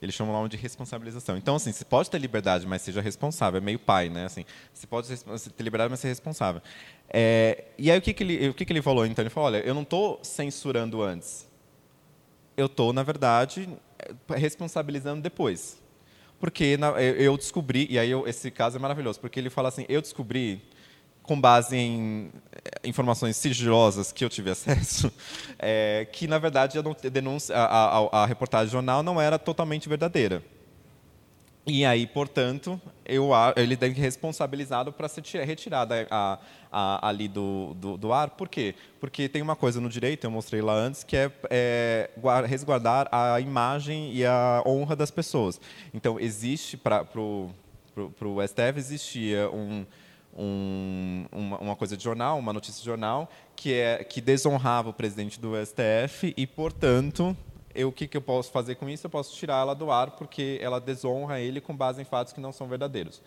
Eles 0.00 0.14
chamam 0.14 0.40
lá 0.40 0.48
de 0.48 0.56
responsabilização. 0.56 1.36
Então, 1.36 1.56
assim, 1.56 1.72
você 1.72 1.84
pode 1.84 2.08
ter 2.08 2.18
liberdade, 2.18 2.64
mas 2.66 2.80
seja 2.82 3.00
responsável. 3.00 3.58
É 3.58 3.60
meio 3.60 3.80
pai, 3.80 4.08
né? 4.08 4.26
Assim, 4.26 4.44
você 4.72 4.86
pode 4.86 5.08
ter 5.08 5.62
liberdade, 5.62 5.90
mas 5.90 5.98
ser 5.98 6.06
responsável. 6.06 6.62
É, 7.10 7.64
e 7.76 7.90
aí, 7.90 7.98
o 7.98 8.00
que, 8.00 8.14
que, 8.14 8.22
ele, 8.22 8.48
o 8.48 8.54
que, 8.54 8.64
que 8.64 8.72
ele 8.72 8.80
falou? 8.80 9.04
Então, 9.04 9.24
ele 9.24 9.28
falou, 9.28 9.48
olha, 9.48 9.58
eu 9.58 9.74
não 9.74 9.82
estou 9.82 10.20
censurando 10.22 11.02
antes. 11.02 11.47
Eu 12.58 12.66
estou, 12.66 12.92
na 12.92 13.04
verdade, 13.04 13.68
responsabilizando 14.28 15.22
depois. 15.22 15.80
Porque 16.40 16.76
na, 16.76 16.88
eu 17.00 17.36
descobri, 17.36 17.86
e 17.88 17.96
aí 17.98 18.10
eu, 18.10 18.26
esse 18.26 18.50
caso 18.50 18.76
é 18.76 18.80
maravilhoso, 18.80 19.20
porque 19.20 19.38
ele 19.38 19.48
fala 19.48 19.68
assim, 19.68 19.86
eu 19.88 20.02
descobri 20.02 20.60
com 21.22 21.40
base 21.40 21.76
em 21.76 22.32
eh, 22.52 22.88
informações 22.88 23.36
sigilosas 23.36 24.10
que 24.10 24.24
eu 24.24 24.28
tive 24.28 24.50
acesso, 24.50 25.12
é, 25.56 26.08
que 26.12 26.26
na 26.26 26.38
verdade 26.38 26.78
a, 26.78 26.82
denúncia, 27.08 27.54
a, 27.56 27.98
a, 27.98 28.22
a, 28.22 28.26
reportagem 28.26 28.72
jornal 28.72 29.04
não 29.04 29.20
era 29.20 29.38
totalmente 29.38 29.88
verdadeira. 29.88 30.42
E 31.70 31.84
aí, 31.84 32.06
portanto, 32.06 32.80
eu, 33.04 33.28
ele 33.54 33.76
deve 33.76 33.94
ser 33.94 34.00
responsabilizado 34.00 34.90
para 34.90 35.06
ser 35.06 35.22
retirada 35.44 36.06
a, 36.10 36.38
a, 36.72 37.08
ali 37.08 37.28
do, 37.28 37.74
do, 37.74 37.98
do, 37.98 38.10
ar. 38.10 38.30
Por 38.30 38.48
quê? 38.48 38.74
Porque 38.98 39.28
tem 39.28 39.42
uma 39.42 39.54
coisa 39.54 39.78
no 39.78 39.90
direito, 39.90 40.24
eu 40.24 40.30
mostrei 40.30 40.62
lá 40.62 40.72
antes, 40.72 41.04
que 41.04 41.14
é, 41.14 41.30
é 41.50 42.10
resguardar 42.46 43.06
a 43.12 43.38
imagem 43.38 44.14
e 44.14 44.24
a 44.24 44.62
honra 44.64 44.96
das 44.96 45.10
pessoas. 45.10 45.60
Então, 45.92 46.18
existe, 46.18 46.78
para 46.78 47.04
o 47.14 47.52
STF, 48.46 48.78
existia 48.78 49.50
um, 49.50 49.84
um, 50.34 51.26
uma, 51.30 51.58
uma, 51.58 51.76
coisa 51.76 51.98
de 51.98 52.02
jornal, 52.02 52.38
uma 52.38 52.54
notícia 52.54 52.80
de 52.80 52.86
jornal, 52.86 53.30
que, 53.54 53.74
é, 53.74 54.02
que 54.04 54.22
desonrava 54.22 54.88
o 54.88 54.92
presidente 54.94 55.38
do 55.38 55.52
STF 55.54 56.32
e, 56.34 56.46
portanto, 56.46 57.36
eu, 57.74 57.88
o 57.88 57.92
que, 57.92 58.08
que 58.08 58.16
eu 58.16 58.22
posso 58.22 58.50
fazer 58.50 58.74
com 58.74 58.88
isso? 58.88 59.06
Eu 59.06 59.10
posso 59.10 59.34
tirar 59.36 59.60
ela 59.60 59.74
do 59.74 59.90
ar 59.90 60.12
porque 60.12 60.58
ela 60.60 60.80
desonra 60.80 61.40
ele 61.40 61.60
com 61.60 61.76
base 61.76 62.00
em 62.00 62.04
fatos 62.04 62.32
que 62.32 62.40
não 62.40 62.52
são 62.52 62.66
verdadeiros. 62.66 63.22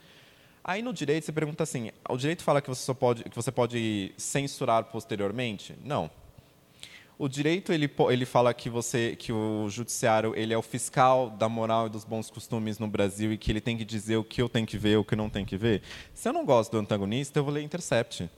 Aí 0.63 0.81
no 0.81 0.93
direito 0.93 1.25
você 1.25 1.31
pergunta 1.31 1.63
assim: 1.63 1.91
o 2.07 2.17
direito 2.17 2.43
fala 2.43 2.61
que 2.61 2.69
você 2.69 2.83
só 2.83 2.93
pode 2.93 3.23
que 3.23 3.35
você 3.35 3.51
pode 3.51 4.13
censurar 4.17 4.85
posteriormente? 4.85 5.75
Não. 5.83 6.09
O 7.17 7.27
direito 7.27 7.71
ele, 7.71 7.89
ele 8.09 8.25
fala 8.25 8.53
que 8.53 8.69
você 8.69 9.15
que 9.15 9.31
o 9.31 9.69
judiciário 9.69 10.33
ele 10.35 10.53
é 10.53 10.57
o 10.57 10.61
fiscal 10.61 11.29
da 11.29 11.47
moral 11.47 11.87
e 11.87 11.89
dos 11.89 12.03
bons 12.03 12.29
costumes 12.31 12.79
no 12.79 12.87
Brasil 12.87 13.31
e 13.31 13.37
que 13.37 13.51
ele 13.51 13.61
tem 13.61 13.77
que 13.77 13.85
dizer 13.85 14.17
o 14.17 14.23
que 14.23 14.41
eu 14.41 14.49
tenho 14.49 14.65
que 14.65 14.77
ver, 14.77 14.97
o 14.97 15.03
que 15.03 15.15
não 15.15 15.29
tenho 15.29 15.45
que 15.45 15.57
ver. 15.57 15.81
Se 16.13 16.27
eu 16.27 16.33
não 16.33 16.45
gosto 16.45 16.71
do 16.71 16.79
antagonista, 16.79 17.39
eu 17.39 17.43
vou 17.43 17.53
ler 17.53 17.61
Intercept. 17.61 18.29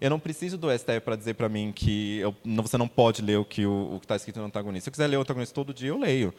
Eu 0.00 0.10
não 0.10 0.18
preciso 0.18 0.58
do 0.58 0.70
STF 0.76 1.00
para 1.00 1.16
dizer 1.16 1.34
para 1.34 1.48
mim 1.48 1.72
que 1.74 2.18
eu, 2.18 2.34
você 2.62 2.76
não 2.76 2.88
pode 2.88 3.22
ler 3.22 3.38
o 3.38 3.44
que 3.44 3.62
está 4.02 4.16
escrito 4.16 4.38
no 4.40 4.46
antagonista. 4.46 4.84
Se 4.84 4.88
eu 4.90 4.92
quiser 4.92 5.06
ler 5.06 5.16
o 5.16 5.20
antagonista 5.20 5.54
todo 5.54 5.72
dia, 5.72 5.88
eu 5.88 5.98
leio. 5.98 6.34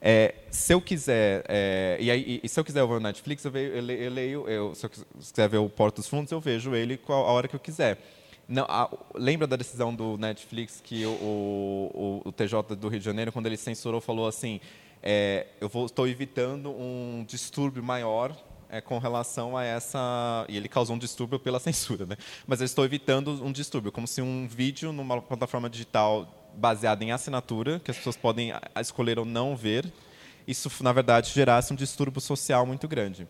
É, 0.00 0.34
se 0.50 0.72
eu 0.72 0.80
quiser, 0.80 1.44
é, 1.48 1.96
e, 2.00 2.10
aí, 2.10 2.40
e, 2.42 2.48
se 2.48 2.60
eu 2.60 2.64
quiser 2.64 2.86
ver 2.86 2.94
o 2.94 3.00
Netflix, 3.00 3.44
eu, 3.44 3.56
eu 3.56 4.10
leio, 4.12 4.48
eu, 4.48 4.74
se 4.74 4.86
eu 4.86 4.90
quiser 4.90 5.48
ver 5.48 5.58
o 5.58 5.68
Porto 5.68 5.96
dos 5.96 6.06
Fundos, 6.06 6.30
eu 6.30 6.40
vejo 6.40 6.74
ele 6.74 7.00
a 7.08 7.12
hora 7.12 7.48
que 7.48 7.56
eu 7.56 7.60
quiser. 7.60 7.98
Não, 8.46 8.64
a, 8.68 8.88
lembra 9.14 9.46
da 9.46 9.56
decisão 9.56 9.94
do 9.94 10.16
Netflix 10.16 10.80
que 10.82 11.04
o, 11.04 11.10
o, 11.10 12.22
o, 12.24 12.32
TJ 12.32 12.76
do 12.76 12.88
Rio 12.88 12.98
de 12.98 13.04
Janeiro, 13.04 13.32
quando 13.32 13.46
ele 13.46 13.56
censurou, 13.56 14.00
falou 14.00 14.26
assim: 14.26 14.60
é, 15.02 15.48
eu 15.60 15.70
estou 15.84 16.06
evitando 16.06 16.70
um 16.70 17.24
distúrbio 17.26 17.82
maior 17.82 18.34
é, 18.68 18.80
com 18.80 18.98
relação 18.98 19.56
a 19.56 19.64
essa. 19.64 20.44
E 20.48 20.56
ele 20.56 20.68
causou 20.68 20.96
um 20.96 20.98
distúrbio 20.98 21.38
pela 21.38 21.58
censura, 21.60 22.06
né? 22.06 22.16
Mas 22.46 22.60
eu 22.60 22.64
estou 22.64 22.84
evitando 22.84 23.44
um 23.44 23.52
distúrbio, 23.52 23.92
como 23.92 24.06
se 24.06 24.20
um 24.20 24.46
vídeo 24.46 24.92
numa 24.92 25.20
plataforma 25.20 25.68
digital 25.68 26.50
baseada 26.54 27.04
em 27.04 27.12
assinatura, 27.12 27.80
que 27.80 27.90
as 27.90 27.96
pessoas 27.96 28.16
podem 28.16 28.52
escolher 28.80 29.18
ou 29.18 29.24
não 29.24 29.56
ver, 29.56 29.90
isso, 30.46 30.70
na 30.82 30.92
verdade, 30.92 31.30
gerasse 31.30 31.72
um 31.72 31.76
distúrbio 31.76 32.20
social 32.20 32.64
muito 32.66 32.88
grande. 32.88 33.28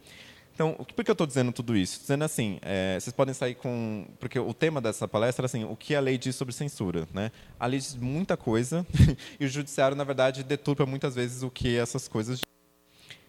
Então, 0.55 0.74
por 0.74 1.05
que 1.05 1.10
eu 1.10 1.12
estou 1.12 1.27
dizendo 1.27 1.52
tudo 1.52 1.77
isso? 1.77 2.01
Dizendo 2.01 2.24
assim, 2.24 2.59
é, 2.62 2.98
vocês 2.98 3.15
podem 3.15 3.32
sair 3.32 3.55
com... 3.55 4.09
Porque 4.19 4.40
o 4.40 4.52
tema 4.52 4.81
dessa 4.81 5.06
palestra 5.06 5.44
é 5.44 5.47
assim, 5.47 5.65
o 5.65 5.77
que 5.77 5.94
a 5.94 6.01
lei 6.01 6.19
diz 6.19 6.35
sobre 6.35 6.52
censura. 6.52 7.06
Né? 7.15 7.31
A 7.60 7.66
lei 7.66 7.78
diz 7.78 7.94
muita 7.94 8.36
coisa 8.36 8.85
e 9.39 9.44
o 9.44 9.48
judiciário, 9.48 9.97
na 9.97 10.02
verdade, 10.02 10.43
deturpa 10.43 10.85
muitas 10.85 11.15
vezes 11.15 11.44
o 11.44 11.51
que 11.51 11.77
essas 11.77 12.09
coisas 12.09 12.40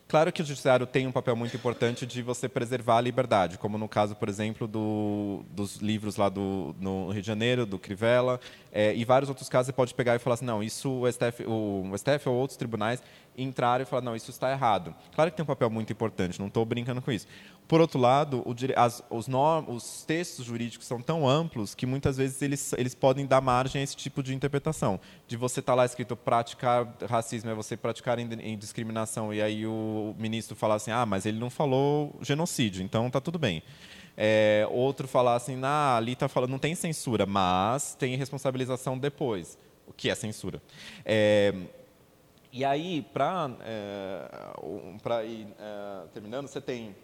Claro 0.09 0.33
que 0.33 0.41
o 0.41 0.45
judiciário 0.45 0.87
tem 0.87 1.05
um 1.05 1.11
papel 1.11 1.35
muito 1.35 1.55
importante 1.55 2.03
de 2.03 2.23
você 2.23 2.49
preservar 2.49 2.97
a 2.97 3.01
liberdade, 3.01 3.59
como 3.59 3.77
no 3.77 3.87
caso, 3.87 4.15
por 4.15 4.27
exemplo, 4.27 4.67
do, 4.67 5.45
dos 5.51 5.75
livros 5.75 6.15
lá 6.15 6.29
do, 6.29 6.75
no 6.79 7.11
Rio 7.11 7.21
de 7.21 7.27
Janeiro, 7.27 7.63
do 7.63 7.77
Crivella, 7.77 8.39
é, 8.71 8.91
e 8.95 9.05
vários 9.05 9.29
outros 9.29 9.47
casos 9.47 9.67
você 9.67 9.71
pode 9.71 9.93
pegar 9.93 10.15
e 10.15 10.19
falar 10.19 10.33
assim, 10.33 10.45
não, 10.45 10.63
isso 10.63 10.89
o 10.89 11.11
STF, 11.11 11.45
o, 11.45 11.91
o 11.91 11.95
STF 11.95 12.27
ou 12.27 12.35
outros 12.35 12.57
tribunais 12.57 13.03
entraram 13.37 13.83
e 13.83 13.85
falar 13.85 14.01
não, 14.01 14.15
isso 14.15 14.31
está 14.31 14.51
errado. 14.51 14.95
Claro 15.13 15.29
que 15.29 15.37
tem 15.37 15.43
um 15.43 15.47
papel 15.47 15.69
muito 15.69 15.93
importante, 15.93 16.39
não 16.39 16.47
estou 16.47 16.65
brincando 16.65 17.03
com 17.03 17.11
isso. 17.11 17.27
Por 17.69 17.79
outro 17.79 17.99
lado, 17.99 18.41
o, 18.47 18.55
as, 18.75 19.03
os, 19.11 19.27
os 19.67 20.03
textos 20.03 20.43
jurídicos 20.43 20.87
são 20.87 20.99
tão 21.03 21.29
amplos 21.29 21.75
que 21.75 21.85
muitas 21.85 22.17
vezes 22.17 22.41
eles, 22.41 22.73
eles 22.73 22.95
podem 22.95 23.27
dar 23.27 23.41
margem 23.41 23.79
a 23.79 23.83
esse 23.83 23.95
tipo 23.95 24.23
de 24.23 24.33
interpretação. 24.33 24.99
De 25.27 25.37
você 25.37 25.59
estar 25.59 25.73
tá 25.73 25.75
lá 25.75 25.85
escrito 25.85 26.15
praticar 26.15 26.91
racismo 27.07 27.47
é 27.51 27.53
você 27.53 27.77
praticar 27.77 28.17
em, 28.17 28.27
em 28.41 28.57
discriminação 28.57 29.31
e 29.31 29.39
aí 29.39 29.67
o 29.67 30.15
ministro 30.17 30.55
falar 30.55 30.75
assim, 30.75 30.89
ah, 30.89 31.05
mas 31.05 31.27
ele 31.27 31.37
não 31.37 31.51
falou 31.51 32.15
genocídio, 32.23 32.81
então 32.81 33.05
está 33.05 33.21
tudo 33.21 33.37
bem. 33.37 33.61
É, 34.17 34.67
outro 34.71 35.07
falar 35.07 35.35
assim, 35.35 35.61
ah, 35.63 35.95
ali 35.95 36.13
está 36.13 36.27
falando, 36.27 36.49
não 36.49 36.57
tem 36.57 36.73
censura, 36.73 37.27
mas 37.27 37.93
tem 37.93 38.15
responsabilização 38.15 38.97
depois. 38.97 39.59
O 39.85 39.93
que 39.93 40.09
é 40.09 40.15
censura? 40.15 40.59
É, 41.05 41.53
e 42.51 42.65
aí, 42.65 43.05
para 43.13 43.51
é, 43.61 45.25
ir 45.27 45.47
é, 45.59 46.07
terminando, 46.11 46.47
você 46.47 46.59
tem 46.59 46.95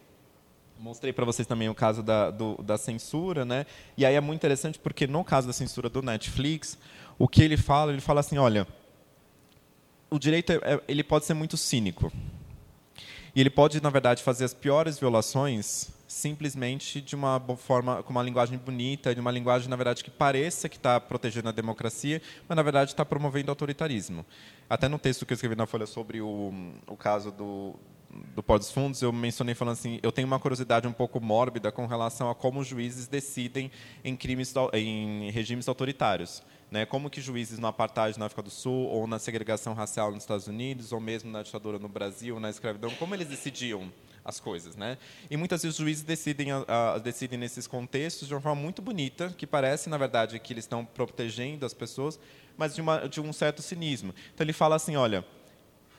mostrei 0.79 1.13
para 1.13 1.25
vocês 1.25 1.47
também 1.47 1.69
o 1.69 1.75
caso 1.75 2.03
da, 2.03 2.31
do, 2.31 2.55
da 2.61 2.77
censura, 2.77 3.45
né? 3.45 3.65
E 3.97 4.05
aí 4.05 4.15
é 4.15 4.21
muito 4.21 4.39
interessante 4.39 4.79
porque 4.79 5.07
no 5.07 5.23
caso 5.23 5.47
da 5.47 5.53
censura 5.53 5.89
do 5.89 6.01
Netflix, 6.01 6.77
o 7.17 7.27
que 7.27 7.41
ele 7.41 7.57
fala, 7.57 7.91
ele 7.91 8.01
fala 8.01 8.19
assim, 8.19 8.37
olha, 8.37 8.67
o 10.09 10.19
direito 10.19 10.51
é, 10.51 10.55
é 10.55 10.81
ele 10.87 11.03
pode 11.03 11.25
ser 11.25 11.33
muito 11.33 11.57
cínico 11.57 12.11
e 13.35 13.41
ele 13.41 13.49
pode 13.49 13.81
na 13.81 13.89
verdade 13.89 14.23
fazer 14.23 14.45
as 14.45 14.53
piores 14.53 14.99
violações 14.99 15.89
simplesmente 16.07 17.01
de 17.01 17.15
uma 17.15 17.41
forma 17.57 18.03
com 18.03 18.11
uma 18.11 18.23
linguagem 18.23 18.57
bonita, 18.57 19.13
de 19.13 19.19
uma 19.19 19.31
linguagem 19.31 19.67
na 19.67 19.75
verdade 19.75 20.03
que 20.03 20.11
pareça 20.11 20.69
que 20.69 20.77
está 20.77 20.99
protegendo 20.99 21.49
a 21.49 21.51
democracia, 21.51 22.21
mas 22.47 22.55
na 22.55 22.61
verdade 22.63 22.91
está 22.91 23.03
promovendo 23.03 23.51
autoritarismo. 23.51 24.25
Até 24.69 24.87
no 24.87 24.99
texto 24.99 25.25
que 25.25 25.33
eu 25.33 25.35
escrevi 25.35 25.55
na 25.55 25.65
Folha 25.65 25.85
sobre 25.85 26.21
o, 26.21 26.53
o 26.87 26.95
caso 26.95 27.31
do, 27.31 27.75
do 28.33 28.41
Pó 28.43 28.57
dos 28.57 28.71
Fundos, 28.71 29.01
eu 29.01 29.11
mencionei 29.11 29.55
falando 29.55 29.73
assim, 29.73 29.99
eu 30.01 30.11
tenho 30.11 30.27
uma 30.27 30.39
curiosidade 30.39 30.87
um 30.87 30.93
pouco 30.93 31.19
mórbida 31.19 31.71
com 31.71 31.85
relação 31.85 32.29
a 32.29 32.35
como 32.35 32.59
os 32.59 32.67
juízes 32.67 33.07
decidem 33.07 33.71
em 34.03 34.15
crimes 34.15 34.53
em 34.73 35.29
regimes 35.31 35.67
autoritários. 35.67 36.43
Né? 36.71 36.85
Como 36.85 37.09
que 37.09 37.21
juízes 37.21 37.59
no 37.59 37.67
apartheid 37.67 38.17
na 38.17 38.25
África 38.25 38.41
do 38.41 38.49
Sul, 38.49 38.87
ou 38.87 39.07
na 39.07 39.19
segregação 39.19 39.73
racial 39.73 40.11
nos 40.11 40.23
Estados 40.23 40.47
Unidos, 40.47 40.91
ou 40.91 40.99
mesmo 40.99 41.31
na 41.31 41.43
ditadura 41.43 41.77
no 41.77 41.87
Brasil, 41.87 42.39
na 42.39 42.49
escravidão, 42.49 42.89
como 42.91 43.13
eles 43.13 43.27
decidiam 43.27 43.91
as 44.23 44.39
coisas, 44.39 44.75
né? 44.75 44.97
E 45.29 45.37
muitas 45.37 45.61
vezes 45.61 45.77
os 45.77 45.83
juízes 45.83 46.03
decidem, 46.03 46.47
decidem 47.03 47.37
nesses 47.37 47.67
contextos 47.67 48.27
de 48.27 48.33
uma 48.33 48.41
forma 48.41 48.59
muito 48.59 48.81
bonita, 48.81 49.29
que 49.37 49.45
parece, 49.45 49.87
na 49.87 49.97
verdade, 49.97 50.39
que 50.39 50.51
eles 50.51 50.63
estão 50.63 50.83
protegendo 50.83 51.63
as 51.63 51.75
pessoas, 51.75 52.19
mas 52.57 52.73
de, 52.73 52.81
uma, 52.81 53.07
de 53.07 53.21
um 53.21 53.31
certo 53.31 53.61
cinismo. 53.61 54.15
Então 54.33 54.43
ele 54.43 54.53
fala 54.53 54.75
assim, 54.75 54.95
olha, 54.95 55.23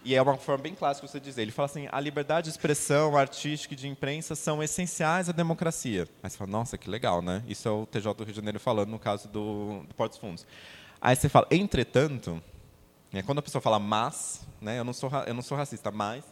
e 0.07 0.15
é 0.15 0.23
uma 0.23 0.37
forma 0.37 0.63
bem 0.63 0.73
clássica 0.73 1.05
você 1.05 1.19
dizer. 1.19 1.43
Ele 1.43 1.51
fala 1.51 1.67
assim: 1.67 1.89
a 1.91 1.99
liberdade 1.99 2.45
de 2.45 2.51
expressão 2.51 3.17
artística 3.17 3.75
e 3.75 3.77
de 3.77 3.89
imprensa 3.89 4.37
são 4.37 4.63
essenciais 4.63 5.29
à 5.29 5.33
democracia. 5.33 6.07
Aí 6.23 6.31
você 6.31 6.37
fala: 6.37 6.51
nossa, 6.51 6.79
que 6.79 6.89
legal, 6.89 7.21
né? 7.21 7.43
Isso 7.49 7.67
é 7.67 7.71
o 7.73 7.85
TJ 7.85 8.15
do 8.15 8.23
Rio 8.23 8.33
de 8.33 8.37
Janeiro 8.37 8.61
falando 8.61 8.89
no 8.89 9.01
caso 9.01 9.27
do, 9.27 9.83
do 9.83 9.95
Portos 9.97 10.17
Fundos. 10.17 10.47
Aí 11.01 11.17
você 11.17 11.29
fala: 11.29 11.49
entretanto, 11.51 12.41
é, 13.13 13.21
quando 13.21 13.41
a 13.41 13.43
pessoa 13.43 13.61
fala 13.61 13.81
mas, 13.81 14.47
né? 14.61 14.79
Eu 14.79 14.85
não 14.85 14.93
sou 14.93 15.11
eu 15.27 15.35
não 15.35 15.43
sou 15.43 15.59
racista, 15.59 15.91
mas 15.91 16.25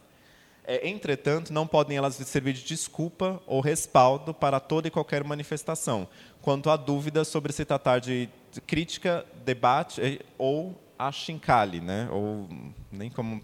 é, 0.65 0.89
entretanto, 0.89 1.53
não 1.53 1.67
podem 1.67 1.97
elas 1.97 2.15
servir 2.15 2.53
de 2.53 2.63
desculpa 2.63 3.43
ou 3.45 3.61
respaldo 3.61 4.33
para 4.33 4.61
toda 4.61 4.87
e 4.87 4.91
qualquer 4.91 5.25
manifestação, 5.25 6.07
quanto 6.41 6.71
há 6.71 6.77
dúvidas 6.77 7.27
sobre 7.27 7.53
se 7.53 7.65
tratar 7.65 7.99
de 7.99 8.29
crítica, 8.67 9.27
debate 9.45 10.21
ou 10.39 10.81
achincalhe, 10.99 11.81
né? 11.81 12.09
ou 12.11 12.49
nem 12.91 13.11
como 13.11 13.43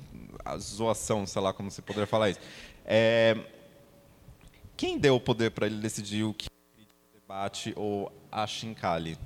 a 0.50 0.58
zoação, 0.58 1.26
sei 1.26 1.40
lá 1.40 1.52
como 1.52 1.70
se 1.70 1.82
poderia 1.82 2.06
falar 2.06 2.30
isso. 2.30 2.40
É, 2.84 3.36
quem 4.76 4.98
deu 4.98 5.16
o 5.16 5.20
poder 5.20 5.50
para 5.50 5.66
ele 5.66 5.76
decidir 5.76 6.24
o 6.24 6.34
que 6.34 6.48
é 6.48 7.18
debate 7.18 7.72
ou 7.76 8.12
achincalhe? 8.30 9.16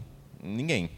Ninguém. 0.43 0.91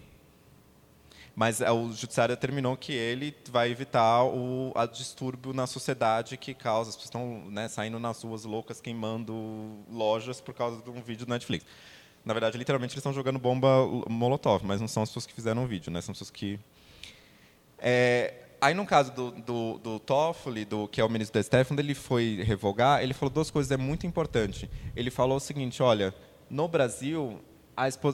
Mas 1.34 1.60
é, 1.60 1.70
o 1.70 1.92
judiciário 1.92 2.34
determinou 2.34 2.74
que 2.78 2.92
ele 2.92 3.36
vai 3.50 3.70
evitar 3.70 4.24
o 4.24 4.72
a 4.74 4.86
distúrbio 4.86 5.52
na 5.52 5.66
sociedade 5.66 6.38
que 6.38 6.54
causa. 6.54 6.88
As 6.88 6.96
pessoas 6.96 7.08
estão 7.08 7.50
né, 7.50 7.68
saindo 7.68 7.98
nas 8.00 8.22
ruas 8.22 8.44
loucas, 8.44 8.80
queimando 8.80 9.84
lojas 9.92 10.40
por 10.40 10.54
causa 10.54 10.82
de 10.82 10.88
um 10.88 11.02
vídeo 11.02 11.26
do 11.26 11.30
Netflix. 11.30 11.66
Na 12.24 12.32
verdade, 12.32 12.56
literalmente, 12.56 12.94
eles 12.94 13.00
estão 13.00 13.12
jogando 13.12 13.38
bomba 13.38 13.68
molotov, 14.08 14.64
mas 14.64 14.80
não 14.80 14.88
são 14.88 15.02
as 15.02 15.10
pessoas 15.10 15.26
que 15.26 15.34
fizeram 15.34 15.62
o 15.62 15.66
vídeo, 15.66 15.92
né? 15.92 16.00
são 16.00 16.12
as 16.12 16.18
pessoas 16.18 16.30
que... 16.30 16.58
É, 17.78 18.45
aí, 18.60 18.74
no 18.74 18.86
caso 18.86 19.12
do, 19.12 19.30
do, 19.30 19.78
do 19.78 19.98
Toffoli, 20.00 20.64
do, 20.64 20.88
que 20.88 21.00
é 21.00 21.04
o 21.04 21.08
ministro 21.08 21.40
da 21.40 21.42
STF, 21.42 21.74
ele 21.78 21.94
foi 21.94 22.42
revogar, 22.44 23.02
ele 23.02 23.14
falou 23.14 23.32
duas 23.32 23.50
coisas 23.50 23.70
é 23.70 23.76
muito 23.76 24.06
importante. 24.06 24.70
Ele 24.94 25.10
falou 25.10 25.36
o 25.36 25.40
seguinte, 25.40 25.82
olha, 25.82 26.14
no 26.48 26.68
Brasil, 26.68 27.40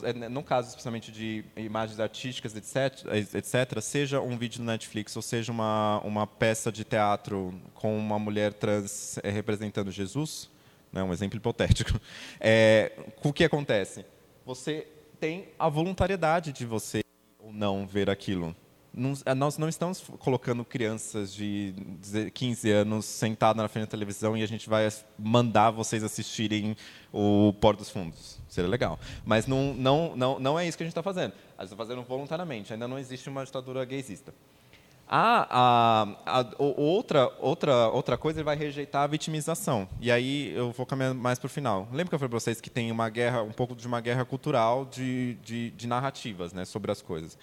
é, 0.03 0.29
no 0.29 0.43
caso 0.43 0.69
especialmente 0.69 1.11
de 1.11 1.45
imagens 1.55 1.99
artísticas, 1.99 2.55
etc., 2.55 3.05
etc., 3.33 3.79
seja 3.81 4.19
um 4.19 4.37
vídeo 4.37 4.59
no 4.59 4.65
Netflix 4.65 5.15
ou 5.15 5.21
seja 5.21 5.51
uma, 5.51 5.99
uma 6.03 6.27
peça 6.27 6.71
de 6.71 6.83
teatro 6.83 7.53
com 7.73 7.97
uma 7.97 8.19
mulher 8.19 8.53
trans 8.53 9.17
é, 9.23 9.29
representando 9.29 9.91
Jesus, 9.91 10.49
né, 10.91 11.01
um 11.01 11.13
exemplo 11.13 11.37
hipotético, 11.37 11.99
é, 12.39 12.91
o 13.23 13.31
que 13.31 13.43
acontece? 13.43 14.05
Você 14.45 14.87
tem 15.19 15.47
a 15.57 15.69
voluntariedade 15.69 16.51
de 16.51 16.65
você 16.65 17.01
ou 17.39 17.53
não 17.53 17.87
ver 17.87 18.09
aquilo. 18.09 18.55
Eh, 19.25 19.33
nós 19.33 19.57
não 19.57 19.67
estamos 19.67 20.01
colocando 20.19 20.63
crianças 20.63 21.33
de 21.33 21.73
15 22.33 22.69
anos 22.69 23.05
sentadas 23.05 23.61
na 23.61 23.67
frente 23.67 23.85
da 23.85 23.91
televisão 23.91 24.37
e 24.37 24.43
a 24.43 24.47
gente 24.47 24.69
vai 24.69 24.87
mandar 25.17 25.71
vocês 25.71 26.03
assistirem 26.03 26.77
o 27.11 27.53
Porto 27.59 27.79
dos 27.79 27.89
Fundos. 27.89 28.39
Seria 28.47 28.69
legal. 28.69 28.99
Mas 29.25 29.47
não, 29.47 29.73
não, 29.73 30.15
não, 30.15 30.39
não 30.39 30.59
é 30.59 30.67
isso 30.67 30.77
que 30.77 30.83
a 30.83 30.85
gente 30.85 30.91
está 30.91 31.01
fazendo. 31.01 31.33
A 31.57 31.63
gente 31.63 31.73
está 31.73 31.75
fazendo 31.75 32.03
voluntariamente. 32.03 32.71
Ainda 32.71 32.87
não 32.87 32.99
existe 32.99 33.27
uma 33.29 33.43
ditadura 33.43 33.83
gaysista. 33.83 34.33
A, 35.07 35.47
a, 35.49 36.39
a, 36.39 36.45
outra, 36.59 37.31
outra, 37.39 37.89
outra 37.89 38.17
coisa, 38.17 38.39
ele 38.39 38.45
vai 38.45 38.55
rejeitar 38.55 39.03
a 39.03 39.07
vitimização. 39.07 39.87
E 39.99 40.11
aí 40.11 40.53
eu 40.55 40.71
vou 40.71 40.85
caminhar 40.85 41.13
mais 41.13 41.37
para 41.39 41.47
o 41.47 41.49
final. 41.49 41.87
Lembra 41.91 42.09
que 42.09 42.15
eu 42.15 42.19
falei 42.19 42.29
para 42.29 42.39
vocês 42.39 42.61
que 42.61 42.69
tem 42.69 42.91
uma 42.91 43.09
guerra, 43.09 43.41
um 43.41 43.51
pouco 43.51 43.75
de 43.75 43.85
uma 43.87 43.99
guerra 43.99 44.23
cultural 44.23 44.85
de, 44.85 45.35
de, 45.43 45.71
de 45.71 45.87
narrativas 45.87 46.53
né, 46.53 46.63
sobre 46.63 46.91
as 46.91 47.01
coisas. 47.01 47.37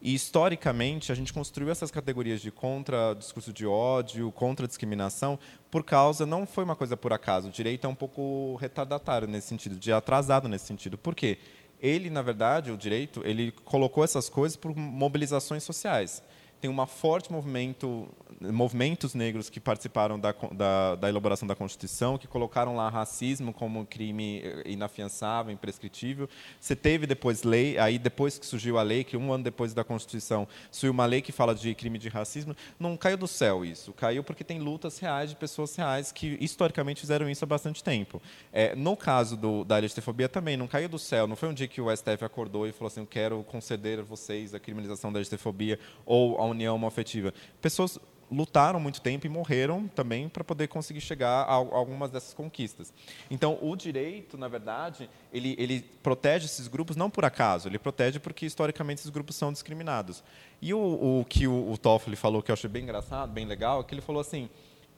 E, 0.00 0.14
historicamente, 0.14 1.10
a 1.10 1.14
gente 1.14 1.32
construiu 1.32 1.70
essas 1.70 1.90
categorias 1.90 2.40
de 2.40 2.50
contra 2.50 3.14
discurso 3.14 3.52
de 3.52 3.66
ódio, 3.66 4.30
contra 4.32 4.66
discriminação, 4.66 5.38
por 5.70 5.82
causa, 5.84 6.24
não 6.24 6.46
foi 6.46 6.64
uma 6.64 6.76
coisa 6.76 6.96
por 6.96 7.12
acaso. 7.12 7.48
O 7.48 7.50
direito 7.50 7.86
é 7.86 7.90
um 7.90 7.94
pouco 7.94 8.56
retardatário 8.56 9.26
nesse 9.26 9.48
sentido, 9.48 9.76
de 9.76 9.92
atrasado 9.92 10.48
nesse 10.48 10.66
sentido. 10.66 10.96
Por 10.96 11.14
quê? 11.14 11.38
Ele, 11.80 12.10
na 12.10 12.22
verdade, 12.22 12.70
o 12.70 12.76
direito, 12.76 13.22
ele 13.24 13.52
colocou 13.64 14.02
essas 14.02 14.28
coisas 14.28 14.56
por 14.56 14.74
mobilizações 14.74 15.62
sociais 15.62 16.22
tem 16.60 16.68
um 16.68 16.86
forte 16.86 17.30
movimento, 17.30 18.08
movimentos 18.40 19.14
negros 19.14 19.48
que 19.48 19.60
participaram 19.60 20.18
da, 20.18 20.34
da, 20.52 20.94
da, 20.96 21.08
elaboração 21.08 21.46
da 21.46 21.54
Constituição, 21.54 22.18
que 22.18 22.26
colocaram 22.26 22.74
lá 22.74 22.88
racismo 22.88 23.52
como 23.52 23.86
crime 23.86 24.42
inafiançável, 24.64 25.52
imprescritível. 25.52 26.28
Você 26.60 26.74
teve 26.74 27.06
depois 27.06 27.44
lei, 27.44 27.78
aí 27.78 27.98
depois 27.98 28.38
que 28.38 28.46
surgiu 28.46 28.76
a 28.76 28.82
lei, 28.82 29.04
que 29.04 29.16
um 29.16 29.32
ano 29.32 29.44
depois 29.44 29.72
da 29.72 29.84
Constituição 29.84 30.48
surgiu 30.70 30.92
uma 30.92 31.06
lei 31.06 31.22
que 31.22 31.30
fala 31.30 31.54
de 31.54 31.72
crime 31.74 31.98
de 31.98 32.08
racismo, 32.08 32.56
não 32.78 32.96
caiu 32.96 33.16
do 33.16 33.28
céu 33.28 33.64
isso, 33.64 33.92
caiu 33.92 34.24
porque 34.24 34.42
tem 34.42 34.58
lutas 34.58 34.98
reais 34.98 35.30
de 35.30 35.36
pessoas 35.36 35.76
reais 35.76 36.10
que 36.10 36.36
historicamente 36.40 37.00
fizeram 37.00 37.30
isso 37.30 37.44
há 37.44 37.46
bastante 37.46 37.84
tempo. 37.84 38.20
É, 38.52 38.74
no 38.74 38.96
caso 38.96 39.36
do, 39.36 39.64
da 39.64 39.78
LGTfobia 39.78 40.28
também, 40.28 40.56
não 40.56 40.66
caiu 40.66 40.88
do 40.88 40.98
céu, 40.98 41.26
não 41.28 41.36
foi 41.36 41.48
um 41.48 41.54
dia 41.54 41.68
que 41.68 41.80
o 41.80 41.94
STF 41.94 42.24
acordou 42.24 42.66
e 42.66 42.72
falou 42.72 42.88
assim, 42.88 43.00
eu 43.00 43.06
quero 43.06 43.44
conceder 43.44 44.00
a 44.00 44.02
vocês 44.02 44.54
a 44.54 44.58
criminalização 44.58 45.12
da 45.12 45.20
LGTfobia 45.20 45.78
ou 46.04 46.36
a 46.40 46.47
união 46.48 46.74
homoafetiva. 46.74 47.32
Pessoas 47.60 47.98
lutaram 48.30 48.78
muito 48.78 49.00
tempo 49.00 49.26
e 49.26 49.28
morreram 49.28 49.88
também 49.88 50.28
para 50.28 50.44
poder 50.44 50.68
conseguir 50.68 51.00
chegar 51.00 51.44
a, 51.44 51.52
algumas 51.54 52.10
dessas 52.10 52.34
conquistas. 52.34 52.92
Então, 53.30 53.58
o 53.62 53.74
direito, 53.74 54.36
na 54.36 54.48
verdade, 54.48 55.08
ele, 55.32 55.54
ele 55.58 55.80
protege 56.02 56.46
esses 56.46 56.68
grupos 56.68 56.96
não 56.96 57.08
por 57.08 57.24
acaso, 57.24 57.68
ele 57.68 57.78
protege 57.78 58.18
porque 58.18 58.44
historicamente 58.44 59.00
esses 59.00 59.10
grupos 59.10 59.36
são 59.36 59.52
discriminados. 59.52 60.22
E 60.60 60.74
o, 60.74 61.20
o 61.20 61.24
que 61.24 61.46
o, 61.46 61.70
o 61.70 61.78
Toffoli 61.78 62.16
falou 62.16 62.42
que 62.42 62.50
eu 62.50 62.54
achei 62.54 62.68
bem 62.68 62.82
engraçado, 62.82 63.32
bem 63.32 63.46
legal, 63.46 63.80
é 63.80 63.84
que 63.84 63.94
ele 63.94 64.02
falou 64.02 64.20
assim, 64.20 64.48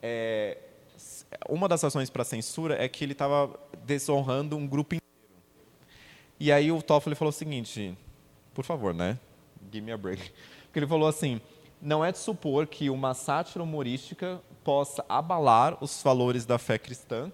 é, 0.03 0.59
uma 1.49 1.69
das 1.69 1.83
razões 1.83 2.11
para 2.11 2.23
a 2.23 2.25
censura 2.25 2.83
é 2.83 2.89
que 2.89 3.05
ele 3.05 3.13
estava 3.13 3.59
desonrando 3.85 4.57
um 4.57 4.67
grupo 4.67 4.95
inteiro. 4.95 5.01
E 6.39 6.51
aí 6.51 6.73
o 6.73 6.83
Toffoli 6.83 7.15
falou 7.15 7.31
o 7.31 7.33
seguinte, 7.33 7.97
por 8.55 8.65
favor, 8.65 8.95
né? 8.95 9.19
Give 9.71 9.85
me 9.85 9.93
a 9.93 9.97
break. 9.97 10.33
Porque 10.71 10.79
ele 10.79 10.87
falou 10.87 11.09
assim: 11.09 11.41
não 11.83 12.05
é 12.05 12.13
de 12.13 12.19
supor 12.19 12.69
que 12.69 12.89
uma 12.89 13.13
sátira 13.13 13.63
humorística 13.63 14.41
possa 14.63 15.05
abalar 15.09 15.77
os 15.83 16.01
valores 16.03 16.47
da 16.47 16.59
fé 16.59 16.79
cristã, 16.79 17.33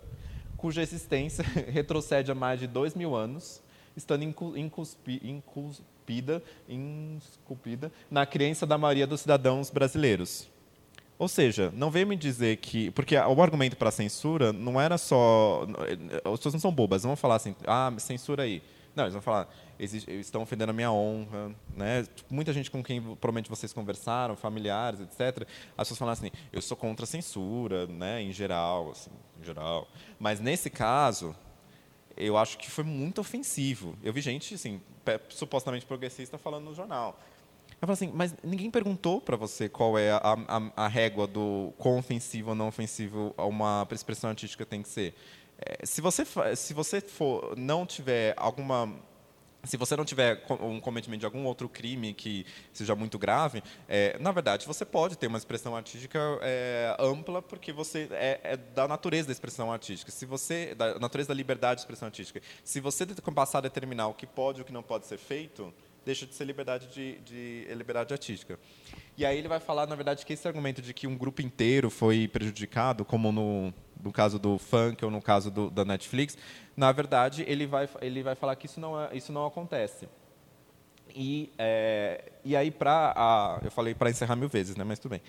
cuja 0.56 0.80
existência 0.80 1.44
retrocede 1.68 2.32
a 2.32 2.34
mais 2.34 2.58
de 2.58 2.66
dois 2.66 2.94
mil 2.94 3.14
anos, 3.14 3.62
estando 3.94 4.24
incuspida, 4.24 6.42
inculpida 6.68 7.92
na 8.10 8.24
crença 8.24 8.66
da 8.66 8.78
maioria 8.78 9.06
dos 9.06 9.20
cidadãos 9.20 9.70
brasileiros. 9.70 10.48
Ou 11.18 11.28
seja, 11.28 11.72
não 11.74 11.90
veio 11.90 12.06
me 12.06 12.16
dizer 12.16 12.56
que. 12.58 12.90
Porque 12.90 13.16
o 13.16 13.42
argumento 13.42 13.76
para 13.76 13.88
a 13.88 13.92
censura 13.92 14.52
não 14.52 14.80
era 14.80 14.96
só. 14.96 15.66
As 16.24 16.38
pessoas 16.38 16.54
não 16.54 16.60
são 16.60 16.72
bobas, 16.72 17.02
vão 17.02 17.16
falar 17.16 17.36
assim, 17.36 17.54
ah, 17.66 17.92
censura 17.98 18.44
aí. 18.44 18.62
Não, 18.94 19.04
eles 19.04 19.12
vão 19.12 19.22
falar, 19.22 19.48
estão 19.78 20.42
ofendendo 20.42 20.70
a 20.70 20.72
minha 20.72 20.90
honra, 20.90 21.54
né? 21.74 22.06
Muita 22.30 22.52
gente 22.52 22.70
com 22.70 22.82
quem 22.82 23.00
provavelmente 23.00 23.50
vocês 23.50 23.72
conversaram, 23.72 24.36
familiares, 24.36 25.00
etc. 25.00 25.46
As 25.76 25.88
pessoas 25.88 25.98
falam 25.98 26.12
assim, 26.12 26.30
eu 26.52 26.62
sou 26.62 26.76
contra 26.76 27.04
a 27.04 27.06
censura, 27.06 27.86
né? 27.86 28.22
Em 28.22 28.32
geral, 28.32 28.90
assim, 28.90 29.10
em 29.40 29.44
geral. 29.44 29.88
Mas 30.18 30.40
nesse 30.40 30.70
caso, 30.70 31.34
eu 32.16 32.36
acho 32.36 32.56
que 32.58 32.70
foi 32.70 32.84
muito 32.84 33.20
ofensivo. 33.20 33.96
Eu 34.02 34.12
vi 34.12 34.20
gente, 34.20 34.54
assim, 34.54 34.80
supostamente 35.28 35.84
progressista 35.84 36.38
falando 36.38 36.64
no 36.64 36.74
jornal. 36.74 37.18
Eu 37.80 37.86
falo 37.86 37.92
assim, 37.92 38.10
mas 38.14 38.34
ninguém 38.42 38.70
perguntou 38.70 39.20
para 39.20 39.36
você 39.36 39.68
qual 39.68 39.98
é 39.98 40.10
a, 40.10 40.20
a, 40.22 40.84
a, 40.84 40.88
régua 40.88 41.26
do 41.26 41.74
quão 41.76 41.98
ofensivo 41.98 42.50
ou 42.50 42.54
não 42.54 42.68
ofensivo 42.68 43.34
uma 43.36 43.86
expressão 43.90 44.30
artística 44.30 44.64
tem 44.64 44.82
que 44.82 44.88
ser. 44.88 45.14
É, 45.58 45.84
se 45.84 46.00
você 46.00 46.24
se 46.56 46.72
você 46.72 47.00
for 47.02 47.54
não 47.56 47.84
tiver 47.84 48.34
alguma 48.36 48.94
se 49.66 49.76
você 49.76 49.96
não 49.96 50.04
tiver 50.04 50.44
um 50.60 50.80
cometimento 50.80 51.20
de 51.20 51.26
algum 51.26 51.44
outro 51.44 51.68
crime 51.68 52.14
que 52.14 52.46
seja 52.72 52.94
muito 52.94 53.18
grave, 53.18 53.62
é, 53.88 54.16
na 54.18 54.32
verdade 54.32 54.66
você 54.66 54.84
pode 54.84 55.16
ter 55.18 55.26
uma 55.26 55.38
expressão 55.38 55.76
artística 55.76 56.18
é, 56.42 56.96
ampla 56.98 57.42
porque 57.42 57.72
você 57.72 58.08
é, 58.12 58.40
é, 58.42 58.56
da 58.56 58.88
natureza 58.88 59.26
da 59.26 59.32
expressão 59.32 59.72
artística. 59.72 60.10
Se 60.10 60.24
você 60.24 60.74
da 60.74 60.98
natureza 60.98 61.28
da 61.28 61.34
liberdade 61.34 61.76
de 61.76 61.80
expressão 61.82 62.06
artística. 62.06 62.40
Se 62.64 62.80
você 62.80 63.06
passar 63.36 63.58
a 63.58 63.60
determinar 63.60 64.08
o 64.08 64.14
que 64.14 64.26
pode 64.26 64.60
e 64.60 64.62
o 64.62 64.64
que 64.64 64.72
não 64.72 64.82
pode 64.82 65.06
ser 65.06 65.18
feito, 65.18 65.72
deixa 66.06 66.26
de 66.26 66.34
ser 66.34 66.44
liberdade 66.44 66.86
de, 66.86 67.18
de 67.18 67.74
liberdade 67.74 68.14
artística. 68.14 68.58
E 69.16 69.26
aí 69.26 69.36
ele 69.36 69.48
vai 69.48 69.60
falar, 69.60 69.86
na 69.86 69.94
verdade, 69.94 70.24
que 70.24 70.32
esse 70.32 70.48
argumento 70.48 70.80
de 70.80 70.94
que 70.94 71.06
um 71.06 71.18
grupo 71.18 71.42
inteiro 71.42 71.90
foi 71.90 72.28
prejudicado, 72.28 73.04
como 73.04 73.30
no, 73.30 73.74
no 74.02 74.12
caso 74.12 74.38
do 74.38 74.58
funk 74.58 75.04
ou 75.04 75.10
no 75.10 75.20
caso 75.20 75.50
do, 75.50 75.70
da 75.70 75.84
Netflix, 75.84 76.36
na 76.76 76.92
verdade 76.92 77.44
ele 77.46 77.66
vai 77.66 77.88
ele 78.00 78.22
vai 78.22 78.34
falar 78.34 78.56
que 78.56 78.66
isso 78.66 78.80
não 78.80 79.00
é, 79.00 79.16
isso 79.16 79.32
não 79.32 79.46
acontece. 79.46 80.08
E 81.14 81.52
é, 81.58 82.32
e 82.44 82.54
aí 82.54 82.70
para 82.70 83.60
eu 83.64 83.70
falei 83.70 83.94
para 83.94 84.10
encerrar 84.10 84.36
mil 84.36 84.48
vezes, 84.48 84.76
né? 84.76 84.84
Mas 84.84 84.98
tudo 84.98 85.12
bem. 85.12 85.22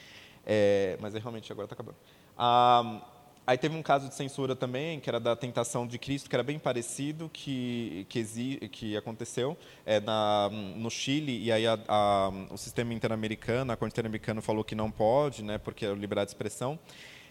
É, 0.45 0.97
mas 0.99 1.13
realmente 1.13 1.51
agora 1.51 1.65
está 1.65 1.73
acabando. 1.73 1.97
Ah, 2.37 3.01
Aí 3.47 3.57
teve 3.57 3.77
um 3.77 3.81
caso 3.81 4.09
de 4.09 4.13
censura 4.13 4.57
também, 4.57 4.99
que 4.99 5.09
era 5.09 5.21
da 5.21 5.33
Tentação 5.33 5.87
de 5.87 5.97
Cristo, 5.97 6.29
que 6.29 6.35
era 6.35 6.43
bem 6.43 6.59
parecido, 6.59 7.29
que, 7.31 8.05
que, 8.09 8.67
que 8.67 8.97
aconteceu 8.97 9.57
é, 9.85 10.01
na, 10.01 10.49
no 10.75 10.91
Chile, 10.91 11.41
e 11.41 11.49
aí 11.49 11.65
a, 11.65 11.79
a, 11.87 12.29
o 12.51 12.57
sistema 12.57 12.93
interamericano, 12.93 13.71
a 13.71 13.77
Corte 13.77 13.93
Interamericana 13.93 14.41
falou 14.41 14.65
que 14.65 14.75
não 14.75 14.91
pode, 14.91 15.45
né, 15.45 15.57
porque 15.57 15.85
é 15.85 15.93
liberdade 15.93 16.25
de 16.25 16.31
expressão. 16.31 16.77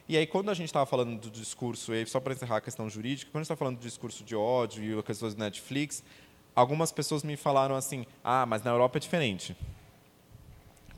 E 0.09 0.17
aí, 0.17 0.25
quando 0.25 0.51
a 0.51 0.55
gente 0.55 0.69
estava 0.69 0.87
falando 0.87 1.19
do 1.19 1.29
discurso, 1.29 1.93
e 1.93 2.07
só 2.07 2.21
para 2.21 2.33
encerrar 2.33 2.59
a 2.59 2.61
questão 2.61 2.89
jurídica, 2.89 3.29
quando 3.31 3.37
a 3.37 3.41
gente 3.41 3.47
estava 3.47 3.59
falando 3.59 3.79
do 3.79 3.83
discurso 3.83 4.23
de 4.23 4.37
ódio 4.37 4.85
e 4.85 4.97
as 4.97 5.05
questões 5.05 5.35
do 5.35 5.41
Netflix, 5.41 6.05
algumas 6.55 6.93
pessoas 6.93 7.25
me 7.25 7.37
falaram 7.37 7.75
assim, 7.75 8.07
ah, 8.23 8.47
mas 8.47 8.63
na 8.63 8.71
Europa 8.71 8.99
é 8.99 9.01
diferente. 9.01 9.57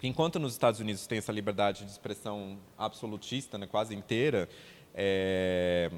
Enquanto 0.03 0.39
nos 0.39 0.53
Estados 0.53 0.79
Unidos 0.79 1.07
tem 1.07 1.17
essa 1.17 1.33
liberdade 1.33 1.87
de 1.87 1.91
expressão 1.91 2.59
absolutista, 2.77 3.57
né, 3.57 3.67
quase 3.67 3.95
inteira, 3.95 4.47
é, 4.95 5.91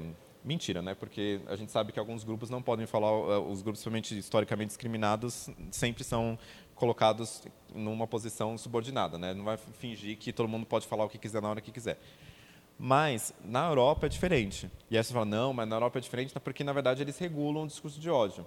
mentira, 0.43 0.81
né? 0.81 0.95
Porque 0.95 1.41
a 1.47 1.55
gente 1.55 1.71
sabe 1.71 1.91
que 1.91 1.99
alguns 1.99 2.23
grupos 2.23 2.49
não 2.49 2.61
podem 2.61 2.85
falar, 2.85 3.09
eh, 3.09 3.37
os 3.37 3.61
grupos 3.61 3.81
somente 3.81 4.17
historicamente 4.17 4.69
discriminados 4.69 5.49
sempre 5.69 6.03
são 6.03 6.37
colocados 6.75 7.43
numa 7.75 8.07
posição 8.07 8.57
subordinada, 8.57 9.17
né? 9.17 9.33
Não 9.33 9.43
vai 9.43 9.57
fingir 9.57 10.17
que 10.17 10.33
todo 10.33 10.47
mundo 10.49 10.65
pode 10.65 10.87
falar 10.87 11.05
o 11.05 11.09
que 11.09 11.17
quiser 11.17 11.41
na 11.41 11.49
hora 11.49 11.61
que 11.61 11.71
quiser. 11.71 11.99
Mas 12.83 13.31
na 13.45 13.67
Europa 13.67 14.07
é 14.07 14.09
diferente. 14.09 14.67
E 14.89 14.97
aí 14.97 15.03
você 15.03 15.13
fala, 15.13 15.23
não, 15.23 15.53
mas 15.53 15.69
na 15.69 15.75
Europa 15.75 15.99
é 15.99 16.01
diferente 16.01 16.33
porque, 16.39 16.63
na 16.63 16.73
verdade, 16.73 17.03
eles 17.03 17.15
regulam 17.19 17.65
o 17.65 17.67
discurso 17.67 17.99
de 17.99 18.09
ódio. 18.09 18.43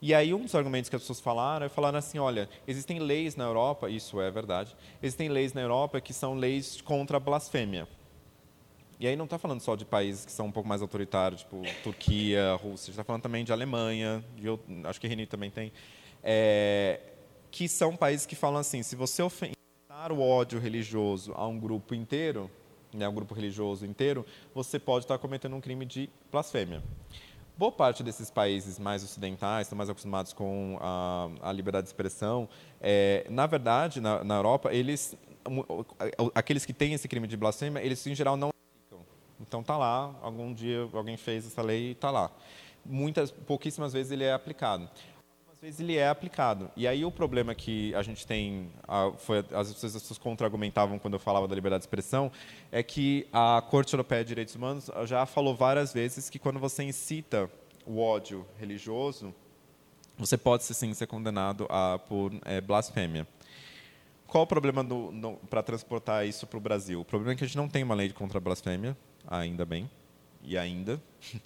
E 0.00 0.14
aí 0.14 0.32
um 0.32 0.40
dos 0.40 0.54
argumentos 0.54 0.88
que 0.88 0.96
as 0.96 1.02
pessoas 1.02 1.20
falaram 1.20 1.66
é 1.66 1.68
falaram 1.68 1.98
assim, 1.98 2.18
olha, 2.18 2.48
existem 2.66 2.98
leis 2.98 3.36
na 3.36 3.44
Europa, 3.44 3.90
isso 3.90 4.18
é 4.18 4.30
verdade, 4.30 4.74
existem 5.02 5.28
leis 5.28 5.52
na 5.52 5.60
Europa 5.60 6.00
que 6.00 6.14
são 6.14 6.36
leis 6.36 6.80
contra 6.80 7.18
a 7.18 7.20
blasfêmia. 7.20 7.86
E 8.98 9.06
aí 9.06 9.14
não 9.14 9.26
está 9.26 9.36
falando 9.36 9.60
só 9.60 9.76
de 9.76 9.84
países 9.84 10.24
que 10.24 10.32
são 10.32 10.46
um 10.46 10.52
pouco 10.52 10.66
mais 10.66 10.80
autoritários, 10.80 11.42
tipo 11.42 11.60
Turquia, 11.82 12.54
Rússia, 12.54 12.92
está 12.92 13.04
falando 13.04 13.20
também 13.20 13.44
de 13.44 13.52
Alemanha, 13.52 14.24
de, 14.36 14.48
acho 14.84 14.98
que 14.98 15.06
Reino 15.06 15.26
também 15.26 15.50
tem, 15.50 15.70
é, 16.22 16.98
que 17.50 17.68
são 17.68 17.94
países 17.94 18.24
que 18.24 18.34
falam 18.34 18.58
assim, 18.58 18.82
se 18.82 18.96
você 18.96 19.22
incitar 19.22 20.12
o 20.12 20.22
ódio 20.22 20.58
religioso 20.58 21.34
a 21.36 21.46
um 21.46 21.60
grupo 21.60 21.94
inteiro, 21.94 22.50
né, 22.92 23.08
um 23.08 23.14
grupo 23.14 23.34
religioso 23.34 23.86
inteiro, 23.86 24.24
você 24.54 24.78
pode 24.78 25.04
estar 25.04 25.18
cometendo 25.18 25.56
um 25.56 25.60
crime 25.60 25.84
de 25.84 26.10
blasfêmia. 26.30 26.82
Boa 27.56 27.70
parte 27.70 28.02
desses 28.02 28.30
países 28.30 28.78
mais 28.78 29.04
ocidentais 29.04 29.66
estão 29.66 29.76
mais 29.76 29.90
acostumados 29.90 30.32
com 30.32 30.78
a, 30.80 31.28
a 31.42 31.52
liberdade 31.52 31.84
de 31.84 31.90
expressão. 31.90 32.48
É, 32.80 33.26
na 33.28 33.46
verdade, 33.46 34.00
na, 34.00 34.24
na 34.24 34.36
Europa, 34.36 34.72
eles, 34.72 35.14
aqueles 36.34 36.64
que 36.64 36.72
têm 36.72 36.94
esse 36.94 37.06
crime 37.06 37.26
de 37.26 37.36
blasfêmia, 37.36 37.82
eles 37.82 38.06
em 38.06 38.14
geral 38.14 38.36
não 38.36 38.48
aplicam. 38.48 39.04
Então 39.38 39.62
tá 39.62 39.76
lá, 39.76 40.14
algum 40.22 40.54
dia 40.54 40.88
alguém 40.92 41.16
fez 41.18 41.46
essa 41.46 41.60
lei 41.60 41.88
e 41.88 41.92
está 41.92 42.10
lá. 42.10 42.30
Muitas, 42.82 43.30
pouquíssimas 43.30 43.92
vezes 43.92 44.10
ele 44.10 44.24
é 44.24 44.32
aplicado 44.32 44.88
vezes 45.60 45.80
ele 45.80 45.96
é 45.96 46.08
aplicado. 46.08 46.70
E 46.74 46.88
aí 46.88 47.04
o 47.04 47.10
problema 47.10 47.54
que 47.54 47.94
a 47.94 48.02
gente 48.02 48.26
tem, 48.26 48.70
foi, 49.18 49.44
as 49.52 49.72
pessoas 49.74 50.16
contra-argumentavam 50.16 50.98
quando 50.98 51.14
eu 51.14 51.20
falava 51.20 51.46
da 51.46 51.54
liberdade 51.54 51.82
de 51.82 51.86
expressão, 51.86 52.32
é 52.72 52.82
que 52.82 53.26
a 53.30 53.62
Corte 53.68 53.92
Europeia 53.92 54.24
de 54.24 54.28
Direitos 54.28 54.54
Humanos 54.54 54.90
já 55.04 55.26
falou 55.26 55.54
várias 55.54 55.92
vezes 55.92 56.30
que 56.30 56.38
quando 56.38 56.58
você 56.58 56.82
incita 56.82 57.50
o 57.84 58.00
ódio 58.00 58.46
religioso, 58.58 59.34
você 60.16 60.38
pode 60.38 60.64
sim 60.64 60.94
ser 60.94 61.06
condenado 61.06 61.66
a, 61.68 61.98
por 61.98 62.32
é, 62.44 62.60
blasfêmia. 62.60 63.28
Qual 64.26 64.44
o 64.44 64.46
problema 64.46 64.86
para 65.50 65.62
transportar 65.62 66.26
isso 66.26 66.46
para 66.46 66.56
o 66.56 66.60
Brasil? 66.60 67.00
O 67.00 67.04
problema 67.04 67.32
é 67.32 67.36
que 67.36 67.44
a 67.44 67.46
gente 67.46 67.56
não 67.56 67.68
tem 67.68 67.82
uma 67.82 67.94
lei 67.94 68.10
contra 68.10 68.38
a 68.38 68.40
blasfêmia, 68.40 68.96
ainda 69.26 69.66
bem 69.66 69.90
e 70.42 70.56
ainda. 70.56 71.00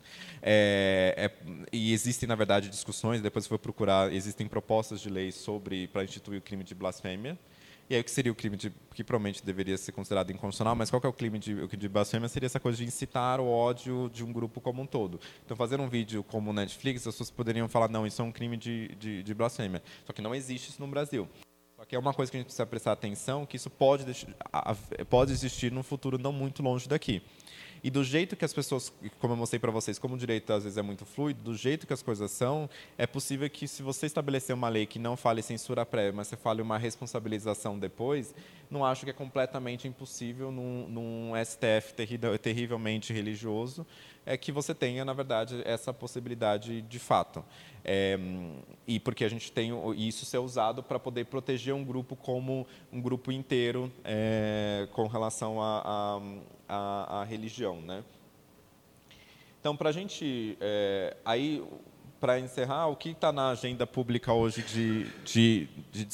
É, 0.46 1.14
é, 1.16 1.30
e 1.72 1.94
existem, 1.94 2.28
na 2.28 2.34
verdade, 2.34 2.68
discussões, 2.68 3.22
depois 3.22 3.46
foi 3.46 3.56
procurar, 3.56 4.12
existem 4.12 4.46
propostas 4.46 5.00
de 5.00 5.08
lei 5.08 5.32
sobre 5.32 5.88
para 5.88 6.04
instituir 6.04 6.38
o 6.38 6.42
crime 6.42 6.62
de 6.62 6.74
blasfêmia. 6.74 7.38
E 7.88 7.94
aí 7.94 8.00
o 8.00 8.04
que 8.04 8.10
seria 8.10 8.30
o 8.30 8.34
crime 8.34 8.54
de, 8.54 8.70
que 8.94 9.02
provavelmente 9.02 9.42
deveria 9.44 9.78
ser 9.78 9.92
considerado 9.92 10.30
inconstitucional, 10.30 10.74
mas 10.76 10.90
qual 10.90 11.00
é 11.02 11.08
o 11.08 11.12
crime 11.14 11.38
de, 11.38 11.54
o 11.54 11.66
de 11.66 11.88
blasfêmia? 11.88 12.28
Seria 12.28 12.46
essa 12.46 12.60
coisa 12.60 12.76
de 12.76 12.84
incitar 12.84 13.40
o 13.40 13.46
ódio 13.46 14.10
de 14.12 14.22
um 14.22 14.30
grupo 14.32 14.60
como 14.60 14.82
um 14.82 14.86
todo. 14.86 15.18
Então, 15.44 15.56
fazer 15.56 15.80
um 15.80 15.88
vídeo 15.88 16.22
como 16.22 16.50
o 16.50 16.52
Netflix, 16.52 17.06
as 17.06 17.14
pessoas 17.14 17.30
poderiam 17.30 17.66
falar, 17.66 17.88
não, 17.88 18.06
isso 18.06 18.20
é 18.20 18.24
um 18.24 18.32
crime 18.32 18.58
de, 18.58 18.88
de, 18.96 19.22
de 19.22 19.34
blasfêmia. 19.34 19.82
Só 20.06 20.12
que 20.12 20.22
não 20.22 20.34
existe 20.34 20.70
isso 20.70 20.80
no 20.80 20.88
Brasil. 20.88 21.28
Só 21.76 21.84
que 21.84 21.94
é 21.94 21.98
uma 21.98 22.14
coisa 22.14 22.30
que 22.30 22.36
a 22.36 22.40
gente 22.40 22.46
precisa 22.46 22.64
prestar 22.64 22.92
atenção, 22.92 23.44
que 23.44 23.56
isso 23.56 23.68
pode, 23.68 24.04
pode 25.10 25.32
existir 25.32 25.70
num 25.70 25.82
futuro 25.82 26.16
não 26.16 26.32
muito 26.32 26.62
longe 26.62 26.88
daqui. 26.88 27.22
E 27.84 27.90
do 27.90 28.02
jeito 28.02 28.34
que 28.34 28.46
as 28.46 28.54
pessoas, 28.54 28.90
como 29.18 29.34
eu 29.34 29.36
mostrei 29.36 29.60
para 29.60 29.70
vocês, 29.70 29.98
como 29.98 30.14
o 30.14 30.18
direito 30.18 30.50
às 30.54 30.64
vezes 30.64 30.78
é 30.78 30.82
muito 30.82 31.04
fluido, 31.04 31.42
do 31.42 31.54
jeito 31.54 31.86
que 31.86 31.92
as 31.92 32.02
coisas 32.02 32.30
são, 32.30 32.68
é 32.96 33.06
possível 33.06 33.48
que 33.50 33.68
se 33.68 33.82
você 33.82 34.06
estabelecer 34.06 34.54
uma 34.54 34.70
lei 34.70 34.86
que 34.86 34.98
não 34.98 35.18
fale 35.18 35.42
censura 35.42 35.84
prévia, 35.84 36.14
mas 36.14 36.28
você 36.28 36.36
fale 36.36 36.62
uma 36.62 36.78
responsabilização 36.78 37.78
depois, 37.78 38.34
não 38.70 38.86
acho 38.86 39.04
que 39.04 39.10
é 39.10 39.12
completamente 39.12 39.86
impossível 39.86 40.50
num, 40.50 40.88
num 40.88 41.32
STF 41.44 41.92
terrivelmente 42.40 43.12
religioso, 43.12 43.86
é 44.26 44.36
que 44.36 44.50
você 44.50 44.74
tenha, 44.74 45.04
na 45.04 45.12
verdade, 45.12 45.60
essa 45.64 45.92
possibilidade 45.92 46.82
de 46.82 46.98
fato. 46.98 47.44
É, 47.84 48.18
e 48.86 48.98
porque 48.98 49.24
a 49.24 49.28
gente 49.28 49.52
tem 49.52 49.70
isso 49.96 50.24
ser 50.24 50.38
usado 50.38 50.82
para 50.82 50.98
poder 50.98 51.26
proteger 51.26 51.74
um 51.74 51.84
grupo 51.84 52.16
como 52.16 52.66
um 52.90 53.00
grupo 53.00 53.30
inteiro 53.30 53.92
é, 54.02 54.88
com 54.92 55.06
relação 55.06 55.60
à 55.60 55.82
a, 55.84 56.20
a, 56.68 57.20
a, 57.20 57.24
religião, 57.24 57.80
né? 57.82 58.02
Então, 59.60 59.76
para 59.76 59.90
a 59.90 59.92
gente, 59.92 60.56
é, 60.60 61.16
aí, 61.24 61.62
para 62.20 62.40
encerrar, 62.40 62.86
o 62.86 62.96
que 62.96 63.10
está 63.10 63.30
na 63.32 63.50
agenda 63.50 63.86
pública 63.86 64.32
hoje 64.32 64.62
de, 64.62 65.04
de, 65.24 65.68
de, 65.92 66.04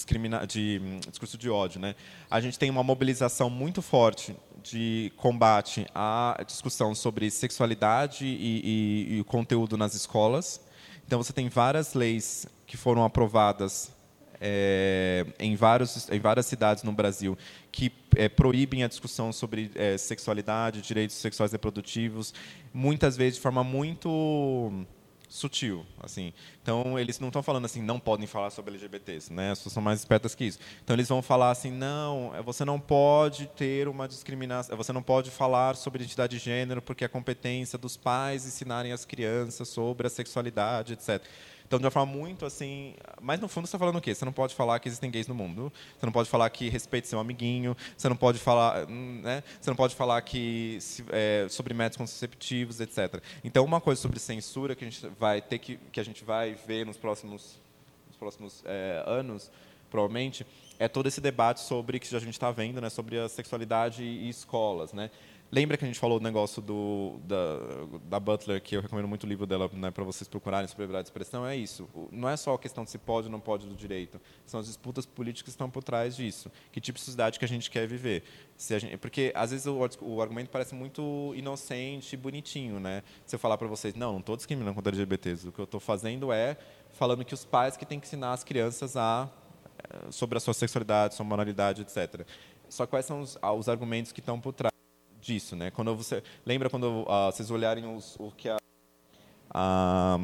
de 0.49 0.81
hum, 0.83 1.01
discurso 1.09 1.39
de 1.39 1.49
ódio, 1.49 1.81
né? 1.81 1.95
A 2.29 2.41
gente 2.41 2.59
tem 2.59 2.69
uma 2.69 2.83
mobilização 2.83 3.49
muito 3.49 3.81
forte 3.81 4.37
de 4.63 5.13
combate 5.17 5.87
à 5.95 6.43
discussão 6.47 6.95
sobre 6.95 7.31
sexualidade 7.31 8.25
e, 8.25 9.09
e, 9.09 9.17
e 9.17 9.21
o 9.21 9.25
conteúdo 9.25 9.77
nas 9.77 9.95
escolas. 9.95 10.61
Então, 11.07 11.23
você 11.23 11.33
tem 11.33 11.49
várias 11.49 11.95
leis 11.95 12.47
que 12.67 12.77
foram 12.77 13.05
aprovadas 13.05 13.93
é, 14.41 15.27
em, 15.39 15.55
vários, 15.55 16.09
em 16.09 16.19
várias 16.19 16.47
cidades 16.47 16.83
no 16.83 16.93
Brasil 16.93 17.37
que 17.71 17.93
é, 18.17 18.29
proíbem 18.29 18.83
a 18.83 18.89
discussão 18.89 19.33
sobre 19.33 19.71
é, 19.75 19.99
sexualidade, 19.99 20.81
direitos 20.81 21.17
sexuais 21.17 21.53
reprodutivos, 21.53 22.33
muitas 22.73 23.17
vezes 23.17 23.35
de 23.37 23.41
forma 23.41 23.63
muito 23.63 24.87
sutil, 25.31 25.87
assim. 26.03 26.35
Então 26.61 26.99
eles 26.99 27.21
não 27.21 27.29
estão 27.29 27.43
falando 27.43 27.65
assim, 27.65 27.81
não 27.81 28.01
podem 28.01 28.27
falar 28.27 28.51
sobre 28.51 28.73
LGBTs, 28.73 29.33
né? 29.33 29.53
As 29.53 29.61
pessoas 29.61 29.73
são 29.73 29.83
mais 29.83 30.01
espertas 30.01 30.35
que 30.35 30.45
isso. 30.45 30.59
Então 30.83 30.95
eles 30.97 31.09
vão 31.09 31.23
falar 31.23 31.53
assim, 31.53 31.71
não, 31.71 32.35
é, 32.35 32.43
você 32.43 32.65
não 32.65 32.81
pode 32.81 33.47
ter 33.47 33.87
uma 33.87 34.09
discriminação, 34.09 34.77
você 34.77 34.93
não 34.93 35.03
pode 35.03 35.31
falar 35.31 35.77
sobre 35.77 36.03
identidade 36.03 36.37
de 36.37 36.45
gênero 36.45 36.83
porque 36.83 37.05
é 37.05 37.09
competência 37.09 37.79
dos 37.79 37.97
pais 37.97 38.45
ensinarem 38.45 38.91
as 38.91 39.05
crianças 39.05 39.69
sobre 39.69 40.09
a 40.09 40.11
sexualidade, 40.11 40.95
etc. 40.95 41.23
Então, 41.71 41.79
de 41.79 41.85
uma 41.85 41.91
forma 41.93 42.13
muito 42.13 42.45
assim. 42.45 42.97
Mas 43.23 43.39
no 43.39 43.47
fundo, 43.47 43.65
você 43.65 43.69
está 43.69 43.79
falando 43.79 43.95
o 43.95 44.01
quê? 44.01 44.13
Você 44.13 44.25
não 44.25 44.33
pode 44.33 44.57
falar 44.57 44.81
que 44.81 44.89
existem 44.89 45.09
gays 45.09 45.29
no 45.29 45.37
mundo. 45.37 45.73
Você 45.97 46.05
não 46.05 46.13
pode 46.13 46.29
falar 46.29 46.51
que 46.51 46.69
respeite 46.69 47.07
seu 47.07 47.21
amiguinho. 47.21 47.77
Você 47.97 48.09
não 48.09 48.17
pode 48.17 48.41
falar. 48.41 48.89
Né? 48.89 49.45
Você 49.61 49.71
não 49.71 49.77
pode 49.77 49.95
falar 49.95 50.21
que, 50.23 50.81
é, 51.13 51.47
sobre 51.49 51.73
métodos 51.73 51.99
contraceptivos, 51.99 52.81
etc. 52.81 53.23
Então, 53.45 53.65
uma 53.65 53.81
coisa 53.81 54.01
sobre 54.01 54.19
censura 54.19 54.75
que 54.75 54.85
a 54.85 54.91
gente 54.91 55.07
vai 55.17 55.41
ter 55.41 55.61
que, 55.61 55.77
que 55.93 56.01
a 56.01 56.05
gente 56.05 56.25
vai 56.25 56.57
ver 56.67 56.85
nos 56.85 56.97
próximos, 56.97 57.61
nos 58.09 58.17
próximos 58.17 58.65
é, 58.67 59.05
anos, 59.07 59.49
provavelmente, 59.89 60.45
é 60.77 60.89
todo 60.89 61.07
esse 61.07 61.21
debate 61.21 61.61
sobre 61.61 62.01
que 62.01 62.17
a 62.17 62.19
gente 62.19 62.33
está 62.33 62.51
vendo, 62.51 62.81
né, 62.81 62.91
sobre 62.91 63.17
a 63.17 63.29
sexualidade 63.29 64.03
e 64.03 64.29
escolas, 64.29 64.93
né? 64.93 65.09
Lembra 65.53 65.77
que 65.77 65.85
a 65.85 65.89
gente 65.89 65.99
falou 65.99 66.21
do 66.21 66.23
negócio 66.23 66.63
do, 66.63 67.19
da, 67.25 67.59
da 68.05 68.21
Butler, 68.21 68.63
que 68.63 68.77
eu 68.77 68.81
recomendo 68.81 69.09
muito 69.09 69.25
o 69.25 69.27
livro 69.27 69.47
dela 69.49 69.69
né, 69.73 69.91
para 69.91 70.05
vocês 70.05 70.29
procurarem 70.29 70.69
sobre 70.69 70.85
liberdade 70.85 71.07
de 71.07 71.09
expressão? 71.09 71.45
É 71.45 71.57
isso. 71.57 71.89
Não 72.13 72.29
é 72.29 72.37
só 72.37 72.55
a 72.55 72.59
questão 72.59 72.85
de 72.85 72.91
se 72.91 72.99
pode 72.99 73.27
ou 73.27 73.33
não 73.33 73.41
pode 73.41 73.67
do 73.67 73.75
direito. 73.75 74.21
São 74.47 74.61
as 74.61 74.67
disputas 74.67 75.05
políticas 75.05 75.43
que 75.43 75.51
estão 75.51 75.69
por 75.69 75.83
trás 75.83 76.15
disso. 76.15 76.53
Que 76.71 76.81
tipo 76.81 77.01
de 77.01 77.05
sociedade 77.05 77.37
que 77.37 77.45
a 77.45 77.49
gente 77.49 77.69
quer 77.69 77.85
viver. 77.89 78.23
Gente, 78.57 78.97
porque, 78.99 79.33
às 79.35 79.51
vezes, 79.51 79.67
o, 79.67 79.77
o, 80.03 80.23
argumento 80.23 80.51
parece 80.51 80.73
muito 80.73 81.33
inocente 81.35 82.13
e 82.13 82.17
bonitinho. 82.17 82.79
Né? 82.79 83.03
Se 83.27 83.35
eu 83.35 83.39
falar 83.41 83.59
para 83.59 83.67
vocês, 83.67 83.93
não, 83.97 84.13
não 84.13 84.21
estou 84.21 84.37
discriminando 84.37 84.77
contra 84.77 84.93
LGBTs. 84.93 85.49
O 85.49 85.53
que 85.53 85.59
eu 85.59 85.65
estou 85.65 85.81
fazendo 85.81 86.33
é 86.33 86.57
falando 86.91 87.25
que 87.25 87.35
os 87.35 87.45
pais 87.45 87.77
que 87.77 87.85
têm 87.85 87.99
que 87.99 88.07
ensinar 88.07 88.35
as 88.35 88.45
crianças 88.45 88.97
a 88.97 89.29
eh, 89.79 90.13
sobre 90.13 90.39
a 90.39 90.41
sua 90.41 90.55
sexualidade, 90.55 91.17
sua 91.17 91.27
moralidade, 91.27 91.83
etc. 91.83 92.25
Só 92.69 92.87
quais 92.87 93.05
são 93.05 93.21
os, 93.21 93.37
os 93.43 93.69
argumentos 93.69 94.13
que 94.13 94.21
estão 94.21 94.41
por 94.41 94.53
trás 94.53 94.70
disso, 95.21 95.55
né? 95.57 95.71
Quando 95.71 95.95
você 95.95 96.23
lembra 96.45 96.71
quando 96.71 97.03
uh, 97.03 97.31
vocês 97.33 97.51
olharem 97.51 97.85
os, 97.87 98.17
o 98.19 98.31
que 98.31 98.49
a, 98.49 98.57
a, 99.51 100.19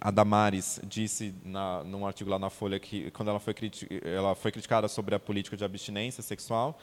a 0.00 0.10
Damares 0.10 0.80
disse 0.84 1.34
na, 1.44 1.82
num 1.84 2.06
artigo 2.06 2.30
lá 2.30 2.38
na 2.38 2.50
Folha 2.50 2.78
que 2.78 3.10
quando 3.10 3.28
ela 3.28 3.40
foi 3.40 3.54
ela 4.04 4.34
foi 4.34 4.52
criticada 4.52 4.88
sobre 4.88 5.14
a 5.14 5.18
política 5.18 5.56
de 5.56 5.64
abstinência 5.64 6.22
sexual 6.22 6.78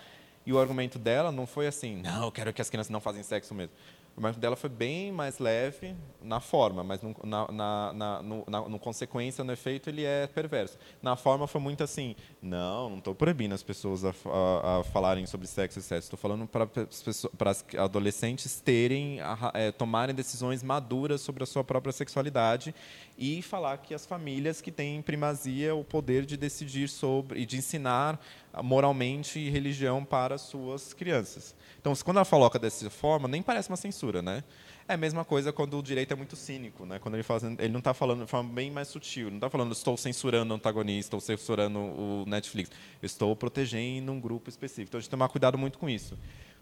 e 0.45 0.53
o 0.53 0.59
argumento 0.59 0.97
dela 0.97 1.29
não 1.29 1.45
foi 1.45 1.67
assim, 1.67 2.01
não, 2.01 2.23
eu 2.23 2.31
quero 2.31 2.53
que 2.53 2.61
as 2.61 2.69
crianças 2.69 2.89
não 2.89 3.01
fazem 3.01 3.21
sexo 3.21 3.53
mesmo. 3.53 3.75
O 4.17 4.19
argumento 4.19 4.39
dela 4.39 4.55
foi 4.55 4.71
bem 4.71 5.11
mais 5.11 5.37
leve 5.37 5.95
na 6.23 6.39
forma, 6.39 6.83
mas 6.83 7.03
no, 7.03 7.15
na, 7.23 7.51
na, 7.51 7.93
na, 7.93 8.21
no, 8.23 8.45
no 8.67 8.79
consequência, 8.79 9.43
no 9.43 9.53
efeito, 9.53 9.91
ele 9.91 10.03
é 10.03 10.25
perverso. 10.25 10.75
Na 11.03 11.15
forma 11.15 11.45
foi 11.45 11.61
muito 11.61 11.83
assim, 11.83 12.15
não, 12.41 12.89
não 12.89 12.97
estou 12.97 13.13
proibindo 13.13 13.53
as 13.53 13.61
pessoas 13.61 14.03
a, 14.03 14.09
a, 14.09 14.79
a, 14.79 14.83
falarem 14.85 15.27
sobre 15.27 15.45
sexo 15.45 15.77
e 15.77 15.83
sexo. 15.83 16.07
Estou 16.07 16.17
falando 16.17 16.47
para 16.47 17.51
as 17.51 17.63
adolescentes 17.77 18.59
terem, 18.59 19.21
a, 19.21 19.51
é, 19.53 19.71
tomarem 19.71 20.15
decisões 20.15 20.63
maduras 20.63 21.21
sobre 21.21 21.43
a 21.43 21.45
sua 21.45 21.63
própria 21.63 21.91
sexualidade 21.91 22.73
e 23.19 23.43
falar 23.43 23.77
que 23.77 23.93
as 23.93 24.03
famílias 24.03 24.61
que 24.61 24.71
têm 24.71 24.99
primazia 24.99 25.75
o 25.75 25.83
poder 25.83 26.25
de 26.25 26.37
decidir 26.37 26.89
sobre 26.89 27.41
e 27.41 27.45
de 27.45 27.57
ensinar 27.57 28.19
moralmente 28.63 29.39
e 29.39 29.49
religião 29.49 30.03
para 30.03 30.37
suas 30.37 30.93
crianças. 30.93 31.55
Então, 31.79 31.93
quando 32.03 32.17
ela 32.17 32.25
coloca 32.25 32.59
dessa 32.59 32.89
forma, 32.89 33.27
nem 33.27 33.41
parece 33.41 33.69
uma 33.69 33.77
censura, 33.77 34.21
né? 34.21 34.43
É 34.87 34.93
a 34.93 34.97
mesma 34.97 35.25
coisa 35.25 35.51
quando 35.51 35.77
o 35.77 35.83
direito 35.83 36.13
é 36.13 36.15
muito 36.15 36.35
cínico, 36.35 36.85
né? 36.85 36.97
Quando 36.99 37.15
ele, 37.15 37.23
faz, 37.23 37.43
ele 37.43 37.69
não 37.69 37.79
está 37.79 37.93
falando 37.93 38.23
de 38.23 38.31
forma 38.31 38.53
bem 38.53 38.71
mais 38.71 38.87
sutil, 38.87 39.29
não 39.29 39.37
está 39.37 39.49
falando 39.49 39.71
estou 39.73 39.97
censurando 39.97 40.53
o 40.53 40.55
antagonista, 40.55 41.17
estou 41.17 41.19
censurando 41.19 41.79
o 41.79 42.25
Netflix, 42.25 42.71
estou 43.01 43.35
protegendo 43.35 44.11
um 44.11 44.19
grupo 44.19 44.49
específico. 44.49 44.89
Então, 44.89 44.97
a 44.97 45.01
gente 45.01 45.09
tomar 45.09 45.29
cuidado 45.29 45.57
muito 45.57 45.77
com 45.77 45.89
isso. 45.89 46.17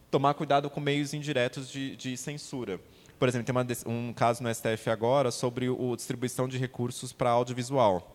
Tomar 0.09 0.33
cuidado 0.33 0.69
com 0.69 0.79
meios 0.79 1.13
indiretos 1.13 1.69
de, 1.69 1.95
de 1.95 2.17
censura. 2.17 2.79
Por 3.17 3.27
exemplo, 3.27 3.45
tem 3.45 3.55
uma, 3.55 3.65
um 3.85 4.13
caso 4.13 4.43
no 4.43 4.53
STF 4.53 4.89
agora 4.89 5.31
sobre 5.31 5.67
a 5.67 5.95
distribuição 5.95 6.47
de 6.47 6.57
recursos 6.57 7.13
para 7.13 7.29
audiovisual. 7.29 8.14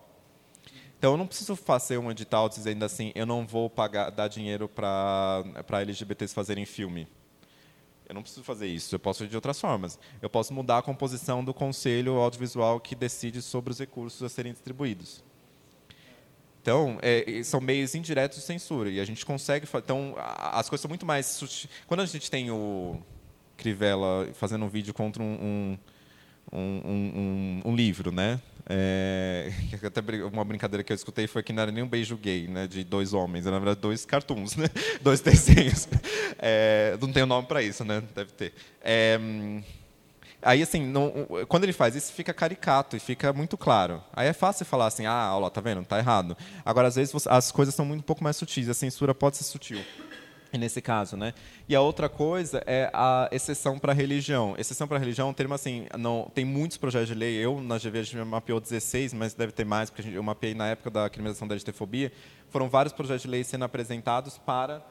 Então, 1.01 1.13
eu 1.13 1.17
não 1.17 1.25
preciso 1.25 1.55
fazer 1.55 1.97
um 1.97 2.11
edital 2.11 2.47
dizendo 2.47 2.85
assim, 2.85 3.11
eu 3.15 3.25
não 3.25 3.43
vou 3.47 3.67
pagar, 3.67 4.11
dar 4.11 4.27
dinheiro 4.27 4.69
para 4.69 5.43
LGBTs 5.81 6.31
fazerem 6.31 6.63
filme. 6.63 7.07
Eu 8.07 8.13
não 8.13 8.21
preciso 8.21 8.43
fazer 8.43 8.67
isso, 8.67 8.93
eu 8.93 8.99
posso 8.99 9.17
fazer 9.17 9.29
de 9.31 9.35
outras 9.35 9.59
formas. 9.59 9.97
Eu 10.21 10.29
posso 10.29 10.53
mudar 10.53 10.77
a 10.77 10.81
composição 10.83 11.43
do 11.43 11.55
conselho 11.55 12.17
audiovisual 12.17 12.79
que 12.79 12.93
decide 12.93 13.41
sobre 13.41 13.71
os 13.71 13.79
recursos 13.79 14.21
a 14.21 14.29
serem 14.29 14.53
distribuídos. 14.53 15.23
Então, 16.61 16.99
é, 17.01 17.41
são 17.43 17.59
meios 17.59 17.95
indiretos 17.95 18.37
de 18.37 18.43
censura. 18.43 18.87
E 18.87 18.99
a 18.99 19.03
gente 19.03 19.25
consegue. 19.25 19.67
Então, 19.77 20.13
as 20.19 20.69
coisas 20.69 20.83
são 20.83 20.89
muito 20.89 21.03
mais. 21.03 21.67
Quando 21.87 22.01
a 22.01 22.05
gente 22.05 22.29
tem 22.29 22.51
o 22.51 23.01
Crivella 23.57 24.29
fazendo 24.35 24.65
um 24.65 24.69
vídeo 24.69 24.93
contra 24.93 25.23
um, 25.23 25.79
um, 26.53 26.59
um, 26.59 27.61
um 27.65 27.75
livro, 27.75 28.11
né? 28.11 28.39
É, 28.67 29.51
até 29.83 30.01
uma 30.31 30.43
brincadeira 30.43 30.83
que 30.83 30.91
eu 30.91 30.95
escutei 30.95 31.27
foi 31.27 31.43
que 31.43 31.53
não 31.53 31.63
era 31.63 31.71
nem 31.71 31.83
um 31.83 31.87
beijo 31.87 32.15
gay, 32.17 32.47
né, 32.47 32.67
de 32.67 32.83
dois 32.83 33.13
homens, 33.13 33.45
era 33.45 33.53
na 33.53 33.59
verdade 33.59 33.79
dois 33.79 34.05
cartoons, 34.05 34.55
né, 34.57 34.67
dois 35.01 35.21
desenhos. 35.21 35.87
É, 36.43 36.97
não 36.99 37.11
tem 37.11 37.21
o 37.21 37.27
nome 37.27 37.47
para 37.47 37.61
isso, 37.61 37.85
né? 37.85 38.01
Deve 38.15 38.31
ter. 38.31 38.53
É, 38.81 39.19
Aí, 40.41 40.63
assim, 40.63 40.83
não, 40.83 41.27
quando 41.47 41.65
ele 41.65 41.73
faz 41.73 41.95
isso, 41.95 42.11
fica 42.11 42.33
caricato 42.33 42.95
e 42.97 42.99
fica 42.99 43.31
muito 43.31 43.55
claro. 43.55 44.03
Aí 44.11 44.27
é 44.27 44.33
fácil 44.33 44.65
falar 44.65 44.87
assim, 44.87 45.05
ah, 45.05 45.35
olha 45.35 45.51
tá 45.51 45.61
vendo? 45.61 45.85
Tá 45.85 45.99
errado. 45.99 46.35
Agora, 46.65 46.87
às 46.87 46.95
vezes, 46.95 47.27
as 47.27 47.51
coisas 47.51 47.75
são 47.75 47.85
muito 47.85 47.99
um 47.99 48.03
pouco 48.03 48.23
mais 48.23 48.37
sutis. 48.37 48.67
A 48.67 48.73
censura 48.73 49.13
pode 49.13 49.37
ser 49.37 49.43
sutil. 49.43 49.79
Nesse 50.57 50.81
caso, 50.81 51.15
né? 51.15 51.33
E 51.67 51.75
a 51.75 51.81
outra 51.81 52.09
coisa 52.09 52.61
é 52.65 52.89
a 52.93 53.29
exceção 53.31 53.79
para 53.79 53.93
religião. 53.93 54.53
Exceção 54.57 54.87
para 54.87 54.97
religião 54.97 55.29
é 55.29 55.31
um 55.31 55.33
termo 55.33 55.53
assim, 55.53 55.87
não, 55.97 56.29
tem 56.35 56.43
muitos 56.43 56.77
projetos 56.77 57.07
de 57.07 57.15
lei. 57.15 57.35
Eu, 57.35 57.61
na 57.61 57.77
GV, 57.77 57.99
a 57.99 58.03
gente 58.03 58.17
mapeou 58.17 58.59
16, 58.59 59.13
mas 59.13 59.33
deve 59.33 59.53
ter 59.53 59.65
mais, 59.65 59.89
porque 59.89 60.09
eu 60.09 60.21
mapeei 60.21 60.53
na 60.53 60.67
época 60.67 60.89
da 60.89 61.09
criminalização 61.09 61.47
da 61.47 61.53
LGTfobia. 61.53 62.11
Foram 62.49 62.69
vários 62.69 62.93
projetos 62.93 63.21
de 63.21 63.29
lei 63.29 63.43
sendo 63.43 63.63
apresentados 63.63 64.37
para 64.37 64.83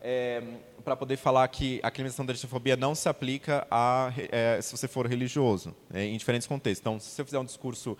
é, 0.00 0.42
para 0.84 0.94
poder 0.94 1.16
falar 1.16 1.48
que 1.48 1.80
a 1.82 1.90
criminalização 1.90 2.24
da 2.24 2.32
LGBTfobia 2.32 2.76
não 2.76 2.94
se 2.94 3.08
aplica 3.08 3.66
a 3.70 4.12
é, 4.30 4.60
se 4.60 4.70
você 4.76 4.86
for 4.86 5.06
religioso, 5.06 5.74
é, 5.92 6.04
em 6.04 6.16
diferentes 6.16 6.46
contextos. 6.46 6.80
Então, 6.80 7.00
se 7.00 7.10
você 7.10 7.24
fizer 7.24 7.38
um 7.38 7.44
discurso 7.44 7.96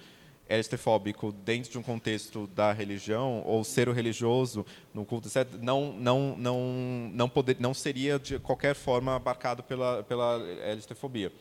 LGBTfóbico 0.48 1.32
dentro 1.32 1.70
de 1.70 1.78
um 1.78 1.82
contexto 1.82 2.46
da 2.48 2.72
religião 2.72 3.42
ou 3.44 3.64
ser 3.64 3.88
o 3.88 3.92
religioso 3.92 4.64
no 4.94 5.04
culto, 5.04 5.28
etc., 5.28 5.46
não 5.60 5.92
não 5.92 6.36
não 6.36 7.10
não 7.12 7.28
poder 7.28 7.56
não 7.58 7.74
seria 7.74 8.18
de 8.18 8.38
qualquer 8.38 8.74
forma 8.74 9.16
abarcado 9.16 9.62
pela 9.62 10.02
pela 10.02 10.40
LGBTfobia. 10.62 11.32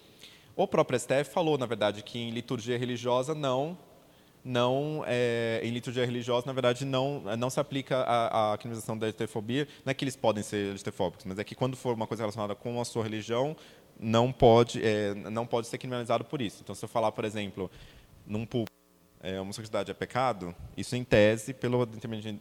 O 0.56 0.68
próprio 0.68 0.98
STF 0.98 1.26
falou, 1.26 1.58
na 1.58 1.66
verdade, 1.66 2.02
que 2.02 2.18
em 2.18 2.32
liturgia 2.32 2.78
religiosa 2.78 3.36
não 3.36 3.78
não 4.46 5.04
é, 5.08 5.60
em 5.64 5.72
liturgia 5.72 6.06
religiosa, 6.06 6.46
na 6.46 6.54
verdade, 6.54 6.86
não, 6.86 7.22
não 7.36 7.50
se 7.50 7.60
aplica 7.60 7.98
a, 8.04 8.54
a 8.54 8.58
criminalização 8.60 8.96
da 8.96 9.08
LGBTfobia. 9.08 9.68
Não 9.84 9.90
é 9.90 9.94
que 9.96 10.06
eles 10.06 10.16
podem 10.16 10.44
ser 10.44 10.68
LGBTfóbicos, 10.68 11.26
mas 11.26 11.40
é 11.40 11.44
que 11.44 11.56
quando 11.56 11.76
for 11.76 11.96
uma 11.96 12.06
coisa 12.06 12.22
relacionada 12.22 12.54
com 12.54 12.80
a 12.80 12.86
sua 12.86 13.02
religião, 13.02 13.58
não 14.00 14.32
pode, 14.32 14.86
é, 14.86 15.16
não 15.16 15.48
pode 15.48 15.66
ser 15.68 15.80
criminalizado 15.80 16.24
por 16.26 16.42
isso. 16.42 16.60
Então, 16.62 16.76
se 16.76 16.86
eu 16.86 16.90
falar, 16.90 17.12
por 17.12 17.26
exemplo, 17.26 17.72
num 18.28 18.46
público, 18.46 18.75
é, 19.26 19.42
homossexualidade 19.42 19.90
é 19.90 19.94
pecado, 19.94 20.56
isso 20.78 20.96
em 20.96 21.04
tese, 21.04 21.52
pelo 21.52 21.82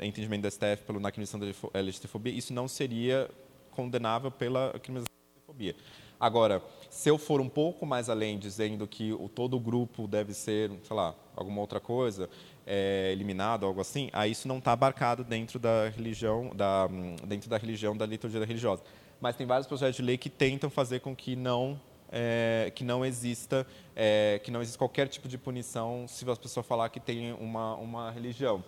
entendimento 0.03 0.43
da 0.43 0.51
STF, 0.51 0.85
pela 0.87 1.01
na 1.01 1.11
criminalização 1.11 1.41
da 1.41 1.79
LGBTfobia, 1.79 2.33
isso 2.33 2.53
não 2.53 2.69
seria 2.69 3.31
condenável 3.71 4.31
pela 4.31 4.71
criminalização 4.79 5.15
da 5.15 5.53
LGBTfobia. 5.53 5.77
Agora, 6.21 6.63
se 6.91 7.09
eu 7.09 7.17
for 7.17 7.41
um 7.41 7.49
pouco 7.49 7.87
mais 7.87 8.11
além, 8.11 8.39
dizendo 8.39 8.87
que 8.87 9.15
o, 9.15 9.31
todo 9.31 9.57
o 9.57 9.61
grupo 9.61 10.07
deve 10.07 10.35
ser, 10.35 10.71
sei 10.83 10.95
lá, 10.95 11.15
alguma 11.35 11.61
outra 11.63 11.81
coisa, 11.81 12.29
é, 12.67 13.11
eliminado, 13.13 13.65
algo 13.65 13.81
assim, 13.81 14.11
aí 14.13 14.33
isso 14.33 14.47
não 14.47 14.59
está 14.59 14.73
abarcado 14.73 15.25
dentro 15.25 15.59
da 15.59 15.89
religião, 15.89 16.51
da, 16.55 16.87
dentro 17.27 17.49
da 17.49 17.57
religião, 17.57 17.97
da 17.97 18.05
liturgia 18.05 18.45
religiosa. 18.45 18.83
Mas 19.21 19.37
tem 19.37 19.47
vários 19.47 19.67
projetos 19.67 19.97
de 19.97 20.03
lei 20.03 20.19
que 20.19 20.29
tentam 20.29 20.69
fazer 20.69 21.01
com 21.01 21.17
que 21.17 21.35
não 21.35 21.81
é, 22.11 22.73
que 22.75 22.85
não 22.85 23.05
exista 23.05 23.67
é, 23.95 24.41
que 24.43 24.51
não 24.51 24.61
exista 24.61 24.79
qualquer 24.79 25.09
tipo 25.09 25.29
de 25.29 25.39
punição 25.39 26.07
se 26.09 26.29
a 26.29 26.37
pessoa 26.37 26.63
falar 26.63 26.89
que 26.89 27.01
tem 27.01 27.33
uma 27.35 27.75
uma 27.77 28.11
religião. 28.11 28.65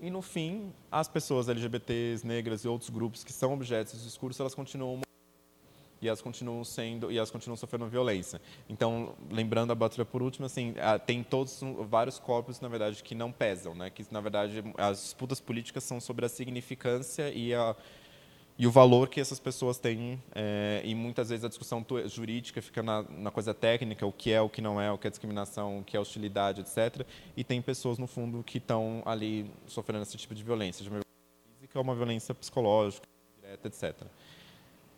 E 0.00 0.08
no 0.10 0.22
fim, 0.22 0.72
as 0.90 1.08
pessoas 1.08 1.48
LGBTs, 1.48 2.26
negras 2.26 2.64
e 2.64 2.68
outros 2.68 2.88
grupos 2.88 3.22
que 3.22 3.32
são 3.32 3.52
objetos 3.52 3.98
de 3.98 4.04
discurso, 4.04 4.40
elas 4.40 4.54
continuam 4.54 5.02
e 6.00 6.08
elas 6.08 6.22
continuam 6.22 6.64
sendo 6.64 7.12
e 7.12 7.18
elas 7.18 7.30
continuam 7.30 7.56
sofrendo 7.56 7.86
violência. 7.86 8.40
Então, 8.68 9.14
lembrando 9.30 9.70
a 9.72 9.74
batalha 9.74 10.04
por 10.04 10.22
último, 10.22 10.46
assim, 10.46 10.74
tem 11.06 11.22
todos 11.22 11.60
vários 11.88 12.18
corpos 12.18 12.60
na 12.60 12.68
verdade 12.68 13.02
que 13.02 13.14
não 13.14 13.30
pesam, 13.30 13.74
né? 13.74 13.90
Que 13.90 14.04
na 14.10 14.20
verdade 14.20 14.64
as 14.78 15.02
disputas 15.02 15.40
políticas 15.40 15.84
são 15.84 16.00
sobre 16.00 16.24
a 16.24 16.28
significância 16.28 17.30
e 17.30 17.54
a 17.54 17.76
e 18.60 18.66
o 18.66 18.70
valor 18.70 19.08
que 19.08 19.20
essas 19.20 19.40
pessoas 19.40 19.78
têm 19.78 20.22
é, 20.34 20.82
e 20.84 20.94
muitas 20.94 21.30
vezes 21.30 21.44
a 21.44 21.48
discussão 21.48 21.84
jurídica 22.06 22.60
fica 22.60 22.82
na, 22.82 23.02
na, 23.02 23.30
coisa 23.30 23.54
técnica 23.54 24.06
o 24.06 24.12
que 24.12 24.30
é 24.30 24.40
o 24.40 24.50
que 24.50 24.60
não 24.60 24.80
é 24.80 24.92
o 24.92 24.98
que 24.98 25.06
é 25.06 25.10
discriminação 25.10 25.78
o 25.78 25.84
que 25.84 25.96
é 25.96 26.00
hostilidade 26.00 26.60
etc 26.60 27.06
e 27.36 27.42
tem 27.42 27.62
pessoas 27.62 27.96
no 27.96 28.06
fundo 28.06 28.42
que 28.44 28.58
estão 28.58 29.02
ali 29.06 29.50
sofrendo 29.66 30.02
esse 30.02 30.16
tipo 30.16 30.34
de 30.34 30.44
violência 30.44 30.82
de 30.84 30.90
uma 30.90 31.00
violência 31.00 31.58
física 31.58 31.78
ou 31.78 31.82
uma 31.82 31.94
violência 31.94 32.34
psicológica 32.34 33.06
direta 33.42 33.68
etc 33.68 34.06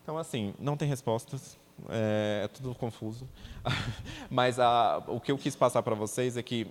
então, 0.02 0.18
assim, 0.18 0.52
não 0.58 0.76
tem 0.76 0.88
respostas, 0.88 1.56
é, 1.88 2.42
é 2.44 2.48
tudo 2.48 2.74
confuso. 2.74 3.28
Mas 4.28 4.58
a, 4.58 5.02
o 5.06 5.20
que 5.20 5.30
eu 5.30 5.38
quis 5.38 5.54
passar 5.54 5.82
para 5.82 5.94
vocês 5.94 6.36
é 6.36 6.42
que 6.42 6.66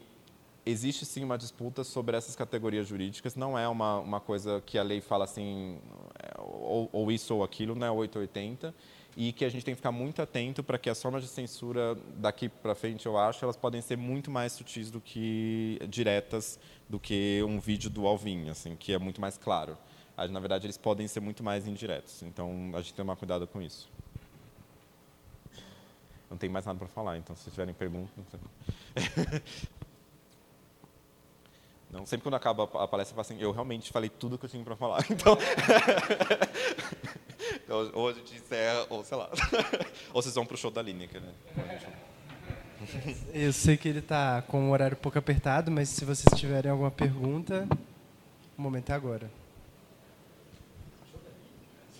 existe 0.65 1.05
sim 1.05 1.23
uma 1.23 1.37
disputa 1.37 1.83
sobre 1.83 2.15
essas 2.15 2.35
categorias 2.35 2.87
jurídicas, 2.87 3.35
não 3.35 3.57
é 3.57 3.67
uma, 3.67 3.99
uma 3.99 4.19
coisa 4.19 4.61
que 4.65 4.77
a 4.77 4.83
lei 4.83 5.01
fala 5.01 5.25
assim, 5.25 5.79
é, 6.19 6.39
ou, 6.39 6.89
ou 6.91 7.11
isso 7.11 7.35
ou 7.35 7.43
aquilo, 7.43 7.75
não 7.75 7.87
é 7.87 7.91
880, 7.91 8.73
e 9.17 9.33
que 9.33 9.43
a 9.43 9.49
gente 9.49 9.65
tem 9.65 9.73
que 9.73 9.77
ficar 9.77 9.91
muito 9.91 10.21
atento 10.21 10.63
para 10.63 10.77
que 10.77 10.89
as 10.89 11.01
formas 11.01 11.23
de 11.23 11.29
censura 11.29 11.97
daqui 12.15 12.47
para 12.47 12.73
frente, 12.73 13.05
eu 13.05 13.17
acho, 13.17 13.43
elas 13.43 13.57
podem 13.57 13.81
ser 13.81 13.97
muito 13.97 14.31
mais 14.31 14.53
sutis 14.53 14.89
do 14.89 15.01
que 15.01 15.79
diretas 15.89 16.59
do 16.89 16.99
que 16.99 17.43
um 17.45 17.59
vídeo 17.59 17.89
do 17.89 18.07
Alvin, 18.07 18.49
assim, 18.49 18.75
que 18.75 18.93
é 18.93 18.97
muito 18.97 19.19
mais 19.19 19.37
claro 19.37 19.77
na 20.29 20.39
verdade, 20.39 20.65
eles 20.65 20.77
podem 20.77 21.07
ser 21.07 21.19
muito 21.19 21.43
mais 21.43 21.67
indiretos. 21.67 22.21
Então, 22.23 22.71
a 22.73 22.77
gente 22.77 22.87
tem 22.87 22.91
que 22.91 22.93
tomar 22.93 23.15
cuidado 23.15 23.47
com 23.47 23.61
isso. 23.61 23.89
Não 26.29 26.37
tem 26.37 26.49
mais 26.49 26.65
nada 26.65 26.77
para 26.77 26.87
falar, 26.87 27.17
então, 27.17 27.35
se 27.35 27.49
tiverem 27.49 27.73
perguntas... 27.73 28.11
Não, 31.91 32.05
sempre 32.05 32.23
quando 32.23 32.35
acaba 32.35 32.63
a 32.63 32.87
palestra, 32.87 33.11
eu 33.11 33.15
falo 33.15 33.21
assim, 33.21 33.41
eu 33.41 33.51
realmente 33.51 33.91
falei 33.91 34.09
tudo 34.09 34.37
que 34.37 34.45
eu 34.45 34.49
tinha 34.49 34.63
para 34.63 34.75
falar. 34.75 35.05
Então, 35.11 35.37
então, 37.63 37.91
ou 37.93 38.09
a 38.09 38.13
gente 38.13 38.35
encerra, 38.35 38.85
ou 38.89 39.03
sei 39.03 39.17
lá. 39.17 39.29
ou 40.13 40.21
vocês 40.21 40.33
vão 40.33 40.45
para 40.45 40.55
o 40.55 40.57
show 40.57 40.71
da 40.71 40.81
Lineker, 40.81 41.21
né? 41.21 41.33
Eu 43.33 43.51
sei 43.51 43.77
que 43.77 43.89
ele 43.89 43.99
está 43.99 44.41
com 44.41 44.61
um 44.61 44.71
horário 44.71 44.95
pouco 44.95 45.19
apertado, 45.19 45.69
mas 45.69 45.89
se 45.89 46.05
vocês 46.05 46.39
tiverem 46.39 46.71
alguma 46.71 46.89
pergunta, 46.89 47.67
o 48.57 48.61
momento 48.61 48.91
é 48.91 48.93
agora. 48.93 49.29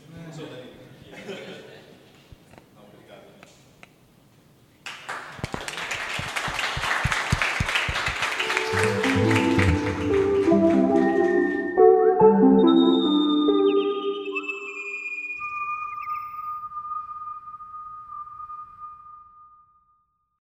Não, 0.09 0.45
obrigado. 0.45 1.70